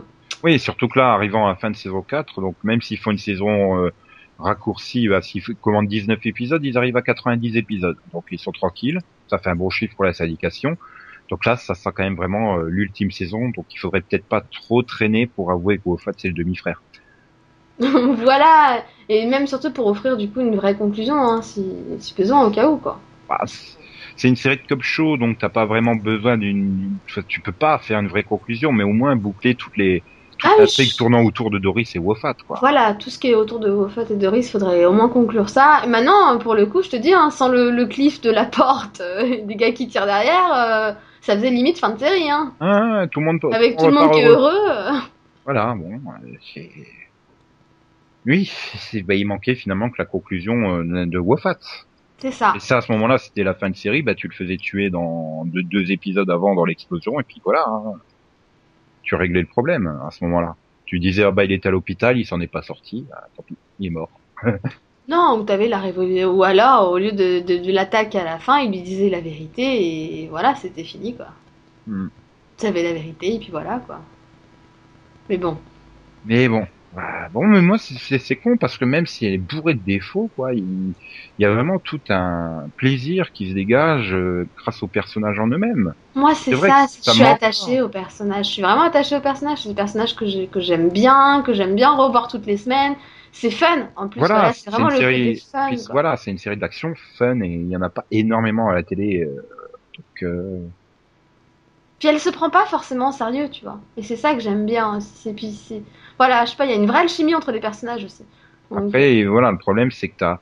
Oui, 0.45 0.59
surtout 0.59 0.89
que 0.89 0.99
là, 0.99 1.13
arrivant 1.13 1.47
à 1.47 1.51
la 1.51 1.57
fin 1.57 1.71
de 1.71 1.77
saison 1.77 2.03
4, 2.03 2.41
donc 2.41 2.57
même 2.65 2.81
s'ils 2.83 2.99
font 2.99 3.11
une 3.13 3.19
saison 3.19 3.85
euh, 3.85 3.91
raccourcie, 4.39 5.09
bah, 5.09 5.23
s'ils 5.23 5.43
commandent 5.61 5.89
19 5.89 6.19
épisodes, 6.27 6.65
ils 6.65 6.77
arrivent 6.79 6.97
à 6.97 7.03
90 7.03 7.57
épisodes. 7.57 7.97
Donc 8.13 8.25
ils 8.31 8.39
sont 8.39 8.53
tranquilles, 8.53 9.01
ça 9.29 9.39
fait 9.39 9.51
un 9.51 9.57
bon 9.57 9.71
chiffre 9.71 9.95
pour 9.95 10.05
la 10.05 10.13
syndication. 10.13 10.77
Donc 11.31 11.45
là, 11.47 11.57
ça 11.57 11.75
sera 11.75 11.93
quand 11.93 12.05
même 12.05 12.17
vraiment 12.17 12.59
euh, 12.59 12.69
l'ultime 12.69 13.11
saison, 13.11 13.51
donc 13.57 13.67
il 13.75 13.79
faudrait 13.79 14.03
peut-être 14.03 14.29
pas 14.29 14.43
trop 14.43 14.83
traîner 14.83 15.27
pour 15.27 15.51
avouer 15.53 15.79
qu'au 15.79 15.97
fait 15.99 16.13
c'est 16.19 16.29
le 16.29 16.35
demi-frère. 16.35 16.83
voilà. 17.79 18.85
Et 19.09 19.27
même 19.27 19.47
surtout 19.47 19.73
pour 19.73 19.87
offrir, 19.87 20.17
du 20.17 20.31
coup, 20.31 20.41
une 20.41 20.57
vraie 20.57 20.77
conclusion, 20.77 21.15
hein, 21.17 21.43
si, 21.43 21.65
si 21.99 22.15
besoin, 22.15 22.45
au 22.47 22.51
cas 22.51 22.69
où, 22.69 22.77
quoi. 22.79 23.01
Bah, 23.29 23.39
c'est- 23.47 24.29
une 24.29 24.37
série 24.37 24.57
de 24.57 24.63
cop 24.69 24.83
show, 24.83 25.17
donc 25.17 25.39
t'as 25.39 25.49
pas 25.51 25.67
vraiment 25.67 25.95
besoin 25.97 26.39
d'une... 26.39 26.99
Tu 27.29 27.41
peux 27.43 27.53
pas 27.53 27.79
faire 27.79 28.01
une 28.01 28.09
vraie 28.09 28.25
conclusion, 28.25 28.73
mais 28.73 28.85
au 28.85 28.93
moins 28.93 29.17
boucler 29.17 29.55
toutes 29.57 29.77
les... 29.77 30.05
toute 30.39 30.53
Ah 30.53 30.67
je- 30.67 30.97
tournant 30.97 31.23
autour 31.25 31.51
de 31.51 31.59
Doris 31.59 31.95
et 31.95 31.99
Wofat, 31.99 32.35
quoi. 32.47 32.61
Voilà, 32.61 32.95
tout 32.95 33.11
ce 33.11 33.19
qui 33.19 33.29
est 33.29 33.35
autour 33.35 33.61
de 33.61 33.71
Wofat 33.71 34.07
et 34.11 34.17
de 34.17 34.27
Rhys, 34.27 34.45
faudrait 34.51 34.85
au 34.85 34.93
moins 34.93 35.09
conclure 35.09 35.49
ça. 35.49 35.81
Et 35.85 35.87
maintenant, 35.87 36.39
pour 36.39 36.55
le 36.55 36.67
coup, 36.67 36.83
je 36.83 36.89
te 36.91 36.97
dis, 36.97 37.13
hein, 37.13 37.31
sans 37.31 37.49
le, 37.49 37.71
le 37.71 37.87
cliff 37.87 38.21
de 38.21 38.31
la 38.31 38.45
porte, 38.47 39.01
euh, 39.01 39.43
des 39.45 39.57
gars 39.57 39.73
qui 39.73 39.87
tirent 39.89 40.07
derrière, 40.07 40.53
euh, 40.55 40.93
ça 41.21 41.35
faisait 41.37 41.51
limite 41.51 41.79
fin 41.79 41.91
de 41.91 41.99
série, 41.99 42.31
hein. 42.31 42.53
Ah, 42.61 43.07
tout 43.11 43.21
le 43.21 43.27
monde... 43.27 43.41
Avec 43.53 43.75
on 43.79 43.85
tout 43.85 43.87
le 43.87 43.95
monde 43.95 44.13
qui 44.13 44.21
est 44.21 44.27
heureux. 44.27 45.01
Voilà, 45.45 45.75
bon, 45.75 45.93
euh, 45.95 46.29
c'est... 46.53 46.71
Oui, 48.27 48.53
bah, 49.05 49.15
il 49.15 49.27
manquait 49.27 49.55
finalement 49.55 49.89
que 49.89 49.97
la 49.99 50.05
conclusion 50.05 50.81
euh, 50.81 51.07
de 51.07 51.19
Wofat. 51.19 51.59
C'est 52.19 52.33
ça. 52.33 52.53
Et 52.57 52.61
ça, 52.61 52.79
à 52.79 52.81
ce 52.81 52.93
moment-là, 52.93 53.19
c'était 53.19 53.45
la 53.45 53.55
fin 53.55 53.71
de 53.71 53.77
série, 53.77 54.03
bah, 54.03 54.15
tu 54.15 54.29
le 54.29 54.35
faisais 54.35 54.57
tuer 54.57 54.91
dans 54.91 55.45
deux, 55.45 55.63
deux 55.63 55.93
épisodes 55.93 56.29
avant 56.31 56.55
dans 56.55 56.65
l'explosion, 56.65 57.21
et 57.21 57.23
puis 57.23 57.41
voilà. 57.45 57.65
hein. 57.67 57.95
Tu 59.03 59.15
réglais 59.15 59.41
le 59.41 59.47
problème 59.47 59.87
à 60.07 60.11
ce 60.11 60.23
moment-là. 60.25 60.57
Tu 60.85 60.99
disais, 60.99 61.23
ah 61.23 61.31
bah, 61.31 61.45
il 61.45 61.53
était 61.53 61.69
à 61.69 61.71
l'hôpital, 61.71 62.19
il 62.19 62.27
s'en 62.27 62.41
est 62.41 62.47
pas 62.47 62.63
sorti, 62.63 63.07
bah, 63.09 63.29
tant 63.37 63.43
pis, 63.43 63.57
il 63.79 63.87
est 63.87 63.91
mort. 63.91 64.11
Non, 65.09 65.39
ou 65.39 65.45
t'avais 65.45 65.69
la 65.69 65.79
révolution. 65.79 66.31
Ou 66.31 66.45
alors, 66.45 66.91
au 66.91 66.99
lieu 66.99 67.13
de, 67.13 67.41
de, 67.41 67.57
de 67.65 67.73
l'attaque 67.73 68.15
à 68.15 68.25
la 68.25 68.39
fin, 68.39 68.59
il 68.59 68.71
lui 68.71 68.83
disait 68.83 69.09
la 69.09 69.21
vérité 69.21 70.23
et 70.23 70.29
voilà, 70.29 70.55
c'était 70.55 70.85
fini, 70.85 71.15
quoi. 71.17 71.29
Hmm. 71.87 72.09
T'avais 72.59 72.83
la 72.83 72.93
vérité 72.93 73.35
et 73.35 73.39
puis 73.39 73.51
voilà, 73.51 73.81
quoi. 73.87 74.01
Mais 75.31 75.39
bon. 75.39 75.57
Mais 76.27 76.49
bon, 76.49 76.67
bah, 76.95 77.29
bon, 77.33 77.47
mais 77.47 77.63
moi, 77.63 77.79
c'est, 77.79 78.37
con, 78.37 78.57
parce 78.59 78.77
que 78.77 78.85
même 78.85 79.07
si 79.07 79.25
elle 79.25 79.33
est 79.33 79.39
bourrée 79.39 79.75
de 79.75 79.81
défauts, 79.81 80.31
quoi, 80.37 80.53
il, 80.53 80.65
il 81.39 81.43
y 81.43 81.47
a 81.47 81.53
vraiment 81.55 81.79
tout 81.79 82.01
un 82.11 82.65
plaisir 82.77 83.33
qui 83.33 83.49
se 83.49 83.55
dégage 83.55 84.13
euh, 84.13 84.47
grâce 84.59 84.83
aux 84.83 84.89
personnages 84.89 85.39
en 85.39 85.47
eux-mêmes. 85.47 85.95
Moi, 86.17 86.35
c'est 86.35 86.55
ça, 86.55 86.87
ça 86.87 87.13
je 87.13 87.17
suis 87.17 87.23
attachée 87.23 87.81
au 87.81 87.89
personnage. 87.89 88.47
Je 88.47 88.53
suis 88.53 88.63
vraiment 88.63 88.83
attachée 88.83 89.17
au 89.17 89.21
personnage. 89.21 89.63
C'est 89.63 89.71
des 89.71 89.75
personnages 89.75 90.15
que 90.17 90.27
j'aime 90.61 90.91
bien, 90.91 91.43
que 91.47 91.55
j'aime 91.55 91.75
bien 91.75 91.95
revoir 91.97 92.29
toutes 92.29 92.45
les 92.45 92.59
semaines. 92.59 92.95
C'est 93.33 93.51
fun, 93.51 93.89
en 93.97 94.09
plus. 94.09 94.19
Voilà, 94.21 94.35
Voilà, 94.35 94.53
c'est 94.53 94.61
c'est 94.65 94.71
vraiment 94.71 94.89
une 94.89 94.95
le 94.95 94.99
série- 95.01 95.43
fun. 95.53 95.69
Puis 95.69 95.79
voilà, 95.91 96.17
c'est 96.17 96.31
une 96.31 96.39
série 96.39 96.57
d'action 96.57 96.95
fun 97.17 97.41
et 97.41 97.49
il 97.49 97.69
y 97.69 97.77
en 97.77 97.83
a 97.83 97.91
pas 97.91 98.05
énormément 98.11 98.69
à 98.69 98.75
la 98.75 98.83
télé. 98.83 99.23
euh, 99.25 99.35
donc, 99.97 100.23
euh, 100.23 100.59
Puis 101.99 102.09
elle 102.09 102.21
se 102.21 102.31
prend 102.31 102.51
pas 102.51 102.65
forcément 102.67 103.09
au 103.11 103.13
sérieux, 103.13 103.49
tu 103.51 103.65
vois. 103.65 103.81
Et 103.97 104.03
c'est 104.03 104.17
ça 104.17 104.35
que 104.35 104.41
j'aime 104.41 104.67
bien. 104.67 104.99
Et 105.27 105.33
puis 105.33 105.51
c'est. 105.53 105.83
Voilà, 106.19 106.45
je 106.45 106.51
sais 106.51 106.57
pas, 106.57 106.65
il 106.65 106.71
y 106.71 106.75
a 106.75 106.77
une 106.77 106.87
vraie 106.87 107.01
alchimie 107.01 107.35
entre 107.35 107.53
les 107.53 107.61
personnages 107.61 108.05
aussi. 108.05 108.25
Donc, 108.71 108.89
après, 108.89 109.25
voilà, 109.25 109.51
le 109.51 109.59
problème 109.59 109.91
c'est 109.91 110.09
que 110.09 110.17
t'as 110.19 110.39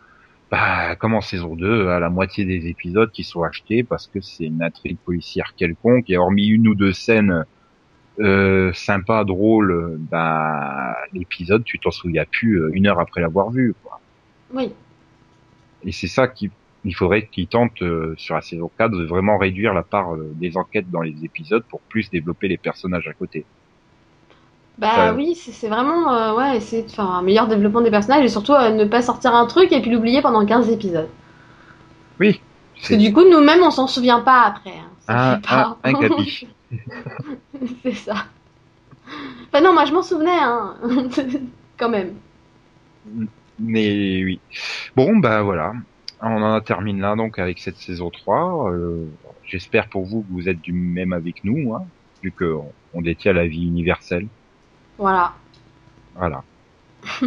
bah, 0.50 0.94
comme 0.96 1.14
en 1.14 1.20
saison 1.20 1.56
2, 1.56 1.88
à 1.88 1.98
la 1.98 2.08
moitié 2.08 2.44
des 2.44 2.68
épisodes 2.68 3.10
qui 3.10 3.24
sont 3.24 3.42
achetés 3.42 3.82
parce 3.82 4.06
que 4.06 4.20
c'est 4.20 4.44
une 4.44 4.62
intrigue 4.62 4.98
policière 5.04 5.54
quelconque 5.56 6.08
et 6.08 6.16
hormis 6.16 6.46
une 6.46 6.68
ou 6.68 6.74
deux 6.74 6.92
scènes 6.92 7.44
euh, 8.20 8.72
sympas, 8.72 9.24
drôles, 9.24 9.96
bah, 9.98 10.96
l'épisode, 11.12 11.64
tu 11.64 11.78
t'en 11.78 11.90
souviens 11.90 12.24
plus 12.30 12.60
euh, 12.60 12.70
une 12.74 12.86
heure 12.86 13.00
après 13.00 13.20
l'avoir 13.20 13.50
vu, 13.50 13.74
quoi. 13.82 14.00
Oui. 14.54 14.72
Et 15.84 15.92
c'est 15.92 16.06
ça 16.08 16.28
qui, 16.28 16.50
il 16.84 16.94
faudrait 16.94 17.26
qu'ils 17.26 17.48
tentent 17.48 17.82
euh, 17.82 18.14
sur 18.16 18.34
la 18.34 18.42
saison 18.42 18.70
4 18.78 18.92
de 18.96 19.04
vraiment 19.04 19.38
réduire 19.38 19.74
la 19.74 19.82
part 19.82 20.14
euh, 20.14 20.32
des 20.34 20.56
enquêtes 20.56 20.90
dans 20.90 21.02
les 21.02 21.24
épisodes 21.24 21.64
pour 21.68 21.80
plus 21.82 22.10
développer 22.10 22.48
les 22.48 22.58
personnages 22.58 23.06
à 23.08 23.12
côté. 23.12 23.44
Bah 24.78 24.90
Ça- 24.94 25.14
oui, 25.14 25.34
c'est 25.34 25.68
vraiment 25.68 26.34
ouais, 26.36 26.56
essayer 26.58 26.82
de 26.82 26.90
faire 26.90 27.10
un 27.10 27.22
meilleur 27.22 27.48
développement 27.48 27.80
des 27.80 27.90
personnages 27.90 28.24
et 28.24 28.28
surtout 28.28 28.52
ne 28.52 28.84
pas 28.84 29.00
sortir 29.02 29.34
un 29.34 29.46
truc 29.46 29.72
et 29.72 29.80
puis 29.80 29.90
l'oublier 29.90 30.20
pendant 30.20 30.44
15 30.44 30.68
épisodes. 30.70 31.08
Oui. 32.20 32.40
Parce 32.74 32.88
que 32.90 32.94
du 32.94 33.12
coup, 33.12 33.22
nous-mêmes, 33.28 33.62
on 33.62 33.70
s'en 33.70 33.86
souvient 33.86 34.20
pas 34.20 34.42
après. 34.42 34.74
hein. 34.78 34.90
Fait 35.06 35.12
pas. 35.46 35.78
un. 35.92 36.65
c'est 37.82 37.94
ça. 37.94 38.26
Enfin 39.46 39.60
non, 39.60 39.72
moi 39.72 39.84
je 39.84 39.92
m'en 39.92 40.02
souvenais, 40.02 40.38
hein. 40.40 40.76
Quand 41.78 41.88
même. 41.88 42.14
Mais 43.58 44.24
oui. 44.24 44.40
Bon, 44.94 45.16
bah 45.16 45.42
voilà. 45.42 45.74
On 46.20 46.42
en 46.42 46.60
termine 46.60 47.00
là 47.00 47.14
donc 47.14 47.38
avec 47.38 47.58
cette 47.58 47.76
saison 47.76 48.10
3. 48.10 48.72
Euh, 48.72 49.06
J'espère 49.46 49.88
pour 49.88 50.04
vous 50.04 50.22
que 50.22 50.32
vous 50.32 50.48
êtes 50.48 50.60
du 50.60 50.72
même 50.72 51.12
avec 51.12 51.44
nous, 51.44 51.74
hein, 51.74 51.86
vu 52.22 52.32
qu'on 52.32 52.72
on 52.94 53.00
détient 53.00 53.32
la 53.32 53.46
vie 53.46 53.64
universelle. 53.64 54.26
Voilà. 54.98 55.34
Voilà. 56.16 56.42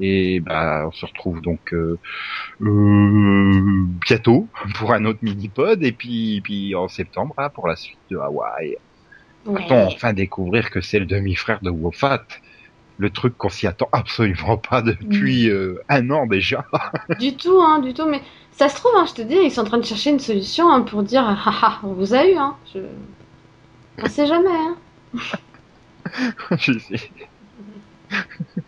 Et 0.00 0.40
bah 0.40 0.84
on 0.86 0.92
se 0.92 1.04
retrouve 1.04 1.42
donc 1.42 1.74
euh, 1.74 1.98
euh, 2.62 3.86
bientôt 4.06 4.48
pour 4.76 4.92
un 4.92 5.04
autre 5.04 5.18
mini-pod 5.22 5.82
et 5.84 5.92
puis 5.92 6.40
puis 6.42 6.74
en 6.74 6.88
septembre 6.88 7.34
hein, 7.36 7.50
pour 7.50 7.68
la 7.68 7.76
suite 7.76 7.98
de 8.10 8.16
Hawaï. 8.16 8.76
Ouais. 9.46 9.66
Enfin 9.70 10.12
découvrir 10.12 10.70
que 10.70 10.80
c'est 10.80 10.98
le 10.98 11.06
demi-frère 11.06 11.60
de 11.62 11.70
Wofat? 11.70 12.24
Le 12.98 13.08
truc 13.08 13.36
qu'on 13.38 13.48
s'y 13.48 13.66
attend 13.66 13.88
absolument 13.92 14.58
pas 14.58 14.82
depuis 14.82 15.48
euh, 15.48 15.82
un 15.88 16.10
an 16.10 16.26
déjà. 16.26 16.66
Du 17.18 17.34
tout, 17.34 17.58
hein, 17.62 17.78
du 17.78 17.94
tout. 17.94 18.06
Mais 18.06 18.20
ça 18.52 18.68
se 18.68 18.76
trouve, 18.76 18.92
hein, 18.94 19.06
je 19.08 19.14
te 19.14 19.22
dis, 19.22 19.36
ils 19.36 19.50
sont 19.50 19.62
en 19.62 19.64
train 19.64 19.78
de 19.78 19.84
chercher 19.86 20.10
une 20.10 20.18
solution 20.18 20.70
hein, 20.70 20.82
pour 20.82 21.02
dire, 21.02 21.24
ah 21.26 21.58
ah, 21.62 21.78
on 21.82 21.94
vous 21.94 22.12
a 22.12 22.26
eu, 22.26 22.36
hein. 22.36 22.56
Je... 22.74 22.80
On 24.02 24.06
sait 24.06 24.26
jamais, 24.26 24.50
hein. 24.50 24.76
Je 26.58 26.78
sais. 26.78 27.10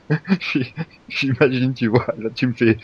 J'imagine, 1.09 1.75
tu 1.75 1.89
vois, 1.89 2.07
là 2.19 2.31
tu 2.35 2.47
me 2.47 2.53
fais 2.53 2.77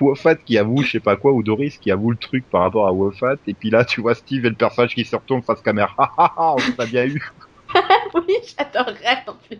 Wofat 0.00 0.36
qui 0.36 0.58
avoue 0.58 0.82
je 0.82 0.92
sais 0.92 1.00
pas 1.00 1.16
quoi, 1.16 1.32
ou 1.32 1.42
Doris 1.42 1.78
qui 1.78 1.90
avoue 1.90 2.10
le 2.10 2.18
truc 2.18 2.48
par 2.50 2.62
rapport 2.62 2.86
à 2.88 2.92
Wofat, 2.92 3.36
et 3.46 3.54
puis 3.54 3.70
là 3.70 3.84
tu 3.84 4.00
vois 4.00 4.14
Steve 4.14 4.44
et 4.46 4.50
le 4.50 4.56
personnage 4.56 4.94
qui 4.94 5.04
se 5.04 5.16
retourne 5.16 5.42
face 5.42 5.62
caméra. 5.62 5.92
Ah 5.98 6.10
ah 6.18 6.32
ah, 6.36 6.54
on 6.58 6.72
t'a 6.72 6.86
bien 6.86 7.06
eu. 7.06 7.22
Oui, 8.14 8.36
j'adorerais 8.56 9.24
en 9.26 9.34
plus. 9.34 9.58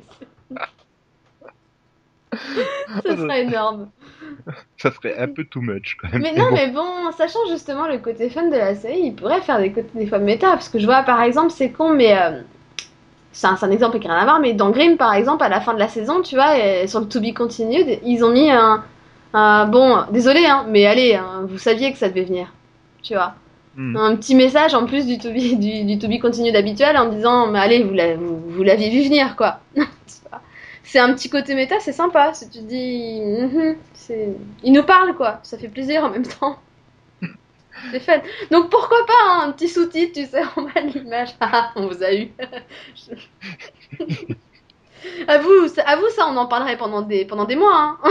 Ce 3.04 3.16
serait 3.16 3.42
énorme. 3.44 3.92
Ça 4.76 4.90
serait 4.92 5.16
un 5.18 5.28
peu 5.28 5.44
too 5.44 5.60
much 5.60 5.96
quand 6.00 6.12
même. 6.12 6.24
Mais 6.24 6.32
Mais 6.34 6.42
non, 6.42 6.44
bon. 6.44 6.54
mais 6.54 6.70
bon, 6.70 7.10
sachant 7.12 7.38
justement 7.50 7.86
le 7.86 7.98
côté 7.98 8.30
fun 8.30 8.48
de 8.48 8.56
la 8.56 8.74
série, 8.74 9.00
il 9.00 9.14
pourrait 9.14 9.42
faire 9.42 9.58
des 9.60 9.72
côtés 9.72 9.90
des 9.98 10.06
fois 10.06 10.18
méta. 10.18 10.50
Parce 10.50 10.68
que 10.68 10.78
je 10.78 10.86
vois 10.86 11.02
par 11.02 11.22
exemple, 11.22 11.50
c'est 11.50 11.72
con, 11.72 11.90
mais. 11.94 12.16
euh, 12.16 12.42
c'est 13.34 13.46
un, 13.48 13.56
c'est 13.56 13.66
un 13.66 13.70
exemple 13.72 13.98
qui 14.00 14.08
n'a 14.08 14.14
rien 14.14 14.22
à 14.22 14.26
voir, 14.26 14.40
mais 14.40 14.54
dans 14.54 14.70
Grimm 14.70 14.96
par 14.96 15.14
exemple, 15.14 15.44
à 15.44 15.50
la 15.50 15.60
fin 15.60 15.74
de 15.74 15.78
la 15.80 15.88
saison, 15.88 16.22
tu 16.22 16.36
vois, 16.36 16.58
et 16.58 16.86
sur 16.88 17.00
le 17.00 17.06
To 17.08 17.20
Be 17.20 17.34
Continued, 17.34 18.00
ils 18.04 18.24
ont 18.24 18.30
mis 18.30 18.50
un. 18.50 18.82
un- 19.34 19.66
bon, 19.66 19.98
désolé, 20.12 20.46
hein, 20.46 20.66
mais 20.70 20.86
allez, 20.86 21.14
hein, 21.16 21.42
vous 21.48 21.58
saviez 21.58 21.92
que 21.92 21.98
ça 21.98 22.08
devait 22.08 22.24
venir. 22.24 22.52
Tu 23.02 23.14
vois. 23.14 23.34
Hmm. 23.76 23.96
Un 23.96 24.16
petit 24.16 24.36
message 24.36 24.74
en 24.74 24.86
plus 24.86 25.06
du 25.06 25.18
To 25.18 25.30
Be, 25.30 25.58
du, 25.60 25.84
du 25.84 25.98
to 25.98 26.08
be 26.08 26.20
Continued 26.20 26.56
habituel 26.56 26.96
en 26.96 27.06
disant, 27.10 27.48
mais 27.48 27.58
allez, 27.60 27.82
vous 27.82 27.92
l'a- 27.94 28.16
vous, 28.16 28.40
vous 28.48 28.62
l'aviez 28.62 28.90
vu 28.90 29.02
venir, 29.08 29.36
quoi. 29.36 29.60
C'est 30.84 30.98
un 31.00 31.12
petit 31.14 31.28
côté 31.30 31.54
méta, 31.54 31.80
c'est 31.80 31.92
sympa. 31.92 32.34
Si 32.34 32.48
tu 32.50 32.58
te 32.60 32.64
dis, 32.64 33.20
c'est... 33.94 34.28
il 34.62 34.72
nous 34.72 34.82
parle 34.84 35.14
quoi, 35.16 35.40
ça 35.42 35.58
fait 35.58 35.68
plaisir 35.68 36.04
en 36.04 36.10
même 36.10 36.26
temps. 36.26 36.56
C'est 37.90 38.00
fun. 38.00 38.20
Donc 38.50 38.70
pourquoi 38.70 39.04
pas 39.06 39.12
hein, 39.30 39.40
un 39.48 39.52
petit 39.52 39.68
sous-titre, 39.68 40.12
tu 40.20 40.26
sais, 40.26 40.42
en 40.56 40.62
bas 40.62 40.80
de 40.82 40.98
l'image. 40.98 41.30
Ah, 41.40 41.72
on 41.76 41.86
vous 41.88 42.02
a 42.02 42.14
eu. 42.14 42.30
À 45.28 45.36
vous, 45.38 45.68
ça- 45.68 45.82
à 45.86 45.96
vous 45.96 46.08
ça, 46.16 46.26
on 46.28 46.36
en 46.38 46.46
parlerait 46.46 46.78
pendant 46.78 47.02
des 47.02 47.26
pendant 47.26 47.44
des 47.44 47.56
mois. 47.56 47.98
Hein. 48.02 48.10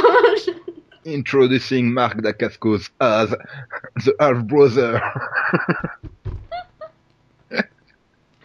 Introducing 1.08 1.92
Mark 1.92 2.22
Dacascos 2.22 2.90
as 3.00 3.36
the 4.06 4.12
half 4.20 4.38
brother. 4.44 5.02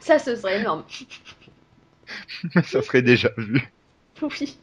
Ça, 0.01 0.18
ce 0.18 0.35
serait 0.37 0.61
énorme. 0.61 0.85
Mais 2.55 2.62
ça 2.62 2.81
serait 2.83 3.03
déjà 3.03 3.31
vu. 3.37 3.70
Oui. 4.22 4.59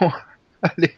Bon, 0.00 0.10
allez. 0.62 0.96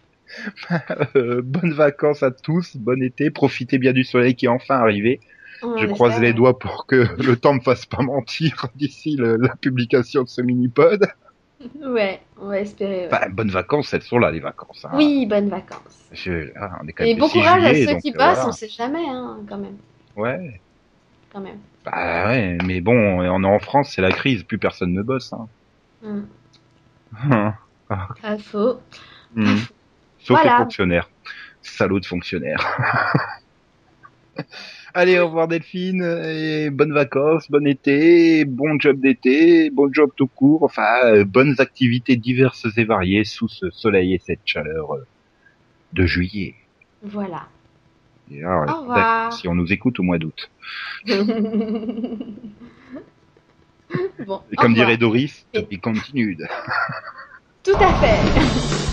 Euh, 1.16 1.40
bonnes 1.42 1.72
vacances 1.72 2.22
à 2.22 2.30
tous, 2.30 2.76
bon 2.76 3.02
été, 3.02 3.30
profitez 3.30 3.78
bien 3.78 3.92
du 3.92 4.04
soleil 4.04 4.34
qui 4.34 4.46
est 4.46 4.48
enfin 4.50 4.76
arrivé. 4.76 5.20
On 5.62 5.76
Je 5.76 5.86
croise 5.86 6.20
les 6.20 6.32
doigts 6.32 6.58
pour 6.58 6.86
que 6.86 6.96
le 7.22 7.36
temps 7.36 7.54
me 7.54 7.60
fasse 7.60 7.86
pas 7.86 8.02
mentir 8.02 8.66
d'ici 8.76 9.16
la 9.18 9.54
publication 9.56 10.22
de 10.22 10.28
ce 10.28 10.40
mini-pod. 10.42 11.06
Ouais, 11.82 12.20
on 12.40 12.46
va 12.48 12.60
espérer. 12.60 13.06
ouais. 13.06 13.08
Enfin, 13.12 13.28
bonnes 13.30 13.50
vacances, 13.50 13.92
elles 13.92 14.02
sont 14.02 14.18
là 14.18 14.30
les 14.30 14.38
vacances. 14.40 14.84
hein. 14.84 14.90
Oui, 14.94 15.26
bonnes 15.26 15.48
vacances. 15.48 16.08
Je- 16.12 16.50
ah, 16.56 16.78
on 16.82 16.86
est 16.86 16.92
quand 16.92 17.02
même 17.04 17.16
Et 17.16 17.18
bon 17.18 17.26
6 17.26 17.32
courage 17.38 17.64
à 17.64 17.74
ceux 17.74 17.98
qui 17.98 18.10
euh, 18.10 18.12
bossent, 18.12 18.14
voilà. 18.14 18.48
on 18.48 18.52
sait 18.52 18.68
jamais, 18.68 19.04
hein, 19.08 19.38
quand 19.48 19.58
même. 19.58 19.76
Ouais. 20.14 20.60
Quand 21.32 21.40
même. 21.40 21.58
Bah 21.84 22.28
ouais, 22.28 22.58
mais 22.64 22.80
bon, 22.80 22.96
on 22.96 23.42
est 23.42 23.46
en 23.46 23.58
France, 23.58 23.92
c'est 23.94 24.02
la 24.02 24.12
crise, 24.12 24.44
plus 24.44 24.58
personne 24.58 24.92
ne 24.92 25.02
bosse. 25.02 25.32
Hein. 25.32 25.48
Hmm. 26.02 27.50
Pas 27.88 28.38
faux. 28.38 28.78
Hmm. 29.34 29.56
Sauf 30.20 30.38
Voilà. 30.40 30.58
les 30.58 30.64
fonctionnaires. 30.64 31.10
Salaud 31.62 32.00
de 32.00 32.06
fonctionnaires. 32.06 32.76
Allez, 34.94 35.18
au 35.18 35.26
revoir 35.26 35.48
Delphine, 35.48 36.02
et 36.02 36.70
bonnes 36.70 36.92
vacances, 36.94 37.50
bon 37.50 37.66
été, 37.66 38.44
bon 38.44 38.78
job 38.80 39.00
d'été, 39.00 39.70
bon 39.70 39.92
job 39.92 40.10
tout 40.16 40.28
court, 40.28 40.62
enfin, 40.62 40.86
euh, 41.04 41.24
bonnes 41.24 41.56
activités 41.58 42.16
diverses 42.16 42.66
et 42.76 42.84
variées 42.84 43.24
sous 43.24 43.48
ce 43.48 43.70
soleil 43.70 44.14
et 44.14 44.22
cette 44.24 44.40
chaleur 44.44 44.94
euh, 44.94 45.06
de 45.92 46.06
juillet. 46.06 46.54
Voilà. 47.02 47.46
Et 48.30 48.42
alors, 48.42 48.68
Au 48.68 48.80
revoir. 48.82 49.32
si 49.32 49.46
on 49.46 49.54
nous 49.54 49.72
écoute 49.72 50.00
au 50.00 50.02
mois 50.02 50.18
d'août. 50.18 50.50
bon, 51.06 51.22
Et 54.50 54.56
comme 54.56 54.74
dirait 54.74 54.96
Doris, 54.96 55.46
be 55.54 55.78
continued. 55.80 56.46
Tout 57.62 57.76
à 57.78 57.94
fait. 57.94 58.20